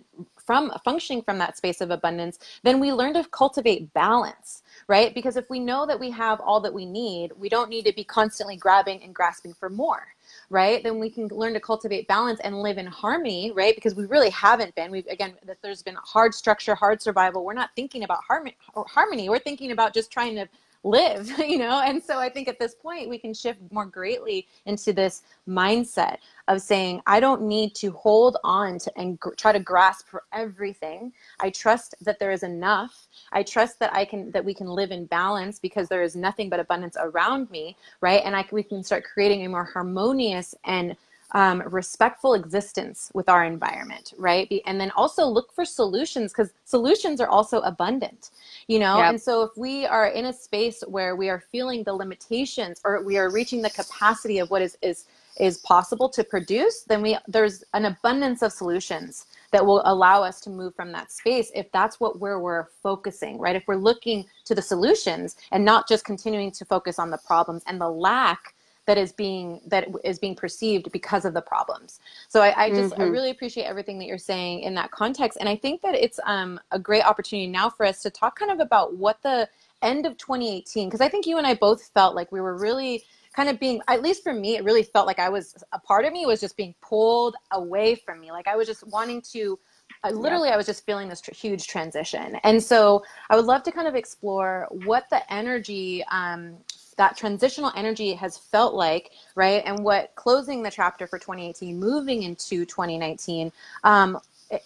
from 0.43 0.71
functioning 0.83 1.21
from 1.21 1.37
that 1.37 1.55
space 1.55 1.81
of 1.81 1.91
abundance, 1.91 2.39
then 2.63 2.79
we 2.79 2.91
learn 2.91 3.13
to 3.13 3.23
cultivate 3.25 3.93
balance, 3.93 4.63
right? 4.87 5.13
Because 5.13 5.37
if 5.37 5.47
we 5.47 5.59
know 5.59 5.85
that 5.85 5.99
we 5.99 6.09
have 6.09 6.39
all 6.39 6.59
that 6.61 6.73
we 6.73 6.87
need, 6.87 7.31
we 7.37 7.47
don't 7.47 7.69
need 7.69 7.85
to 7.85 7.93
be 7.93 8.03
constantly 8.03 8.55
grabbing 8.55 9.03
and 9.03 9.13
grasping 9.13 9.53
for 9.53 9.69
more 9.69 10.14
right? 10.49 10.83
Then 10.83 10.99
we 10.99 11.09
can 11.09 11.27
learn 11.27 11.53
to 11.53 11.59
cultivate 11.59 12.07
balance 12.07 12.39
and 12.41 12.61
live 12.61 12.77
in 12.77 12.85
harmony 12.85 13.51
right? 13.55 13.75
Because 13.75 13.95
we 13.95 14.05
really 14.05 14.29
haven't 14.29 14.73
been. 14.75 14.91
We've 14.91 15.07
again 15.07 15.35
there's 15.61 15.83
been 15.83 15.95
hard 15.95 16.33
structure 16.33 16.75
hard 16.75 17.01
survival. 17.01 17.43
We're 17.43 17.53
not 17.53 17.71
thinking 17.75 18.03
about 18.03 18.23
harmony 18.27 18.57
harmony. 18.75 19.29
We're 19.29 19.39
thinking 19.39 19.71
about 19.71 19.93
just 19.93 20.11
trying 20.11 20.35
to 20.35 20.47
live 20.85 21.31
you 21.39 21.57
know? 21.57 21.81
And 21.81 22.01
so 22.01 22.19
i 22.19 22.29
think 22.29 22.47
at 22.47 22.59
this 22.59 22.75
point 22.75 23.09
we 23.09 23.17
can 23.17 23.33
shift 23.33 23.59
more 23.71 23.85
greatly 23.85 24.47
into 24.65 24.93
this 24.93 25.23
mindset 25.47 26.17
of 26.47 26.61
saying 26.61 27.01
i 27.07 27.19
don't 27.19 27.41
need 27.41 27.75
to 27.75 27.91
hold 27.91 28.37
on 28.43 28.77
to 28.79 28.91
and 28.97 29.19
gr- 29.19 29.33
try 29.33 29.51
to 29.51 29.59
grasp 29.59 30.07
for 30.07 30.23
everything. 30.31 31.11
I 31.39 31.49
trust 31.49 31.95
that 32.01 32.19
there 32.19 32.31
is 32.31 32.43
enough. 32.43 33.07
I 33.31 33.43
trust 33.43 33.79
that 33.79 33.93
i 33.93 34.05
can 34.05 34.31
that 34.31 34.45
we 34.45 34.53
can 34.53 34.67
live 34.67 34.91
in 34.91 35.05
balance 35.05 35.59
because 35.59 35.89
there 35.89 36.03
is 36.03 36.15
nothing 36.15 36.49
but 36.49 36.59
abundance 36.59 36.97
around 36.99 37.49
me 37.49 37.75
right? 38.01 38.21
And 38.23 38.35
i 38.35 38.45
we 38.51 38.63
can 38.63 38.83
start 38.83 39.03
creating 39.03 39.45
a 39.45 39.49
more 39.49 39.63
harmonious 39.63 40.53
and 40.65 40.95
um, 41.35 41.61
respectful 41.65 42.33
existence 42.33 43.11
with 43.13 43.27
our 43.27 43.43
environment, 43.43 44.13
right? 44.17 44.49
And 44.65 44.79
then 44.79 44.89
also 44.91 45.25
look 45.25 45.51
for 45.51 45.65
solutions 45.65 46.31
because 46.31 46.53
solutions 46.63 47.19
are 47.19 47.27
also 47.27 47.59
abundant, 47.59 48.31
you 48.69 48.79
know? 48.79 48.99
Yep. 48.99 49.09
And 49.09 49.21
so 49.21 49.43
if 49.43 49.51
we 49.57 49.85
are 49.85 50.07
in 50.07 50.27
a 50.27 50.33
space 50.33 50.81
where 50.87 51.17
we 51.17 51.27
are 51.27 51.41
feeling 51.51 51.83
the 51.83 51.91
limitations 51.91 52.79
or 52.85 53.03
we 53.03 53.17
are 53.17 53.29
reaching 53.29 53.61
the 53.61 53.69
capacity 53.69 54.39
of 54.39 54.49
what 54.49 54.61
is, 54.61 54.77
is, 54.81 55.07
is 55.37 55.57
possible 55.57 56.07
to 56.07 56.23
produce, 56.23 56.83
then 56.83 57.01
we 57.01 57.17
there's 57.27 57.65
an 57.73 57.83
abundance 57.83 58.41
of 58.41 58.53
solutions 58.53 59.25
that 59.51 59.65
will 59.65 59.81
allow 59.83 60.23
us 60.23 60.39
to 60.39 60.49
move 60.49 60.73
from 60.73 60.93
that 60.93 61.11
space 61.11 61.51
if 61.53 61.69
that's 61.73 61.99
what 61.99 62.21
where 62.21 62.39
we're 62.39 62.67
focusing, 62.81 63.37
right? 63.37 63.57
If 63.57 63.67
we're 63.67 63.75
looking 63.75 64.23
to 64.45 64.55
the 64.55 64.61
solutions 64.61 65.35
and 65.51 65.65
not 65.65 65.89
just 65.89 66.05
continuing 66.05 66.51
to 66.51 66.63
focus 66.63 66.97
on 66.97 67.09
the 67.09 67.17
problems 67.17 67.63
and 67.67 67.81
the 67.81 67.89
lack 67.89 68.54
that 68.85 68.97
is 68.97 69.11
being 69.11 69.61
that 69.67 69.87
is 70.03 70.19
being 70.19 70.35
perceived 70.35 70.91
because 70.91 71.25
of 71.25 71.33
the 71.33 71.41
problems. 71.41 71.99
So 72.27 72.41
i, 72.41 72.65
I 72.65 72.69
just 72.69 72.93
mm-hmm. 72.93 73.01
i 73.01 73.05
really 73.05 73.31
appreciate 73.31 73.63
everything 73.63 73.97
that 73.99 74.05
you're 74.05 74.17
saying 74.17 74.61
in 74.61 74.73
that 74.75 74.91
context 74.91 75.37
and 75.39 75.49
i 75.49 75.55
think 75.55 75.81
that 75.81 75.95
it's 75.95 76.19
um, 76.25 76.59
a 76.71 76.79
great 76.79 77.03
opportunity 77.03 77.47
now 77.47 77.69
for 77.69 77.85
us 77.85 78.01
to 78.03 78.09
talk 78.09 78.37
kind 78.37 78.51
of 78.51 78.59
about 78.59 78.95
what 78.95 79.21
the 79.21 79.47
end 79.81 80.05
of 80.05 80.17
2018 80.17 80.87
because 80.87 81.01
i 81.01 81.09
think 81.09 81.25
you 81.25 81.37
and 81.37 81.47
i 81.47 81.53
both 81.53 81.87
felt 81.93 82.15
like 82.15 82.31
we 82.31 82.41
were 82.41 82.57
really 82.57 83.03
kind 83.35 83.49
of 83.49 83.59
being 83.59 83.81
at 83.87 84.01
least 84.01 84.23
for 84.23 84.33
me 84.33 84.55
it 84.55 84.63
really 84.63 84.83
felt 84.83 85.05
like 85.05 85.19
i 85.19 85.29
was 85.29 85.55
a 85.73 85.79
part 85.79 86.05
of 86.05 86.13
me 86.13 86.25
was 86.25 86.39
just 86.39 86.55
being 86.55 86.73
pulled 86.81 87.35
away 87.51 87.95
from 87.95 88.19
me. 88.19 88.31
Like 88.31 88.47
i 88.47 88.55
was 88.55 88.67
just 88.67 88.85
wanting 88.87 89.21
to 89.33 89.59
I, 90.03 90.11
literally 90.11 90.49
i 90.49 90.57
was 90.57 90.65
just 90.65 90.85
feeling 90.85 91.09
this 91.09 91.21
tr- 91.21 91.31
huge 91.33 91.67
transition. 91.67 92.39
And 92.43 92.63
so 92.63 93.03
i 93.29 93.35
would 93.35 93.45
love 93.45 93.63
to 93.63 93.71
kind 93.71 93.87
of 93.87 93.95
explore 93.95 94.67
what 94.85 95.09
the 95.09 95.21
energy 95.31 96.03
um, 96.11 96.57
that 96.97 97.17
transitional 97.17 97.71
energy 97.75 98.13
has 98.13 98.37
felt 98.37 98.73
like, 98.73 99.11
right? 99.35 99.61
And 99.65 99.83
what 99.83 100.13
closing 100.15 100.63
the 100.63 100.71
chapter 100.71 101.07
for 101.07 101.19
2018, 101.19 101.79
moving 101.79 102.23
into 102.23 102.65
2019, 102.65 103.51
um, 103.83 104.19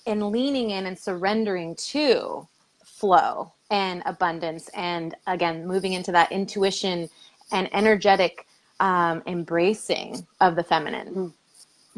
and 0.05 0.29
leaning 0.29 0.71
in 0.71 0.85
and 0.85 0.97
surrendering 0.97 1.75
to 1.75 2.47
flow 2.83 3.51
and 3.71 4.03
abundance, 4.05 4.69
and 4.69 5.15
again, 5.27 5.65
moving 5.65 5.93
into 5.93 6.11
that 6.11 6.31
intuition 6.31 7.09
and 7.51 7.73
energetic 7.73 8.45
um, 8.79 9.23
embracing 9.25 10.25
of 10.41 10.55
the 10.55 10.63
feminine. 10.63 11.33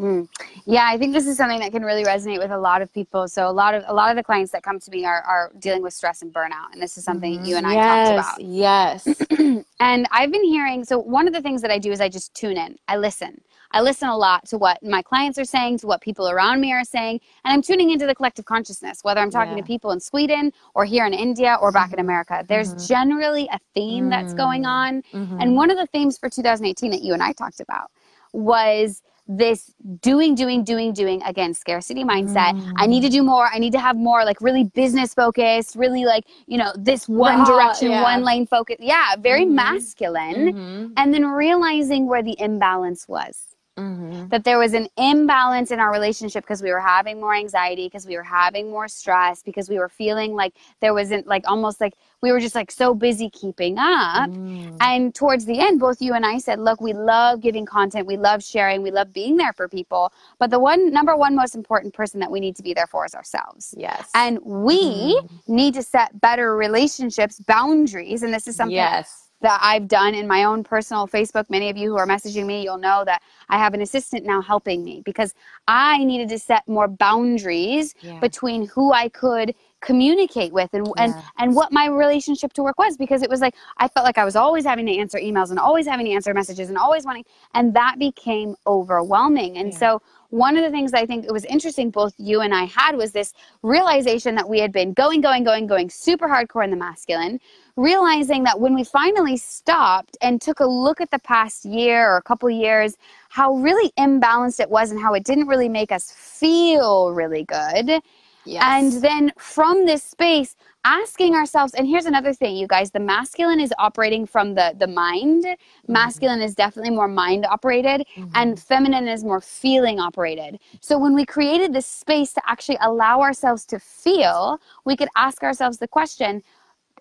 Mm. 0.02 0.28
Yeah, 0.66 0.86
I 0.86 0.98
think 0.98 1.14
this 1.14 1.28
is 1.28 1.38
something 1.38 1.60
that 1.60 1.72
can 1.72 1.84
really 1.84 2.04
resonate 2.04 2.40
with 2.40 2.50
a 2.50 2.58
lot 2.58 2.82
of 2.82 2.92
people. 2.92 3.28
So 3.28 3.48
a 3.48 3.52
lot 3.52 3.76
of 3.76 3.84
a 3.88 3.94
lot 3.94 4.10
of 4.10 4.16
the 4.16 4.24
clients 4.24 4.52
that 4.52 4.64
come 4.64 4.80
to 4.80 4.92
me 4.92 5.06
are, 5.06 5.22
are 5.22 5.52
dealing 5.60 5.84
with 5.84 5.94
stress 5.94 6.24
and 6.24 6.34
burnout, 6.34 6.74
and 6.74 6.82
this 6.82 6.98
is 6.98 7.04
something 7.04 7.36
mm-hmm. 7.36 7.46
you 7.46 7.58
and 7.58 7.68
I 7.68 7.74
yes, 7.74 8.10
talked 8.10 8.42
about. 8.42 8.48
Yes. 8.48 9.66
and 9.80 10.08
I've 10.12 10.32
been 10.32 10.44
hearing. 10.44 10.84
So 10.86 10.98
one 10.98 11.28
of 11.28 11.34
the 11.34 11.42
things 11.42 11.62
that 11.62 11.70
I 11.70 11.78
do 11.78 11.92
is 11.92 12.02
I 12.02 12.10
just 12.10 12.34
tune 12.34 12.58
in. 12.58 12.78
I 12.88 12.98
listen. 12.98 13.42
I 13.74 13.82
listen 13.82 14.10
a 14.10 14.18
lot 14.18 14.46
to 14.48 14.58
what 14.58 14.84
my 14.84 15.02
clients 15.02 15.38
are 15.38 15.46
saying, 15.46 15.78
to 15.80 15.88
what 15.88 16.02
people 16.02 16.30
around 16.30 16.60
me 16.60 16.74
are 16.74 16.84
saying, 16.84 17.22
and 17.46 17.54
I'm 17.54 17.62
tuning 17.62 17.92
into 17.92 18.06
the 18.06 18.16
collective 18.16 18.46
consciousness, 18.46 19.04
whether 19.04 19.22
I'm 19.22 19.32
talking 19.32 19.56
yeah. 19.56 19.62
to 19.62 19.68
people 19.68 19.92
in 19.92 20.00
Sweden 20.00 20.52
or 20.74 20.84
here 20.84 21.06
in 21.06 21.14
India 21.14 21.58
or 21.62 21.72
back 21.72 21.92
mm-hmm. 21.92 21.94
in 21.94 22.00
America. 22.00 22.44
There's 22.48 22.74
mm-hmm. 22.74 22.88
generally 22.88 23.48
a 23.52 23.60
theme 23.74 24.10
that's 24.10 24.34
going 24.34 24.64
mm-hmm. 24.64 24.70
on. 24.70 25.04
And 25.14 25.30
mm-hmm. 25.30 25.56
one 25.56 25.70
of 25.70 25.78
the 25.78 25.86
themes 25.88 26.18
for 26.18 26.28
2018 26.28 26.92
that 26.92 27.02
you 27.02 27.14
and 27.14 27.24
I 27.24 27.34
talked 27.34 27.62
about 27.62 27.92
was 28.34 29.02
this 29.38 29.74
doing, 30.02 30.36
doing, 30.36 30.64
doing, 30.64 30.94
doing 30.94 31.22
again, 31.24 31.54
scarcity 31.54 32.04
mindset. 32.04 32.54
Mm. 32.54 32.74
I 32.78 32.88
need 32.88 33.02
to 33.02 33.10
do 33.10 33.24
more. 33.24 33.48
I 33.52 33.60
need 33.60 33.72
to 33.74 33.80
have 33.80 33.96
more 33.96 34.26
like 34.26 34.42
really 34.42 34.66
business 34.66 35.14
focused, 35.14 35.76
really 35.76 36.06
like, 36.06 36.26
you 36.48 36.58
know, 36.58 36.74
this 36.78 37.08
one 37.08 37.40
Raw, 37.40 37.46
direction, 37.46 37.92
yeah. 37.92 38.04
one 38.04 38.24
lane 38.24 38.46
focus. 38.46 38.78
Yeah, 38.80 39.16
very 39.20 39.46
mm-hmm. 39.46 39.56
masculine. 39.56 40.54
Mm-hmm. 40.54 40.94
And 40.98 41.14
then 41.14 41.26
realizing 41.26 42.08
where 42.08 42.24
the 42.24 42.36
imbalance 42.40 43.08
was. 43.08 43.51
Mm-hmm. 43.82 44.28
That 44.28 44.44
there 44.44 44.60
was 44.60 44.74
an 44.74 44.88
imbalance 44.98 45.72
in 45.72 45.80
our 45.80 45.92
relationship 45.92 46.44
because 46.44 46.62
we 46.62 46.72
were 46.72 46.80
having 46.80 47.20
more 47.20 47.34
anxiety, 47.34 47.88
because 47.88 48.06
we 48.06 48.16
were 48.16 48.24
having 48.24 48.70
more 48.70 48.88
stress, 48.88 49.42
because 49.42 49.70
we 49.70 49.78
were 49.78 49.90
feeling 49.90 50.34
like 50.34 50.54
there 50.82 50.94
wasn't 50.94 51.26
like 51.28 51.44
almost 51.48 51.82
like 51.82 51.94
we 52.22 52.32
were 52.32 52.40
just 52.40 52.54
like 52.54 52.72
so 52.72 52.94
busy 52.94 53.30
keeping 53.30 53.78
up. 53.80 54.30
Mm. 54.30 54.78
And 54.80 55.16
towards 55.16 55.46
the 55.46 55.60
end, 55.60 55.80
both 55.80 56.02
you 56.02 56.14
and 56.14 56.26
I 56.26 56.38
said, 56.38 56.60
look, 56.60 56.80
we 56.80 56.94
love 56.94 57.42
giving 57.42 57.66
content, 57.66 58.06
we 58.06 58.18
love 58.18 58.44
sharing, 58.44 58.84
we 58.84 58.92
love 58.92 59.12
being 59.12 59.38
there 59.38 59.54
for 59.54 59.68
people. 59.68 60.14
But 60.38 60.52
the 60.52 60.60
one 60.60 60.92
number 60.92 61.16
one 61.16 61.36
most 61.36 61.56
important 61.56 61.94
person 61.94 62.20
that 62.20 62.30
we 62.30 62.40
need 62.40 62.56
to 62.58 62.64
be 62.64 62.74
there 62.74 62.88
for 62.88 63.06
is 63.06 63.16
ourselves. 63.16 63.74
Yes. 63.78 64.10
And 64.14 64.40
we 64.44 65.20
mm. 65.20 65.30
need 65.48 65.74
to 65.74 65.84
set 65.84 66.22
better 66.22 66.56
relationships, 66.56 67.40
boundaries. 67.40 68.22
And 68.22 68.34
this 68.34 68.48
is 68.48 68.56
something 68.56 68.76
yes 68.76 69.31
that 69.42 69.60
I've 69.62 69.88
done 69.88 70.16
in 70.16 70.28
my 70.28 70.44
own 70.44 70.64
personal 70.64 71.08
Facebook. 71.08 71.50
Many 71.50 71.70
of 71.70 71.78
you 71.78 71.90
who 71.90 71.98
are 71.98 72.08
messaging 72.08 72.46
me, 72.46 72.64
you'll 72.64 72.78
know 72.78 73.04
that 73.06 73.22
I 73.50 73.58
have 73.58 73.74
an 73.74 73.82
assistant 73.82 74.26
now 74.26 74.42
helping 74.42 74.84
me 74.84 75.02
because 75.04 75.34
I 75.68 76.04
needed 76.04 76.30
to 76.30 76.40
set 76.40 76.68
more 76.68 76.88
boundaries 76.88 77.94
yeah. 78.02 78.20
between 78.20 78.68
who 78.68 78.94
I 78.94 79.10
could 79.10 79.54
communicate 79.82 80.54
with 80.54 80.70
and, 80.74 80.88
and 80.98 81.14
and 81.38 81.56
what 81.56 81.72
my 81.72 81.88
relationship 81.88 82.54
to 82.54 82.64
work 82.64 82.78
was 82.78 82.98
because 82.98 83.22
it 83.22 83.30
was 83.30 83.42
like 83.42 83.56
I 83.78 83.88
felt 83.88 84.06
like 84.06 84.18
I 84.18 84.26
was 84.26 84.36
always 84.36 84.64
having 84.64 84.86
to 84.86 84.96
answer 84.96 85.18
emails 85.18 85.50
and 85.50 85.60
always 85.60 85.88
having 85.88 86.06
to 86.06 86.12
answer 86.12 86.34
messages 86.34 86.70
and 86.70 86.78
always 86.78 87.06
wanting 87.06 87.26
and 87.54 87.74
that 87.74 87.98
became 88.00 88.56
overwhelming. 88.66 89.58
And 89.58 89.72
yeah. 89.72 89.78
so 89.78 90.02
one 90.32 90.56
of 90.56 90.64
the 90.64 90.72
things 90.72 90.94
I 90.94 91.06
think 91.06 91.26
it 91.26 91.32
was 91.32 91.44
interesting 91.46 91.92
both 91.92 92.14
you 92.18 92.40
and 92.40 92.54
I 92.54 92.64
had 92.64 92.96
was 92.96 93.12
this 93.12 93.34
realization 93.64 94.36
that 94.36 94.48
we 94.48 94.60
had 94.60 94.72
been 94.72 94.94
going, 94.94 95.20
going, 95.20 95.44
going, 95.44 95.68
going 95.68 95.90
super 95.90 96.28
hardcore 96.28 96.64
in 96.64 96.72
the 96.72 96.78
masculine, 96.78 97.40
realizing 97.76 98.44
that 98.46 98.60
when 98.60 98.74
we 98.74 98.86
finally 98.86 99.36
stopped 99.36 100.18
and 100.22 100.42
took 100.42 100.62
a 100.62 100.66
look 100.66 101.02
at 101.02 101.12
the 101.12 101.20
past 101.20 101.66
year 101.66 102.10
or 102.10 102.16
a 102.16 102.22
couple 102.22 102.50
years, 102.50 102.96
how 103.28 103.56
really 103.56 103.92
imbalanced 104.00 104.62
it 104.62 104.70
was 104.70 104.92
and 104.92 105.02
how 105.02 105.14
it 105.14 105.26
didn't 105.26 105.48
really 105.48 105.70
make 105.70 105.92
us 105.92 106.12
feel 106.12 107.12
really 107.12 107.44
good. 107.44 108.02
Yes. 108.46 108.64
And 108.66 109.04
then 109.04 109.32
from 109.38 109.86
this 109.86 110.04
space, 110.04 110.56
asking 110.84 111.36
ourselves 111.36 111.74
and 111.76 111.88
here's 111.88 112.06
another 112.06 112.34
thing 112.34 112.56
you 112.56 112.68
guys 112.68 112.92
the 112.92 113.00
masculine 113.00 113.60
is 113.60 113.72
operating 113.78 114.26
from 114.26 114.56
the 114.56 114.74
the 114.80 114.88
mind 114.88 115.44
mm-hmm. 115.44 115.94
masculine 115.94 116.42
is 116.42 116.56
definitely 116.56 116.90
more 116.90 117.08
mind 117.08 117.46
operated 117.46 118.06
mm-hmm. 118.16 118.30
and 118.34 118.60
feminine 118.60 119.08
is 119.08 119.24
more 119.24 119.40
feeling 119.40 120.00
operated 120.00 120.60
so 120.80 120.98
when 120.98 121.14
we 121.14 121.26
created 121.26 121.72
this 121.72 121.86
space 121.86 122.34
to 122.34 122.42
actually 122.48 122.78
allow 122.82 123.22
ourselves 123.22 123.66
to 123.66 123.80
feel 123.80 124.60
we 124.86 124.96
could 124.96 125.10
ask 125.16 125.44
ourselves 125.44 125.78
the 125.78 125.88
question 125.88 126.42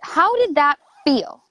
how 0.03 0.35
did 0.37 0.55
that 0.55 0.77
feel 1.05 1.43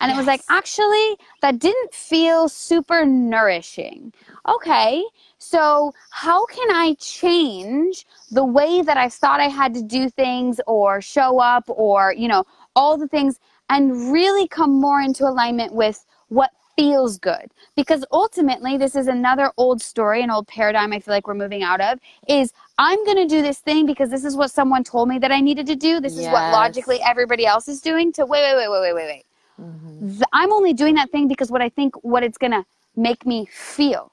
and 0.00 0.10
yes. 0.10 0.16
it 0.16 0.18
was 0.18 0.26
like 0.26 0.42
actually 0.50 1.16
that 1.40 1.58
didn't 1.58 1.94
feel 1.94 2.48
super 2.48 3.04
nourishing 3.04 4.12
okay 4.48 5.04
so, 5.44 5.92
how 6.08 6.46
can 6.46 6.70
I 6.70 6.94
change 6.98 8.06
the 8.30 8.46
way 8.46 8.80
that 8.80 8.96
I 8.96 9.10
thought 9.10 9.40
I 9.40 9.48
had 9.48 9.74
to 9.74 9.82
do 9.82 10.08
things 10.08 10.58
or 10.66 11.02
show 11.02 11.38
up 11.38 11.64
or, 11.68 12.14
you 12.16 12.28
know, 12.28 12.44
all 12.74 12.96
the 12.96 13.06
things 13.06 13.38
and 13.68 14.10
really 14.10 14.48
come 14.48 14.80
more 14.80 15.02
into 15.02 15.24
alignment 15.24 15.74
with 15.74 16.06
what 16.28 16.50
feels 16.76 17.18
good? 17.18 17.52
Because 17.76 18.06
ultimately, 18.10 18.78
this 18.78 18.96
is 18.96 19.06
another 19.06 19.52
old 19.58 19.82
story, 19.82 20.22
an 20.22 20.30
old 20.30 20.48
paradigm 20.48 20.94
I 20.94 21.00
feel 21.00 21.12
like 21.12 21.28
we're 21.28 21.34
moving 21.34 21.62
out 21.62 21.82
of 21.82 22.00
is 22.26 22.54
I'm 22.78 23.04
going 23.04 23.18
to 23.18 23.26
do 23.26 23.42
this 23.42 23.58
thing 23.58 23.84
because 23.84 24.08
this 24.08 24.24
is 24.24 24.36
what 24.36 24.50
someone 24.50 24.82
told 24.82 25.10
me 25.10 25.18
that 25.18 25.30
I 25.30 25.42
needed 25.42 25.66
to 25.66 25.76
do. 25.76 26.00
This 26.00 26.14
yes. 26.14 26.22
is 26.22 26.32
what 26.32 26.52
logically 26.52 27.00
everybody 27.06 27.44
else 27.44 27.68
is 27.68 27.82
doing 27.82 28.12
to 28.14 28.24
wait, 28.24 28.40
wait, 28.42 28.56
wait, 28.56 28.70
wait, 28.70 28.80
wait, 28.80 28.94
wait, 28.94 29.06
wait. 29.06 29.24
Mm-hmm. 29.60 30.22
I'm 30.32 30.52
only 30.52 30.72
doing 30.72 30.94
that 30.96 31.10
thing 31.10 31.28
because 31.28 31.50
what 31.50 31.62
I 31.62 31.68
think 31.68 31.94
what 32.02 32.22
it's 32.22 32.38
going 32.38 32.52
to 32.52 32.64
make 32.96 33.26
me 33.26 33.46
feel. 33.50 34.12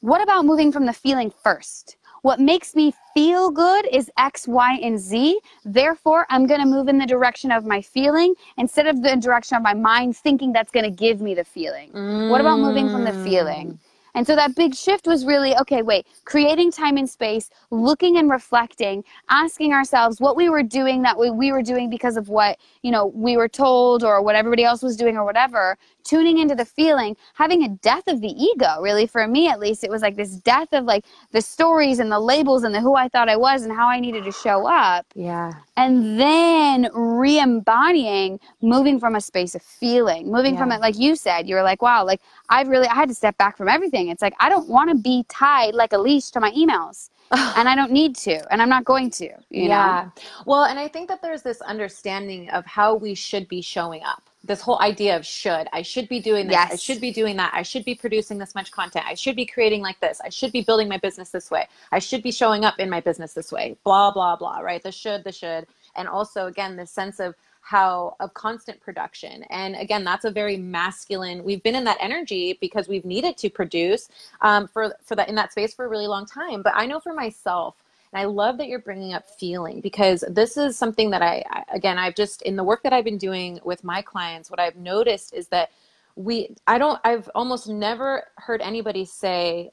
What 0.00 0.22
about 0.22 0.44
moving 0.44 0.72
from 0.72 0.86
the 0.86 0.92
feeling 0.92 1.32
first? 1.42 1.96
What 2.22 2.40
makes 2.40 2.74
me 2.74 2.94
feel 3.12 3.50
good 3.50 3.86
is 3.92 4.10
X, 4.16 4.48
Y, 4.48 4.78
and 4.82 4.98
Z. 4.98 5.38
Therefore, 5.64 6.26
I'm 6.30 6.46
going 6.46 6.60
to 6.60 6.66
move 6.66 6.88
in 6.88 6.96
the 6.96 7.06
direction 7.06 7.52
of 7.52 7.66
my 7.66 7.82
feeling 7.82 8.34
instead 8.56 8.86
of 8.86 9.02
the 9.02 9.16
direction 9.16 9.58
of 9.58 9.62
my 9.62 9.74
mind 9.74 10.16
thinking 10.16 10.50
that's 10.50 10.70
going 10.70 10.84
to 10.84 10.90
give 10.90 11.20
me 11.20 11.34
the 11.34 11.44
feeling. 11.44 11.90
Mm. 11.90 12.30
What 12.30 12.40
about 12.40 12.60
moving 12.60 12.88
from 12.88 13.04
the 13.04 13.12
feeling? 13.24 13.78
And 14.14 14.26
so 14.26 14.36
that 14.36 14.54
big 14.54 14.74
shift 14.74 15.06
was 15.06 15.24
really 15.24 15.56
okay, 15.56 15.82
wait, 15.82 16.06
creating 16.24 16.70
time 16.70 16.96
and 16.96 17.08
space, 17.08 17.50
looking 17.70 18.16
and 18.16 18.30
reflecting, 18.30 19.04
asking 19.28 19.72
ourselves 19.72 20.20
what 20.20 20.36
we 20.36 20.48
were 20.48 20.62
doing 20.62 21.02
that 21.02 21.18
we, 21.18 21.30
we 21.30 21.52
were 21.52 21.62
doing 21.62 21.90
because 21.90 22.16
of 22.16 22.28
what, 22.28 22.58
you 22.82 22.90
know, 22.90 23.06
we 23.06 23.36
were 23.36 23.48
told 23.48 24.04
or 24.04 24.22
what 24.22 24.36
everybody 24.36 24.64
else 24.64 24.82
was 24.82 24.96
doing 24.96 25.16
or 25.16 25.24
whatever, 25.24 25.76
tuning 26.04 26.38
into 26.38 26.54
the 26.54 26.64
feeling, 26.64 27.16
having 27.34 27.64
a 27.64 27.68
death 27.68 28.06
of 28.06 28.20
the 28.20 28.28
ego, 28.28 28.80
really, 28.80 29.06
for 29.06 29.26
me 29.26 29.48
at 29.48 29.58
least. 29.58 29.82
It 29.82 29.90
was 29.90 30.02
like 30.02 30.16
this 30.16 30.36
death 30.36 30.68
of 30.72 30.84
like 30.84 31.04
the 31.32 31.40
stories 31.40 31.98
and 31.98 32.12
the 32.12 32.20
labels 32.20 32.62
and 32.62 32.74
the 32.74 32.80
who 32.80 32.94
I 32.94 33.08
thought 33.08 33.28
I 33.28 33.36
was 33.36 33.62
and 33.62 33.72
how 33.72 33.88
I 33.88 34.00
needed 34.00 34.24
to 34.24 34.32
show 34.32 34.68
up. 34.68 35.06
Yeah. 35.14 35.52
And 35.76 36.20
then 36.20 36.88
re 36.92 37.40
embodying, 37.40 38.38
moving 38.60 39.00
from 39.00 39.16
a 39.16 39.20
space 39.20 39.54
of 39.54 39.62
feeling, 39.62 40.30
moving 40.30 40.54
yeah. 40.54 40.60
from 40.60 40.72
it, 40.72 40.80
like 40.80 40.98
you 40.98 41.16
said, 41.16 41.48
you 41.48 41.56
were 41.56 41.62
like, 41.62 41.82
wow, 41.82 42.04
like 42.04 42.20
I've 42.48 42.68
really, 42.68 42.86
I 42.86 42.94
had 42.94 43.08
to 43.08 43.14
step 43.14 43.36
back 43.38 43.56
from 43.56 43.68
everything. 43.68 44.08
It's 44.08 44.22
like, 44.22 44.34
I 44.38 44.48
don't 44.48 44.68
want 44.68 44.90
to 44.90 44.96
be 44.96 45.24
tied 45.28 45.74
like 45.74 45.92
a 45.92 45.98
leash 45.98 46.30
to 46.30 46.40
my 46.40 46.50
emails. 46.52 47.10
and 47.56 47.68
I 47.68 47.74
don't 47.74 47.90
need 47.90 48.14
to, 48.16 48.52
and 48.52 48.60
I'm 48.60 48.68
not 48.68 48.84
going 48.84 49.10
to. 49.12 49.30
yeah. 49.48 50.04
Know? 50.04 50.22
Well, 50.44 50.64
and 50.64 50.78
I 50.78 50.88
think 50.88 51.08
that 51.08 51.22
there's 51.22 51.40
this 51.42 51.62
understanding 51.62 52.50
of 52.50 52.66
how 52.66 52.94
we 52.94 53.14
should 53.14 53.48
be 53.48 53.62
showing 53.62 54.02
up 54.02 54.28
this 54.44 54.60
whole 54.60 54.80
idea 54.80 55.16
of 55.16 55.24
should. 55.24 55.66
I 55.72 55.82
should 55.82 56.08
be 56.08 56.20
doing 56.20 56.46
this. 56.46 56.54
Yes. 56.54 56.72
i 56.72 56.76
should 56.76 57.00
be 57.00 57.10
doing 57.12 57.36
that. 57.36 57.52
I 57.54 57.62
should 57.62 57.84
be 57.84 57.94
producing 57.94 58.36
this 58.36 58.54
much 58.54 58.70
content. 58.70 59.06
I 59.08 59.14
should 59.14 59.36
be 59.36 59.46
creating 59.46 59.80
like 59.80 59.98
this. 60.00 60.20
I 60.22 60.28
should 60.28 60.52
be 60.52 60.60
building 60.60 60.88
my 60.88 60.98
business 60.98 61.30
this 61.30 61.50
way. 61.50 61.66
I 61.92 61.98
should 61.98 62.22
be 62.22 62.30
showing 62.30 62.64
up 62.64 62.78
in 62.78 62.90
my 62.90 63.00
business 63.00 63.32
this 63.32 63.50
way. 63.50 63.76
Blah 63.84 64.12
blah 64.12 64.36
blah 64.36 64.60
right? 64.60 64.82
The 64.82 64.92
should 64.92 65.24
the 65.24 65.32
should. 65.32 65.66
And 65.96 66.06
also 66.06 66.46
again 66.46 66.76
this 66.76 66.90
sense 66.90 67.20
of 67.20 67.34
how 67.62 68.16
of 68.20 68.34
constant 68.34 68.78
production. 68.82 69.44
And 69.44 69.74
again 69.76 70.04
that's 70.04 70.26
a 70.26 70.30
very 70.30 70.58
masculine 70.58 71.42
we've 71.42 71.62
been 71.62 71.74
in 71.74 71.84
that 71.84 71.96
energy 72.00 72.58
because 72.60 72.86
we've 72.86 73.06
needed 73.06 73.38
to 73.38 73.48
produce 73.48 74.08
um, 74.42 74.68
for 74.68 74.94
for 75.02 75.16
that 75.16 75.30
in 75.30 75.34
that 75.36 75.52
space 75.52 75.72
for 75.72 75.86
a 75.86 75.88
really 75.88 76.06
long 76.06 76.26
time. 76.26 76.60
But 76.60 76.74
i 76.76 76.84
know 76.84 77.00
for 77.00 77.14
myself 77.14 77.76
and 78.14 78.22
I 78.22 78.26
love 78.26 78.58
that 78.58 78.68
you're 78.68 78.78
bringing 78.78 79.12
up 79.12 79.28
feeling 79.28 79.80
because 79.80 80.24
this 80.30 80.56
is 80.56 80.78
something 80.78 81.10
that 81.10 81.20
I, 81.20 81.42
again, 81.72 81.98
I've 81.98 82.14
just, 82.14 82.42
in 82.42 82.54
the 82.54 82.62
work 82.62 82.84
that 82.84 82.92
I've 82.92 83.04
been 83.04 83.18
doing 83.18 83.58
with 83.64 83.82
my 83.82 84.02
clients, 84.02 84.50
what 84.50 84.60
I've 84.60 84.76
noticed 84.76 85.34
is 85.34 85.48
that 85.48 85.70
we, 86.14 86.54
I 86.68 86.78
don't, 86.78 87.00
I've 87.02 87.28
almost 87.34 87.68
never 87.68 88.28
heard 88.36 88.62
anybody 88.62 89.04
say, 89.04 89.72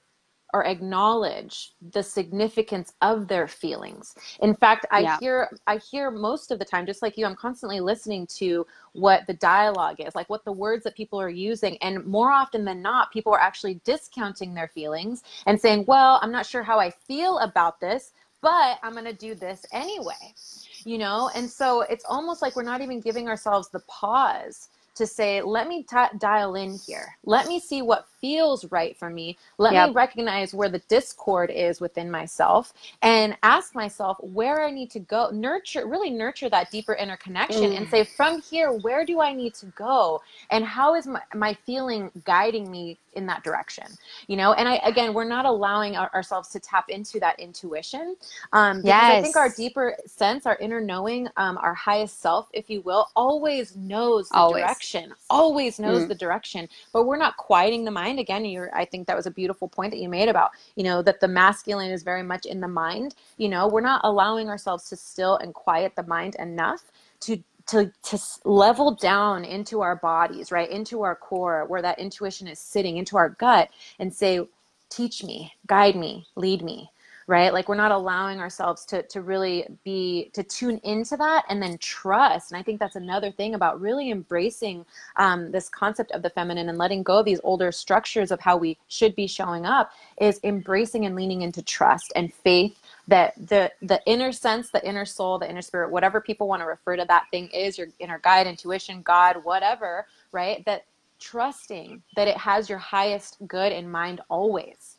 or 0.54 0.66
acknowledge 0.66 1.74
the 1.94 2.04
significance 2.04 2.94
of 3.02 3.28
their 3.28 3.48
feelings. 3.48 4.16
In 4.42 4.54
fact, 4.54 4.86
I 4.92 5.02
yeah. 5.02 5.18
hear 5.20 5.50
I 5.66 5.78
hear 5.78 6.12
most 6.12 6.52
of 6.52 6.60
the 6.60 6.66
time 6.66 6.86
just 6.86 7.02
like 7.02 7.18
you 7.18 7.26
I'm 7.26 7.36
constantly 7.36 7.80
listening 7.80 8.28
to 8.38 8.68
what 8.94 9.26
the 9.28 9.34
dialogue 9.36 9.98
is, 10.00 10.14
like 10.16 10.30
what 10.30 10.44
the 10.44 10.52
words 10.52 10.84
that 10.84 10.96
people 10.96 11.22
are 11.22 11.30
using 11.30 11.78
and 11.78 12.06
more 12.06 12.32
often 12.32 12.66
than 12.66 12.82
not 12.82 13.12
people 13.12 13.34
are 13.34 13.39
actually 13.39 13.80
discounting 13.86 14.54
their 14.54 14.68
feelings 14.68 15.24
and 15.46 15.60
saying, 15.60 15.86
"Well, 15.88 16.20
I'm 16.22 16.32
not 16.34 16.46
sure 16.46 16.64
how 16.64 16.80
I 16.80 16.89
feel 16.89 17.38
about 17.39 17.80
this, 17.80 18.12
but 18.42 18.80
I'm 18.84 18.94
going 18.94 19.06
to 19.06 19.14
do 19.14 19.36
this 19.36 19.66
anyway, 19.72 20.34
you 20.84 20.98
know? 20.98 21.30
And 21.36 21.50
so 21.50 21.82
it's 21.82 22.06
almost 22.08 22.42
like 22.42 22.56
we're 22.56 22.64
not 22.64 22.82
even 22.82 23.00
giving 23.00 23.28
ourselves 23.28 23.70
the 23.70 23.80
pause 23.82 24.70
to 24.94 25.08
say, 25.08 25.42
let 25.42 25.68
me 25.68 25.84
t- 25.84 26.18
dial 26.20 26.56
in 26.56 26.78
here. 26.86 27.16
Let 27.24 27.48
me 27.48 27.60
see 27.60 27.82
what 27.82 28.08
feels 28.20 28.66
right 28.72 28.98
for 28.98 29.10
me. 29.10 29.38
Let 29.58 29.74
yep. 29.74 29.89
me 29.89 29.96
recognize 29.96 30.54
where 30.54 30.70
the 30.70 30.80
discord 30.89 31.50
is 31.50 31.80
within 31.80 32.12
myself 32.12 32.74
and 33.02 33.38
ask 33.42 33.74
myself 33.74 34.18
where 34.22 34.62
I 34.62 34.70
need 34.70 34.92
to 34.92 35.00
go. 35.00 35.30
Nurture, 35.32 35.88
really 35.88 36.10
nurture 36.10 36.50
that 36.50 36.72
deeper 36.72 36.94
inner 36.94 37.18
connection 37.18 37.72
mm. 37.72 37.78
and 37.78 37.89
say, 37.89 38.04
from 38.04 38.42
here, 38.42 38.74
where 38.74 39.06
do 39.06 39.22
I 39.22 39.34
need 39.34 39.54
to 39.56 39.68
go? 39.68 40.22
And 40.50 40.66
how 40.66 40.96
is 40.96 41.08
my, 41.08 41.22
my 41.34 41.54
feeling 41.66 42.12
guiding 42.26 42.70
me 42.70 42.98
in 43.14 43.26
that 43.28 43.43
direction? 43.43 43.86
You 44.28 44.38
know, 44.38 44.53
and 44.53 44.68
I, 44.68 44.76
again, 44.78 45.14
we're 45.14 45.24
not 45.24 45.45
allowing 45.45 45.97
our, 45.97 46.09
ourselves 46.14 46.49
to 46.49 46.59
tap 46.59 46.89
into 46.89 47.20
that 47.20 47.39
intuition. 47.39 48.16
Um, 48.53 48.82
yes. 48.84 49.03
I 49.03 49.22
think 49.22 49.36
our 49.36 49.49
deeper 49.49 49.95
sense, 50.05 50.45
our 50.45 50.57
inner 50.57 50.82
knowing, 50.82 51.28
um, 51.38 51.57
our 51.57 51.74
highest 51.74 52.22
self, 52.22 52.49
if 52.53 52.70
you 52.70 52.82
will, 52.82 53.07
always 53.16 53.76
knows 53.76 54.30
the 54.30 54.38
always. 54.38 54.64
direction, 54.64 55.14
always 55.30 55.80
knows 55.80 56.05
mm. 56.05 56.07
the 56.07 56.16
direction, 56.16 56.68
but 56.93 57.05
we're 57.05 57.18
not 57.18 57.38
quieting 57.38 57.86
the 57.86 57.91
mind 57.91 58.20
again 58.20 58.45
you're 58.45 58.76
i 58.76 58.86
think 58.86 59.07
that 59.07 59.16
was 59.16 59.26
a 59.26 59.32
beautiful 59.32 59.68
point 59.68 59.91
that 59.91 59.99
you 59.99 60.09
made 60.09 60.30
about 60.30 60.51
you 60.76 60.84
know 60.84 61.01
that 61.01 61.20
the 61.20 61.28
masculine 61.28 61.91
is 61.91 62.03
very 62.03 62.24
much 62.24 62.45
in 62.45 62.59
the 62.59 62.68
mind 62.68 63.16
you 63.38 63.49
know 63.49 63.68
we're 63.68 63.82
not 63.82 64.01
allowing 64.03 64.49
ourselves 64.49 64.89
to 64.89 64.95
still 64.95 65.38
and 65.38 65.53
quiet 65.53 65.93
the 65.95 66.03
mind 66.03 66.36
enough 66.39 66.84
to 67.20 67.41
to 67.72 67.92
to 68.04 68.20
level 68.46 68.96
down 68.96 69.46
into 69.46 69.82
our 69.82 69.96
bodies 69.96 70.52
right 70.52 70.70
into 70.70 71.02
our 71.04 71.16
core 71.16 71.66
where 71.68 71.82
that 71.82 72.00
intuition 72.00 72.48
is 72.48 72.60
sitting 72.60 72.98
into 72.98 73.18
our 73.18 73.30
gut 73.30 73.70
and 74.00 74.14
say 74.14 74.42
teach 74.90 75.24
me, 75.24 75.54
guide 75.68 75.96
me, 75.96 76.28
lead 76.36 76.62
me 76.62 76.92
right? 77.32 77.54
Like 77.54 77.70
we're 77.70 77.76
not 77.76 77.94
allowing 77.94 78.40
ourselves 78.42 78.86
to 78.88 79.04
to 79.04 79.22
really 79.24 79.68
be 79.86 80.32
to 80.34 80.44
tune 80.44 80.80
into 80.84 81.18
that 81.18 81.46
and 81.50 81.64
then 81.64 81.80
trust. 81.80 82.52
And 82.52 82.60
i 82.60 82.64
think 82.64 82.80
that's 82.80 82.98
another 82.98 83.32
thing 83.32 83.56
about 83.56 83.82
really 83.82 84.12
embracing 84.12 84.86
um, 85.18 85.52
this 85.52 85.70
concept 85.70 86.12
of 86.12 86.24
the 86.24 86.32
feminine 86.32 86.70
and 86.70 86.78
letting 86.80 87.04
go 87.04 87.20
of 87.20 87.26
these 87.26 87.42
older 87.46 87.72
structures 87.72 88.32
of 88.32 88.42
how 88.42 88.58
we 88.58 88.78
should 88.90 89.16
be 89.16 89.28
showing 89.28 89.66
up 89.66 89.92
is 90.22 90.42
embracing 90.44 91.06
and 91.08 91.16
leaning 91.16 91.44
into 91.44 91.64
trust 91.64 92.14
and 92.18 92.34
faith 92.34 92.80
that 93.08 93.34
the 93.48 93.72
the 93.84 94.02
inner 94.08 94.34
sense 94.34 94.72
the 94.72 94.86
inner 94.88 95.06
soul 95.06 95.40
the 95.40 95.50
inner 95.50 95.64
spirit 95.64 95.92
whatever 95.92 96.22
people 96.22 96.48
want 96.48 96.62
to 96.62 96.68
refer 96.68 96.98
to 96.98 97.06
that 97.08 97.26
thing 97.32 97.48
is 97.50 97.78
your 97.78 97.88
inner 98.00 98.20
guide 98.20 98.48
intuition 98.48 99.02
god 99.04 99.38
whatever 99.44 100.06
right? 100.34 100.66
That 100.66 100.86
trusting 101.20 102.04
that 102.16 102.30
it 102.30 102.38
has 102.38 102.70
your 102.70 102.80
highest 102.80 103.38
good 103.48 103.74
in 103.74 103.90
mind 103.92 104.22
always 104.30 104.91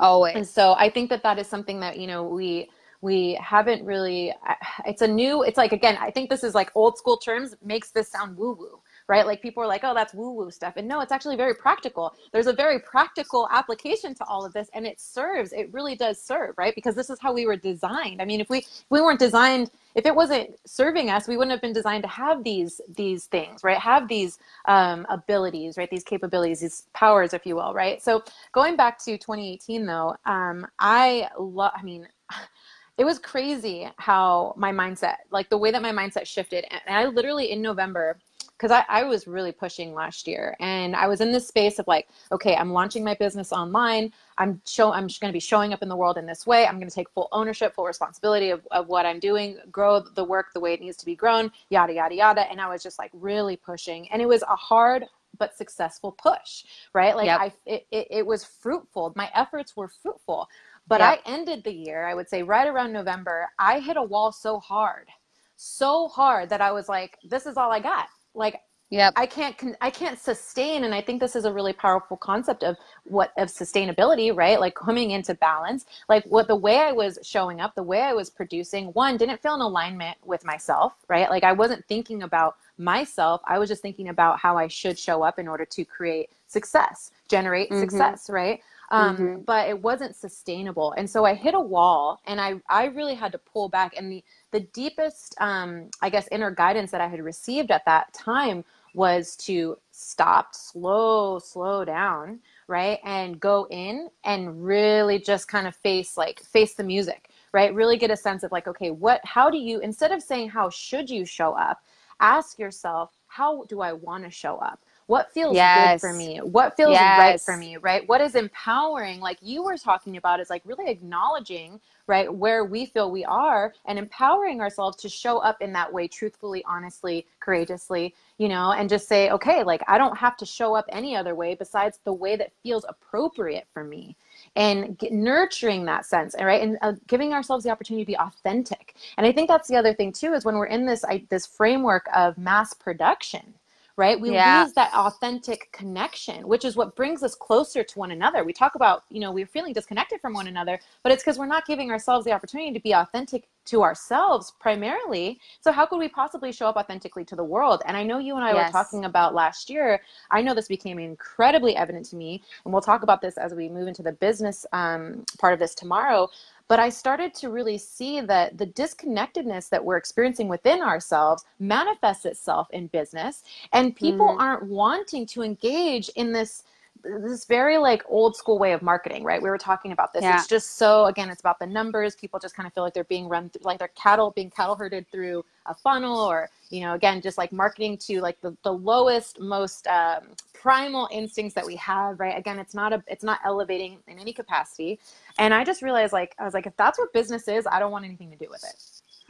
Always. 0.00 0.34
and 0.34 0.46
so 0.48 0.74
i 0.78 0.88
think 0.88 1.10
that 1.10 1.22
that 1.22 1.38
is 1.38 1.46
something 1.46 1.78
that 1.80 1.98
you 1.98 2.06
know 2.06 2.24
we 2.24 2.70
we 3.02 3.38
haven't 3.40 3.84
really 3.84 4.32
it's 4.86 5.02
a 5.02 5.08
new 5.08 5.42
it's 5.42 5.58
like 5.58 5.72
again 5.72 5.96
i 6.00 6.10
think 6.10 6.30
this 6.30 6.42
is 6.42 6.54
like 6.54 6.70
old 6.74 6.96
school 6.98 7.16
terms 7.18 7.54
makes 7.62 7.90
this 7.90 8.08
sound 8.10 8.36
woo 8.36 8.56
woo 8.58 8.80
right? 9.10 9.26
Like 9.26 9.42
people 9.42 9.62
are 9.62 9.66
like 9.66 9.82
oh 9.84 9.94
that's 9.94 10.14
woo 10.14 10.30
woo 10.32 10.50
stuff. 10.50 10.74
And 10.76 10.88
no 10.88 11.00
it's 11.00 11.12
actually 11.12 11.36
very 11.36 11.54
practical. 11.54 12.14
There's 12.32 12.46
a 12.46 12.52
very 12.52 12.78
practical 12.78 13.48
application 13.50 14.14
to 14.14 14.24
all 14.24 14.44
of 14.44 14.52
this 14.52 14.70
and 14.72 14.86
it 14.86 15.00
serves 15.00 15.52
it 15.52 15.72
really 15.72 15.96
does 15.96 16.22
serve 16.22 16.54
right? 16.56 16.74
Because 16.74 16.94
this 16.94 17.10
is 17.10 17.18
how 17.20 17.32
we 17.32 17.46
were 17.46 17.56
designed. 17.56 18.22
I 18.22 18.24
mean 18.24 18.40
if 18.40 18.48
we 18.48 18.58
if 18.58 18.90
we 18.90 19.02
weren't 19.02 19.20
designed 19.20 19.70
if 19.96 20.06
it 20.06 20.14
wasn't 20.14 20.50
serving 20.66 21.10
us 21.10 21.28
we 21.28 21.36
wouldn't 21.36 21.50
have 21.52 21.60
been 21.60 21.72
designed 21.72 22.04
to 22.04 22.08
have 22.08 22.44
these 22.44 22.80
these 22.96 23.26
things 23.26 23.64
right? 23.64 23.78
Have 23.78 24.08
these 24.08 24.38
um, 24.66 25.06
abilities 25.10 25.76
right? 25.76 25.90
These 25.90 26.04
capabilities 26.04 26.60
these 26.60 26.84
powers 26.94 27.34
if 27.34 27.44
you 27.44 27.56
will 27.56 27.74
right? 27.74 28.02
So 28.02 28.22
going 28.52 28.76
back 28.76 28.98
to 29.04 29.18
2018 29.18 29.86
though 29.86 30.16
um, 30.26 30.66
i 30.78 31.28
love 31.38 31.72
i 31.74 31.82
mean 31.82 32.06
it 32.98 33.04
was 33.04 33.18
crazy 33.18 33.88
how 33.96 34.54
my 34.56 34.72
mindset 34.72 35.16
like 35.30 35.48
the 35.48 35.58
way 35.58 35.70
that 35.70 35.82
my 35.82 35.92
mindset 35.92 36.26
shifted 36.26 36.64
and 36.70 36.80
i 36.88 37.04
literally 37.06 37.50
in 37.50 37.62
november 37.62 38.18
because 38.60 38.72
I, 38.72 38.84
I 39.00 39.04
was 39.04 39.26
really 39.28 39.52
pushing 39.52 39.94
last 39.94 40.28
year 40.28 40.56
and 40.60 40.96
i 40.96 41.08
was 41.08 41.20
in 41.22 41.32
this 41.32 41.48
space 41.48 41.78
of 41.80 41.88
like 41.88 42.08
okay 42.32 42.56
i'm 42.56 42.72
launching 42.72 43.04
my 43.04 43.14
business 43.14 43.52
online. 43.52 44.12
I'm 44.38 44.62
show 44.66 44.92
i'm 44.92 45.08
going 45.08 45.30
to 45.30 45.34
be 45.34 45.40
showing 45.40 45.72
up 45.72 45.82
in 45.82 45.88
the 45.88 45.96
world 45.96 46.18
in 46.18 46.26
this 46.26 46.46
way. 46.46 46.66
I'm 46.66 46.76
going 46.78 46.88
to 46.90 46.94
take 46.94 47.10
full 47.10 47.28
ownership 47.32 47.74
full 47.74 47.86
responsibility 47.86 48.50
of, 48.50 48.66
of 48.72 48.88
what 48.88 49.06
i'm 49.06 49.20
doing 49.20 49.58
grow 49.72 50.00
the 50.00 50.24
work 50.24 50.52
the 50.54 50.60
way 50.60 50.74
it 50.74 50.80
needs 50.82 50.98
to 50.98 51.06
be 51.06 51.16
grown 51.16 51.52
yada 51.70 51.94
yada 51.94 52.14
yada. 52.16 52.50
And 52.50 52.60
i 52.60 52.68
was 52.68 52.82
just 52.82 52.98
like 53.00 53.12
really 53.14 53.56
pushing 53.56 54.10
and 54.12 54.22
it 54.22 54.28
was 54.28 54.42
a 54.44 54.56
hard 54.56 55.06
but 55.38 55.56
successful 55.56 56.12
push 56.12 56.64
right? 56.94 57.16
Like 57.16 57.32
Yep. 57.32 57.38
i 57.38 57.52
it, 57.66 57.86
it, 57.92 58.08
it 58.10 58.26
was 58.26 58.44
fruitful. 58.44 59.12
My 59.16 59.30
efforts 59.34 59.76
were 59.76 59.88
fruitful. 59.88 60.48
But 60.88 61.00
Yep. 61.00 61.02
i 61.02 61.18
ended 61.26 61.64
the 61.64 61.72
year 61.72 62.06
i 62.06 62.14
would 62.14 62.28
say 62.28 62.42
right 62.42 62.68
around 62.68 62.92
november 62.92 63.48
i 63.58 63.80
hit 63.80 63.96
a 63.96 64.02
wall 64.02 64.32
so 64.32 64.58
hard 64.60 65.08
so 65.56 66.08
hard 66.08 66.48
that 66.50 66.60
i 66.60 66.72
was 66.72 66.88
like 66.88 67.18
this 67.24 67.46
is 67.46 67.56
all 67.56 67.72
i 67.72 67.80
got 67.80 68.08
like 68.34 68.60
yeah, 68.90 69.10
I 69.16 69.26
can't 69.26 69.56
I 69.80 69.90
can't 69.90 70.18
sustain 70.18 70.84
and 70.84 70.92
I 70.94 71.00
think 71.00 71.20
this 71.20 71.36
is 71.36 71.44
a 71.44 71.52
really 71.52 71.72
powerful 71.72 72.16
concept 72.16 72.64
of 72.64 72.76
what 73.04 73.32
of 73.38 73.48
sustainability, 73.48 74.36
right? 74.36 74.58
Like 74.58 74.74
coming 74.74 75.12
into 75.12 75.34
balance. 75.34 75.86
Like 76.08 76.24
what 76.24 76.48
the 76.48 76.56
way 76.56 76.78
I 76.78 76.92
was 76.92 77.18
showing 77.22 77.60
up, 77.60 77.74
the 77.76 77.84
way 77.84 78.02
I 78.02 78.14
was 78.14 78.30
producing, 78.30 78.86
one 78.88 79.16
didn't 79.16 79.42
feel 79.42 79.54
in 79.54 79.60
alignment 79.60 80.18
with 80.24 80.44
myself, 80.44 80.94
right? 81.08 81.30
Like 81.30 81.44
I 81.44 81.52
wasn't 81.52 81.86
thinking 81.86 82.24
about 82.24 82.56
myself. 82.78 83.42
I 83.46 83.58
was 83.60 83.68
just 83.68 83.82
thinking 83.82 84.08
about 84.08 84.40
how 84.40 84.56
I 84.58 84.66
should 84.68 84.98
show 84.98 85.22
up 85.22 85.38
in 85.38 85.48
order 85.48 85.64
to 85.66 85.84
create 85.84 86.30
success, 86.48 87.12
generate 87.28 87.70
Mhm. 87.70 87.78
success, 87.78 88.28
right? 88.28 88.60
Um, 88.90 89.16
Mhm. 89.16 89.44
but 89.46 89.68
it 89.68 89.80
wasn't 89.80 90.16
sustainable. 90.16 90.92
And 90.92 91.08
so 91.08 91.24
I 91.24 91.34
hit 91.34 91.54
a 91.54 91.60
wall 91.60 92.20
and 92.26 92.40
I, 92.40 92.60
I 92.68 92.86
really 92.86 93.14
had 93.14 93.32
to 93.32 93.38
pull 93.38 93.68
back. 93.68 93.94
And 93.96 94.10
the, 94.10 94.24
the 94.52 94.60
deepest, 94.60 95.34
um, 95.40 95.90
I 96.02 96.10
guess, 96.10 96.28
inner 96.32 96.50
guidance 96.50 96.90
that 96.90 97.00
I 97.00 97.08
had 97.08 97.22
received 97.22 97.70
at 97.70 97.84
that 97.86 98.12
time 98.12 98.64
was 98.94 99.36
to 99.36 99.78
stop, 99.92 100.54
slow, 100.54 101.38
slow 101.38 101.84
down, 101.84 102.40
right? 102.66 102.98
And 103.04 103.38
go 103.38 103.66
in 103.70 104.08
and 104.24 104.64
really 104.64 105.18
just 105.20 105.48
kind 105.48 105.66
of 105.66 105.76
face 105.76 106.16
like 106.16 106.40
face 106.40 106.74
the 106.74 106.82
music, 106.82 107.30
right? 107.52 107.74
Really 107.74 107.96
get 107.96 108.10
a 108.10 108.16
sense 108.16 108.42
of 108.42 108.50
like, 108.50 108.66
okay, 108.66 108.90
what 108.90 109.20
how 109.24 109.50
do 109.50 109.58
you 109.58 109.80
instead 109.80 110.10
of 110.12 110.22
saying 110.22 110.50
how 110.50 110.70
should 110.70 111.08
you 111.08 111.24
show 111.24 111.52
up, 111.52 111.80
ask 112.20 112.58
yourself, 112.58 113.12
how 113.28 113.64
do 113.68 113.80
I 113.80 113.92
want 113.92 114.24
to 114.24 114.30
show 114.30 114.56
up? 114.56 114.80
What 115.06 115.32
feels 115.32 115.56
good 115.72 115.92
for 115.98 116.12
me? 116.12 116.38
What 116.38 116.76
feels 116.76 116.92
right 117.16 117.40
for 117.40 117.56
me, 117.56 117.76
right? 117.76 118.08
What 118.08 118.20
is 118.20 118.36
empowering, 118.36 119.20
like 119.20 119.38
you 119.40 119.62
were 119.64 119.76
talking 119.76 120.16
about, 120.16 120.40
is 120.40 120.50
like 120.50 120.62
really 120.64 120.88
acknowledging, 120.90 121.80
right, 122.10 122.32
where 122.32 122.64
we 122.64 122.84
feel 122.84 123.10
we 123.10 123.24
are 123.24 123.72
and 123.86 123.98
empowering 123.98 124.60
ourselves 124.60 124.96
to 124.98 125.08
show 125.08 125.38
up 125.38 125.62
in 125.62 125.72
that 125.72 125.90
way, 125.90 126.08
truthfully, 126.08 126.62
honestly, 126.68 127.24
courageously, 127.38 128.14
you 128.36 128.48
know, 128.48 128.72
and 128.72 128.88
just 128.88 129.06
say, 129.08 129.30
okay, 129.30 129.62
like 129.62 129.82
I 129.86 129.96
don't 129.96 130.18
have 130.18 130.36
to 130.38 130.44
show 130.44 130.74
up 130.74 130.86
any 130.88 131.14
other 131.16 131.36
way 131.36 131.54
besides 131.54 132.00
the 132.04 132.12
way 132.12 132.34
that 132.36 132.52
feels 132.62 132.84
appropriate 132.88 133.68
for 133.72 133.84
me. 133.84 134.16
And 134.56 134.98
get, 134.98 135.12
nurturing 135.12 135.84
that 135.84 136.06
sense 136.06 136.34
right 136.40 136.62
and 136.62 136.78
uh, 136.82 136.94
giving 137.06 137.32
ourselves 137.32 137.62
the 137.62 137.70
opportunity 137.70 138.04
to 138.04 138.06
be 138.06 138.18
authentic. 138.18 138.96
And 139.16 139.26
i 139.26 139.32
think 139.32 139.48
that's 139.48 139.68
the 139.68 139.76
other 139.76 139.92
thing 139.92 140.12
too 140.12 140.32
is 140.32 140.44
when 140.44 140.56
we're 140.56 140.66
in 140.66 140.86
this 140.86 141.04
I, 141.04 141.24
this 141.28 141.46
framework 141.46 142.06
of 142.14 142.38
mass 142.38 142.72
production 142.72 143.54
right? 144.00 144.20
We 144.20 144.32
Yeah. 144.32 144.64
lose 144.64 144.72
that 144.74 144.92
authentic 144.94 145.70
connection 145.72 146.48
which 146.48 146.64
is 146.64 146.74
what 146.76 146.96
brings 146.96 147.22
us 147.22 147.34
closer 147.36 147.84
to 147.84 147.98
one 147.98 148.12
another. 148.12 148.44
We 148.44 148.54
talk 148.54 148.74
about 148.76 149.04
you 149.10 149.20
know 149.20 149.30
we're 149.32 149.46
feeling 149.46 149.74
disconnected 149.74 150.20
from 150.22 150.32
one 150.34 150.48
another 150.48 150.80
but 151.02 151.12
it's 151.12 151.22
because 151.22 151.38
we're 151.38 151.46
not 151.46 151.66
giving 151.66 151.90
ourselves 151.90 152.24
the 152.24 152.32
opportunity 152.32 152.72
to 152.72 152.80
be 152.80 152.94
authentic 152.94 153.48
to 153.66 153.82
ourselves 153.82 154.54
primarily. 154.58 155.38
So 155.60 155.70
how 155.70 155.86
could 155.86 155.98
we 155.98 156.08
possibly 156.08 156.50
show 156.50 156.66
up 156.66 156.76
authentically 156.76 157.24
to 157.26 157.36
the 157.36 157.44
world? 157.44 157.82
And 157.86 157.94
i 157.96 158.02
know 158.02 158.18
you 158.18 158.36
and 158.36 158.44
i 158.44 158.54
Yes. 158.54 158.68
were 158.68 158.72
talking 158.72 159.04
about 159.04 159.34
last 159.34 159.68
year. 159.70 160.00
I 160.30 160.40
know 160.42 160.54
this 160.54 160.68
became 160.68 160.98
incredibly 160.98 161.76
evident 161.76 162.06
to 162.06 162.16
me 162.16 162.42
and 162.64 162.72
we'll 162.72 162.82
talk 162.82 163.02
about 163.02 163.20
this 163.20 163.36
as 163.36 163.54
we 163.54 163.68
move 163.68 163.86
into 163.86 164.02
the 164.02 164.12
business 164.12 164.64
um, 164.72 165.26
part 165.38 165.52
of 165.52 165.60
this 165.60 165.74
tomorrow 165.74 166.28
but 166.70 166.80
i 166.80 166.90
started 166.90 167.34
to 167.34 167.50
really 167.50 167.78
see 167.78 168.22
that 168.22 168.58
the 168.58 168.66
disconnectedness 168.68 169.70
that 169.70 169.84
we're 169.84 169.98
experiencing 169.98 170.48
within 170.48 170.82
ourselves 170.82 171.44
manifests 171.60 172.26
itself 172.26 172.68
in 172.72 172.88
business 172.88 173.44
and 173.74 173.96
people 173.96 174.28
Mhm. 174.30 174.40
aren't 174.40 174.64
wanting 174.64 175.26
to 175.28 175.42
engage 175.44 176.10
in 176.10 176.32
this 176.32 176.64
this 177.04 177.46
very 177.46 177.78
like 177.78 178.02
old 178.08 178.36
school 178.36 178.58
way 178.58 178.72
of 178.74 178.82
marketing 178.82 179.24
right 179.24 179.42
we 179.42 179.50
were 179.50 179.58
talking 179.58 179.92
about 179.92 180.14
this 180.14 180.24
Yeah. 180.24 180.36
it's 180.36 180.48
just 180.48 180.78
so 180.78 181.06
again 181.06 181.30
it's 181.30 181.40
about 181.42 181.60
the 181.60 181.66
numbers 181.66 182.16
people 182.16 182.40
just 182.40 182.56
kind 182.56 182.66
of 182.68 182.74
feel 182.74 182.84
like 182.84 182.94
they're 182.94 183.04
being 183.04 183.28
run 183.28 183.50
through, 183.50 183.62
like 183.64 183.78
they're 183.80 183.88
cattle 184.06 184.32
being 184.32 184.50
cattle 184.50 184.76
herded 184.76 185.06
through 185.12 185.44
a 185.70 185.74
funnel 185.74 186.18
or 186.20 186.50
you 186.70 186.82
know 186.82 186.94
again 186.94 187.22
just 187.22 187.38
like 187.38 187.52
marketing 187.52 187.98
to 187.98 188.20
like 188.22 188.40
the, 188.42 188.56
the 188.64 188.72
lowest 188.72 189.40
most 189.40 189.86
um, 189.88 190.24
primal 190.54 191.08
instincts 191.12 191.54
that 191.54 191.66
we 191.66 191.76
have 191.76 192.20
right 192.20 192.38
again 192.38 192.58
it's 192.60 192.74
not 192.74 192.92
a 192.92 193.02
it's 193.08 193.24
not 193.24 193.40
elevating 193.46 193.98
in 194.08 194.18
any 194.20 194.34
capacity 194.34 195.00
and 195.38 195.54
i 195.54 195.64
just 195.64 195.82
realized 195.82 196.12
like 196.14 196.34
i 196.40 196.44
was 196.44 196.54
like 196.54 196.66
if 196.66 196.76
that's 196.76 196.98
what 196.98 197.12
business 197.14 197.48
is 197.48 197.66
i 197.72 197.80
don't 197.80 197.92
want 197.92 198.04
anything 198.06 198.30
to 198.30 198.38
do 198.38 198.48
with 198.50 198.64
it 198.64 198.76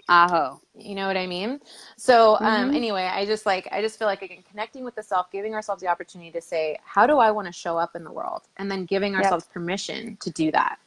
Aho. 0.08 0.60
you 0.76 0.96
know 0.96 1.06
what 1.08 1.16
i 1.18 1.26
mean 1.26 1.60
so 1.96 2.38
um 2.42 2.70
Mhm. 2.70 2.74
anyway 2.74 3.04
i 3.12 3.26
just 3.26 3.46
like 3.46 3.68
i 3.72 3.82
just 3.82 3.98
feel 3.98 4.08
like 4.08 4.22
again 4.22 4.44
connecting 4.50 4.84
with 4.84 4.96
the 4.96 5.02
self 5.04 5.30
giving 5.32 5.54
ourselves 5.54 5.82
the 5.82 5.88
opportunity 5.88 6.32
to 6.32 6.42
say 6.42 6.78
how 6.84 7.06
do 7.06 7.18
i 7.18 7.30
want 7.30 7.46
to 7.46 7.52
show 7.52 7.78
up 7.78 7.96
in 7.96 8.04
the 8.04 8.12
world 8.12 8.42
and 8.58 8.70
then 8.70 8.86
giving 8.86 9.14
Yep. 9.18 9.22
ourselves 9.24 9.46
permission 9.52 10.16
to 10.20 10.30
do 10.30 10.50
that 10.52 10.78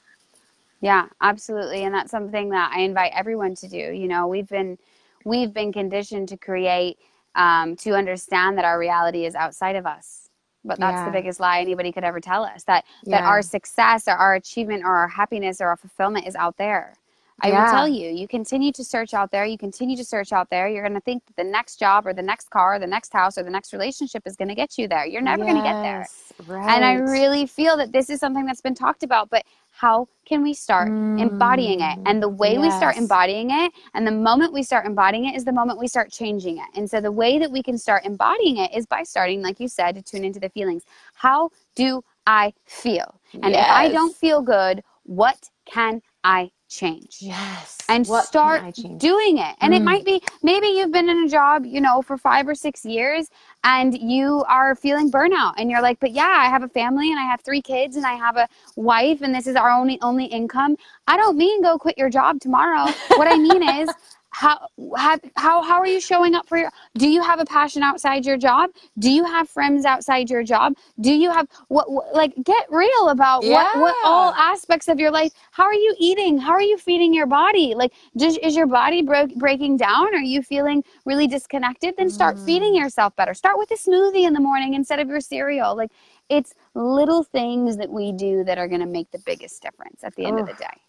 Yeah, 0.81 1.07
absolutely. 1.21 1.83
And 1.85 1.95
that's 1.95 2.11
something 2.11 2.49
that 2.49 2.71
I 2.75 2.81
invite 2.81 3.13
everyone 3.15 3.55
to 3.55 3.67
do. 3.67 3.77
You 3.77 4.07
know, 4.07 4.27
we've 4.27 4.47
been 4.49 4.77
we've 5.25 5.53
been 5.53 5.71
conditioned 5.73 6.29
to 6.29 6.37
create 6.37 6.97
um, 7.35 7.75
to 7.77 7.91
understand 7.95 8.57
that 8.57 8.65
our 8.65 8.77
reality 8.77 9.25
is 9.25 9.35
outside 9.35 9.75
of 9.75 9.85
us. 9.85 10.29
But 10.65 10.79
that's 10.79 10.95
Yeah. 10.99 11.05
the 11.05 11.11
biggest 11.11 11.39
lie 11.39 11.59
anybody 11.59 11.91
could 11.91 12.03
ever 12.03 12.21
tell 12.21 12.43
us 12.43 12.63
that 12.65 12.85
that 13.05 13.23
our 13.23 13.41
success 13.41 14.07
or 14.07 14.13
our 14.13 14.35
achievement 14.35 14.83
or 14.85 14.95
our 14.95 15.07
happiness 15.09 15.59
or 15.59 15.67
our 15.67 15.77
fulfillment 15.77 16.25
is 16.27 16.35
out 16.35 16.57
there. 16.57 16.93
I 17.41 17.49
will 17.51 17.69
tell 17.69 17.89
you, 17.89 18.09
you 18.09 18.27
continue 18.27 18.71
to 18.71 18.83
search 18.83 19.13
out 19.13 19.31
there, 19.31 19.43
you 19.43 19.57
continue 19.57 19.97
to 19.97 20.05
search 20.05 20.31
out 20.31 20.49
there, 20.49 20.69
you're 20.69 20.83
going 20.83 20.93
to 20.93 21.01
think 21.01 21.25
that 21.25 21.35
the 21.35 21.43
next 21.43 21.77
job 21.77 22.07
or 22.07 22.13
the 22.13 22.21
next 22.21 22.49
car 22.51 22.75
or 22.75 22.79
the 22.79 22.87
next 22.87 23.11
house 23.11 23.37
or 23.37 23.43
the 23.43 23.49
next 23.49 23.73
relationship 23.73 24.23
is 24.25 24.37
going 24.37 24.47
to 24.47 24.55
get 24.55 24.77
you 24.77 24.87
there. 24.87 25.05
You're 25.05 25.21
never 25.21 25.43
going 25.43 25.57
to 25.57 25.63
get 25.63 25.81
there. 25.81 26.07
Right. 26.47 26.69
And 26.69 26.85
I 26.85 26.93
really 26.93 27.45
feel 27.45 27.75
that 27.77 27.91
this 27.91 28.09
is 28.09 28.19
something 28.21 28.45
that's 28.45 28.61
been 28.61 28.75
talked 28.75 29.03
about, 29.03 29.29
but 29.29 29.43
how 29.73 30.07
can 30.25 30.43
we 30.43 30.53
start 30.53 30.93
embodying 31.17 31.81
it? 31.81 31.97
Mm, 31.99 32.03
and 32.05 32.23
the 32.23 32.29
way 32.29 32.57
we 32.57 32.69
start 32.71 32.95
embodying 32.95 33.49
it, 33.51 33.71
and 33.93 34.05
the 34.05 34.11
moment 34.11 34.53
we 34.53 34.63
start 34.63 34.85
embodying 34.85 35.25
it, 35.25 35.35
is 35.35 35.43
the 35.45 35.51
moment 35.51 35.79
we 35.79 35.87
start 35.87 36.11
changing 36.11 36.57
it. 36.57 36.67
And 36.75 36.89
so 36.89 37.01
the 37.01 37.11
way 37.11 37.39
that 37.39 37.51
we 37.51 37.63
can 37.63 37.77
start 37.77 38.05
embodying 38.05 38.57
it 38.57 38.73
is 38.75 38.85
by 38.85 39.03
starting, 39.03 39.41
like 39.41 39.59
you 39.59 39.67
said, 39.67 39.95
to 39.95 40.01
tune 40.01 40.23
into 40.23 40.39
the 40.39 40.49
feelings. 40.49 40.83
How 41.15 41.49
do 41.75 42.03
I 42.25 42.53
feel? 42.65 43.19
And 43.33 43.53
if 43.55 43.65
I 43.69 43.89
don't 43.89 44.15
feel 44.15 44.41
good, 44.41 44.83
what 45.03 45.49
can 45.65 46.01
I 46.23 46.51
change? 46.73 47.17
Yes. 47.21 47.77
And 47.89 48.07
What 48.07 48.25
start 48.25 48.63
doing 48.97 49.37
it. 49.37 49.55
And 49.61 49.73
it 49.73 49.81
Mm. 49.81 49.85
might 49.85 50.05
be 50.05 50.21
maybe 50.41 50.67
you've 50.67 50.91
been 50.91 51.09
in 51.09 51.23
a 51.25 51.29
job, 51.29 51.65
you 51.65 51.81
know, 51.81 52.01
for 52.01 52.17
five 52.17 52.47
or 52.47 52.55
six 52.55 52.85
years 52.85 53.29
and 53.63 53.97
you 53.97 54.43
are 54.49 54.75
feeling 54.75 55.11
burnout 55.11 55.53
and 55.57 55.69
you're 55.71 55.81
like, 55.81 55.99
but 55.99 56.11
yeah, 56.11 56.35
I 56.39 56.49
have 56.49 56.63
a 56.63 56.69
family 56.69 57.11
and 57.11 57.19
I 57.19 57.23
have 57.23 57.41
three 57.41 57.61
kids 57.61 57.95
and 57.97 58.05
I 58.05 58.13
have 58.13 58.37
a 58.37 58.47
wife 58.75 59.21
and 59.21 59.33
this 59.35 59.47
is 59.47 59.55
our 59.55 59.69
only 59.69 59.99
only 60.01 60.25
income. 60.25 60.77
I 61.07 61.17
don't 61.17 61.37
mean 61.37 61.61
go 61.61 61.77
quit 61.77 61.97
your 61.97 62.09
job 62.09 62.39
tomorrow. 62.41 62.93
what 63.15 63.27
I 63.27 63.37
mean 63.37 63.63
is 63.63 63.95
how 64.33 64.67
have, 64.97 65.21
how 65.37 65.63
how 65.63 65.79
are 65.79 65.87
you 65.87 66.01
showing 66.01 66.35
up 66.35 66.47
for 66.49 66.57
your 66.57 66.71
do 66.97 67.09
you 67.09 67.23
have 67.23 67.39
a 67.39 67.45
passion 67.45 67.83
outside 67.83 68.25
your 68.25 68.37
job? 68.37 68.71
Do 68.99 69.11
you 69.11 69.25
have 69.25 69.49
friends 69.49 69.85
outside 69.85 70.29
your 70.29 70.43
job? 70.43 70.75
Do 71.01 71.13
you 71.13 71.31
have 71.31 71.47
what, 71.69 71.91
what 71.91 72.15
like 72.15 72.33
get 72.43 72.67
real 72.71 73.09
about 73.09 73.45
what 73.45 73.69
what 73.73 73.97
all 74.03 74.33
aspects 74.35 74.89
of 74.89 74.99
your 74.99 75.11
life 75.11 75.33
how 75.51 75.65
are 75.65 75.73
you 75.75 75.95
eating? 75.99 76.39
How 76.39 76.53
are 76.53 76.61
you 76.63 76.77
feeding 76.79 77.13
your 77.13 77.27
body? 77.27 77.75
Like 77.75 77.93
just 78.17 78.39
is 78.39 78.55
your 78.55 78.67
body 78.67 79.03
bro- 79.03 79.27
breaking 79.37 79.77
down? 79.77 80.15
Are 80.15 80.21
you 80.21 80.43
feeling 80.43 80.83
really 81.05 81.27
disconnected? 81.27 81.95
Then 81.97 82.09
start 82.11 82.39
feeding 82.39 82.73
Mm. 82.73 82.79
yourself 82.81 83.15
better. 83.15 83.35
Start 83.35 83.59
with 83.59 83.71
a 83.71 83.75
smoothie 83.77 84.27
in 84.27 84.33
the 84.33 84.41
morning 84.41 84.75
instead 84.75 84.99
of 84.99 85.09
your 85.09 85.21
cereal. 85.21 85.77
Like 85.77 85.91
it's 86.29 86.55
little 86.75 87.23
things 87.23 87.77
that 87.77 87.91
we 87.91 88.13
do 88.13 88.43
that 88.45 88.59
are 88.59 88.69
going 88.69 88.81
to 88.81 88.87
make 88.87 89.11
the 89.11 89.19
biggest 89.19 89.61
difference 89.63 90.03
at 90.03 90.15
the 90.15 90.25
end 90.25 90.39
of 90.39 90.47
the 90.47 90.55
day 90.55 90.81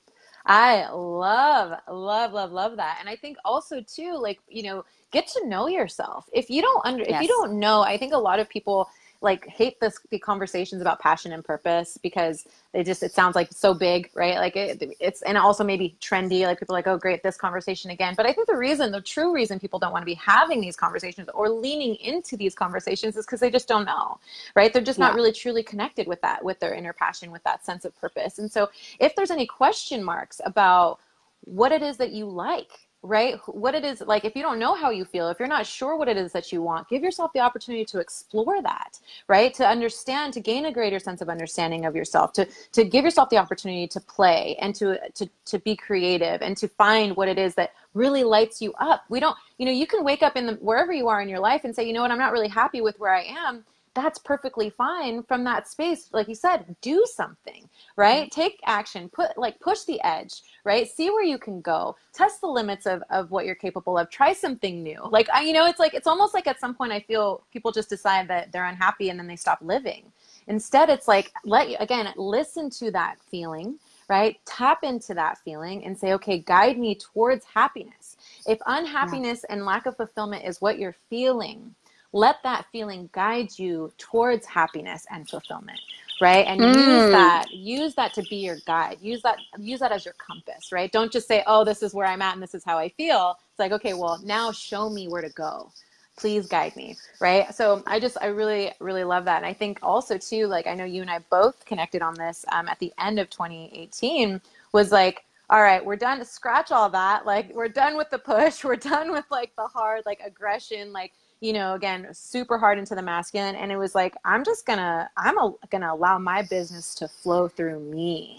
I 0.46 0.88
love, 0.90 1.78
love, 1.88 2.32
love, 2.32 2.52
love 2.52 2.76
that. 2.76 2.98
And 3.00 3.08
I 3.08 3.16
think 3.16 3.38
also 3.44 3.80
too, 3.80 4.18
like, 4.18 4.40
you 4.48 4.62
know, 4.62 4.84
get 5.10 5.26
to 5.28 5.48
know 5.48 5.68
yourself. 5.68 6.28
If 6.32 6.50
you 6.50 6.60
don't 6.60 6.84
under, 6.84 7.02
if 7.02 7.20
you 7.20 7.28
don't 7.28 7.58
know, 7.58 7.82
I 7.82 7.96
think 7.96 8.12
a 8.12 8.18
lot 8.18 8.40
of 8.40 8.48
people 8.48 8.88
like 9.24 9.46
hate 9.48 9.80
this 9.80 9.98
the 10.10 10.18
conversations 10.18 10.82
about 10.82 11.00
passion 11.00 11.32
and 11.32 11.42
purpose 11.42 11.98
because 12.02 12.46
they 12.72 12.84
just 12.84 13.02
it 13.02 13.10
sounds 13.10 13.34
like 13.34 13.50
so 13.50 13.72
big, 13.72 14.10
right? 14.14 14.36
Like 14.36 14.54
it, 14.54 14.94
it's 15.00 15.22
and 15.22 15.38
also 15.38 15.64
maybe 15.64 15.96
trendy. 16.00 16.42
Like 16.44 16.60
people 16.60 16.74
are 16.74 16.78
like, 16.78 16.86
oh 16.86 16.98
great, 16.98 17.22
this 17.22 17.36
conversation 17.36 17.90
again. 17.90 18.14
But 18.16 18.26
I 18.26 18.32
think 18.32 18.46
the 18.46 18.56
reason, 18.56 18.92
the 18.92 19.00
true 19.00 19.34
reason 19.34 19.58
people 19.58 19.78
don't 19.78 19.92
want 19.92 20.02
to 20.02 20.06
be 20.06 20.14
having 20.14 20.60
these 20.60 20.76
conversations 20.76 21.28
or 21.32 21.48
leaning 21.48 21.96
into 21.96 22.36
these 22.36 22.54
conversations 22.54 23.16
is 23.16 23.24
because 23.24 23.40
they 23.40 23.50
just 23.50 23.66
don't 23.66 23.86
know, 23.86 24.18
right? 24.54 24.72
They're 24.72 24.82
just 24.82 24.98
not 24.98 25.14
really 25.14 25.32
truly 25.32 25.62
connected 25.62 26.06
with 26.06 26.20
that, 26.20 26.44
with 26.44 26.60
their 26.60 26.74
inner 26.74 26.92
passion, 26.92 27.30
with 27.30 27.42
that 27.44 27.64
sense 27.64 27.86
of 27.86 27.98
purpose. 27.98 28.38
And 28.38 28.52
so 28.52 28.68
if 29.00 29.16
there's 29.16 29.30
any 29.30 29.46
question 29.46 30.04
marks 30.04 30.40
about 30.44 31.00
what 31.46 31.72
it 31.72 31.82
is 31.82 31.96
that 31.96 32.12
you 32.12 32.26
like 32.26 32.83
right? 33.04 33.38
What 33.46 33.74
it 33.74 33.84
is 33.84 34.00
like 34.00 34.24
if 34.24 34.34
you 34.34 34.42
don't 34.42 34.58
know 34.58 34.74
how 34.74 34.90
you 34.90 35.04
feel 35.04 35.28
if 35.28 35.38
you're 35.38 35.46
not 35.46 35.66
sure 35.66 35.96
what 35.96 36.08
it 36.08 36.16
is 36.16 36.32
that 36.32 36.50
you 36.52 36.62
want 36.62 36.88
give 36.88 37.02
yourself 37.02 37.32
the 37.34 37.40
opportunity 37.40 37.84
to 37.84 38.00
explore 38.00 38.62
that 38.62 38.98
right? 39.28 39.52
To 39.54 39.68
understand 39.68 40.32
to 40.34 40.40
gain 40.40 40.66
a 40.66 40.72
greater 40.72 40.98
sense 40.98 41.20
of 41.20 41.28
understanding 41.28 41.84
of 41.84 41.94
yourself 41.94 42.32
to 42.34 42.48
to 42.72 42.84
give 42.84 43.04
yourself 43.04 43.28
the 43.28 43.36
opportunity 43.36 43.86
to 43.88 44.00
play 44.00 44.56
and 44.60 44.74
to 44.76 44.98
to 45.10 45.28
to 45.44 45.58
be 45.58 45.76
creative 45.76 46.40
and 46.40 46.56
to 46.56 46.66
find 46.66 47.14
what 47.14 47.28
it 47.28 47.38
is 47.38 47.54
that 47.56 47.72
really 47.92 48.24
lights 48.24 48.60
you 48.60 48.72
up. 48.80 49.04
We 49.10 49.20
don't 49.20 49.36
you 49.58 49.66
know 49.66 49.72
you 49.72 49.86
can 49.86 50.02
wake 50.02 50.22
up 50.22 50.36
in 50.36 50.46
the 50.46 50.54
wherever 50.54 50.92
you 50.92 51.08
are 51.08 51.20
in 51.20 51.28
your 51.28 51.40
life 51.40 51.64
and 51.64 51.74
say 51.74 51.86
you 51.86 51.92
know 51.92 52.02
what? 52.02 52.10
I'm 52.10 52.18
not 52.18 52.32
really 52.32 52.48
happy 52.48 52.80
with 52.80 52.98
where 52.98 53.14
i 53.14 53.22
am 53.22 53.64
that's 53.94 54.18
perfectly 54.18 54.70
fine 54.70 55.22
from 55.22 55.44
that 55.44 55.68
space. 55.68 56.08
Like 56.12 56.28
you 56.28 56.34
said 56.34 56.76
do 56.80 57.04
something 57.06 57.68
right? 57.96 58.30
Mm-hmm. 58.30 58.40
Take 58.40 58.60
action. 58.66 59.08
Put 59.08 59.38
like 59.38 59.58
push 59.60 59.82
the 59.82 60.00
edge 60.04 60.42
right? 60.64 60.88
See 60.88 61.10
where 61.10 61.24
you 61.24 61.38
can 61.38 61.60
go. 61.60 61.96
Test 62.12 62.40
the 62.40 62.46
limits 62.46 62.86
of, 62.86 63.02
of 63.10 63.30
what 63.30 63.46
you're 63.46 63.54
capable 63.54 63.98
of. 63.98 64.10
Try 64.10 64.32
something 64.32 64.82
new. 64.82 65.00
Like 65.10 65.28
I, 65.32 65.42
you 65.42 65.52
know 65.52 65.66
it's 65.66 65.78
like 65.78 65.94
it's 65.94 66.06
almost 66.06 66.34
like 66.34 66.46
at 66.46 66.60
some 66.60 66.74
point 66.74 66.92
i 66.92 67.00
feel 67.00 67.42
people 67.52 67.70
just 67.72 67.88
decide 67.88 68.28
that 68.28 68.52
they're 68.52 68.64
unhappy 68.64 69.10
and 69.10 69.18
then 69.18 69.26
they 69.26 69.36
stop 69.36 69.58
living. 69.62 70.04
Instead 70.48 70.90
it's 70.90 71.08
like 71.08 71.32
let 71.44 71.70
you 71.70 71.76
again 71.80 72.12
listen 72.16 72.70
to 72.70 72.90
that 72.90 73.16
feeling 73.30 73.78
right? 74.10 74.38
Tap 74.44 74.84
into 74.84 75.14
that 75.14 75.38
feeling 75.38 75.84
and 75.84 75.96
say 75.96 76.12
okay 76.14 76.38
guide 76.38 76.78
me 76.78 76.94
towards 76.94 77.44
happiness. 77.44 78.16
If 78.46 78.58
unhappiness 78.66 79.44
and 79.44 79.64
lack 79.64 79.86
of 79.86 79.96
fulfillment 79.96 80.44
is 80.44 80.60
what 80.60 80.78
you're 80.78 80.96
feeling 81.08 81.74
let 82.14 82.38
that 82.44 82.66
feeling 82.72 83.10
guide 83.12 83.58
you 83.58 83.92
towards 83.98 84.46
happiness 84.46 85.06
and 85.12 85.28
fulfillment 85.28 85.80
right? 86.20 86.46
And 86.46 86.64
use 86.74 87.08
Mm. 87.08 87.10
that 87.10 87.52
use 87.52 87.94
that 87.96 88.14
to 88.14 88.22
be 88.24 88.36
your 88.36 88.58
guide. 88.66 88.98
Use 89.00 89.22
that 89.22 89.38
use 89.58 89.80
that 89.80 89.92
as 89.92 90.04
your 90.04 90.14
compass 90.14 90.72
right? 90.72 90.90
Don't 90.92 91.12
just 91.12 91.28
say 91.28 91.42
oh 91.46 91.64
this 91.64 91.82
is 91.82 91.94
where 91.94 92.06
i'm 92.06 92.22
at 92.22 92.34
and 92.34 92.42
this 92.42 92.54
is 92.54 92.64
how 92.64 92.78
i 92.78 92.88
feel. 92.90 93.36
It's 93.50 93.58
like 93.58 93.72
okay 93.72 93.94
well 93.94 94.20
now 94.24 94.52
show 94.52 94.90
me 94.90 95.08
where 95.08 95.22
to 95.22 95.30
go. 95.30 95.72
Please 96.18 96.46
guide 96.46 96.74
me 96.76 96.96
right? 97.20 97.54
So 97.54 97.82
i 97.86 98.00
just 98.00 98.16
i 98.22 98.26
really 98.26 98.72
really 98.80 99.04
love 99.04 99.24
that. 99.26 99.38
And 99.38 99.46
i 99.46 99.52
think 99.52 99.78
also 99.82 100.18
too 100.18 100.46
like 100.46 100.66
i 100.66 100.74
know 100.74 100.84
you 100.84 101.02
and 101.02 101.10
i 101.10 101.18
both 101.30 101.64
connected 101.66 102.02
on 102.02 102.14
this 102.14 102.44
um, 102.52 102.68
at 102.68 102.78
the 102.78 102.92
end 102.98 103.18
of 103.18 103.30
2018 103.30 104.40
was 104.72 104.92
like 104.92 105.24
all 105.50 105.62
right 105.62 105.84
we're 105.84 105.96
done. 105.96 106.24
Scratch 106.24 106.72
all 106.72 106.90
that. 106.90 107.26
Like 107.26 107.54
we're 107.54 107.68
done 107.68 107.96
with 107.96 108.10
the 108.10 108.18
push. 108.18 108.64
We're 108.66 108.76
done 108.76 109.12
with 109.12 109.24
like 109.30 109.52
the 109.56 109.66
hard 109.68 110.02
like 110.06 110.20
aggression. 110.24 110.92
Like 110.92 111.12
you 111.40 111.52
know 111.52 111.74
again 111.74 112.08
super 112.12 112.58
hard 112.58 112.78
into 112.78 112.94
the 112.94 113.02
masculine 113.02 113.54
and 113.56 113.70
it 113.70 113.76
was 113.76 113.94
like 113.94 114.14
i'm 114.24 114.44
just 114.44 114.66
gonna 114.66 115.08
i'm 115.16 115.36
a, 115.38 115.52
gonna 115.70 115.92
allow 115.92 116.18
my 116.18 116.42
business 116.42 116.94
to 116.94 117.08
flow 117.08 117.48
through 117.48 117.80
me. 117.80 118.38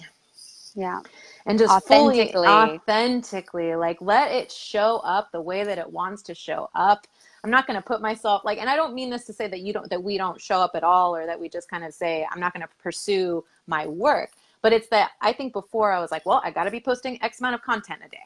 Yeah. 0.78 1.00
And 1.46 1.58
just 1.58 1.72
Authentically. 1.72 2.34
fully 2.34 2.48
authentically. 2.48 3.76
like 3.76 3.98
let 4.02 4.32
it 4.32 4.52
show 4.52 4.98
up 5.06 5.32
the 5.32 5.40
way 5.40 5.64
that 5.64 5.78
it 5.78 5.90
wants 5.90 6.22
to 6.24 6.36
show 6.36 6.70
up. 6.76 7.08
I'm 7.46 7.52
not 7.52 7.68
going 7.68 7.80
to 7.80 7.86
put 7.86 8.02
myself 8.02 8.44
like 8.44 8.58
and 8.58 8.68
i 8.68 8.76
don't 8.76 8.96
mean 8.96 9.12
this 9.12 9.26
to 9.26 9.34
say 9.34 9.48
that 9.48 9.60
you 9.60 9.72
don't 9.72 9.88
that 9.92 10.02
we 10.02 10.18
don't 10.18 10.42
show 10.42 10.60
up 10.60 10.72
at 10.74 10.84
all 10.84 11.16
or 11.16 11.28
that 11.28 11.40
we 11.40 11.48
just 11.48 11.70
kind 11.70 11.84
of 11.86 11.94
say 11.94 12.26
i'm 12.32 12.40
not 12.40 12.54
going 12.54 12.64
to 12.64 12.70
pursue 12.82 13.46
my 13.68 13.86
work 13.86 14.32
but 14.64 14.74
it's 14.74 14.88
that 14.88 15.12
i 15.22 15.32
think 15.32 15.54
before 15.54 15.92
i 15.92 16.00
was 16.00 16.10
like 16.10 16.26
well 16.26 16.42
i 16.44 16.50
got 16.50 16.64
to 16.64 16.72
be 16.72 16.80
posting 16.80 17.22
x 17.22 17.42
amount 17.42 17.54
of 17.54 17.62
content 17.62 18.02
a 18.04 18.10
day 18.10 18.18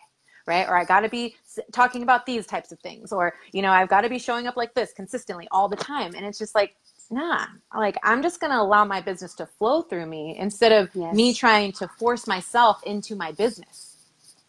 right 0.50 0.70
or 0.70 0.78
i 0.78 0.86
got 0.86 1.02
to 1.02 1.10
be 1.10 1.38
talking 1.74 2.04
about 2.04 2.26
these 2.28 2.48
types 2.48 2.74
of 2.74 2.80
things 2.82 3.14
or 3.14 3.36
you 3.54 3.64
know 3.64 3.72
i've 3.72 3.90
got 3.90 4.02
to 4.02 4.10
be 4.10 4.20
showing 4.20 4.48
up 4.48 4.58
like 4.58 4.74
this 4.76 4.94
consistently 4.94 5.48
all 5.52 5.70
the 5.70 5.78
time 5.78 6.16
and 6.16 6.26
it's 6.26 6.40
just 6.40 6.56
like 6.56 6.76
nah 7.12 7.46
like 7.78 7.98
i'm 8.04 8.24
just 8.24 8.42
going 8.42 8.52
to 8.52 8.60
allow 8.60 8.86
my 8.86 9.02
business 9.02 9.36
to 9.36 9.46
flow 9.48 9.84
through 9.84 10.08
me 10.08 10.38
instead 10.40 10.74
of 10.74 10.90
Yes. 10.96 11.16
me 11.16 11.34
trying 11.36 11.74
to 11.74 11.88
force 11.88 12.28
myself 12.28 12.84
into 12.86 13.16
my 13.16 13.32
business 13.34 13.98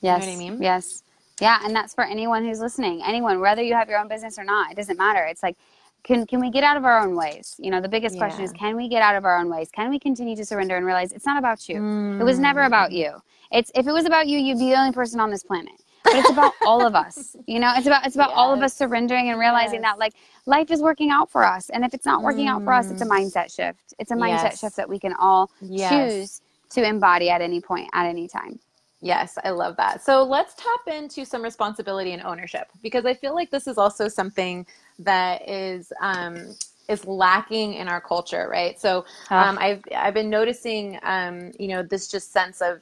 Yes. 0.03 0.23
You 0.23 0.33
know 0.33 0.33
what 0.33 0.47
I 0.47 0.51
mean? 0.51 0.63
Yes. 0.63 1.05
Yeah, 1.41 1.61
and 1.65 1.77
that's 1.77 1.95
for 1.95 2.05
anyone 2.05 2.45
who's 2.45 2.61
listening. 2.61 3.03
Anyone, 3.07 3.41
whether 3.41 3.63
you 3.63 3.75
have 3.75 3.91
your 3.91 4.01
own 4.01 4.09
business 4.09 4.39
or 4.39 4.45
not, 4.45 4.73
it 4.73 4.77
doesn't 4.77 4.99
matter. 4.99 5.25
It's 5.25 5.43
like, 5.43 5.57
can 6.05 6.27
can 6.27 6.41
we 6.41 6.51
get 6.51 6.65
out 6.65 6.77
of 6.79 6.85
our 6.87 7.01
own 7.01 7.17
ways? 7.17 7.57
You 7.61 7.71
know, 7.71 7.81
the 7.81 7.89
biggest 7.89 8.19
question 8.19 8.45
is, 8.45 8.53
can 8.53 8.77
we 8.77 8.89
get 8.89 9.03
out 9.03 9.17
of 9.17 9.25
our 9.27 9.39
own 9.39 9.51
ways? 9.51 9.71
Can 9.73 9.91
we 9.91 9.99
continue 10.01 10.37
to 10.37 10.47
surrender 10.47 10.77
and 10.77 10.87
realize 10.87 11.13
it's 11.13 11.27
not 11.27 11.39
about 11.39 11.69
you? 11.69 11.85
It 12.21 12.25
was 12.25 12.39
never 12.39 12.65
about 12.65 12.91
mm. 12.91 12.97
you. 12.97 13.23
It's 13.53 13.71
if 13.75 13.87
it 13.87 13.93
was 13.93 14.07
about 14.07 14.29
you, 14.29 14.39
you'd 14.39 14.59
be 14.59 14.71
the 14.71 14.77
only 14.79 14.93
person 14.93 15.21
on 15.21 15.31
this 15.31 15.45
planet. 15.45 15.75
But 16.09 16.19
it's 16.19 16.31
about 16.31 16.57
all 16.65 16.85
of 16.85 16.95
us. 16.95 17.37
You 17.47 17.59
know, 17.59 17.73
it's 17.77 17.87
about 17.87 18.07
it's 18.07 18.15
about 18.15 18.31
all 18.33 18.53
of 18.53 18.63
us 18.63 18.75
surrendering 18.75 19.29
and 19.31 19.39
realizing 19.41 19.81
Yes. 19.83 19.91
that 19.91 19.99
like 19.99 20.15
life 20.47 20.71
is 20.71 20.81
working 20.83 21.11
out 21.11 21.31
for 21.31 21.45
us. 21.45 21.69
And 21.71 21.85
if 21.85 21.95
it's 21.95 22.07
not 22.07 22.23
working 22.23 22.47
out 22.47 22.63
for 22.65 22.73
us, 22.73 22.91
it's 22.91 23.03
a 23.03 23.05
Mm. 23.05 23.11
mindset 23.11 23.55
shift. 23.55 23.95
It's 23.99 24.13
a 24.13 24.15
mindset 24.15 24.43
Yes. 24.43 24.61
shift 24.61 24.77
that 24.77 24.89
we 24.89 24.99
can 25.01 25.15
all 25.15 25.51
Yes. 25.61 25.89
choose 25.91 26.43
to 26.71 26.85
embody 26.85 27.29
at 27.31 27.43
any 27.43 27.61
point, 27.61 27.89
at 27.93 28.07
any 28.07 28.29
time. 28.29 28.61
Yes, 29.01 29.37
I 29.45 29.51
love 29.51 29.77
that. 29.79 30.03
So 30.05 30.23
let's 30.23 30.55
tap 30.55 30.95
into 30.95 31.25
some 31.25 31.43
responsibility 31.43 32.13
and 32.13 32.23
ownership 32.23 32.69
because 32.83 33.05
I 33.07 33.15
feel 33.15 33.35
like 33.35 33.51
this 33.51 33.67
is 33.67 33.79
also 33.79 34.09
something 34.09 34.67
that 35.01 35.49
is 35.49 35.93
um, 36.01 36.55
is 36.91 37.07
lacking 37.07 37.75
in 37.75 37.89
our 37.89 38.01
culture, 38.01 38.49
right? 38.51 38.79
So 38.81 39.05
Ah. 39.31 39.49
um, 39.49 39.59
I've 39.59 39.83
I've 39.97 40.15
been 40.15 40.31
noticing, 40.31 40.99
um, 41.03 41.53
you 41.59 41.69
know, 41.69 41.83
this 41.83 42.09
just 42.09 42.33
sense 42.33 42.61
of, 42.61 42.81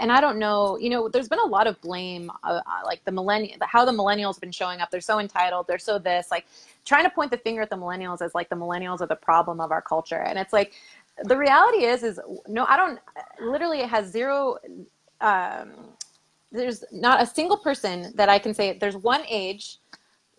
and 0.00 0.10
I 0.10 0.20
don't 0.20 0.38
know, 0.38 0.78
you 0.78 0.90
know, 0.90 1.08
there's 1.08 1.28
been 1.28 1.38
a 1.40 1.46
lot 1.46 1.66
of 1.66 1.80
blame, 1.80 2.30
uh, 2.44 2.60
uh, 2.66 2.84
like 2.84 3.04
the 3.04 3.12
millennial, 3.12 3.56
how 3.62 3.84
the 3.84 3.92
millennials 3.92 4.36
have 4.36 4.40
been 4.40 4.52
showing 4.62 4.80
up. 4.80 4.90
They're 4.90 5.00
so 5.00 5.18
entitled. 5.20 5.66
They're 5.68 5.78
so 5.78 5.98
this, 5.98 6.30
like 6.30 6.46
trying 6.84 7.04
to 7.04 7.10
point 7.10 7.30
the 7.30 7.38
finger 7.38 7.62
at 7.62 7.70
the 7.70 7.76
millennials 7.76 8.22
as 8.22 8.34
like 8.34 8.48
the 8.48 8.56
millennials 8.56 9.00
are 9.02 9.06
the 9.06 9.16
problem 9.16 9.60
of 9.60 9.70
our 9.70 9.82
culture, 9.82 10.22
and 10.22 10.38
it's 10.38 10.52
like 10.52 10.72
the 11.24 11.36
reality 11.36 11.84
is 11.84 12.02
is 12.02 12.20
no, 12.48 12.64
I 12.66 12.76
don't. 12.76 12.98
Literally, 13.40 13.80
it 13.80 13.88
has 13.88 14.10
zero 14.10 14.58
um, 15.20 15.70
there's 16.50 16.84
not 16.92 17.22
a 17.22 17.26
single 17.26 17.56
person 17.56 18.12
that 18.16 18.28
I 18.28 18.38
can 18.38 18.54
say 18.54 18.76
there's 18.78 18.96
one 18.96 19.22
age 19.28 19.78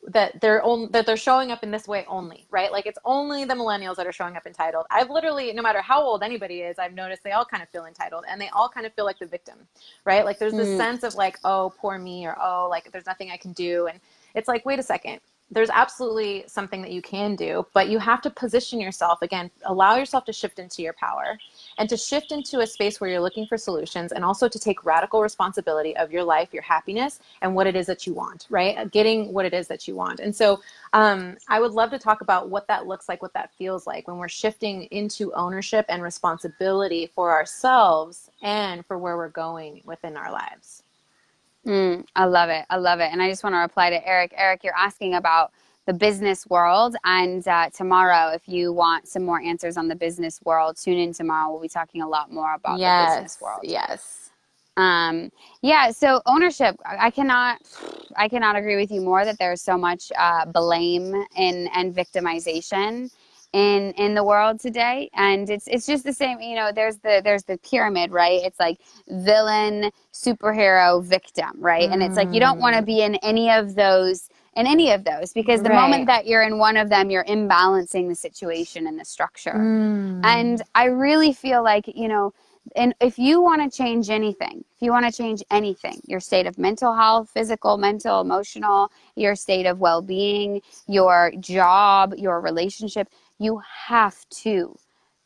that 0.09 0.41
they're 0.41 0.63
on, 0.63 0.91
that 0.91 1.05
they're 1.05 1.17
showing 1.17 1.51
up 1.51 1.63
in 1.63 1.71
this 1.71 1.87
way 1.87 2.05
only, 2.07 2.47
right? 2.51 2.71
Like 2.71 2.85
it's 2.87 2.99
only 3.05 3.45
the 3.45 3.55
millennials 3.55 3.97
that 3.97 4.07
are 4.07 4.11
showing 4.13 4.37
up 4.37 4.47
entitled. 4.47 4.85
I've 4.91 5.09
literally, 5.09 5.53
no 5.53 5.61
matter 5.63 5.81
how 5.81 6.01
old 6.01 6.23
anybody 6.23 6.61
is, 6.61 6.79
I've 6.79 6.93
noticed 6.93 7.23
they 7.23 7.31
all 7.31 7.45
kind 7.45 7.63
of 7.63 7.69
feel 7.69 7.85
entitled 7.85 8.25
and 8.29 8.41
they 8.41 8.49
all 8.49 8.69
kind 8.69 8.85
of 8.85 8.93
feel 8.93 9.05
like 9.05 9.19
the 9.19 9.27
victim, 9.27 9.59
right? 10.05 10.25
Like 10.25 10.39
there's 10.39 10.55
this 10.55 10.71
Mm. 10.71 10.77
sense 10.77 11.03
of 11.03 11.15
like, 11.15 11.39
oh, 11.45 11.73
poor 11.77 11.97
me, 11.99 12.25
or 12.27 12.37
oh, 12.41 12.67
like 12.69 12.91
there's 12.91 13.05
nothing 13.07 13.31
I 13.31 13.37
can 13.37 13.53
do, 13.53 13.87
and 13.87 13.99
it's 14.35 14.47
like, 14.49 14.65
wait 14.65 14.79
a 14.79 14.83
second. 14.83 15.21
There's 15.53 15.69
absolutely 15.69 16.43
something 16.47 16.81
that 16.81 16.91
you 16.91 17.01
can 17.01 17.35
do, 17.35 17.65
but 17.73 17.89
you 17.89 17.99
have 17.99 18.21
to 18.21 18.29
position 18.29 18.81
yourself 18.81 19.21
again, 19.21 19.51
allow 19.65 19.95
yourself 19.95 20.25
to 20.25 20.33
shift 20.33 20.59
into 20.59 20.81
your 20.81 20.93
power 20.93 21.37
and 21.77 21.87
to 21.89 21.97
shift 21.97 22.31
into 22.31 22.59
a 22.59 22.67
space 22.67 22.99
where 22.99 23.09
you're 23.09 23.21
looking 23.21 23.45
for 23.45 23.57
solutions 23.57 24.11
and 24.11 24.25
also 24.25 24.47
to 24.47 24.59
take 24.59 24.85
radical 24.85 25.21
responsibility 25.21 25.95
of 25.97 26.11
your 26.11 26.23
life, 26.23 26.53
your 26.53 26.63
happiness, 26.63 27.19
and 27.41 27.53
what 27.53 27.67
it 27.67 27.75
is 27.75 27.85
that 27.85 28.07
you 28.07 28.13
want, 28.13 28.47
right? 28.49 28.91
Getting 28.91 29.33
what 29.33 29.45
it 29.45 29.53
is 29.53 29.67
that 29.67 29.87
you 29.87 29.95
want. 29.95 30.19
And 30.19 30.35
so 30.35 30.59
um, 30.93 31.37
I 31.47 31.59
would 31.59 31.71
love 31.71 31.91
to 31.91 31.99
talk 31.99 32.21
about 32.21 32.49
what 32.49 32.67
that 32.67 32.87
looks 32.87 33.07
like, 33.07 33.21
what 33.21 33.33
that 33.33 33.51
feels 33.53 33.87
like 33.87 34.07
when 34.07 34.17
we're 34.17 34.27
shifting 34.27 34.83
into 34.91 35.33
ownership 35.33 35.85
and 35.89 36.01
responsibility 36.01 37.11
for 37.13 37.31
ourselves 37.31 38.29
and 38.41 38.85
for 38.85 38.97
where 38.97 39.17
we're 39.17 39.29
going 39.29 39.81
within 39.85 40.17
our 40.17 40.31
lives. 40.31 40.82
Mm, 41.65 42.05
I 42.15 42.25
love 42.25 42.49
it. 42.49 42.65
I 42.69 42.77
love 42.77 42.99
it. 42.99 43.09
And 43.11 43.21
I 43.21 43.29
just 43.29 43.43
want 43.43 43.53
to 43.53 43.59
reply 43.59 43.89
to 43.89 44.07
Eric. 44.07 44.33
Eric, 44.35 44.63
you're 44.63 44.75
asking 44.77 45.15
about 45.15 45.51
the 45.85 45.93
business 45.93 46.47
world. 46.47 46.95
And 47.03 47.47
uh, 47.47 47.69
tomorrow, 47.69 48.31
if 48.33 48.47
you 48.47 48.73
want 48.73 49.07
some 49.07 49.23
more 49.23 49.41
answers 49.41 49.77
on 49.77 49.87
the 49.87 49.95
business 49.95 50.39
world, 50.43 50.77
tune 50.77 50.97
in 50.97 51.13
tomorrow. 51.13 51.51
We'll 51.51 51.61
be 51.61 51.69
talking 51.69 52.01
a 52.01 52.07
lot 52.07 52.31
more 52.31 52.53
about 52.55 52.79
yes, 52.79 53.11
the 53.11 53.15
business 53.15 53.41
world. 53.41 53.61
Yes. 53.63 54.31
Um, 54.75 55.31
yeah. 55.61 55.91
So 55.91 56.21
ownership, 56.25 56.75
I 56.85 57.11
cannot, 57.11 57.61
I 58.17 58.27
cannot 58.27 58.55
agree 58.55 58.75
with 58.75 58.91
you 58.91 59.01
more 59.01 59.23
that 59.23 59.37
there's 59.37 59.61
so 59.61 59.77
much 59.77 60.11
uh, 60.17 60.45
blame 60.45 61.13
and 61.37 61.69
and 61.75 61.95
victimization 61.95 63.11
in 63.53 63.91
in 63.93 64.15
the 64.15 64.23
world 64.23 64.59
today 64.59 65.09
and 65.13 65.49
it's 65.49 65.67
it's 65.67 65.85
just 65.85 66.03
the 66.03 66.11
same 66.11 66.41
you 66.41 66.55
know 66.55 66.71
there's 66.73 66.97
the 66.97 67.21
there's 67.23 67.43
the 67.43 67.57
pyramid 67.59 68.11
right 68.11 68.41
it's 68.43 68.59
like 68.59 68.79
villain 69.07 69.91
superhero 70.11 71.03
victim 71.03 71.51
right 71.57 71.89
mm. 71.89 71.93
and 71.93 72.01
it's 72.01 72.17
like 72.17 72.33
you 72.33 72.39
don't 72.39 72.59
want 72.59 72.75
to 72.75 72.81
be 72.81 73.01
in 73.01 73.15
any 73.17 73.51
of 73.51 73.75
those 73.75 74.29
in 74.55 74.65
any 74.65 74.91
of 74.91 75.03
those 75.03 75.33
because 75.33 75.61
the 75.61 75.69
right. 75.69 75.81
moment 75.81 76.07
that 76.07 76.25
you're 76.25 76.41
in 76.41 76.57
one 76.57 76.75
of 76.75 76.89
them 76.89 77.11
you're 77.11 77.25
imbalancing 77.25 78.09
the 78.09 78.15
situation 78.15 78.87
and 78.87 78.99
the 78.99 79.05
structure 79.05 79.53
mm. 79.53 80.19
and 80.25 80.63
i 80.73 80.85
really 80.85 81.31
feel 81.31 81.63
like 81.63 81.85
you 81.87 82.07
know 82.07 82.33
and 82.75 82.95
if 83.01 83.19
you 83.19 83.41
want 83.41 83.61
to 83.61 83.77
change 83.77 84.09
anything 84.09 84.63
if 84.75 84.81
you 84.81 84.91
want 84.91 85.05
to 85.05 85.11
change 85.11 85.43
anything 85.51 86.01
your 86.05 86.19
state 86.19 86.47
of 86.47 86.57
mental 86.57 86.93
health 86.93 87.29
physical 87.29 87.77
mental 87.77 88.21
emotional 88.21 88.91
your 89.15 89.35
state 89.35 89.65
of 89.65 89.79
well-being 89.79 90.61
your 90.87 91.31
job 91.39 92.13
your 92.17 92.39
relationship 92.39 93.09
you 93.39 93.61
have 93.87 94.17
to 94.29 94.75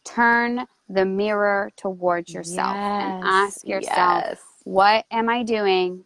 turn 0.04 0.66
the 0.90 1.06
mirror 1.06 1.70
towards 1.76 2.34
yourself 2.34 2.76
yes, 2.76 3.04
and 3.04 3.24
ask 3.26 3.68
yourself, 3.68 4.24
yes. 4.26 4.42
what 4.64 5.06
am 5.12 5.30
I 5.30 5.44
doing? 5.44 6.04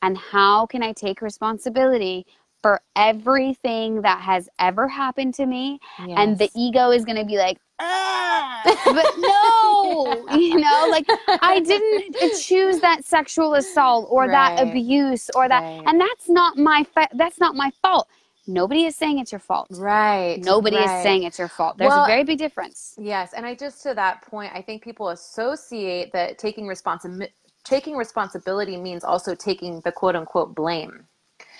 And 0.00 0.16
how 0.16 0.66
can 0.66 0.82
I 0.82 0.92
take 0.92 1.22
responsibility 1.22 2.26
for 2.60 2.80
everything 2.96 4.02
that 4.02 4.20
has 4.20 4.48
ever 4.58 4.88
happened 4.88 5.34
to 5.34 5.46
me? 5.46 5.78
Yes. 6.06 6.16
And 6.16 6.38
the 6.38 6.50
ego 6.56 6.90
is 6.90 7.04
going 7.04 7.18
to 7.18 7.24
be 7.24 7.36
like, 7.36 7.58
ah, 7.78 8.62
but 8.86 9.06
no, 9.18 10.38
you 10.38 10.56
know, 10.56 10.88
like 10.90 11.06
I 11.42 11.60
didn't 11.60 12.40
choose 12.40 12.80
that 12.80 13.04
sexual 13.04 13.54
assault 13.54 14.08
or 14.10 14.22
right. 14.22 14.56
that 14.56 14.66
abuse 14.66 15.28
or 15.34 15.48
that, 15.48 15.60
right. 15.60 15.82
and 15.86 16.00
that's 16.00 16.28
not 16.28 16.56
my, 16.56 16.84
fa- 16.94 17.10
that's 17.12 17.38
not 17.38 17.54
my 17.54 17.70
fault 17.82 18.08
Nobody 18.46 18.84
is 18.84 18.96
saying 18.96 19.18
it's 19.18 19.30
your 19.30 19.38
fault. 19.38 19.68
Right. 19.70 20.38
Nobody 20.42 20.76
right. 20.76 20.98
is 20.98 21.02
saying 21.02 21.22
it's 21.22 21.38
your 21.38 21.48
fault. 21.48 21.78
There's 21.78 21.90
well, 21.90 22.04
a 22.04 22.08
very 22.08 22.24
big 22.24 22.38
difference. 22.38 22.94
Yes, 22.98 23.32
and 23.34 23.46
I 23.46 23.54
just 23.54 23.82
to 23.84 23.94
that 23.94 24.22
point, 24.22 24.52
I 24.54 24.62
think 24.62 24.82
people 24.82 25.10
associate 25.10 26.12
that 26.12 26.38
taking 26.38 26.66
responsibility 26.66 27.32
taking 27.64 27.96
responsibility 27.96 28.76
means 28.76 29.04
also 29.04 29.34
taking 29.34 29.80
the 29.80 29.92
quote 29.92 30.16
unquote 30.16 30.54
blame. 30.54 31.06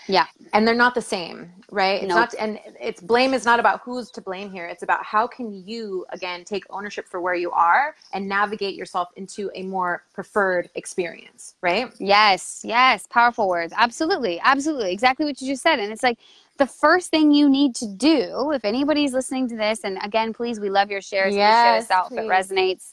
Yeah. 0.09 0.27
And 0.53 0.67
they're 0.67 0.75
not 0.75 0.95
the 0.97 1.03
same, 1.03 1.53
right? 1.71 2.03
It's 2.03 2.09
nope. 2.09 2.17
not 2.17 2.35
and 2.39 2.59
it's 2.81 3.01
blame 3.01 3.35
is 3.35 3.45
not 3.45 3.61
about 3.61 3.83
who's 3.83 4.11
to 4.13 4.21
blame 4.21 4.51
here. 4.51 4.67
It's 4.67 4.83
about 4.83 5.05
how 5.05 5.27
can 5.27 5.53
you 5.67 6.05
again 6.11 6.45
take 6.45 6.65
ownership 6.71 7.07
for 7.07 7.21
where 7.21 7.35
you 7.35 7.51
are 7.53 7.95
and 8.13 8.29
navigate 8.29 8.75
yourself 8.75 9.11
into 9.17 9.51
a 9.55 9.63
more 9.63 10.05
preferred 10.13 10.71
experience, 10.75 11.55
right? 11.63 11.93
Yes, 11.99 12.63
yes, 12.65 13.07
powerful 13.11 13.49
words. 13.49 13.73
Absolutely. 13.77 14.41
Absolutely. 14.41 14.93
Exactly 14.93 15.25
what 15.25 15.41
you 15.41 15.47
just 15.47 15.63
said. 15.63 15.79
And 15.79 15.93
it's 15.93 16.03
like 16.03 16.19
the 16.59 16.67
first 16.67 17.11
thing 17.11 17.33
you 17.33 17.49
need 17.49 17.75
to 17.77 17.87
do, 17.87 18.53
if 18.53 18.65
anybody's 18.65 19.13
listening 19.13 19.49
to 19.49 19.57
this, 19.57 19.81
and 19.85 19.99
again, 20.03 20.33
please, 20.33 20.61
we 20.61 20.71
love 20.71 20.91
your 20.91 21.01
shares. 21.01 21.35
Yes, 21.35 21.65
share 21.65 21.77
us 21.77 21.91
out 21.91 22.09
please. 22.09 22.19
if 22.19 22.25
it 22.25 22.29
resonates. 22.29 22.93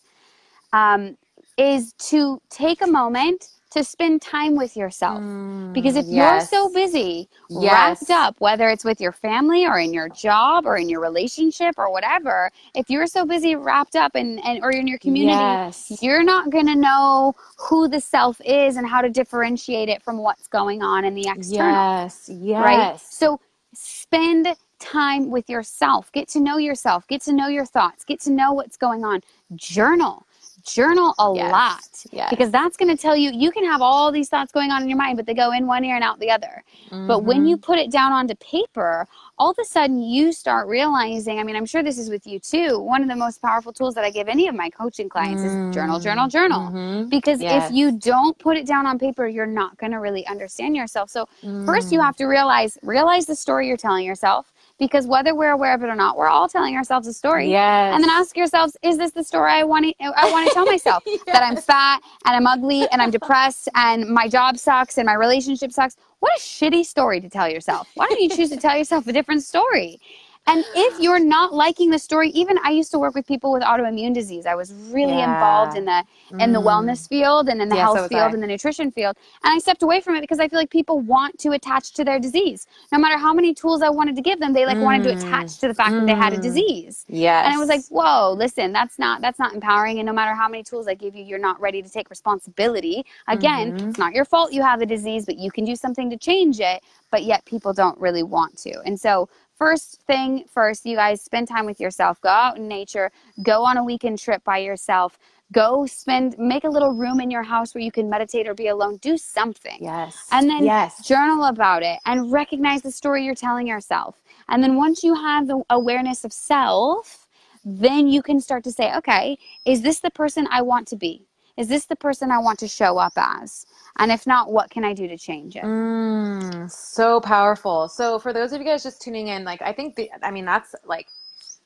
Um, 0.71 1.17
is 1.57 1.93
to 1.93 2.41
take 2.49 2.81
a 2.81 2.87
moment 2.87 3.49
to 3.71 3.83
spend 3.83 4.21
time 4.21 4.55
with 4.55 4.75
yourself. 4.75 5.19
Mm, 5.19 5.73
because 5.73 5.95
if 5.95 6.05
yes. 6.07 6.51
you're 6.51 6.61
so 6.61 6.73
busy, 6.73 7.29
yes. 7.49 7.71
wrapped 7.71 8.09
up, 8.09 8.35
whether 8.39 8.69
it's 8.69 8.83
with 8.83 8.99
your 8.99 9.11
family 9.11 9.65
or 9.65 9.77
in 9.77 9.93
your 9.93 10.09
job 10.09 10.65
or 10.65 10.77
in 10.77 10.89
your 10.89 11.01
relationship 11.01 11.75
or 11.77 11.91
whatever, 11.91 12.49
if 12.73 12.89
you're 12.89 13.05
so 13.05 13.25
busy 13.25 13.55
wrapped 13.55 13.95
up 13.95 14.15
and, 14.15 14.43
and 14.43 14.63
or 14.63 14.71
in 14.71 14.87
your 14.87 14.97
community, 14.97 15.37
yes. 15.37 15.99
you're 16.01 16.23
not 16.23 16.49
going 16.49 16.65
to 16.65 16.75
know 16.75 17.33
who 17.57 17.87
the 17.87 17.99
self 17.99 18.41
is 18.43 18.75
and 18.75 18.87
how 18.87 19.01
to 19.01 19.09
differentiate 19.09 19.89
it 19.89 20.01
from 20.01 20.17
what's 20.17 20.47
going 20.47 20.81
on 20.81 21.05
in 21.05 21.13
the 21.13 21.27
external. 21.27 21.71
Yes. 21.71 22.29
Yes. 22.33 22.65
Right? 22.65 22.99
So 22.99 23.39
spend 23.73 24.47
time 24.79 25.29
with 25.29 25.49
yourself. 25.49 26.11
Get 26.11 26.27
to 26.29 26.39
know 26.39 26.57
yourself. 26.57 27.07
Get 27.07 27.21
to 27.23 27.33
know 27.33 27.47
your 27.47 27.65
thoughts. 27.65 28.03
Get 28.03 28.21
to 28.21 28.31
know 28.31 28.53
what's 28.53 28.77
going 28.77 29.03
on. 29.03 29.21
Journal. 29.55 30.25
Journal 30.65 31.13
a 31.19 31.33
yes. 31.35 31.51
lot 31.51 32.05
yes. 32.11 32.29
because 32.29 32.51
that's 32.51 32.77
going 32.77 32.95
to 32.95 33.01
tell 33.01 33.15
you 33.15 33.31
you 33.31 33.51
can 33.51 33.63
have 33.65 33.81
all 33.81 34.11
these 34.11 34.29
thoughts 34.29 34.51
going 34.51 34.71
on 34.71 34.81
in 34.81 34.89
your 34.89 34.97
mind, 34.97 35.17
but 35.17 35.25
they 35.25 35.33
go 35.33 35.51
in 35.51 35.67
one 35.67 35.83
ear 35.83 35.95
and 35.95 36.03
out 36.03 36.19
the 36.19 36.31
other. 36.31 36.63
Mm-hmm. 36.87 37.07
But 37.07 37.23
when 37.23 37.45
you 37.45 37.55
mm-hmm. 37.55 37.63
put 37.63 37.79
it 37.79 37.91
down 37.91 38.11
onto 38.11 38.35
paper, 38.35 39.07
all 39.37 39.51
of 39.51 39.57
a 39.59 39.65
sudden 39.65 40.01
you 40.01 40.31
start 40.33 40.67
realizing. 40.67 41.39
I 41.39 41.43
mean, 41.43 41.55
I'm 41.55 41.65
sure 41.65 41.81
this 41.81 41.97
is 41.97 42.09
with 42.09 42.27
you 42.27 42.39
too. 42.39 42.79
One 42.79 43.01
of 43.01 43.07
the 43.07 43.15
most 43.15 43.41
powerful 43.41 43.71
tools 43.71 43.95
that 43.95 44.03
I 44.03 44.11
give 44.11 44.27
any 44.27 44.47
of 44.47 44.55
my 44.55 44.69
coaching 44.69 45.09
clients 45.09 45.41
mm-hmm. 45.41 45.69
is 45.69 45.75
journal, 45.75 45.99
journal, 45.99 46.27
journal. 46.27 46.71
Mm-hmm. 46.71 47.09
Because 47.09 47.41
yes. 47.41 47.69
if 47.69 47.75
you 47.75 47.91
don't 47.91 48.37
put 48.37 48.57
it 48.57 48.65
down 48.65 48.85
on 48.85 48.99
paper, 48.99 49.27
you're 49.27 49.45
not 49.45 49.77
going 49.77 49.91
to 49.91 49.99
really 49.99 50.25
understand 50.27 50.75
yourself. 50.75 51.09
So, 51.09 51.27
first 51.65 51.91
you 51.91 51.99
mm. 51.99 52.03
have 52.03 52.15
to 52.17 52.25
realize 52.25 52.77
realize 52.83 53.25
the 53.25 53.35
story 53.35 53.67
you're 53.67 53.77
telling 53.77 54.05
yourself 54.05 54.51
because 54.79 55.05
whether 55.05 55.35
we're 55.35 55.51
aware 55.51 55.75
of 55.75 55.83
it 55.83 55.87
or 55.87 55.95
not, 55.95 56.17
we're 56.17 56.27
all 56.27 56.47
telling 56.47 56.75
ourselves 56.75 57.05
a 57.05 57.13
story. 57.13 57.51
Yes. 57.51 57.93
And 57.93 58.03
then 58.03 58.09
ask 58.09 58.35
yourselves, 58.35 58.77
is 58.81 58.97
this 58.97 59.11
the 59.11 59.23
story 59.23 59.51
I 59.51 59.63
want 59.63 59.85
to 59.85 59.93
I 59.99 60.31
want 60.31 60.47
to 60.47 60.53
tell 60.53 60.65
myself 60.73 61.03
yes. 61.05 61.21
that 61.27 61.43
I'm 61.43 61.57
fat 61.57 62.01
and 62.25 62.35
I'm 62.35 62.47
ugly 62.47 62.87
and 62.91 63.01
I'm 63.01 63.11
depressed 63.11 63.67
and 63.75 64.07
my 64.09 64.27
job 64.27 64.57
sucks 64.57 64.97
and 64.97 65.05
my 65.05 65.13
relationship 65.13 65.71
sucks? 65.71 65.97
What 66.19 66.31
a 66.35 66.39
shitty 66.39 66.85
story 66.85 67.19
to 67.21 67.29
tell 67.29 67.49
yourself. 67.49 67.89
Why 67.95 68.07
don't 68.07 68.21
you 68.21 68.29
choose 68.29 68.49
to 68.49 68.57
tell 68.57 68.77
yourself 68.77 69.07
a 69.07 69.13
different 69.13 69.43
story? 69.43 69.99
And 70.47 70.65
if 70.75 70.99
you're 70.99 71.23
not 71.23 71.53
liking 71.53 71.91
the 71.91 71.99
story, 71.99 72.29
even 72.29 72.57
I 72.63 72.71
used 72.71 72.89
to 72.91 72.99
work 72.99 73.13
with 73.13 73.27
people 73.27 73.51
with 73.51 73.61
autoimmune 73.61 74.15
disease. 74.15 74.47
I 74.47 74.55
was 74.55 74.73
really 74.73 75.17
yeah. 75.17 75.33
involved 75.33 75.77
in 75.77 75.85
the 75.85 76.03
in 76.39 76.53
the 76.53 76.59
mm. 76.59 76.65
wellness 76.65 77.07
field 77.07 77.49
and 77.49 77.61
in 77.61 77.69
the 77.69 77.75
yeah, 77.75 77.83
health 77.83 77.99
so 77.99 78.07
field 78.07 78.31
I. 78.31 78.33
and 78.33 78.41
the 78.41 78.47
nutrition 78.47 78.91
field. 78.91 79.15
And 79.43 79.53
I 79.53 79.59
stepped 79.59 79.83
away 79.83 80.01
from 80.01 80.15
it 80.15 80.21
because 80.21 80.39
I 80.39 80.47
feel 80.47 80.57
like 80.57 80.71
people 80.71 81.01
want 81.01 81.37
to 81.39 81.51
attach 81.51 81.93
to 81.93 82.03
their 82.03 82.19
disease. 82.19 82.65
No 82.91 82.97
matter 82.97 83.17
how 83.17 83.31
many 83.31 83.53
tools 83.53 83.83
I 83.83 83.89
wanted 83.89 84.15
to 84.15 84.23
give 84.23 84.39
them, 84.39 84.53
they 84.53 84.65
like 84.65 84.77
mm. 84.77 84.83
wanted 84.83 85.03
to 85.03 85.17
attach 85.17 85.59
to 85.59 85.67
the 85.67 85.73
fact 85.75 85.91
mm. 85.91 85.99
that 85.99 86.05
they 86.07 86.15
had 86.15 86.33
a 86.33 86.37
mm. 86.37 86.41
disease. 86.41 87.05
Yes. 87.07 87.45
And 87.45 87.53
I 87.53 87.59
was 87.59 87.69
like, 87.69 87.85
whoa, 87.89 88.33
listen, 88.33 88.73
that's 88.73 88.97
not 88.97 89.21
that's 89.21 89.37
not 89.37 89.53
empowering. 89.53 89.99
And 89.99 90.07
no 90.07 90.13
matter 90.13 90.33
how 90.33 90.49
many 90.49 90.63
tools 90.63 90.87
I 90.87 90.95
give 90.95 91.15
you, 91.15 91.23
you're 91.23 91.37
not 91.37 91.61
ready 91.61 91.83
to 91.83 91.89
take 91.89 92.09
responsibility. 92.09 93.05
Again, 93.27 93.73
mm-hmm. 93.73 93.89
it's 93.89 93.99
not 93.99 94.13
your 94.13 94.25
fault 94.25 94.51
you 94.51 94.63
have 94.63 94.81
a 94.81 94.85
disease, 94.87 95.27
but 95.27 95.37
you 95.37 95.51
can 95.51 95.63
do 95.63 95.75
something 95.75 96.09
to 96.09 96.17
change 96.17 96.59
it. 96.59 96.81
But 97.11 97.23
yet 97.23 97.45
people 97.45 97.73
don't 97.73 97.99
really 97.99 98.23
want 98.23 98.57
to. 98.59 98.79
And 98.81 98.99
so 98.99 99.29
first 99.59 100.01
thing 100.07 100.45
first, 100.51 100.85
you 100.85 100.95
guys 100.95 101.21
spend 101.21 101.47
time 101.47 101.65
with 101.65 101.79
yourself. 101.79 102.19
Go 102.21 102.29
out 102.29 102.57
in 102.57 102.67
nature. 102.67 103.11
Go 103.43 103.63
on 103.63 103.77
a 103.77 103.83
weekend 103.83 104.17
trip 104.17 104.43
by 104.43 104.57
yourself. 104.57 105.19
Go 105.51 105.85
spend, 105.85 106.37
make 106.37 106.63
a 106.63 106.69
little 106.69 106.93
room 106.93 107.19
in 107.19 107.29
your 107.29 107.43
house 107.43 107.75
where 107.75 107.83
you 107.83 107.91
can 107.91 108.09
meditate 108.09 108.47
or 108.47 108.53
be 108.53 108.67
alone. 108.67 108.97
Do 108.97 109.17
something. 109.17 109.77
Yes. 109.81 110.27
And 110.31 110.49
then 110.49 110.63
yes. 110.63 111.05
journal 111.05 111.45
about 111.45 111.83
it 111.83 111.99
and 112.05 112.31
recognize 112.31 112.81
the 112.81 112.91
story 112.91 113.25
you're 113.25 113.35
telling 113.35 113.67
yourself. 113.67 114.21
And 114.47 114.63
then 114.63 114.75
once 114.75 115.03
you 115.03 115.13
have 115.13 115.47
the 115.47 115.61
awareness 115.69 116.23
of 116.23 116.31
self, 116.31 117.27
then 117.65 118.07
you 118.07 118.21
can 118.21 118.39
start 118.39 118.63
to 118.63 118.71
say, 118.71 118.95
okay, 118.95 119.37
is 119.65 119.81
this 119.81 119.99
the 119.99 120.11
person 120.11 120.47
I 120.49 120.61
want 120.61 120.87
to 120.89 120.95
be? 120.95 121.28
Is 121.59 121.69
this 121.69 121.85
the 121.85 121.97
person 121.97 122.31
I 122.31 122.39
want 122.39 122.59
to 122.61 122.69
show 122.69 122.97
up 122.99 123.13
as? 123.17 123.67
And 123.99 124.11
if 124.11 124.27
not, 124.27 124.51
what 124.51 124.71
can 124.71 124.85
I 124.85 124.95
do 124.95 125.07
to 125.09 125.19
change 125.19 125.57
it? 125.57 125.65
Mm, 125.65 126.71
so 126.71 127.21
powerful. 127.21 127.89
So 127.89 128.19
for 128.19 128.33
those 128.33 128.53
of 128.53 128.61
you 128.61 128.67
guys 128.67 128.83
just 128.83 129.01
tuning 129.01 129.27
in, 129.29 129.43
like 129.43 129.61
I 129.61 129.73
think 129.73 129.95
the, 129.95 130.11
I 130.23 130.31
mean 130.31 130.45
that's 130.45 130.75
like 130.85 131.07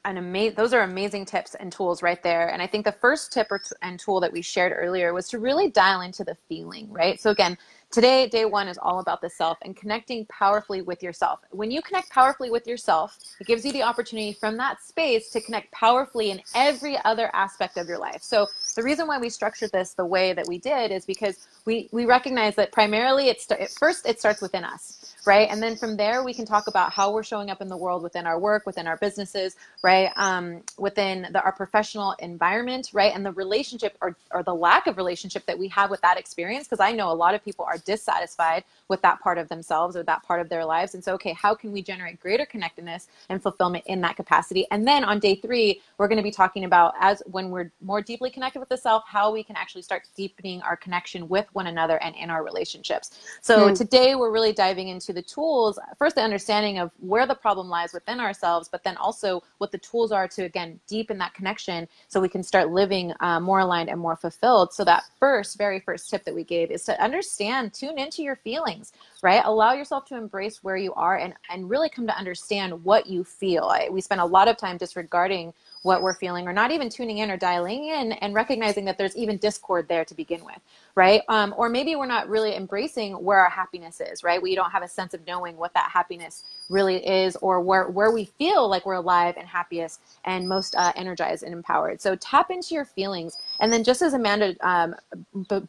an 0.06 0.18
amazing 0.18 0.56
those 0.56 0.74
are 0.74 0.82
amazing 0.82 1.26
tips 1.26 1.56
and 1.56 1.72
tools 1.72 2.02
right 2.04 2.24
there 2.24 2.50
and 2.50 2.62
i 2.62 2.68
think 2.68 2.86
the 2.86 2.92
first 2.92 3.32
tip 3.32 3.48
or 3.52 3.60
t- 3.60 3.76
and 3.82 4.00
tool 4.00 4.20
that 4.20 4.34
we 4.34 4.42
shared 4.42 4.74
earlier 4.76 5.14
was 5.14 5.30
to 5.30 5.40
really 5.40 5.70
dial 5.70 6.02
into 6.02 6.24
the 6.24 6.36
feeling 6.50 6.92
right 6.92 7.22
so 7.22 7.30
again 7.30 7.58
today 7.94 8.28
day 8.28 8.46
one 8.46 8.68
is 8.68 8.80
all 8.80 9.00
about 9.00 9.22
the 9.22 9.30
self 9.30 9.58
and 9.62 9.78
connecting 9.78 10.26
powerfully 10.26 10.82
with 10.82 11.04
yourself. 11.04 11.42
When 11.52 11.72
you 11.72 11.82
connect 11.84 12.10
powerfully 12.10 12.52
with 12.52 12.68
yourself 12.68 13.20
it 13.40 13.48
gives 13.48 13.66
you 13.66 13.72
the 13.72 13.84
opportunity 13.84 14.34
from 14.34 14.58
that 14.58 14.82
space 14.84 15.30
to 15.32 15.42
connect 15.42 15.72
powerfully 15.72 16.32
in 16.32 16.42
every 16.56 16.98
other 17.06 17.32
aspect 17.34 17.78
of 17.78 17.88
your 17.88 18.00
life. 18.00 18.24
So 18.24 18.48
the 18.76 18.84
reason 18.84 19.08
why 19.08 19.20
we 19.20 19.30
structured 19.30 19.72
this 19.72 19.94
the 19.94 20.06
way 20.06 20.34
that 20.34 20.48
we 20.48 20.58
did 20.58 20.92
is 20.92 21.06
because 21.06 21.48
we 21.66 21.90
we 21.94 22.06
recognize 22.08 22.56
that 22.56 22.74
primarily 22.74 23.30
it's 23.30 23.48
first 23.80 24.08
it 24.08 24.20
starts 24.20 24.42
within 24.42 24.66
us 24.66 25.03
right? 25.26 25.48
And 25.50 25.62
then 25.62 25.76
from 25.76 25.96
there, 25.96 26.24
we 26.24 26.34
can 26.34 26.46
talk 26.46 26.68
about 26.68 26.92
how 26.92 27.12
we're 27.12 27.24
showing 27.24 27.50
up 27.50 27.62
in 27.62 27.68
the 27.68 27.78
world 27.78 28.04
within 28.04 28.26
our 28.26 28.38
work, 28.38 28.66
within 28.66 28.88
our 28.88 28.98
businesses, 28.98 29.56
right? 29.82 30.12
Um, 30.16 30.64
within 30.78 31.28
the, 31.32 31.42
our 31.44 31.52
professional 31.52 32.14
environment, 32.20 32.90
right? 32.94 33.14
And 33.16 33.26
the 33.26 33.32
relationship 33.32 33.98
or, 34.02 34.16
or 34.32 34.44
the 34.44 34.54
lack 34.54 34.88
of 34.88 34.98
relationship 34.98 35.46
that 35.46 35.58
we 35.58 35.68
have 35.70 35.90
with 35.90 36.02
that 36.02 36.18
experience. 36.18 36.68
Because 36.68 36.80
I 36.80 36.92
know 36.92 37.12
a 37.12 37.14
lot 37.14 37.36
of 37.36 37.44
people 37.44 37.66
are 37.66 37.78
dissatisfied 37.78 38.64
with 38.90 39.02
that 39.02 39.22
part 39.22 39.38
of 39.38 39.48
themselves 39.48 39.96
or 39.96 40.04
that 40.04 40.24
part 40.24 40.42
of 40.42 40.50
their 40.50 40.66
lives. 40.66 40.94
And 40.94 41.04
so, 41.04 41.14
okay, 41.14 41.34
how 41.34 41.56
can 41.56 41.72
we 41.72 41.82
generate 41.82 42.20
greater 42.20 42.46
connectedness 42.46 43.08
and 43.30 43.42
fulfillment 43.42 43.86
in 43.88 44.02
that 44.02 44.18
capacity? 44.18 44.68
And 44.72 44.86
then 44.86 45.04
on 45.04 45.20
day 45.20 45.36
three, 45.36 45.82
we're 45.98 46.08
going 46.08 46.18
to 46.18 46.24
be 46.24 46.32
talking 46.32 46.66
about 46.66 46.94
as 47.00 47.24
when 47.28 47.50
we're 47.50 47.72
more 47.82 48.02
deeply 48.02 48.30
connected 48.30 48.60
with 48.60 48.70
the 48.70 48.78
self, 48.78 49.04
how 49.08 49.32
we 49.32 49.44
can 49.44 49.56
actually 49.56 49.84
start 49.84 50.04
deepening 50.18 50.62
our 50.64 50.76
connection 50.76 51.30
with 51.30 51.48
one 51.54 51.68
another 51.68 51.98
and 52.04 52.16
in 52.16 52.30
our 52.30 52.44
relationships. 52.44 53.12
So 53.42 53.70
mm. 53.70 53.78
today 53.78 54.16
we're 54.16 54.32
really 54.32 54.54
diving 54.54 54.90
into 54.90 55.13
the 55.14 55.22
tools, 55.22 55.80
first 55.98 56.16
the 56.16 56.22
understanding 56.22 56.80
of 56.80 56.92
where 57.00 57.26
the 57.26 57.36
problem 57.36 57.70
lies 57.70 57.94
within 57.94 58.20
ourselves, 58.20 58.68
but 58.70 58.84
then 58.84 58.98
also 58.98 59.42
what 59.60 59.72
the 59.72 59.78
tools 59.78 60.12
are 60.12 60.28
to 60.28 60.44
again 60.44 60.80
deepen 60.88 61.18
that 61.20 61.34
connection 61.34 61.88
so 62.08 62.20
we 62.20 62.30
can 62.30 62.44
start 62.44 62.72
living 62.72 63.14
uh, 63.20 63.40
more 63.40 63.60
aligned 63.60 63.90
and 63.90 64.00
more 64.00 64.16
fulfilled. 64.16 64.74
So 64.74 64.84
that 64.86 65.04
first, 65.20 65.58
very 65.58 65.80
first 65.80 66.10
tip 66.10 66.24
that 66.26 66.36
we 66.36 66.44
gave 66.44 66.72
is 66.72 66.84
to 66.86 67.02
understand, 67.02 67.74
tune 67.74 67.98
into 67.98 68.24
your 68.24 68.36
feelings, 68.36 68.94
right? 69.22 69.42
Allow 69.46 69.74
yourself 69.74 70.06
to 70.06 70.18
embrace 70.18 70.64
where 70.64 70.78
you 70.78 70.94
are 70.94 71.18
and 71.18 71.34
and 71.50 71.70
really 71.70 71.90
come 71.90 72.08
to 72.08 72.18
understand 72.18 72.84
what 72.84 73.08
you 73.08 73.24
feel. 73.24 73.66
I, 73.66 73.90
we 73.90 74.02
spend 74.02 74.22
a 74.22 74.26
lot 74.26 74.48
of 74.48 74.58
time 74.58 74.78
disregarding 74.78 75.54
what 75.84 76.02
we're 76.02 76.14
feeling 76.14 76.48
or 76.48 76.54
not 76.54 76.72
even 76.72 76.90
tuning 76.90 77.20
in 77.20 77.30
or 77.30 77.38
dialing 77.38 77.88
in 77.90 78.14
and 78.14 78.34
recognizing 78.34 78.86
that 78.86 78.98
there's 78.98 79.16
even 79.16 79.38
discord 79.38 79.88
there 79.88 80.04
to 80.04 80.16
begin 80.16 80.44
with 80.44 80.60
right? 80.96 81.22
Um, 81.28 81.54
or 81.58 81.70
maybe 81.70 81.96
we're 81.96 82.06
not 82.06 82.30
really 82.30 82.56
embracing 82.56 83.14
where 83.14 83.40
our 83.40 83.50
happiness 83.50 84.00
is 84.02 84.24
right? 84.24 84.42
We 84.42 84.56
don't 84.56 84.72
have 84.72 84.84
a 84.84 84.88
sense 84.88 85.14
of 85.14 85.26
knowing 85.26 85.58
what 85.58 85.74
that 85.74 85.90
happiness 85.92 86.44
really 86.70 87.06
is 87.06 87.36
or 87.38 87.62
where, 87.62 87.90
where 87.90 88.12
we 88.12 88.26
feel 88.26 88.70
like 88.70 88.86
we're 88.86 88.94
alive 88.96 89.36
and 89.38 89.48
happiest 89.48 90.02
and 90.26 90.48
most 90.48 90.76
uh, 90.76 90.92
energized 90.96 91.44
and 91.44 91.54
empowered. 91.54 92.02
So 92.02 92.16
tap 92.16 92.52
into 92.52 92.76
your 92.76 92.86
feelings. 92.86 93.38
And 93.60 93.72
then 93.72 93.84
just 93.84 94.02
as 94.02 94.14
amanda 94.14 94.56
um, 94.62 94.96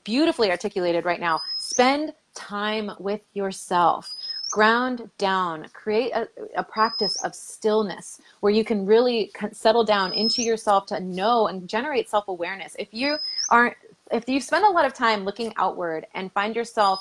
beautifully 0.04 0.50
articulated 0.50 1.04
right 1.04 1.20
now 1.20 1.40
spend 1.56 2.12
time 2.34 2.90
with 2.98 3.20
yourself 3.32 4.12
ground 4.54 5.10
down 5.18 5.66
create 5.72 6.12
a, 6.12 6.28
a, 6.56 6.62
practice 6.62 7.20
of 7.24 7.34
stillness 7.34 8.20
where 8.38 8.52
you 8.52 8.64
can 8.64 8.86
really 8.86 9.32
settle 9.50 9.82
down 9.82 10.12
into 10.12 10.44
yourself 10.44 10.86
to 10.86 11.00
know 11.00 11.48
and 11.48 11.68
generate 11.68 12.08
self-awareness. 12.08 12.76
If 12.78 12.86
you 12.92 13.16
aren't 13.50 13.74
if 14.12 14.28
you 14.28 14.40
spend 14.40 14.64
a 14.64 14.70
lot 14.70 14.84
of 14.84 14.94
time 14.94 15.24
looking 15.24 15.52
outward 15.56 16.06
and 16.14 16.30
find 16.30 16.54
yourself 16.54 17.00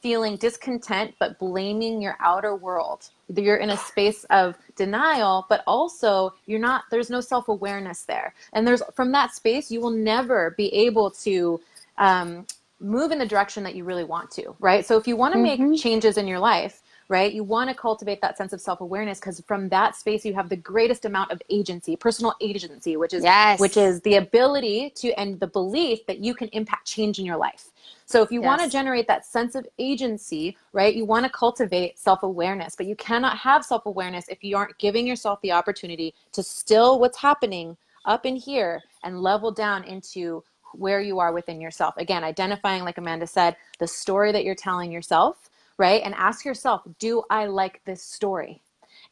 feeling 0.00 0.36
discontent 0.36 1.12
but 1.18 1.40
blaming 1.40 2.00
your 2.00 2.16
outer 2.20 2.54
world 2.54 3.10
you're 3.34 3.56
in 3.56 3.70
a 3.70 3.76
space 3.76 4.22
of 4.30 4.54
denial 4.76 5.44
but 5.48 5.64
also 5.66 6.32
you're 6.46 6.60
not 6.60 6.84
there's 6.92 7.10
no 7.10 7.20
self-awareness 7.20 8.02
there. 8.02 8.32
And 8.52 8.64
there's 8.64 8.82
from 8.94 9.10
that 9.10 9.34
space 9.34 9.72
you 9.72 9.80
will 9.80 9.90
never 9.90 10.54
be 10.56 10.72
able 10.72 11.10
to 11.26 11.60
um, 11.98 12.46
move 12.78 13.10
in 13.10 13.18
the 13.18 13.26
direction 13.26 13.64
that 13.64 13.74
you 13.74 13.82
really 13.82 14.04
want 14.04 14.30
to 14.30 14.54
right? 14.60 14.86
So 14.86 14.96
if 14.96 15.08
you 15.08 15.16
want 15.16 15.32
to 15.34 15.40
mm-hmm. 15.40 15.70
make 15.70 15.82
changes 15.82 16.16
in 16.16 16.28
your 16.28 16.38
life 16.38 16.81
right? 17.12 17.34
You 17.34 17.44
want 17.44 17.68
to 17.68 17.76
cultivate 17.76 18.22
that 18.22 18.38
sense 18.38 18.54
of 18.54 18.60
self-awareness 18.60 19.20
because 19.20 19.38
from 19.46 19.68
that 19.68 19.94
space 19.94 20.24
you 20.24 20.32
have 20.32 20.48
the 20.48 20.56
greatest 20.56 21.04
amount 21.04 21.30
of 21.30 21.42
agency, 21.50 21.94
personal 21.94 22.34
agency, 22.40 22.96
which 22.96 23.12
is 23.12 23.22
yes. 23.22 23.60
which 23.60 23.76
is 23.76 24.00
the 24.00 24.14
ability 24.14 24.90
to 24.96 25.12
and 25.20 25.38
the 25.38 25.46
belief 25.46 26.06
that 26.06 26.20
you 26.20 26.34
can 26.34 26.48
impact 26.48 26.86
change 26.86 27.18
in 27.18 27.26
your 27.26 27.36
life. 27.36 27.66
So 28.06 28.22
if 28.22 28.32
you 28.32 28.40
yes. 28.40 28.46
want 28.46 28.62
to 28.62 28.68
generate 28.70 29.06
that 29.08 29.26
sense 29.26 29.54
of 29.54 29.66
agency, 29.78 30.56
right? 30.72 30.94
You 30.94 31.04
want 31.04 31.26
to 31.26 31.30
cultivate 31.30 31.98
self-awareness, 31.98 32.76
but 32.76 32.86
you 32.86 32.96
cannot 32.96 33.36
have 33.36 33.62
self-awareness 33.62 34.28
if 34.28 34.42
you 34.42 34.56
aren't 34.56 34.78
giving 34.78 35.06
yourself 35.06 35.38
the 35.42 35.52
opportunity 35.52 36.14
to 36.32 36.42
still 36.42 36.98
what's 36.98 37.18
happening 37.18 37.76
up 38.06 38.24
in 38.24 38.36
here 38.36 38.82
and 39.04 39.20
level 39.20 39.52
down 39.52 39.84
into 39.84 40.42
where 40.72 41.02
you 41.02 41.18
are 41.18 41.34
within 41.34 41.60
yourself. 41.60 41.94
Again, 41.98 42.24
identifying 42.24 42.84
like 42.84 42.96
Amanda 42.96 43.26
said, 43.26 43.54
the 43.78 43.86
story 43.86 44.32
that 44.32 44.44
you're 44.44 44.54
telling 44.54 44.90
yourself 44.90 45.50
right? 45.78 46.02
And 46.04 46.14
ask 46.14 46.44
yourself, 46.44 46.82
do 46.98 47.22
I 47.30 47.46
like 47.46 47.80
this 47.84 48.02
story? 48.02 48.60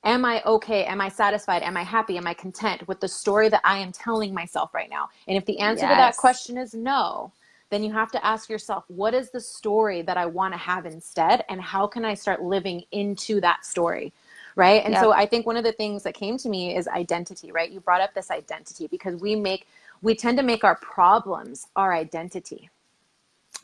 Am 0.04 0.24
I 0.24 0.42
okay? 0.44 0.84
Am 0.84 1.00
I 1.00 1.08
satisfied? 1.08 1.62
Am 1.62 1.76
I 1.76 1.82
happy? 1.82 2.16
Am 2.16 2.26
I 2.26 2.34
content 2.34 2.86
with 2.88 3.00
the 3.00 3.08
story 3.08 3.48
that 3.50 3.61
I 3.64 3.78
am 3.78 3.92
telling 3.92 4.32
myself 4.32 4.72
right 4.72 4.88
now? 4.88 5.08
And 5.28 5.36
if 5.36 5.44
the 5.44 5.58
answer 5.58 5.84
yes. 5.84 5.92
to 5.92 5.96
that 5.96 6.16
question 6.16 6.56
is 6.56 6.72
no, 6.72 7.32
then 7.68 7.84
you 7.84 7.92
have 7.92 8.11
to 8.12 8.24
ask 8.24 8.48
yourself, 8.48 8.84
what 8.88 9.14
is 9.14 9.30
the 9.30 9.40
story 9.40 10.02
that 10.02 10.16
I 10.16 10.26
want 10.26 10.54
to 10.54 10.58
have 10.58 10.86
instead? 10.86 11.44
And 11.48 11.61
how 11.61 11.86
can 11.86 12.04
I 12.04 12.14
start 12.14 12.42
living 12.42 12.82
into 12.92 13.40
that 13.42 13.64
story? 13.64 14.12
Right. 14.56 14.82
And 14.84 14.92
yep. 14.92 15.02
so 15.02 15.12
I 15.12 15.26
think 15.26 15.46
one 15.46 15.56
of 15.56 15.64
the 15.64 15.72
things 15.72 16.02
that 16.02 16.14
came 16.14 16.36
to 16.38 16.48
me 16.48 16.76
is 16.76 16.88
identity, 16.88 17.52
right? 17.52 17.70
You 17.70 17.80
brought 17.80 18.00
up 18.00 18.14
this 18.14 18.30
identity 18.30 18.88
because 18.88 19.20
we 19.20 19.36
make, 19.36 19.66
we 20.02 20.14
tend 20.14 20.38
to 20.38 20.42
make 20.42 20.64
our 20.64 20.76
problems 20.76 21.68
our 21.76 21.92
identity 21.92 22.68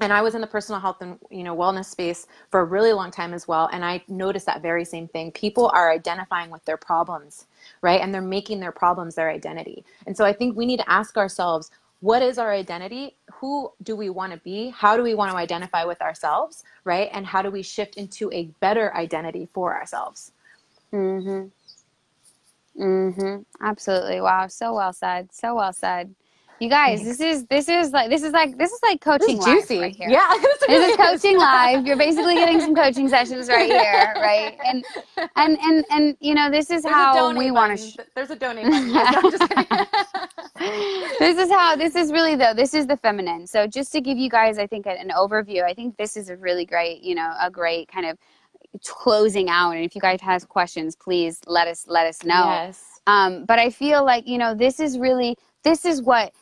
and 0.00 0.12
I 0.12 0.22
was 0.22 0.34
in 0.34 0.40
the 0.42 0.46
personal 0.48 0.80
health 0.80 0.98
and 1.02 1.18
you 1.30 1.44
know 1.44 1.56
wellness 1.56 1.86
space 1.86 2.26
for 2.50 2.60
a 2.60 2.64
really 2.64 2.92
long 2.92 3.10
time 3.10 3.34
as 3.34 3.48
well 3.48 3.70
and 3.72 3.84
I 3.84 4.02
noticed 4.08 4.46
that 4.46 4.62
very 4.62 4.84
same 4.84 5.08
thing. 5.08 5.32
People 5.32 5.70
are 5.74 5.92
identifying 5.92 6.50
with 6.50 6.64
their 6.66 6.78
problems 6.78 7.46
right? 7.82 8.00
And 8.00 8.14
they're 8.14 8.22
making 8.22 8.60
their 8.60 8.72
problems 8.72 9.14
their 9.16 9.30
identity. 9.30 9.84
And 10.06 10.16
so 10.16 10.24
I 10.24 10.32
think 10.32 10.56
we 10.56 10.66
need 10.66 10.78
to 10.78 10.90
ask 10.90 11.16
ourselves 11.16 11.70
what 12.00 12.22
is 12.22 12.38
our 12.38 12.52
identity? 12.52 13.16
Who 13.34 13.72
do 13.82 13.96
we 13.96 14.10
want 14.10 14.32
to 14.32 14.38
be? 14.40 14.70
How 14.70 14.96
do 14.96 15.02
we 15.02 15.14
want 15.14 15.32
to 15.32 15.36
identify 15.38 15.84
with 15.84 16.02
ourselves 16.02 16.64
right? 16.84 17.10
And 17.12 17.26
how 17.26 17.42
do 17.42 17.50
we 17.50 17.62
shift 17.62 17.96
into 17.96 18.30
a 18.32 18.44
better 18.60 18.94
identity 18.96 19.48
for 19.54 19.76
ourselves? 19.76 20.32
Mhm 20.92 21.52
mhm 22.78 23.44
absolutely. 23.62 24.20
Wow. 24.20 24.48
So 24.48 24.74
well 24.74 24.92
said. 24.94 25.30
So 25.34 25.56
well 25.56 25.72
said 25.72 26.14
you 26.60 26.70
guys, 26.70 27.02
this 27.04 27.20
is 27.20 27.44
this 27.46 27.68
is 27.68 27.92
like 27.92 28.08
this 28.08 28.22
is 28.22 28.32
like 28.32 28.56
this 28.56 28.72
is 28.72 28.80
like 28.82 29.00
coaching 29.00 29.36
this 29.36 29.46
is 29.46 29.52
juicy. 29.52 29.78
right 29.80 29.94
here. 29.96 30.08
Yeah, 30.08 30.32
this 30.66 30.90
is 30.90 30.96
coaching 30.96 31.36
live. 31.38 31.86
You're 31.86 31.96
basically 31.96 32.34
getting 32.34 32.60
some 32.60 32.74
coaching 32.74 33.08
sessions 33.08 33.48
right 33.48 33.70
here, 33.70 34.14
right? 34.16 34.56
And 34.64 34.84
and 35.36 35.58
and 35.60 35.84
and 35.90 36.16
you 36.20 36.34
know 36.34 36.50
this 36.50 36.70
is 36.70 36.82
There's 36.82 36.94
how 36.94 37.36
we 37.36 37.50
want 37.50 37.78
to. 37.78 37.86
Sh- 37.86 37.96
There's 38.14 38.30
a 38.30 38.36
donate 38.36 38.66
button. 38.66 39.86
this 41.18 41.38
is 41.38 41.50
how 41.50 41.76
this 41.76 41.94
is 41.94 42.12
really 42.12 42.36
though. 42.36 42.54
This 42.54 42.74
is 42.74 42.86
the 42.86 42.96
feminine. 42.96 43.46
So 43.46 43.66
just 43.66 43.92
to 43.92 44.00
give 44.00 44.16
you 44.16 44.30
guys, 44.30 44.58
I 44.58 44.66
think 44.66 44.86
an 44.86 45.10
overview. 45.10 45.62
I 45.62 45.74
think 45.74 45.96
this 45.96 46.16
is 46.16 46.30
a 46.30 46.36
really 46.36 46.64
great, 46.64 47.02
you 47.02 47.14
know, 47.14 47.32
a 47.40 47.50
great 47.50 47.88
kind 47.88 48.06
of 48.06 48.18
closing 48.84 49.48
out. 49.48 49.72
And 49.72 49.84
if 49.84 49.94
you 49.94 50.00
guys 50.00 50.20
have 50.20 50.48
questions, 50.48 50.96
please 50.96 51.40
let 51.46 51.68
us 51.68 51.84
let 51.86 52.06
us 52.06 52.24
know. 52.24 52.46
Yes. 52.46 52.82
Um, 53.06 53.44
but 53.44 53.58
I 53.58 53.70
feel 53.70 54.04
like 54.04 54.26
you 54.26 54.38
know 54.38 54.54
this 54.54 54.80
is 54.80 54.98
really 54.98 55.36
this 55.62 55.84
is 55.84 56.02
what 56.02 56.32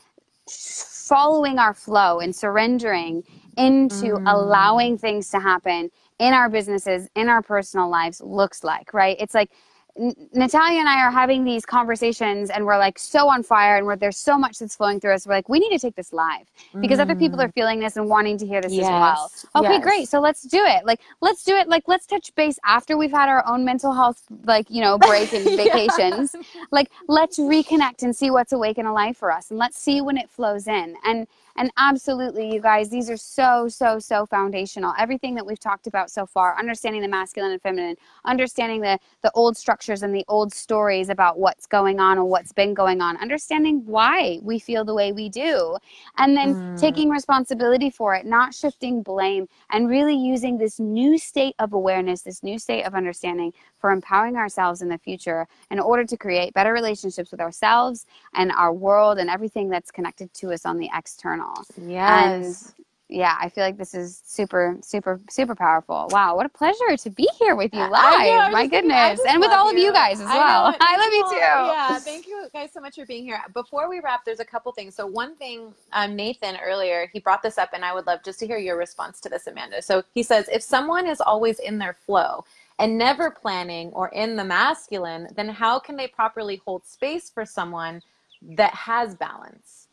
following 0.49 1.59
our 1.59 1.75
flow 1.75 2.21
and 2.21 2.35
surrendering 2.35 3.23
into 3.57 4.07
mm. 4.07 4.33
allowing 4.33 4.99
things 4.99 5.31
to 5.31 5.41
happen 5.41 5.91
in 6.19 6.33
our 6.33 6.49
businesses, 6.49 7.09
in 7.15 7.29
our 7.29 7.43
personal 7.43 7.89
lives 7.89 8.21
looks 8.21 8.65
like, 8.65 8.95
right? 8.95 9.17
It's 9.21 9.35
like 9.35 9.51
Natalia 9.97 10.81
and 10.81 10.89
I 10.89 11.05
are 11.05 11.11
having 11.11 11.45
these 11.45 11.65
conversations 11.65 12.51
and 12.51 12.67
we're 12.67 12.79
like 12.79 12.99
so 12.99 13.29
on 13.29 13.45
fire 13.45 13.77
and 13.77 13.87
we're, 13.87 13.95
there's 13.95 14.17
so 14.17 14.37
much 14.37 14.59
that's 14.59 14.75
flowing 14.75 14.99
through 14.99 15.15
us. 15.15 15.25
We're 15.27 15.35
like, 15.35 15.49
we 15.49 15.61
need 15.61 15.71
to 15.71 15.79
take 15.79 15.95
this 15.95 16.13
live 16.13 16.51
because 16.81 16.99
mm. 16.99 17.03
other 17.03 17.15
people 17.15 17.41
are 17.41 17.49
mm. 17.49 17.55
feeling 17.55 17.79
this 17.79 17.97
and 17.97 18.09
wanting 18.09 18.37
to 18.39 18.47
hear 18.47 18.61
this 18.61 18.73
yes. 18.73 18.87
as 18.87 18.91
well. 18.91 19.65
Okay, 19.65 19.75
yes. 19.75 19.85
great. 19.85 20.09
So 20.09 20.21
let's 20.21 20.43
do 20.43 20.59
it. 20.65 20.85
Like, 20.85 21.01
let's 21.21 21.45
do 21.45 21.55
it. 21.55 21.69
Like, 21.69 21.85
let's 21.87 22.07
touch 22.07 22.35
base 22.35 22.59
after 22.65 22.97
we've 22.97 23.13
had 23.13 23.29
our 23.29 23.47
own 23.47 23.65
mental 23.65 23.93
health, 23.93 24.25
like, 24.45 24.69
you 24.69 24.81
know, 24.81 24.99
break 24.99 25.33
and 25.33 25.45
vacations. 25.57 26.35
Like, 26.73 26.91
let's 27.07 27.39
reconnect 27.39 28.03
and 28.03 28.15
see 28.15 28.33
what's 28.33 28.53
awake 28.53 28.79
and 28.79 28.89
alive 28.89 29.17
for 29.17 29.31
us 29.31 29.51
and 29.51 29.59
let's 29.61 29.79
see 29.79 30.01
when 30.01 30.17
it 30.17 30.29
flows 30.29 30.67
in. 30.67 30.97
And, 31.05 31.29
and 31.57 31.71
absolutely, 31.77 32.53
you 32.53 32.61
guys, 32.61 32.91
these 32.91 33.09
are 33.09 33.17
so, 33.17 33.69
so, 33.69 33.99
so 33.99 34.27
foundational. 34.27 34.93
Everything 34.99 35.35
that 35.37 35.47
we've 35.47 35.59
talked 35.59 35.87
about 35.87 36.11
so 36.11 36.27
far, 36.27 36.59
understanding 36.59 37.03
the 37.03 37.09
masculine 37.09 37.53
and 37.53 37.63
feminine, 37.63 37.97
understanding 38.25 38.81
the, 38.81 38.99
the 39.23 39.31
old 39.35 39.57
structures 39.57 40.03
and 40.03 40.15
the 40.15 40.25
old 40.27 40.53
stories 40.53 41.09
about 41.09 41.39
what's 41.39 41.67
going 41.67 42.01
on 42.01 42.19
and 42.19 42.29
what's 42.29 42.53
been 42.53 42.75
going 42.75 43.01
on, 43.01 43.17
understanding 43.19 43.83
why 43.87 44.41
we 44.43 44.59
feel 44.59 44.85
the 44.85 44.95
way 44.95 45.13
we 45.13 45.29
do, 45.29 45.77
and 46.19 46.37
then 46.37 46.55
mm. 46.55 46.81
taking 46.81 47.09
responsibility 47.09 47.91
for 47.91 48.15
it, 48.15 48.27
not 48.27 48.53
shifting 48.53 49.03
blame, 49.03 49.49
and 49.71 49.89
really 49.89 50.17
using 50.17 50.59
this 50.59 50.81
new 50.81 51.17
state 51.19 51.55
of 51.59 51.73
awareness, 51.73 52.23
this 52.23 52.43
new 52.43 52.59
state 52.59 52.83
of 52.83 52.95
understanding 52.95 53.53
for 53.79 53.91
empowering 53.91 54.37
ourselves 54.37 54.83
in 54.83 54.89
the 54.89 54.99
future 54.99 55.47
in 55.71 55.79
order 55.79 56.05
to 56.05 56.17
create 56.17 56.55
better 56.55 56.73
relationships 56.73 57.31
with 57.31 57.41
ourselves 57.41 58.07
and 58.35 58.51
our 58.53 58.73
world 58.73 59.19
and 59.19 59.29
everything 59.29 59.69
that's 59.69 59.91
connected 59.91 60.33
to 60.33 60.53
us 60.53 60.65
on 60.65 60.79
the 60.79 60.89
external. 60.95 61.44
Yes. 61.81 62.73
And 62.75 62.85
yeah, 63.09 63.37
I 63.41 63.49
feel 63.51 63.63
like 63.65 63.77
this 63.77 63.95
is 63.95 64.23
super, 64.25 64.79
super, 64.83 65.21
super 65.29 65.55
powerful. 65.55 66.09
Wow, 66.11 66.37
what 66.37 66.47
a 66.47 66.49
pleasure 66.49 66.97
to 66.97 67.11
be 67.11 67.29
here 67.39 67.55
with 67.55 67.73
you 67.75 67.81
live. 67.81 67.93
Know, 67.93 68.51
My 68.51 68.67
goodness. 68.67 69.21
And 69.29 69.41
with 69.41 69.51
all 69.51 69.71
you. 69.71 69.79
of 69.79 69.83
you 69.85 69.93
guys 69.93 70.21
as 70.21 70.27
well. 70.27 70.67
I, 70.67 70.77
I 70.81 70.97
love 70.97 71.13
you 71.13 71.25
too. 71.31 71.37
Yeah, 71.37 71.99
thank 72.01 72.27
you 72.27 72.49
guys 72.53 72.71
so 72.73 72.81
much 72.81 72.97
for 72.97 73.05
being 73.05 73.25
here. 73.25 73.41
Before 73.53 73.89
we 73.89 74.01
wrap, 74.01 74.25
there's 74.25 74.41
a 74.41 74.45
couple 74.45 74.73
things. 74.73 74.95
So, 74.95 75.07
one 75.07 75.37
thing, 75.37 75.75
um, 75.93 76.17
Nathan 76.17 76.57
earlier, 76.65 77.09
he 77.13 77.21
brought 77.21 77.43
this 77.43 77.59
up, 77.59 77.71
and 77.75 77.85
I 77.85 77.93
would 77.93 78.07
love 78.07 78.21
just 78.25 78.39
to 78.41 78.47
hear 78.47 78.59
your 78.59 78.79
response 78.79 79.21
to 79.21 79.29
this, 79.29 79.47
Amanda. 79.47 79.83
So, 79.83 80.03
he 80.15 80.23
says, 80.23 80.49
if 80.51 80.63
someone 80.63 81.07
is 81.07 81.21
always 81.21 81.59
in 81.59 81.79
their 81.79 81.97
flow, 82.07 82.45
and 82.79 82.99
never 82.99 83.31
planning 83.31 83.91
or 83.93 84.09
in 84.09 84.37
the 84.37 84.45
masculine, 84.45 85.29
then 85.37 85.49
how 85.49 85.79
can 85.79 85.97
they 85.97 86.09
properly 86.09 86.61
hold 86.65 86.85
space 86.85 87.31
for 87.31 87.45
someone 87.45 88.03
that 88.43 88.75
has 88.75 89.15
balance? 89.15 89.89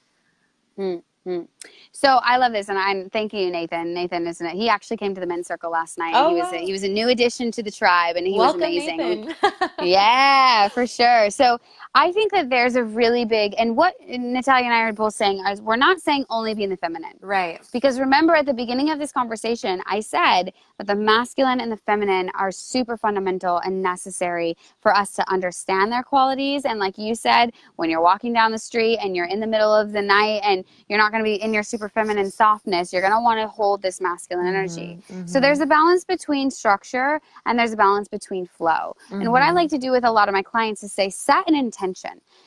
Mm. 0.77 1.03
Mm. 1.27 1.47
So 1.91 2.19
I 2.23 2.37
love 2.37 2.51
this, 2.51 2.69
and 2.69 2.79
I'm 2.79 3.09
thank 3.09 3.31
you, 3.31 3.51
Nathan. 3.51 3.93
Nathan, 3.93 4.25
isn't 4.25 4.45
it? 4.45 4.55
He 4.55 4.69
actually 4.69 4.97
came 4.97 5.13
to 5.13 5.21
the 5.21 5.27
men's 5.27 5.47
circle 5.47 5.69
last 5.71 5.99
night. 5.99 6.13
Oh, 6.15 6.29
he 6.29 6.41
was 6.41 6.51
wow. 6.51 6.57
a, 6.57 6.65
he 6.65 6.71
was 6.71 6.83
a 6.83 6.87
new 6.87 7.09
addition 7.09 7.51
to 7.51 7.61
the 7.61 7.69
tribe, 7.69 8.15
and 8.15 8.25
he 8.25 8.39
Welcome, 8.39 8.61
was 8.61 8.87
amazing. 8.87 9.33
Yeah, 9.83 10.67
for 10.69 10.87
sure. 10.87 11.29
So 11.29 11.59
I 11.93 12.13
think 12.13 12.31
that 12.31 12.49
there's 12.49 12.77
a 12.77 12.83
really 12.85 13.25
big, 13.25 13.53
and 13.57 13.75
what 13.75 13.95
Natalia 14.07 14.65
and 14.65 14.73
I 14.73 14.79
are 14.83 14.93
both 14.93 15.13
saying 15.13 15.45
is 15.45 15.61
we're 15.61 15.75
not 15.75 15.99
saying 15.99 16.25
only 16.29 16.53
be 16.53 16.63
in 16.63 16.69
the 16.69 16.77
feminine. 16.77 17.15
right. 17.19 17.59
Because 17.73 17.99
remember 17.99 18.33
at 18.33 18.45
the 18.45 18.53
beginning 18.53 18.91
of 18.91 18.99
this 18.99 19.11
conversation, 19.11 19.81
I 19.85 19.99
said 19.99 20.53
that 20.77 20.87
the 20.87 20.95
masculine 20.95 21.59
and 21.59 21.69
the 21.69 21.75
feminine 21.75 22.31
are 22.33 22.49
super 22.49 22.95
fundamental 22.95 23.57
and 23.57 23.81
necessary 23.81 24.55
for 24.79 24.95
us 24.95 25.11
to 25.13 25.29
understand 25.29 25.91
their 25.91 26.01
qualities. 26.01 26.63
And 26.63 26.79
like 26.79 26.97
you 26.97 27.13
said, 27.13 27.51
when 27.75 27.89
you're 27.89 28.01
walking 28.01 28.31
down 28.31 28.53
the 28.53 28.59
street 28.59 28.99
and 28.99 29.13
you're 29.13 29.25
in 29.25 29.41
the 29.41 29.47
middle 29.47 29.75
of 29.75 29.91
the 29.91 30.01
night 30.01 30.41
and 30.45 30.63
you're 30.87 30.99
not 30.99 31.11
going 31.11 31.21
to 31.21 31.29
be 31.29 31.41
in 31.43 31.53
your 31.53 31.63
super 31.63 31.89
feminine 31.89 32.31
softness, 32.31 32.93
you're 32.93 33.01
going 33.01 33.13
to 33.13 33.19
want 33.19 33.41
to 33.41 33.47
hold 33.49 33.81
this 33.81 33.99
masculine 33.99 34.45
mm-hmm, 34.45 34.55
energy. 34.55 34.99
So 35.07 35.13
mm-hmm. 35.13 35.41
there's 35.41 35.59
a 35.59 35.65
balance 35.65 36.05
between 36.05 36.51
structure 36.51 37.19
and 37.45 37.59
there's 37.59 37.73
a 37.73 37.77
balance 37.77 38.07
between 38.07 38.45
flow. 38.45 38.95
And 39.09 39.29
what 39.29 39.41
I 39.41 39.47
mm-hmm. 39.47 39.55
like 39.55 39.69
to 39.71 39.77
do 39.77 39.91
with 39.91 40.05
a 40.05 40.11
lot 40.11 40.29
of 40.29 40.33
my 40.33 40.41
clients 40.41 40.83
is 40.83 40.93
say, 40.93 41.09
set 41.09 41.45
an 41.49 41.55
intention. 41.55 41.80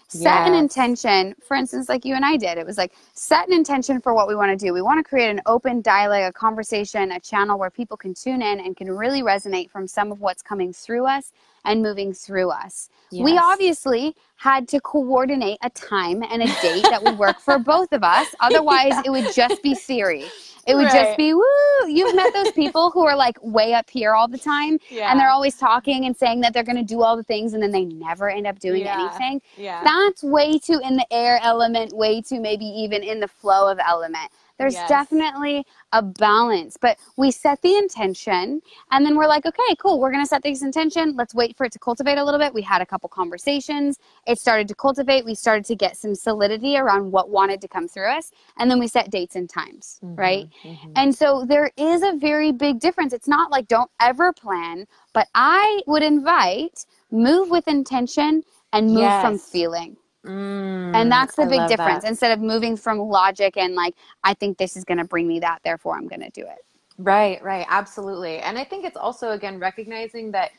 Set 0.08 0.46
an 0.46 0.54
intention, 0.54 1.34
for 1.46 1.56
instance, 1.56 1.88
like 1.88 2.04
you 2.04 2.14
and 2.14 2.24
I 2.24 2.36
did. 2.36 2.56
It 2.58 2.66
was 2.66 2.78
like, 2.78 2.92
set 3.14 3.48
an 3.48 3.54
intention 3.54 4.00
for 4.00 4.14
what 4.14 4.28
we 4.28 4.36
want 4.36 4.56
to 4.56 4.64
do. 4.64 4.72
We 4.72 4.82
want 4.82 4.98
to 4.98 5.08
create 5.08 5.30
an 5.30 5.40
open 5.46 5.80
dialogue, 5.82 6.22
a 6.22 6.32
conversation, 6.32 7.10
a 7.12 7.20
channel 7.20 7.58
where 7.58 7.70
people 7.70 7.96
can 7.96 8.14
tune 8.14 8.42
in 8.42 8.60
and 8.60 8.76
can 8.76 8.90
really 8.90 9.22
resonate 9.22 9.70
from 9.70 9.88
some 9.88 10.12
of 10.12 10.20
what's 10.20 10.42
coming 10.42 10.72
through 10.72 11.06
us 11.06 11.32
and 11.64 11.82
moving 11.82 12.12
through 12.12 12.50
us. 12.50 12.90
We 13.24 13.38
obviously 13.38 14.14
had 14.36 14.68
to 14.68 14.80
coordinate 14.80 15.58
a 15.62 15.70
time 15.70 16.22
and 16.22 16.42
a 16.42 16.46
date 16.60 16.82
that 16.90 17.02
would 17.02 17.18
work 17.18 17.40
for 17.40 17.58
both 17.58 17.92
of 17.92 18.02
us. 18.04 18.28
Otherwise, 18.40 18.92
it 19.04 19.10
would 19.10 19.32
just 19.34 19.62
be 19.62 19.74
theory. 19.74 20.26
It 20.66 20.74
would 20.74 20.84
Right. 20.86 20.92
just 21.06 21.16
be 21.16 21.34
woo. 21.34 21.42
You've 21.86 22.14
met 22.14 22.32
those 22.32 22.52
people 22.52 22.90
who 22.90 23.04
are 23.06 23.16
like 23.16 23.36
way 23.42 23.74
up 23.74 23.90
here 23.90 24.14
all 24.14 24.28
the 24.28 24.38
time 24.38 24.78
Yeah. 24.90 25.10
and 25.10 25.20
they're 25.20 25.30
always 25.30 25.56
talking 25.56 26.06
and 26.06 26.16
saying 26.16 26.40
that 26.40 26.52
they're 26.54 26.62
going 26.62 26.76
to 26.76 26.82
do 26.82 27.02
all 27.02 27.16
the 27.16 27.22
things 27.22 27.52
and 27.54 27.62
then 27.62 27.70
they 27.70 27.84
never 27.84 28.30
end 28.30 28.46
up 28.46 28.58
doing 28.58 28.82
Yeah. 28.82 29.08
anything. 29.08 29.42
Yeah. 29.56 29.82
That's 29.84 30.22
way 30.22 30.58
too 30.58 30.80
in 30.82 30.96
the 30.96 31.06
air 31.10 31.38
element, 31.42 31.92
way 31.94 32.22
too 32.22 32.40
maybe 32.40 32.64
even 32.64 33.02
in 33.02 33.20
the 33.20 33.28
flow 33.28 33.70
of 33.70 33.78
element. 33.86 34.30
There's 34.58 34.74
Yes. 34.74 34.88
definitely 34.88 35.66
a 35.92 36.02
balance, 36.02 36.76
but 36.80 36.98
we 37.16 37.30
set 37.30 37.60
the 37.62 37.76
intention 37.76 38.62
and 38.90 39.04
then 39.06 39.16
we're 39.16 39.26
like, 39.26 39.46
okay, 39.46 39.74
cool, 39.78 40.00
we're 40.00 40.12
going 40.12 40.24
to 40.24 40.28
set 40.28 40.42
this 40.42 40.62
intention. 40.62 41.14
Let's 41.16 41.34
wait 41.34 41.56
for 41.56 41.64
it 41.66 41.72
to 41.72 41.78
cultivate 41.78 42.18
a 42.18 42.24
little 42.24 42.40
bit. 42.40 42.54
We 42.54 42.62
had 42.62 42.82
a 42.82 42.86
couple 42.86 43.08
conversations. 43.08 43.98
It 44.26 44.38
started 44.38 44.68
to 44.68 44.74
cultivate. 44.74 45.24
We 45.24 45.34
started 45.34 45.64
to 45.66 45.76
get 45.76 45.96
some 45.96 46.14
solidity 46.14 46.76
around 46.76 47.12
what 47.12 47.30
wanted 47.30 47.60
to 47.62 47.68
come 47.68 47.88
through 47.88 48.10
us. 48.10 48.30
And 48.58 48.70
then 48.70 48.78
we 48.78 48.86
set 48.88 49.10
dates 49.10 49.36
and 49.36 49.48
times, 49.50 50.00
right? 50.16 50.48
Mhm. 50.64 50.92
And 50.96 51.14
so 51.14 51.44
there 51.46 51.70
is 51.76 52.02
a 52.02 52.12
very 52.16 52.52
big 52.52 52.80
difference. 52.80 53.12
It's 53.12 53.28
not 53.28 53.50
like 53.50 53.68
don't 53.68 53.90
ever 54.00 54.32
plan, 54.32 54.86
but 55.12 55.28
I 55.34 55.82
would 55.86 56.02
invite 56.02 56.86
move 57.10 57.50
with 57.50 57.68
intention 57.68 58.42
and 58.72 58.92
move 58.92 59.14
from 59.14 59.38
feeling. 59.38 59.96
Mm, 60.24 60.94
And 60.94 61.12
that's 61.12 61.36
the 61.36 61.46
I 61.46 61.46
big 61.46 61.66
difference. 61.66 62.04
that. 62.04 62.04
Instead 62.04 62.32
of 62.32 62.40
moving 62.40 62.76
from 62.76 62.98
logic 62.98 63.56
and 63.56 63.74
like, 63.74 63.94
I 64.24 64.34
think 64.34 64.58
this 64.58 64.76
is 64.76 64.84
going 64.84 64.98
to 64.98 65.04
bring 65.04 65.28
me 65.28 65.40
that, 65.40 65.60
therefore 65.64 65.96
I'm 65.96 66.08
going 66.08 66.22
to 66.22 66.30
do 66.30 66.42
it. 66.42 66.58
Right, 66.98 67.42
right, 67.42 67.66
absolutely. 67.68 68.38
And 68.38 68.58
I 68.58 68.64
think 68.64 68.84
it's 68.84 68.96
also 68.96 69.30
again 69.32 69.58
recognizing 69.58 70.32
that 70.32 70.52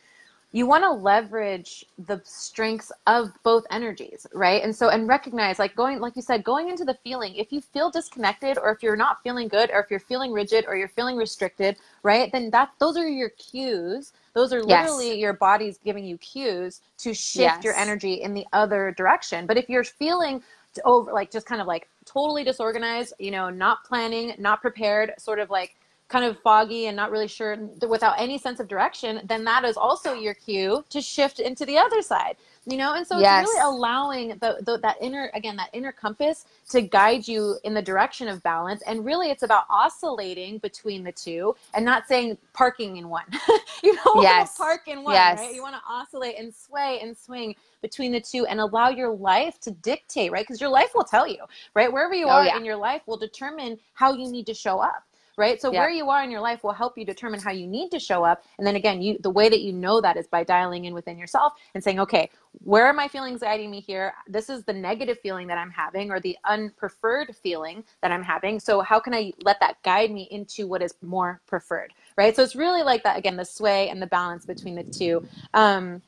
you 0.52 0.66
want 0.66 0.84
to 0.84 0.92
leverage 0.92 1.86
the 2.08 2.22
strengths 2.24 2.92
of 3.08 3.32
both 3.44 3.66
energies, 3.72 4.26
right? 4.34 4.64
And 4.64 4.76
so 4.76 4.90
and 4.90 5.08
recognize 5.08 5.60
like 5.60 5.76
going 5.76 6.00
like 6.00 6.16
you 6.16 6.22
said 6.22 6.44
going 6.44 6.70
into 6.70 6.86
the 6.86 6.98
feeling, 7.04 7.36
if 7.36 7.52
you 7.52 7.62
feel 7.62 7.92
disconnected 7.92 8.58
or 8.58 8.72
if 8.72 8.82
you're 8.84 8.96
not 8.96 9.22
feeling 9.24 9.48
good 9.50 9.70
or 9.72 9.82
if 9.82 9.92
you're 9.92 10.00
feeling 10.00 10.32
rigid 10.32 10.66
or 10.68 10.76
you're 10.78 10.88
feeling 10.90 11.18
restricted, 11.18 11.78
right? 12.04 12.32
Then 12.32 12.50
that 12.52 12.72
those 12.80 12.98
are 12.98 13.08
your 13.10 13.30
cues. 13.32 14.14
Those 14.34 14.54
are 14.54 14.64
Yes. 14.66 14.66
literally 14.66 15.20
your 15.20 15.34
body's 15.34 15.78
giving 15.80 16.06
you 16.06 16.18
cues 16.20 16.82
to 17.00 17.14
shift 17.14 17.64
your 17.64 17.76
energy 17.76 18.16
in 18.16 18.34
the 18.34 18.46
other 18.54 18.94
direction. 18.98 19.46
But 19.46 19.58
if 19.58 19.70
you're 19.70 19.84
feeling 19.84 20.42
over 20.86 21.12
like 21.14 21.32
just 21.32 21.46
kind 21.48 21.62
of 21.62 21.68
like 21.68 21.90
totally 22.06 22.44
disorganized, 22.44 23.14
you 23.20 23.32
know, 23.32 23.50
not 23.50 23.84
planning, 23.86 24.36
not 24.40 24.62
prepared, 24.62 25.14
sort 25.20 25.40
of 25.40 25.50
like 25.50 25.76
kind 26.16 26.24
of 26.24 26.40
foggy 26.40 26.88
and 26.88 26.96
not 26.96 27.12
really 27.12 27.28
sure 27.28 27.58
without 27.90 28.16
any 28.18 28.38
sense 28.38 28.62
of 28.62 28.70
direction, 28.70 29.20
then 29.26 29.44
that 29.44 29.66
is 29.66 29.76
also 29.76 30.14
your 30.14 30.34
cue 30.34 30.82
to 30.90 31.02
shift 31.02 31.42
into 31.42 31.66
the 31.66 31.78
other 31.78 32.02
side. 32.02 32.38
You 32.66 32.78
know, 32.78 32.96
and 32.96 33.06
so 33.06 33.20
Yes. 33.20 33.42
it's 33.42 33.50
really 33.50 33.62
allowing 33.62 34.30
the, 34.40 34.62
the 34.66 34.80
that 34.82 34.96
inner 35.02 35.30
again 35.34 35.58
that 35.58 35.70
inner 35.74 35.92
compass 35.92 36.46
to 36.70 36.82
guide 36.82 37.28
you 37.28 37.58
in 37.66 37.74
the 37.74 37.82
direction 37.82 38.30
of 38.30 38.42
balance. 38.44 38.82
And 38.88 39.04
really, 39.06 39.30
it's 39.30 39.44
about 39.44 39.66
oscillating 39.70 40.60
between 40.60 41.04
the 41.04 41.12
two 41.12 41.54
and 41.74 41.84
not 41.84 42.08
saying 42.08 42.38
parking 42.54 42.96
in 42.96 43.10
one. 43.10 43.26
you 43.84 43.94
don't 44.06 44.16
Yes. 44.22 44.38
want 44.38 44.50
to 44.50 44.58
park 44.58 44.82
in 44.88 45.04
one, 45.04 45.14
Yes. 45.14 45.38
right? 45.38 45.54
You 45.54 45.62
want 45.64 45.76
to 45.76 45.82
oscillate 45.88 46.40
and 46.40 46.56
sway 46.56 47.00
and 47.04 47.16
swing 47.16 47.56
between 47.82 48.14
the 48.14 48.22
two 48.22 48.46
and 48.46 48.60
allow 48.62 48.88
your 48.90 49.14
life 49.14 49.60
to 49.60 49.72
dictate, 49.72 50.32
right? 50.32 50.44
Because 50.48 50.62
your 50.62 50.70
life 50.72 50.92
will 50.96 51.04
tell 51.04 51.28
you, 51.28 51.44
right? 51.76 51.92
Wherever 51.92 52.16
you 52.16 52.28
Oh, 52.28 52.32
are 52.32 52.46
yeah. 52.46 52.58
in 52.58 52.64
your 52.66 52.78
life 52.78 53.02
will 53.06 53.18
determine 53.18 53.78
how 53.94 54.14
you 54.14 54.32
need 54.32 54.46
to 54.48 54.54
show 54.54 54.80
up 54.80 55.04
right? 55.38 55.62
So 55.62 55.72
where 55.72 55.90
you 55.90 56.10
are 56.10 56.24
in 56.24 56.32
your 56.32 56.42
life 56.42 56.64
will 56.64 56.74
help 56.74 56.98
you 56.98 57.06
determine 57.06 57.40
how 57.40 57.52
you 57.52 57.68
need 57.68 57.90
to 57.92 58.00
show 58.00 58.24
up. 58.24 58.44
And 58.58 58.66
then 58.66 58.76
again 58.76 59.02
you 59.02 59.18
the 59.20 59.30
way 59.30 59.50
that 59.50 59.62
you 59.62 59.74
know 59.74 60.02
that 60.02 60.18
is 60.18 60.28
by 60.28 60.44
dialing 60.44 60.86
in 60.86 60.94
within 60.94 61.18
yourself 61.18 61.54
and 61.74 61.84
saying 61.84 62.00
okay 62.00 62.30
where 62.64 62.86
are 62.86 62.94
my 62.94 63.08
feelings 63.08 63.42
guiding 63.42 63.70
me 63.70 63.82
here? 63.82 64.14
This 64.28 64.50
is 64.50 64.64
the 64.64 64.74
negative 64.74 65.20
feeling 65.20 65.48
that 65.48 65.58
i'm 65.58 65.72
having 65.72 66.12
or 66.12 66.20
the 66.20 66.38
unpreferred 66.46 67.36
feeling 67.36 67.84
that 68.02 68.12
i'm 68.12 68.24
having. 68.24 68.60
So 68.60 68.82
how 68.82 69.00
can 69.00 69.14
i 69.14 69.34
let 69.44 69.60
that 69.60 69.82
guide 69.84 70.12
me 70.12 70.28
into 70.32 70.68
what 70.68 70.82
is 70.82 70.94
more 71.02 71.42
preferred? 71.48 71.94
Right? 72.18 72.36
So 72.36 72.44
it's 72.44 72.56
really 72.56 72.84
like 72.84 73.04
that 73.04 73.18
again 73.18 73.36
the 73.36 73.46
sway 73.46 73.90
and 73.90 74.02
the 74.02 74.08
balance 74.08 74.46
between 74.46 74.76
the 74.76 74.84
two. 74.84 75.26
Um, 75.54 76.02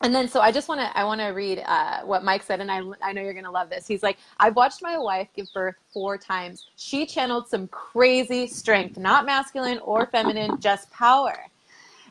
and 0.00 0.14
then, 0.14 0.28
so 0.28 0.40
I 0.40 0.52
just 0.52 0.68
want 0.68 0.80
to, 0.80 0.96
I 0.96 1.04
want 1.04 1.20
to 1.20 1.28
read 1.28 1.62
uh, 1.66 2.02
what 2.02 2.22
Mike 2.22 2.42
said, 2.42 2.60
and 2.60 2.70
I, 2.70 2.82
I 3.02 3.12
know 3.12 3.20
you're 3.20 3.32
going 3.32 3.44
to 3.44 3.50
love 3.50 3.68
this. 3.68 3.86
He's 3.86 4.02
like, 4.02 4.18
I've 4.38 4.54
watched 4.54 4.80
my 4.82 4.96
wife 4.96 5.28
give 5.34 5.46
birth 5.52 5.74
four 5.92 6.16
times. 6.16 6.66
She 6.76 7.04
channeled 7.04 7.48
some 7.48 7.66
crazy 7.68 8.46
strength, 8.46 8.96
not 8.96 9.26
masculine 9.26 9.78
or 9.78 10.06
feminine, 10.06 10.60
just 10.60 10.90
power. 10.90 11.36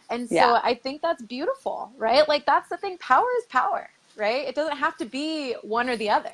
And 0.09 0.27
so 0.27 0.35
Yeah. 0.35 0.59
I 0.63 0.73
think 0.73 1.01
that's 1.01 1.21
beautiful, 1.23 1.91
right? 1.97 2.27
Like, 2.27 2.45
that's 2.45 2.69
the 2.69 2.77
thing. 2.77 2.97
Power 2.97 3.27
is 3.39 3.45
power, 3.45 3.89
right? 4.15 4.47
It 4.47 4.55
doesn't 4.55 4.77
have 4.77 4.97
to 4.97 5.05
be 5.05 5.53
one 5.61 5.89
or 5.89 5.95
the 5.97 6.09
other. 6.09 6.33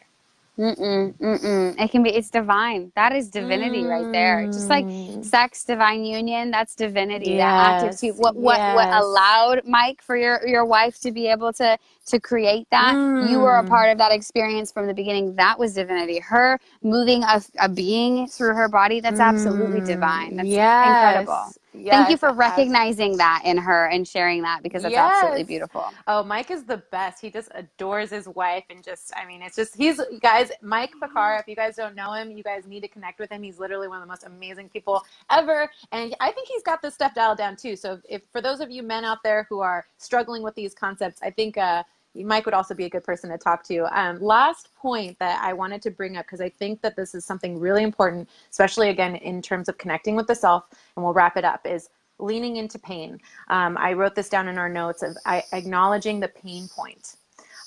Mm-mm, 0.60 1.14
mm-mm. 1.18 1.76
It 1.80 1.92
can 1.92 2.04
be, 2.04 2.12
it's 2.12 2.30
divine. 2.30 2.92
That 2.96 3.14
is 3.14 3.30
divinity 3.30 3.86
right 3.86 4.08
there. 4.12 4.48
Just 4.54 4.70
like 4.70 4.88
Mm. 5.10 5.26
sex, 5.26 5.66
divine 5.66 6.06
union, 6.06 6.52
that's 6.52 6.76
divinity. 6.76 7.38
that 7.38 7.56
active 7.58 7.94
Yes. 7.94 8.04
What, 8.18 8.38
what, 8.38 8.62
what 8.68 8.90
allowed 8.94 9.62
Mike 9.66 10.02
for 10.02 10.16
your, 10.16 10.46
your 10.48 10.66
wife 10.66 11.00
to 11.02 11.12
be 11.12 11.28
able 11.28 11.52
to, 11.54 11.78
to 12.08 12.20
create 12.20 12.68
that? 12.72 13.00
You 13.20 13.40
were 13.40 13.56
a 13.58 13.64
Mm. 13.64 13.68
part 13.68 13.92
of 13.92 13.98
that 13.98 14.12
experience 14.12 14.72
from 14.72 14.88
the 14.88 14.94
beginning. 14.94 15.36
That 15.36 15.58
was 15.60 15.74
divinity. 15.74 16.20
Her 16.20 16.60
moving 16.84 17.24
a, 17.24 17.42
a 17.60 17.70
being 17.70 18.28
through 18.28 18.56
her 18.56 18.70
body, 18.70 19.00
that's 19.00 19.20
absolutely 19.20 19.82
divine. 19.82 20.36
That's 20.36 20.60
incredible. 20.82 21.54
Thank 21.74 22.10
you 22.10 22.18
for 22.18 22.32
recognizing 22.34 23.18
that 23.18 23.42
in 23.46 23.58
her 23.58 23.88
and 23.88 24.08
sharing 24.08 24.42
that 24.44 24.64
because 24.64 24.84
that's 24.84 24.96
absolutely 24.96 25.44
beautiful. 25.44 25.86
Oh, 26.08 26.24
Mike 26.24 26.52
is 26.52 26.64
the 26.64 26.78
best. 26.92 27.22
He 27.22 27.30
just 27.30 27.50
adores 27.56 28.12
his 28.12 28.28
wife 28.28 28.64
and 28.70 28.84
just, 28.84 29.12
I 29.16 29.26
mean, 29.26 29.42
it's 29.42 29.56
just, 29.56 29.76
he's, 29.76 30.00
guys, 30.22 30.52
Mike 30.62 30.92
Bakar, 31.00 31.38
if 31.38 31.48
you 31.48 31.56
guys 31.56 31.76
don't 31.76 31.96
know 31.96 32.14
him, 32.14 32.32
you 32.32 32.44
guys 32.44 32.66
need 32.68 32.82
to 32.82 32.88
connect 32.88 33.20
with 33.20 33.32
him. 33.32 33.42
He's 33.42 33.60
literally 33.60 33.88
one 33.88 33.98
of 33.98 34.04
the 34.04 34.08
most 34.08 34.24
amazing 34.24 34.70
people 34.70 35.04
ever. 35.32 35.70
And 35.92 36.16
I 36.20 36.32
think 36.32 36.48
he's 36.48 36.64
got 36.64 36.82
this 36.82 36.94
stuff 36.94 37.16
dialed 37.16 37.38
down 37.38 37.56
too. 37.56 37.76
So 37.76 37.94
if, 37.94 38.02
if 38.08 38.22
for 38.32 38.42
those 38.42 38.60
of 38.60 38.70
you 38.70 38.84
men 38.84 39.04
out 39.04 39.24
there 39.24 39.48
who 39.50 39.60
are 39.60 39.86
struggling 39.98 40.44
with 40.44 40.56
these 40.56 40.74
concepts, 40.74 41.22
I 41.24 41.32
think, 41.32 41.58
uh, 41.58 41.84
Mike 42.16 42.46
would 42.46 42.54
also 42.54 42.74
be 42.76 42.86
a 42.86 42.90
good 42.90 43.04
person 43.04 43.30
to 43.32 43.38
talk 43.38 43.64
to. 43.66 43.86
Um, 44.00 44.22
last 44.22 44.70
point 44.76 45.18
that 45.20 45.42
I 45.44 45.54
wanted 45.54 45.82
to 45.84 45.92
bring 45.92 46.18
up 46.18 46.26
because 46.26 46.42
I 46.42 46.50
think 46.50 46.82
that 46.82 46.96
this 46.96 47.16
is 47.16 47.26
something 47.26 47.60
really 47.60 47.84
important, 47.84 48.30
especially 48.52 48.90
again 48.90 49.16
in 49.16 49.42
terms 49.42 49.68
of 49.68 49.78
connecting 49.78 50.16
with 50.16 50.28
the 50.28 50.36
self, 50.36 50.66
and 50.96 51.04
we'll 51.04 51.14
wrap 51.14 51.38
it 51.38 51.46
up, 51.46 51.66
is 51.66 51.90
leaning 52.20 52.58
into 52.58 52.78
pain. 52.78 53.20
Um, 53.50 53.78
I 53.78 53.94
wrote 53.94 54.16
this 54.16 54.30
down 54.30 54.48
in 54.48 54.58
our 54.58 54.70
notes 54.70 55.02
of 55.02 55.18
I, 55.26 55.44
acknowledging 55.52 56.20
the 56.20 56.28
pain 56.28 56.68
point. 56.68 57.16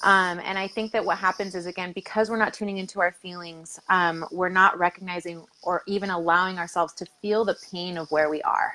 Um, 0.03 0.41
and 0.45 0.59
I 0.59 0.69
think 0.69 0.93
that 0.93 1.05
what 1.05 1.19
happens 1.19 1.55
is, 1.55 1.67
again, 1.67 1.93
because 1.93 2.31
we're 2.31 2.37
not 2.37 2.53
tuning 2.53 2.77
into 2.77 3.01
our 3.01 3.13
feelings, 3.13 3.81
um, 3.89 4.27
we're 4.31 4.51
not 4.51 4.79
recognizing 4.79 5.45
or 5.63 5.83
even 5.87 6.11
allowing 6.11 6.59
ourselves 6.59 6.93
to 6.95 7.07
feel 7.23 7.45
the 7.45 7.57
pain 7.73 7.97
of 7.97 8.11
where 8.11 8.29
we 8.29 8.43
are. 8.43 8.75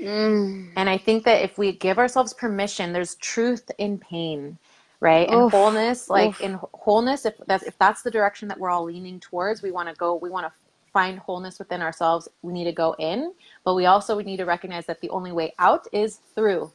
Mm. 0.00 0.70
And 0.76 0.88
I 0.88 0.98
think 0.98 1.24
that 1.24 1.42
if 1.42 1.58
we 1.58 1.72
give 1.72 1.98
ourselves 1.98 2.32
permission, 2.32 2.92
there's 2.92 3.14
truth 3.16 3.70
in 3.78 3.98
pain, 3.98 4.58
right? 5.00 5.28
And 5.30 5.42
Oof. 5.42 5.52
wholeness, 5.52 6.10
like 6.10 6.30
Oof. 6.30 6.40
in 6.40 6.60
wholeness, 6.74 7.26
if 7.26 7.34
that's 7.46 7.64
if 7.64 7.78
that's 7.78 8.02
the 8.02 8.10
direction 8.10 8.48
that 8.48 8.58
we're 8.60 8.70
all 8.70 8.84
leaning 8.84 9.20
towards, 9.20 9.62
we 9.62 9.72
want 9.72 9.88
to 9.88 9.94
go. 9.96 10.16
We 10.16 10.30
want 10.30 10.46
to 10.46 10.52
find 10.92 11.18
wholeness 11.20 11.58
within 11.58 11.82
ourselves. 11.82 12.28
We 12.42 12.52
need 12.52 12.64
to 12.64 12.72
go 12.72 12.94
in, 12.98 13.34
but 13.64 13.74
we 13.74 13.86
also 13.86 14.16
we 14.16 14.24
need 14.24 14.38
to 14.38 14.46
recognize 14.46 14.86
that 14.86 15.00
the 15.02 15.10
only 15.10 15.32
way 15.32 15.54
out 15.58 15.86
is 15.92 16.20
through. 16.34 16.72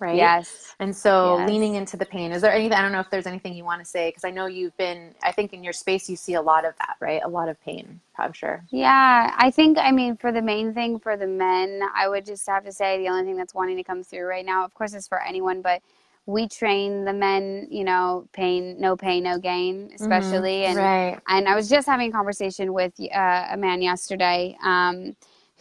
right? 0.00 0.34
Yes. 0.34 0.76
And 0.78 0.94
so 0.94 1.36
Yes. 1.36 1.46
leaning 1.46 1.74
into 1.74 1.96
the 1.96 2.06
pain. 2.06 2.32
Is 2.32 2.42
there 2.42 2.52
anything 2.52 2.74
I 2.74 2.82
don't 2.82 2.92
know 2.92 3.00
if 3.00 3.10
there's 3.10 3.26
anything 3.26 3.54
you 3.54 3.64
want 3.64 3.80
to 3.82 3.86
say 3.86 4.08
because 4.10 4.24
I 4.24 4.30
know 4.30 4.46
you've 4.46 4.76
been 4.76 5.14
I 5.22 5.32
think 5.32 5.52
in 5.52 5.64
your 5.64 5.72
space 5.72 6.08
you 6.08 6.16
see 6.16 6.34
a 6.34 6.42
lot 6.42 6.64
of 6.66 6.74
that, 6.78 6.96
right? 7.00 7.22
A 7.24 7.28
lot 7.28 7.48
of 7.48 7.60
pain, 7.62 8.00
I'm 8.18 8.32
sure. 8.32 8.64
Yeah, 8.70 9.32
I 9.38 9.50
think, 9.52 9.78
I 9.78 9.92
mean, 9.92 10.16
for 10.16 10.32
the 10.32 10.42
main 10.42 10.74
thing 10.74 10.98
for 10.98 11.16
the 11.16 11.26
men, 11.28 11.82
I 11.94 12.08
would 12.08 12.26
just 12.26 12.46
have 12.48 12.64
to 12.64 12.72
say 12.72 12.98
the 12.98 13.08
only 13.08 13.24
thing 13.24 13.36
that's 13.36 13.54
wanting 13.54 13.76
to 13.78 13.84
come 13.84 14.02
through 14.04 14.26
right 14.26 14.44
now, 14.46 14.64
of 14.64 14.74
course, 14.74 14.94
is 14.94 15.06
for 15.08 15.22
anyone, 15.22 15.62
but 15.62 15.82
we 16.26 16.48
train 16.48 17.04
the 17.04 17.12
men, 17.12 17.68
you 17.70 17.84
know, 17.84 18.28
pain, 18.32 18.76
no 18.80 18.96
pain, 18.96 19.22
no 19.24 19.38
gain, 19.38 19.90
especially. 19.94 20.64
And, 20.66 20.78
right. 20.78 21.20
and 21.28 21.48
I 21.48 21.54
was 21.54 21.68
just 21.68 21.86
having 21.86 22.10
a 22.10 22.12
conversation 22.12 22.72
with 22.72 22.92
uh, 23.00 23.46
a 23.50 23.56
man 23.56 23.80
yesterday 23.82 24.56
um, 24.62 25.16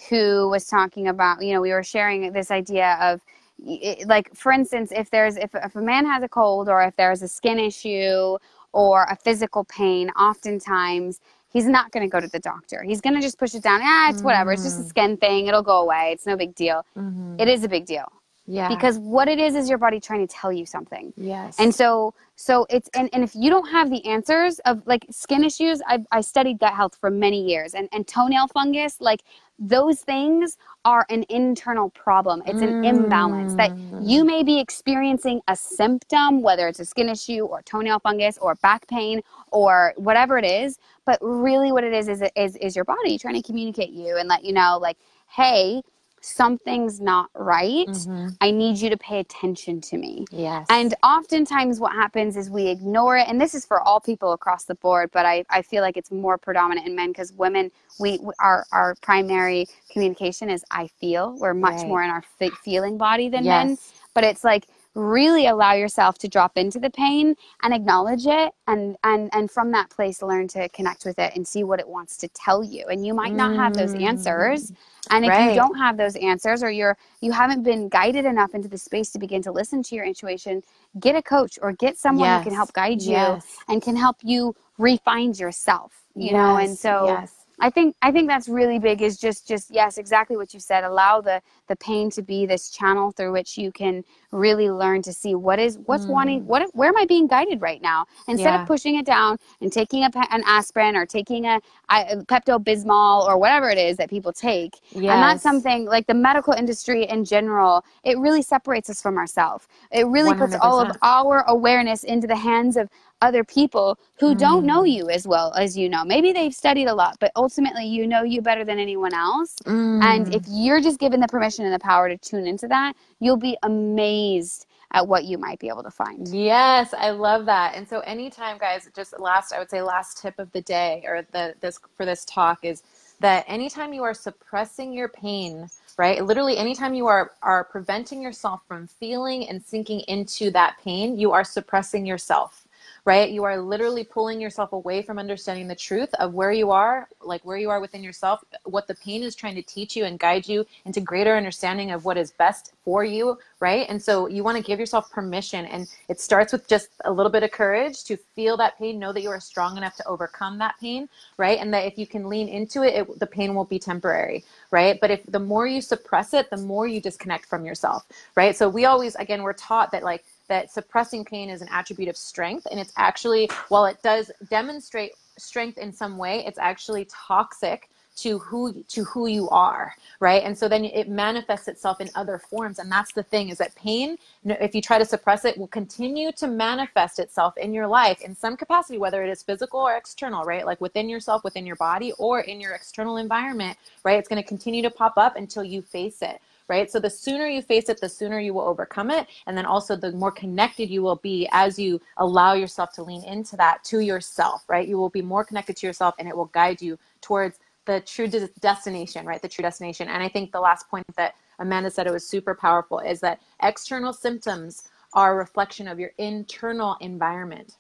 who 0.10 0.50
was 0.50 0.68
talking 0.68 1.08
about, 1.08 1.44
you 1.44 1.54
know, 1.54 1.62
we 1.62 1.72
were 1.72 1.84
sharing 1.84 2.34
this 2.34 2.52
idea 2.52 2.98
of, 3.02 3.22
it, 3.60 4.08
like 4.08 4.36
for 4.36 4.52
instance 4.52 4.92
if 4.92 5.10
there's 5.12 5.38
if, 5.38 5.52
if 5.56 5.76
a 5.78 5.82
man 5.82 6.06
has 6.06 6.24
a 6.24 6.28
cold 6.28 6.68
or 6.68 6.84
if 6.84 6.96
there's 6.98 7.22
a 7.22 7.28
skin 7.28 7.58
issue 7.58 8.38
or 8.74 9.06
a 9.10 9.16
physical 9.16 9.64
pain 9.64 10.10
oftentimes 10.12 11.22
he's 11.54 11.66
not 11.66 11.92
going 11.92 12.04
to 12.06 12.12
go 12.12 12.20
to 12.20 12.28
the 12.28 12.40
doctor. 12.40 12.84
He's 12.84 13.00
going 13.00 13.16
to 13.16 13.22
just 13.22 13.40
push 13.40 13.56
it 13.56 13.64
down. 13.64 13.80
Ah 13.82 14.10
it's 14.10 14.24
whatever. 14.24 14.52
It's 14.52 14.64
just 14.64 14.80
a 14.80 14.84
skin 14.84 15.16
thing. 15.18 15.48
It'll 15.48 15.64
go 15.64 15.82
away. 15.82 16.12
It's 16.12 16.26
no 16.26 16.36
big 16.36 16.54
deal. 16.56 16.86
Mhm. 16.98 17.40
it 17.42 17.48
is 17.48 17.64
a 17.64 17.70
big 17.70 17.86
deal 17.86 18.12
Yeah. 18.48 18.70
because 18.70 19.00
what 19.00 19.28
it 19.28 19.40
is 19.40 19.56
is 19.56 19.70
your 19.70 19.80
body 19.80 20.00
trying 20.00 20.26
to 20.26 20.32
tell 20.32 20.54
you 20.54 20.68
something 20.68 21.14
yes. 21.18 21.56
and 21.58 21.74
so 21.74 22.14
so 22.36 22.68
it's 22.70 22.90
and, 22.94 23.10
and 23.12 23.24
if 23.24 23.34
you 23.34 23.50
don't 23.50 23.68
have 23.70 23.90
the 23.90 24.06
answers 24.06 24.60
of 24.60 24.86
like 24.86 25.06
skin 25.10 25.44
issues 25.44 25.82
I, 25.88 26.04
I 26.12 26.22
studied 26.22 26.60
gut 26.60 26.74
health 26.74 26.96
for 27.00 27.10
many 27.10 27.44
years 27.44 27.74
and, 27.74 27.90
and 27.92 28.08
toenail 28.08 28.48
fungus 28.50 29.02
like 29.02 29.24
those 29.58 30.02
things 30.02 30.58
are 30.84 31.08
an 31.10 31.26
internal 31.30 31.90
problem 31.90 32.44
it's 32.46 32.62
an 32.62 32.84
imbalance 32.84 33.56
that 33.56 33.72
mm. 33.72 34.08
you 34.08 34.24
may 34.24 34.44
be 34.44 34.60
experiencing 34.60 35.42
a 35.48 35.56
symptom 35.56 36.44
whether 36.44 36.68
it's 36.68 36.80
a 36.80 36.86
skin 36.86 37.10
issue 37.10 37.46
or 37.46 37.64
toenail 37.64 38.00
fungus 38.00 38.38
or 38.38 38.54
back 38.56 38.88
pain 38.88 39.22
or 39.52 39.94
whatever 39.98 40.38
it 40.38 40.46
is 40.46 40.78
but 41.06 41.18
really 41.22 41.72
what 41.72 41.84
it 41.84 41.94
is 41.94 42.08
is 42.08 42.22
is, 42.36 42.56
is 42.58 42.76
your 42.76 42.86
body 42.86 43.18
trying 43.18 43.42
to 43.42 43.42
communicate 43.42 43.90
you 43.90 44.18
and 44.18 44.28
let 44.28 44.44
you 44.44 44.54
know 44.54 44.78
like 44.80 44.98
hey 45.30 45.82
something's 46.26 47.02
not 47.02 47.30
right 47.36 47.88
Mhm. 47.88 48.38
i 48.42 48.52
need 48.52 48.78
you 48.80 48.90
to 48.90 48.98
pay 48.98 49.20
attention 49.20 49.82
to 49.82 49.98
me 49.98 50.26
yes. 50.32 50.68
and 50.70 50.96
oftentimes, 51.04 51.80
what 51.80 51.94
happens 51.94 52.38
is 52.38 52.50
we 52.50 52.68
ignore 52.68 53.18
it, 53.18 53.28
and 53.28 53.40
this 53.40 53.54
is 53.56 53.66
for 53.66 53.82
all 53.82 54.00
people 54.02 54.34
across 54.34 54.66
the 54.66 54.76
board. 54.76 55.12
But 55.14 55.26
I, 55.26 55.46
I 55.50 55.62
feel 55.62 55.84
like 55.84 55.98
it's 55.98 56.12
more 56.12 56.38
predominant 56.40 56.88
in 56.88 56.96
men 56.96 57.10
because 57.12 57.34
women, 57.34 57.72
we 58.00 58.20
our 58.40 58.66
our 58.72 58.96
primary 59.02 59.68
communication 59.92 60.50
is 60.50 60.66
I 60.72 60.88
feel. 60.88 61.38
We're 61.40 61.54
much 61.54 61.84
Right. 61.84 61.88
more 61.88 62.04
in 62.04 62.10
our 62.10 62.24
fe- 62.40 62.58
feeling 62.64 62.98
body 62.98 63.30
than 63.30 63.48
men. 63.48 63.78
yes. 63.78 63.94
But 64.16 64.24
it's 64.24 64.44
like 64.44 64.68
really 64.96 65.48
allow 65.48 65.74
yourself 65.74 66.18
to 66.20 66.30
drop 66.30 66.58
into 66.58 66.80
the 66.80 66.92
pain 66.92 67.36
and 67.64 67.74
acknowledge 67.74 68.28
it, 68.28 68.54
and 68.68 68.98
and 69.04 69.30
and 69.34 69.52
from 69.52 69.72
that 69.74 69.92
place, 69.92 70.22
learn 70.24 70.48
to 70.50 70.70
connect 70.70 71.06
with 71.06 71.20
it 71.20 71.34
and 71.36 71.48
see 71.48 71.64
what 71.66 71.80
it 71.82 71.90
wants 71.90 72.18
to 72.20 72.30
tell 72.30 72.64
you. 72.64 72.86
And 72.90 73.06
you 73.06 73.14
might 73.16 73.36
not 73.36 73.56
have 73.56 73.76
those 73.76 73.96
answers. 73.96 74.72
Mm. 74.72 74.78
And 75.12 75.26
if 75.26 75.38
Right. 75.38 75.40
you 75.40 75.52
don't 75.52 75.78
have 75.78 75.98
those 75.98 76.18
answers 76.18 76.64
or 76.64 76.72
you're 76.72 76.98
you 77.22 77.34
haven't 77.34 77.64
been 77.64 77.90
guided 77.90 78.26
enough 78.26 78.56
into 78.56 78.70
the 78.70 78.80
space 78.80 79.12
to 79.14 79.20
begin 79.20 79.44
to 79.44 79.54
listen 79.54 79.84
to 79.84 79.96
your 79.96 80.06
intuition, 80.06 80.64
get 81.00 81.16
a 81.16 81.24
coach 81.24 81.60
or 81.62 81.74
get 81.74 81.98
someone 81.98 82.32
who 82.32 82.40
can 82.40 82.54
help 82.54 82.74
guide 82.74 83.04
you 83.04 83.38
Yes. 83.38 83.66
and 83.70 83.82
can 83.84 83.98
help 83.98 84.18
you 84.24 84.56
refine 84.80 85.34
yourself. 85.36 86.04
You 86.16 86.34
know, 86.34 86.58
and 86.58 86.78
so 86.80 87.22
yes. 87.22 87.45
I 87.60 87.70
think 87.72 87.96
I 88.02 88.12
think 88.12 88.30
that's 88.30 88.50
really 88.50 88.80
big 88.80 89.02
is 89.02 89.18
just 89.18 89.48
just 89.48 89.72
yes, 89.72 89.98
exactly 89.98 90.38
what 90.38 90.54
you 90.54 90.60
said. 90.62 90.84
Allow 90.86 91.22
the 91.22 91.42
the 91.70 91.76
pain 91.78 92.10
to 92.12 92.22
be 92.24 92.46
this 92.46 92.70
channel 92.72 93.12
through 93.12 93.34
which 93.34 93.58
you 93.58 93.72
can 93.72 94.04
really 94.32 94.70
learn 94.72 95.02
to 95.04 95.14
see 95.14 95.36
what 95.36 95.60
is 95.60 95.80
what's 95.86 96.08
wanting 96.08 96.46
what 96.48 96.70
where 96.76 96.90
am 96.90 96.98
I 96.98 97.06
being 97.06 97.28
guided 97.28 97.62
right 97.62 97.82
now 97.82 98.06
instead 98.28 98.52
Mm. 98.52 98.56
Yeah. 98.56 98.62
of 98.64 98.66
pushing 98.66 98.96
it 98.98 99.06
down 99.06 99.38
and 99.62 99.72
taking 99.72 100.04
a, 100.04 100.12
an 100.32 100.44
aspirin 100.48 100.96
or 100.98 101.06
taking 101.06 101.46
a, 101.46 101.62
a 101.90 102.18
Pepto 102.26 102.60
Bismol 102.64 103.26
or 103.28 103.38
whatever 103.40 103.70
it 103.70 103.78
is 103.80 103.98
that 103.98 104.10
people 104.10 104.34
take. 104.34 104.76
And 105.08 105.22
that's 105.22 105.42
something 105.44 105.86
like 105.86 106.08
the 106.08 106.16
medical 106.16 106.54
industry 106.54 107.06
in 107.06 107.26
general. 107.26 107.86
It 108.04 108.18
really 108.20 108.44
separates 108.44 108.90
us 108.90 109.02
from 109.02 109.18
ourselves. 109.18 109.68
It 109.92 110.08
really 110.08 110.36
puts 110.36 110.56
all 110.62 110.80
of 110.82 110.92
our 111.02 111.44
awareness 111.48 112.04
into 112.04 112.28
the 112.28 112.38
hands 112.38 112.78
of 112.78 112.90
other 113.26 113.44
people 113.46 114.00
who 114.22 114.36
don't 114.36 114.66
know 114.66 114.84
Mm. 114.84 114.94
you 114.98 115.10
as 115.12 115.28
well 115.28 115.54
as 115.56 115.78
you 115.78 115.90
know. 115.90 116.06
Maybe 116.06 116.34
they've 116.34 116.56
studied 116.56 116.88
a 116.88 116.96
lot, 116.96 117.18
but 117.20 117.32
ultimately 117.36 117.86
you 117.88 118.08
know 118.08 118.24
you 118.24 118.42
better 118.42 118.66
than 118.66 118.80
anyone 118.80 119.14
else. 119.16 119.56
Mm. 119.66 120.04
And 120.04 120.30
if 120.34 120.44
you're 120.48 120.82
just 120.82 121.00
given 121.00 121.22
the 121.22 121.30
permission 121.30 121.66
and 121.66 121.74
the 121.76 121.80
power 121.80 122.10
to 122.10 122.18
tune 122.18 122.48
into 122.48 122.68
that, 122.70 122.96
you'll 123.20 123.38
be 123.52 123.58
amazed 123.64 124.68
at 124.94 125.08
what 125.08 125.26
you 125.26 125.38
might 125.40 125.60
be 125.60 125.70
able 125.70 125.84
to 125.84 125.92
find. 125.92 126.28
Yes, 126.30 126.94
I 126.94 127.12
love 127.12 127.46
that. 127.48 127.76
And 127.76 127.88
so 127.90 128.02
anytime 128.02 128.58
guys, 128.60 128.90
just 128.96 129.20
last 129.20 129.54
I 129.54 129.60
would 129.60 129.72
say 129.72 129.82
last 129.84 130.20
tip 130.22 130.40
of 130.40 130.52
the 130.54 130.62
day 130.62 131.04
or 131.08 131.24
the 131.34 131.56
this 131.62 131.80
for 131.98 132.06
this 132.06 132.26
talk 132.26 132.60
is 132.66 132.84
that 133.22 133.46
anytime 133.48 133.94
you 133.94 134.04
are 134.04 134.16
suppressing 134.16 134.94
your 134.94 135.10
pain, 135.10 135.70
right? 135.98 136.26
Literally 136.26 136.58
anytime 136.58 136.94
you 136.96 137.08
are 137.08 137.34
are 137.44 137.66
preventing 137.66 138.22
yourself 138.22 138.62
from 138.68 138.88
feeling 138.88 139.50
and 139.50 139.64
sinking 139.64 140.02
into 140.08 140.52
that 140.52 140.78
pain, 140.84 141.18
you 141.20 141.34
are 141.34 141.46
suppressing 141.46 142.06
yourself. 142.06 142.65
Right? 143.06 143.30
You 143.30 143.44
are 143.44 143.62
literally 143.62 144.04
pulling 144.04 144.42
yourself 144.42 144.74
away 144.74 145.04
from 145.04 145.20
understanding 145.20 145.68
the 145.68 145.76
truth 145.76 146.12
of 146.16 146.34
where 146.34 146.52
you 146.52 146.72
are, 146.72 147.08
like 147.22 147.46
where 147.46 147.58
you 147.58 147.70
are 147.70 147.80
within 147.80 148.04
yourself, 148.04 148.44
what 148.64 148.88
the 148.88 148.96
pain 148.96 149.22
is 149.22 149.36
trying 149.36 149.54
to 149.54 149.62
teach 149.62 149.96
you 149.96 150.06
and 150.06 150.18
guide 150.18 150.48
you 150.48 150.66
into 150.86 151.02
greater 151.02 151.38
understanding 151.38 151.92
of 151.92 152.04
what 152.04 152.18
is 152.18 152.32
best 152.32 152.74
for 152.84 153.04
you, 153.04 153.38
right? 153.60 153.86
And 153.90 154.02
so 154.02 154.26
you 154.28 154.44
want 154.44 154.58
to 154.58 154.64
give 154.64 154.80
yourself 154.80 155.12
permission. 155.12 155.66
And 155.68 155.88
it 156.10 156.20
starts 156.20 156.52
with 156.52 156.68
just 156.68 156.90
a 157.06 157.12
little 157.12 157.32
bit 157.32 157.44
of 157.44 157.52
courage 157.52 158.04
to 158.06 158.18
feel 158.18 158.58
that 158.58 158.78
pain, 158.80 158.98
know 158.98 159.14
that 159.14 159.22
you 159.22 159.30
are 159.30 159.40
strong 159.40 159.78
enough 159.78 159.96
to 159.98 160.08
overcome 160.08 160.58
that 160.58 160.74
pain, 160.82 161.08
right? 161.38 161.60
And 161.60 161.72
that 161.76 161.86
if 161.86 162.00
you 162.00 162.08
can 162.08 162.28
lean 162.28 162.48
into 162.48 162.82
it, 162.82 162.96
it 162.96 163.20
the 163.20 163.28
pain 163.28 163.54
won't 163.54 163.70
be 163.70 163.78
temporary, 163.78 164.44
right? 164.72 165.00
But 165.00 165.12
if 165.12 165.22
the 165.28 165.40
more 165.40 165.68
you 165.68 165.82
suppress 165.82 166.34
it, 166.34 166.50
the 166.50 166.58
more 166.58 166.88
you 166.88 167.00
disconnect 167.00 167.46
from 167.46 167.66
yourself, 167.66 168.08
right? 168.36 168.56
So 168.56 168.68
we 168.68 168.86
always, 168.86 169.14
again, 169.16 169.44
we're 169.44 169.54
taught 169.54 169.92
that 169.92 170.04
like, 170.04 170.26
that 170.48 170.72
suppressing 170.72 171.26
pain 171.26 171.50
is 171.50 171.62
an 171.62 171.70
attribute 171.72 172.10
of 172.10 172.18
strength. 172.18 172.68
And 172.70 172.80
it's 172.80 172.94
actually, 172.98 173.50
while 173.70 173.86
it 173.86 174.02
does 174.04 174.32
demonstrate 174.50 175.14
strength 175.38 175.78
in 175.78 175.92
some 175.92 176.18
way, 176.18 176.46
it's 176.46 176.60
actually 176.60 177.06
toxic 177.06 177.90
to 178.16 178.40
who 178.40 178.84
to 178.88 179.04
who 179.04 179.28
you 179.28 179.50
are 179.50 179.94
right? 180.22 180.44
And 180.44 180.58
so 180.58 180.70
then 180.70 180.86
it 180.86 181.10
manifests 181.10 181.68
itself 181.68 182.00
in 182.00 182.10
other 182.16 182.38
forms 182.38 182.80
and 182.80 182.92
that's 182.92 183.12
the 183.12 183.24
thing 183.24 183.50
is 183.50 183.58
that 183.58 183.76
pain 183.76 184.18
if 184.46 184.74
you 184.74 184.82
try 184.82 184.98
to 184.98 185.06
suppress 185.06 185.44
it 185.46 185.58
will 185.58 185.68
continue 185.68 186.32
to 186.34 186.48
manifest 186.48 187.20
itself 187.20 187.58
in 187.58 187.74
your 187.74 187.88
life 187.88 188.22
in 188.22 188.36
some 188.36 188.56
capacity 188.56 188.98
whether 188.98 189.24
it 189.24 189.30
is 189.30 189.44
physical 189.44 189.82
or 189.82 189.98
external 189.98 190.46
right? 190.46 190.66
Like 190.66 190.80
within 190.80 191.10
yourself 191.10 191.44
within 191.44 191.66
your 191.66 191.76
body 191.76 192.14
or 192.14 192.42
in 192.42 192.62
your 192.62 192.74
external 192.74 193.18
environment 193.18 193.78
right? 194.04 194.18
It's 194.18 194.30
going 194.30 194.42
to 194.42 194.48
continue 194.48 194.82
to 194.84 194.90
pop 194.90 195.18
up 195.18 195.36
until 195.36 195.64
you 195.64 195.82
face 195.82 196.22
it 196.22 196.42
right? 196.68 196.90
So 196.90 197.00
the 197.00 197.10
sooner 197.10 197.48
you 197.48 197.62
face 197.62 197.90
it, 197.90 198.02
the 198.02 198.10
sooner 198.10 198.40
you 198.40 198.54
will 198.54 198.62
overcome 198.62 199.12
it. 199.12 199.28
And 199.48 199.58
then 199.58 199.66
also 199.66 199.96
the 199.96 200.12
more 200.12 200.32
connected 200.32 200.90
you 200.90 201.02
will 201.02 201.18
be 201.18 201.48
as 201.52 201.78
you 201.78 202.02
allow 202.18 202.54
yourself 202.54 202.92
to 202.94 203.04
lean 203.04 203.24
into 203.24 203.56
that 203.58 203.84
to 203.86 204.00
yourself, 204.00 204.64
right? 204.68 204.88
You 204.88 204.98
will 204.98 205.10
be 205.10 205.22
more 205.22 205.44
connected 205.44 205.78
to 205.78 205.88
yourself 205.88 206.16
and 206.20 206.28
it 206.28 206.36
will 206.36 206.46
guide 206.46 206.82
you 206.82 206.98
towards 207.22 207.60
the 207.86 208.02
true 208.02 208.28
des- 208.28 208.50
destination, 208.60 209.26
right? 209.26 209.42
The 209.42 209.48
true 209.48 209.64
destination. 209.64 210.08
And 210.08 210.24
I 210.24 210.30
think 210.30 210.52
the 210.52 210.60
last 210.60 210.90
point 210.90 211.06
that 211.16 211.36
Amanda 211.60 211.92
said 211.92 212.08
it 212.08 212.14
was 212.14 212.28
super 212.28 212.56
powerful 212.56 213.00
is 213.00 213.20
that 213.22 213.42
external 213.62 214.12
symptoms 214.12 214.88
are 215.14 215.34
a 215.34 215.38
reflection 215.38 215.88
of 215.88 216.00
your 216.00 216.12
internal 216.18 216.98
environment 217.00 217.78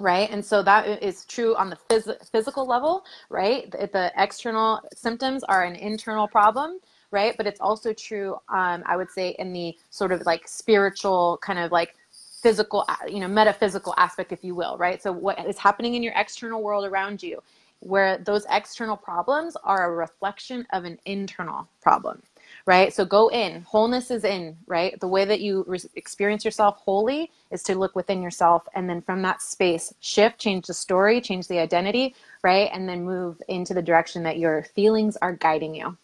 right 0.00 0.30
and 0.30 0.44
so 0.44 0.62
that 0.62 1.02
is 1.02 1.24
true 1.24 1.56
on 1.56 1.68
the 1.68 1.76
phys- 1.90 2.30
physical 2.30 2.66
level 2.66 3.04
right 3.30 3.70
the, 3.72 3.90
the 3.92 4.12
external 4.16 4.80
symptoms 4.94 5.42
are 5.44 5.64
an 5.64 5.74
internal 5.74 6.28
problem 6.28 6.78
right? 7.10 7.36
But 7.36 7.46
it's 7.46 7.60
also 7.60 7.92
true 7.92 8.36
um, 8.48 8.82
i 8.86 8.96
would 8.96 9.10
say 9.10 9.36
in 9.38 9.52
the 9.52 9.76
sort 9.90 10.12
of 10.12 10.24
like 10.26 10.46
spiritual 10.48 11.38
kind 11.42 11.58
of 11.58 11.72
like 11.72 11.94
physical 12.42 12.86
you 13.08 13.20
know 13.20 13.28
metaphysical 13.28 13.94
aspect 13.96 14.32
if 14.32 14.44
you 14.44 14.54
will 14.54 14.76
right? 14.78 15.02
So 15.02 15.12
what 15.12 15.44
is 15.46 15.58
happening 15.58 15.94
in 15.94 16.02
your 16.02 16.14
external 16.16 16.62
world 16.62 16.84
around 16.86 17.22
you 17.22 17.42
where 17.80 18.18
those 18.18 18.46
external 18.50 18.96
problems 18.96 19.56
are 19.64 19.92
a 19.92 19.96
reflection 19.96 20.66
of 20.72 20.84
an 20.84 20.98
internal 21.06 21.68
problem 21.82 22.22
right? 22.66 22.92
So 22.92 23.04
go 23.04 23.28
in 23.28 23.62
wholeness 23.62 24.10
is 24.10 24.24
in 24.24 24.56
right? 24.66 24.98
The 25.00 25.08
way 25.08 25.24
that 25.24 25.40
you 25.40 25.64
re- 25.66 25.80
experience 25.96 26.44
yourself 26.44 26.78
wholly 26.78 27.30
is 27.50 27.62
to 27.64 27.74
look 27.76 27.96
within 27.96 28.22
yourself 28.22 28.64
and 28.74 28.88
then 28.88 29.02
from 29.02 29.22
that 29.22 29.42
space 29.42 29.92
shift 30.00 30.38
change 30.38 30.66
the 30.66 30.74
story 30.74 31.20
change 31.20 31.48
the 31.48 31.58
identity 31.58 32.14
right? 32.44 32.70
And 32.72 32.88
then 32.88 33.04
move 33.04 33.42
into 33.48 33.74
the 33.74 33.82
direction 33.82 34.22
that 34.24 34.38
your 34.38 34.64
feelings 34.74 35.16
are 35.18 35.32
guiding 35.32 35.74
you 35.74 35.96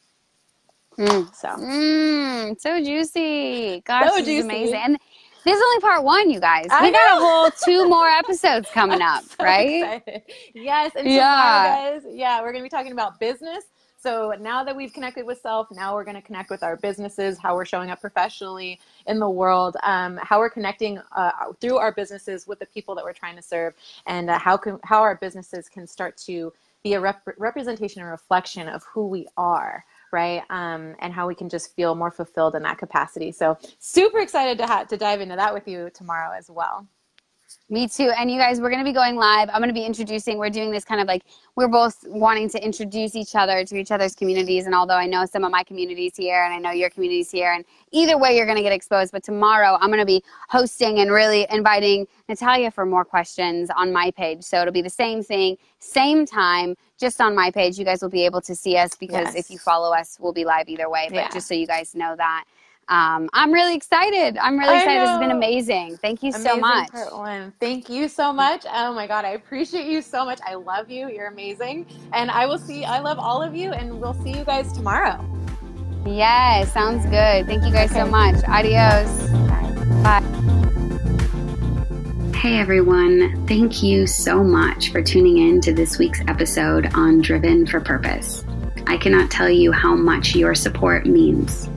Mm. 0.98 1.34
so 1.34 1.58
Mm, 1.58 2.60
so 2.60 2.82
juicy. 2.84 3.82
Gosh, 3.86 4.12
So 4.12 4.14
this 4.14 4.28
is 4.28 4.38
juicy. 4.38 4.38
amazing. 4.38 4.80
And 4.84 4.98
This 5.44 5.56
is 5.58 5.64
only 5.64 5.80
part 5.80 6.04
one, 6.04 6.30
you 6.30 6.40
guys. 6.40 6.74
I 6.74 6.80
we 6.80 6.92
got 6.92 7.18
a 7.18 7.20
whole 7.20 7.50
two 7.52 7.88
more 7.88 8.08
episodes 8.08 8.70
coming 8.70 9.02
up, 9.02 9.24
So 9.40 9.46
right? 9.46 9.90
excited. 9.90 10.22
Yes, 10.54 10.92
and 10.96 11.10
Yeah. 11.10 11.12
tomorrow, 11.12 11.60
guys, 11.60 12.02
yeah, 12.10 12.42
we're 12.42 12.52
gonna 12.52 12.64
be 12.64 12.70
talking 12.70 12.92
about 12.92 13.20
business. 13.20 13.64
So 13.98 14.34
now 14.40 14.64
that 14.64 14.76
we've 14.76 14.92
connected 14.92 15.26
with 15.26 15.40
self, 15.40 15.68
now 15.72 15.94
we're 15.94 16.04
going 16.04 16.16
to 16.16 16.22
connect 16.22 16.50
with 16.50 16.62
our 16.62 16.76
businesses, 16.76 17.38
how 17.38 17.54
we're 17.56 17.64
showing 17.66 17.90
up 17.90 18.00
professionally 18.00 18.80
in 19.06 19.18
the 19.18 19.28
world, 19.30 19.76
um, 19.82 20.18
how 20.22 20.38
we're 20.38 20.50
connecting 20.50 21.00
uh, 21.16 21.32
through 21.60 21.78
our 21.78 21.92
businesses 21.92 22.46
with 22.46 22.58
the 22.60 22.66
people 22.66 22.94
that 22.94 23.04
we're 23.04 23.14
trying 23.14 23.36
to 23.36 23.42
serve, 23.42 23.74
and 24.06 24.30
uh, 24.30 24.38
how 24.38 24.56
can 24.56 24.78
how 24.84 25.00
our 25.02 25.16
businesses 25.16 25.68
can 25.68 25.86
start 25.86 26.16
to 26.18 26.52
be 26.84 26.94
a 26.94 27.00
rep- 27.00 27.22
representation 27.38 28.02
and 28.02 28.10
reflection 28.10 28.68
of 28.68 28.84
who 28.84 29.08
we 29.08 29.26
are 29.38 29.84
right? 30.14 30.42
Um, 30.48 30.94
and 31.00 31.12
how 31.12 31.26
we 31.26 31.34
can 31.34 31.48
just 31.50 31.74
feel 31.76 31.94
more 31.94 32.12
fulfilled 32.12 32.54
in 32.54 32.62
that 32.62 32.78
capacity. 32.78 33.32
So 33.32 33.58
super 33.80 34.20
excited 34.20 34.58
to, 34.58 34.66
ha- 34.66 34.84
to 34.84 34.96
dive 34.96 35.20
into 35.20 35.36
that 35.36 35.52
with 35.52 35.68
you 35.68 35.90
tomorrow 35.92 36.32
as 36.38 36.48
well 36.48 36.88
Me 37.70 37.88
too. 37.88 38.10
And 38.18 38.30
you 38.30 38.38
guys, 38.38 38.60
we're 38.60 38.68
going 38.68 38.84
to 38.84 38.88
be 38.88 38.92
going 38.92 39.16
live. 39.16 39.48
I'm 39.48 39.58
going 39.60 39.68
to 39.68 39.74
be 39.74 39.86
introducing, 39.86 40.36
we're 40.36 40.50
doing 40.50 40.70
this 40.70 40.84
kind 40.84 41.00
of 41.00 41.06
like, 41.08 41.22
we're 41.56 41.66
both 41.68 42.04
wanting 42.06 42.50
to 42.50 42.62
introduce 42.62 43.16
each 43.16 43.34
other 43.34 43.64
to 43.64 43.76
each 43.76 43.90
other's 43.90 44.14
communities. 44.14 44.66
And 44.66 44.74
although 44.74 44.96
I 44.96 45.06
know 45.06 45.24
some 45.24 45.44
of 45.44 45.50
my 45.50 45.62
communities 45.64 46.12
here 46.16 46.44
and 46.44 46.52
I 46.52 46.58
know 46.58 46.72
your 46.72 46.90
communities 46.90 47.30
here, 47.30 47.52
and 47.52 47.64
either 47.90 48.18
way, 48.18 48.36
you're 48.36 48.44
going 48.44 48.58
to 48.58 48.62
get 48.62 48.72
exposed. 48.72 49.12
But 49.12 49.24
tomorrow, 49.24 49.78
I'm 49.80 49.88
going 49.88 49.98
to 49.98 50.04
be 50.04 50.22
hosting 50.50 50.98
and 51.00 51.10
really 51.10 51.46
inviting 51.50 52.06
Natalia 52.28 52.70
for 52.70 52.84
more 52.84 53.04
questions 53.04 53.70
on 53.74 53.92
my 53.92 54.10
page. 54.10 54.42
So 54.44 54.60
it'll 54.60 54.72
be 54.72 54.82
the 54.82 54.90
same 54.90 55.22
thing, 55.22 55.56
same 55.78 56.26
time, 56.26 56.76
just 57.00 57.18
on 57.20 57.34
my 57.34 57.50
page. 57.50 57.78
You 57.78 57.86
guys 57.86 58.02
will 58.02 58.10
be 58.10 58.26
able 58.26 58.42
to 58.42 58.54
see 58.54 58.76
us 58.76 58.94
because 58.94 59.34
Yes. 59.34 59.36
if 59.36 59.50
you 59.50 59.58
follow 59.58 59.94
us, 59.94 60.18
we'll 60.20 60.32
be 60.34 60.44
live 60.44 60.68
either 60.68 60.90
way. 60.90 61.06
But 61.08 61.16
Yeah. 61.16 61.28
just 61.30 61.48
so 61.48 61.54
you 61.54 61.66
guys 61.66 61.94
know 61.94 62.14
that. 62.16 62.44
Um, 62.88 63.28
I'm 63.32 63.52
really 63.52 63.74
excited. 63.74 64.36
I'm 64.38 64.58
really 64.58 64.74
I 64.74 64.78
excited. 64.78 65.02
This 65.02 65.08
has 65.08 65.18
been 65.18 65.30
amazing. 65.30 65.96
Thank 65.98 66.22
you 66.22 66.32
so 66.32 66.38
Amazing 66.38 66.60
much. 66.60 66.90
part 66.90 67.12
one. 67.12 67.52
Thank 67.60 67.88
you 67.88 68.08
so 68.08 68.32
much. 68.32 68.64
Oh 68.72 68.92
my 68.92 69.06
God, 69.06 69.24
I 69.24 69.30
appreciate 69.30 69.86
you 69.86 70.02
so 70.02 70.24
much. 70.24 70.40
I 70.46 70.54
love 70.54 70.90
you. 70.90 71.08
You're 71.08 71.28
amazing. 71.28 71.86
And 72.12 72.30
I 72.30 72.46
will 72.46 72.58
see, 72.58 72.84
I 72.84 73.00
love 73.00 73.18
all 73.18 73.42
of 73.42 73.54
you, 73.54 73.72
and 73.72 74.00
we'll 74.00 74.14
see 74.22 74.36
you 74.36 74.44
guys 74.44 74.72
tomorrow. 74.72 75.24
Yes, 76.06 76.72
sounds 76.72 77.04
good. 77.04 77.46
Thank 77.46 77.64
you 77.64 77.72
guys 77.72 77.90
so 77.90 78.06
much. 78.06 78.36
Adios. 78.46 79.08
Bye. 79.48 80.20
Bye. 80.20 80.44
Hey 82.36 82.58
everyone, 82.58 83.46
thank 83.46 83.82
you 83.82 84.06
so 84.06 84.44
much 84.44 84.92
for 84.92 85.00
tuning 85.00 85.38
in 85.38 85.62
to 85.62 85.72
this 85.72 85.96
week's 85.98 86.20
episode 86.28 86.92
on 86.94 87.22
Driven 87.22 87.66
for 87.66 87.80
Purpose. 87.80 88.44
I 88.86 88.98
cannot 88.98 89.30
tell 89.30 89.48
you 89.48 89.72
how 89.72 89.94
much 89.94 90.34
your 90.34 90.54
support 90.54 91.06
means. 91.06 91.70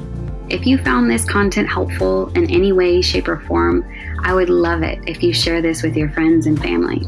If 0.49 0.65
you 0.65 0.77
found 0.77 1.11
this 1.11 1.25
content 1.25 1.67
helpful 1.67 2.29
in 2.29 2.49
any 2.49 2.71
way, 2.71 3.01
shape, 3.01 3.27
or 3.27 3.41
form, 3.41 3.85
I 4.23 4.33
would 4.33 4.49
love 4.49 4.81
it 4.81 4.99
if 5.05 5.21
you 5.21 5.33
share 5.33 5.61
this 5.61 5.83
with 5.83 5.97
your 5.97 6.09
friends 6.11 6.47
and 6.47 6.57
family. 6.57 7.01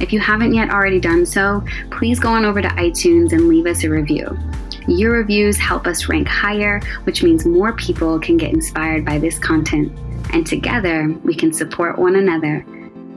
If 0.00 0.10
you 0.10 0.20
haven't 0.20 0.54
yet 0.54 0.70
already 0.70 0.98
done 0.98 1.26
so, 1.26 1.62
please 1.90 2.18
go 2.18 2.30
on 2.30 2.46
over 2.46 2.62
to 2.62 2.68
iTunes 2.68 3.32
and 3.32 3.46
leave 3.46 3.66
us 3.66 3.84
a 3.84 3.90
review. 3.90 4.38
Your 4.88 5.12
reviews 5.12 5.58
help 5.58 5.86
us 5.86 6.08
rank 6.08 6.26
higher, 6.26 6.80
which 7.04 7.22
means 7.22 7.44
more 7.44 7.74
people 7.74 8.18
can 8.18 8.38
get 8.38 8.54
inspired 8.54 9.04
by 9.04 9.18
this 9.18 9.38
content, 9.38 9.92
and 10.32 10.46
together 10.46 11.14
we 11.24 11.34
can 11.34 11.52
support 11.52 11.98
one 11.98 12.16
another 12.16 12.64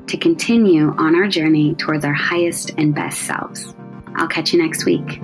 to 0.07 0.17
continue 0.17 0.93
on 0.97 1.15
our 1.15 1.27
journey 1.27 1.75
towards 1.75 2.03
our 2.03 2.13
highest 2.13 2.71
and 2.77 2.93
best 2.93 3.21
selves. 3.21 3.73
I'll 4.15 4.27
catch 4.27 4.53
you 4.53 4.61
next 4.61 4.85
week. 4.85 5.21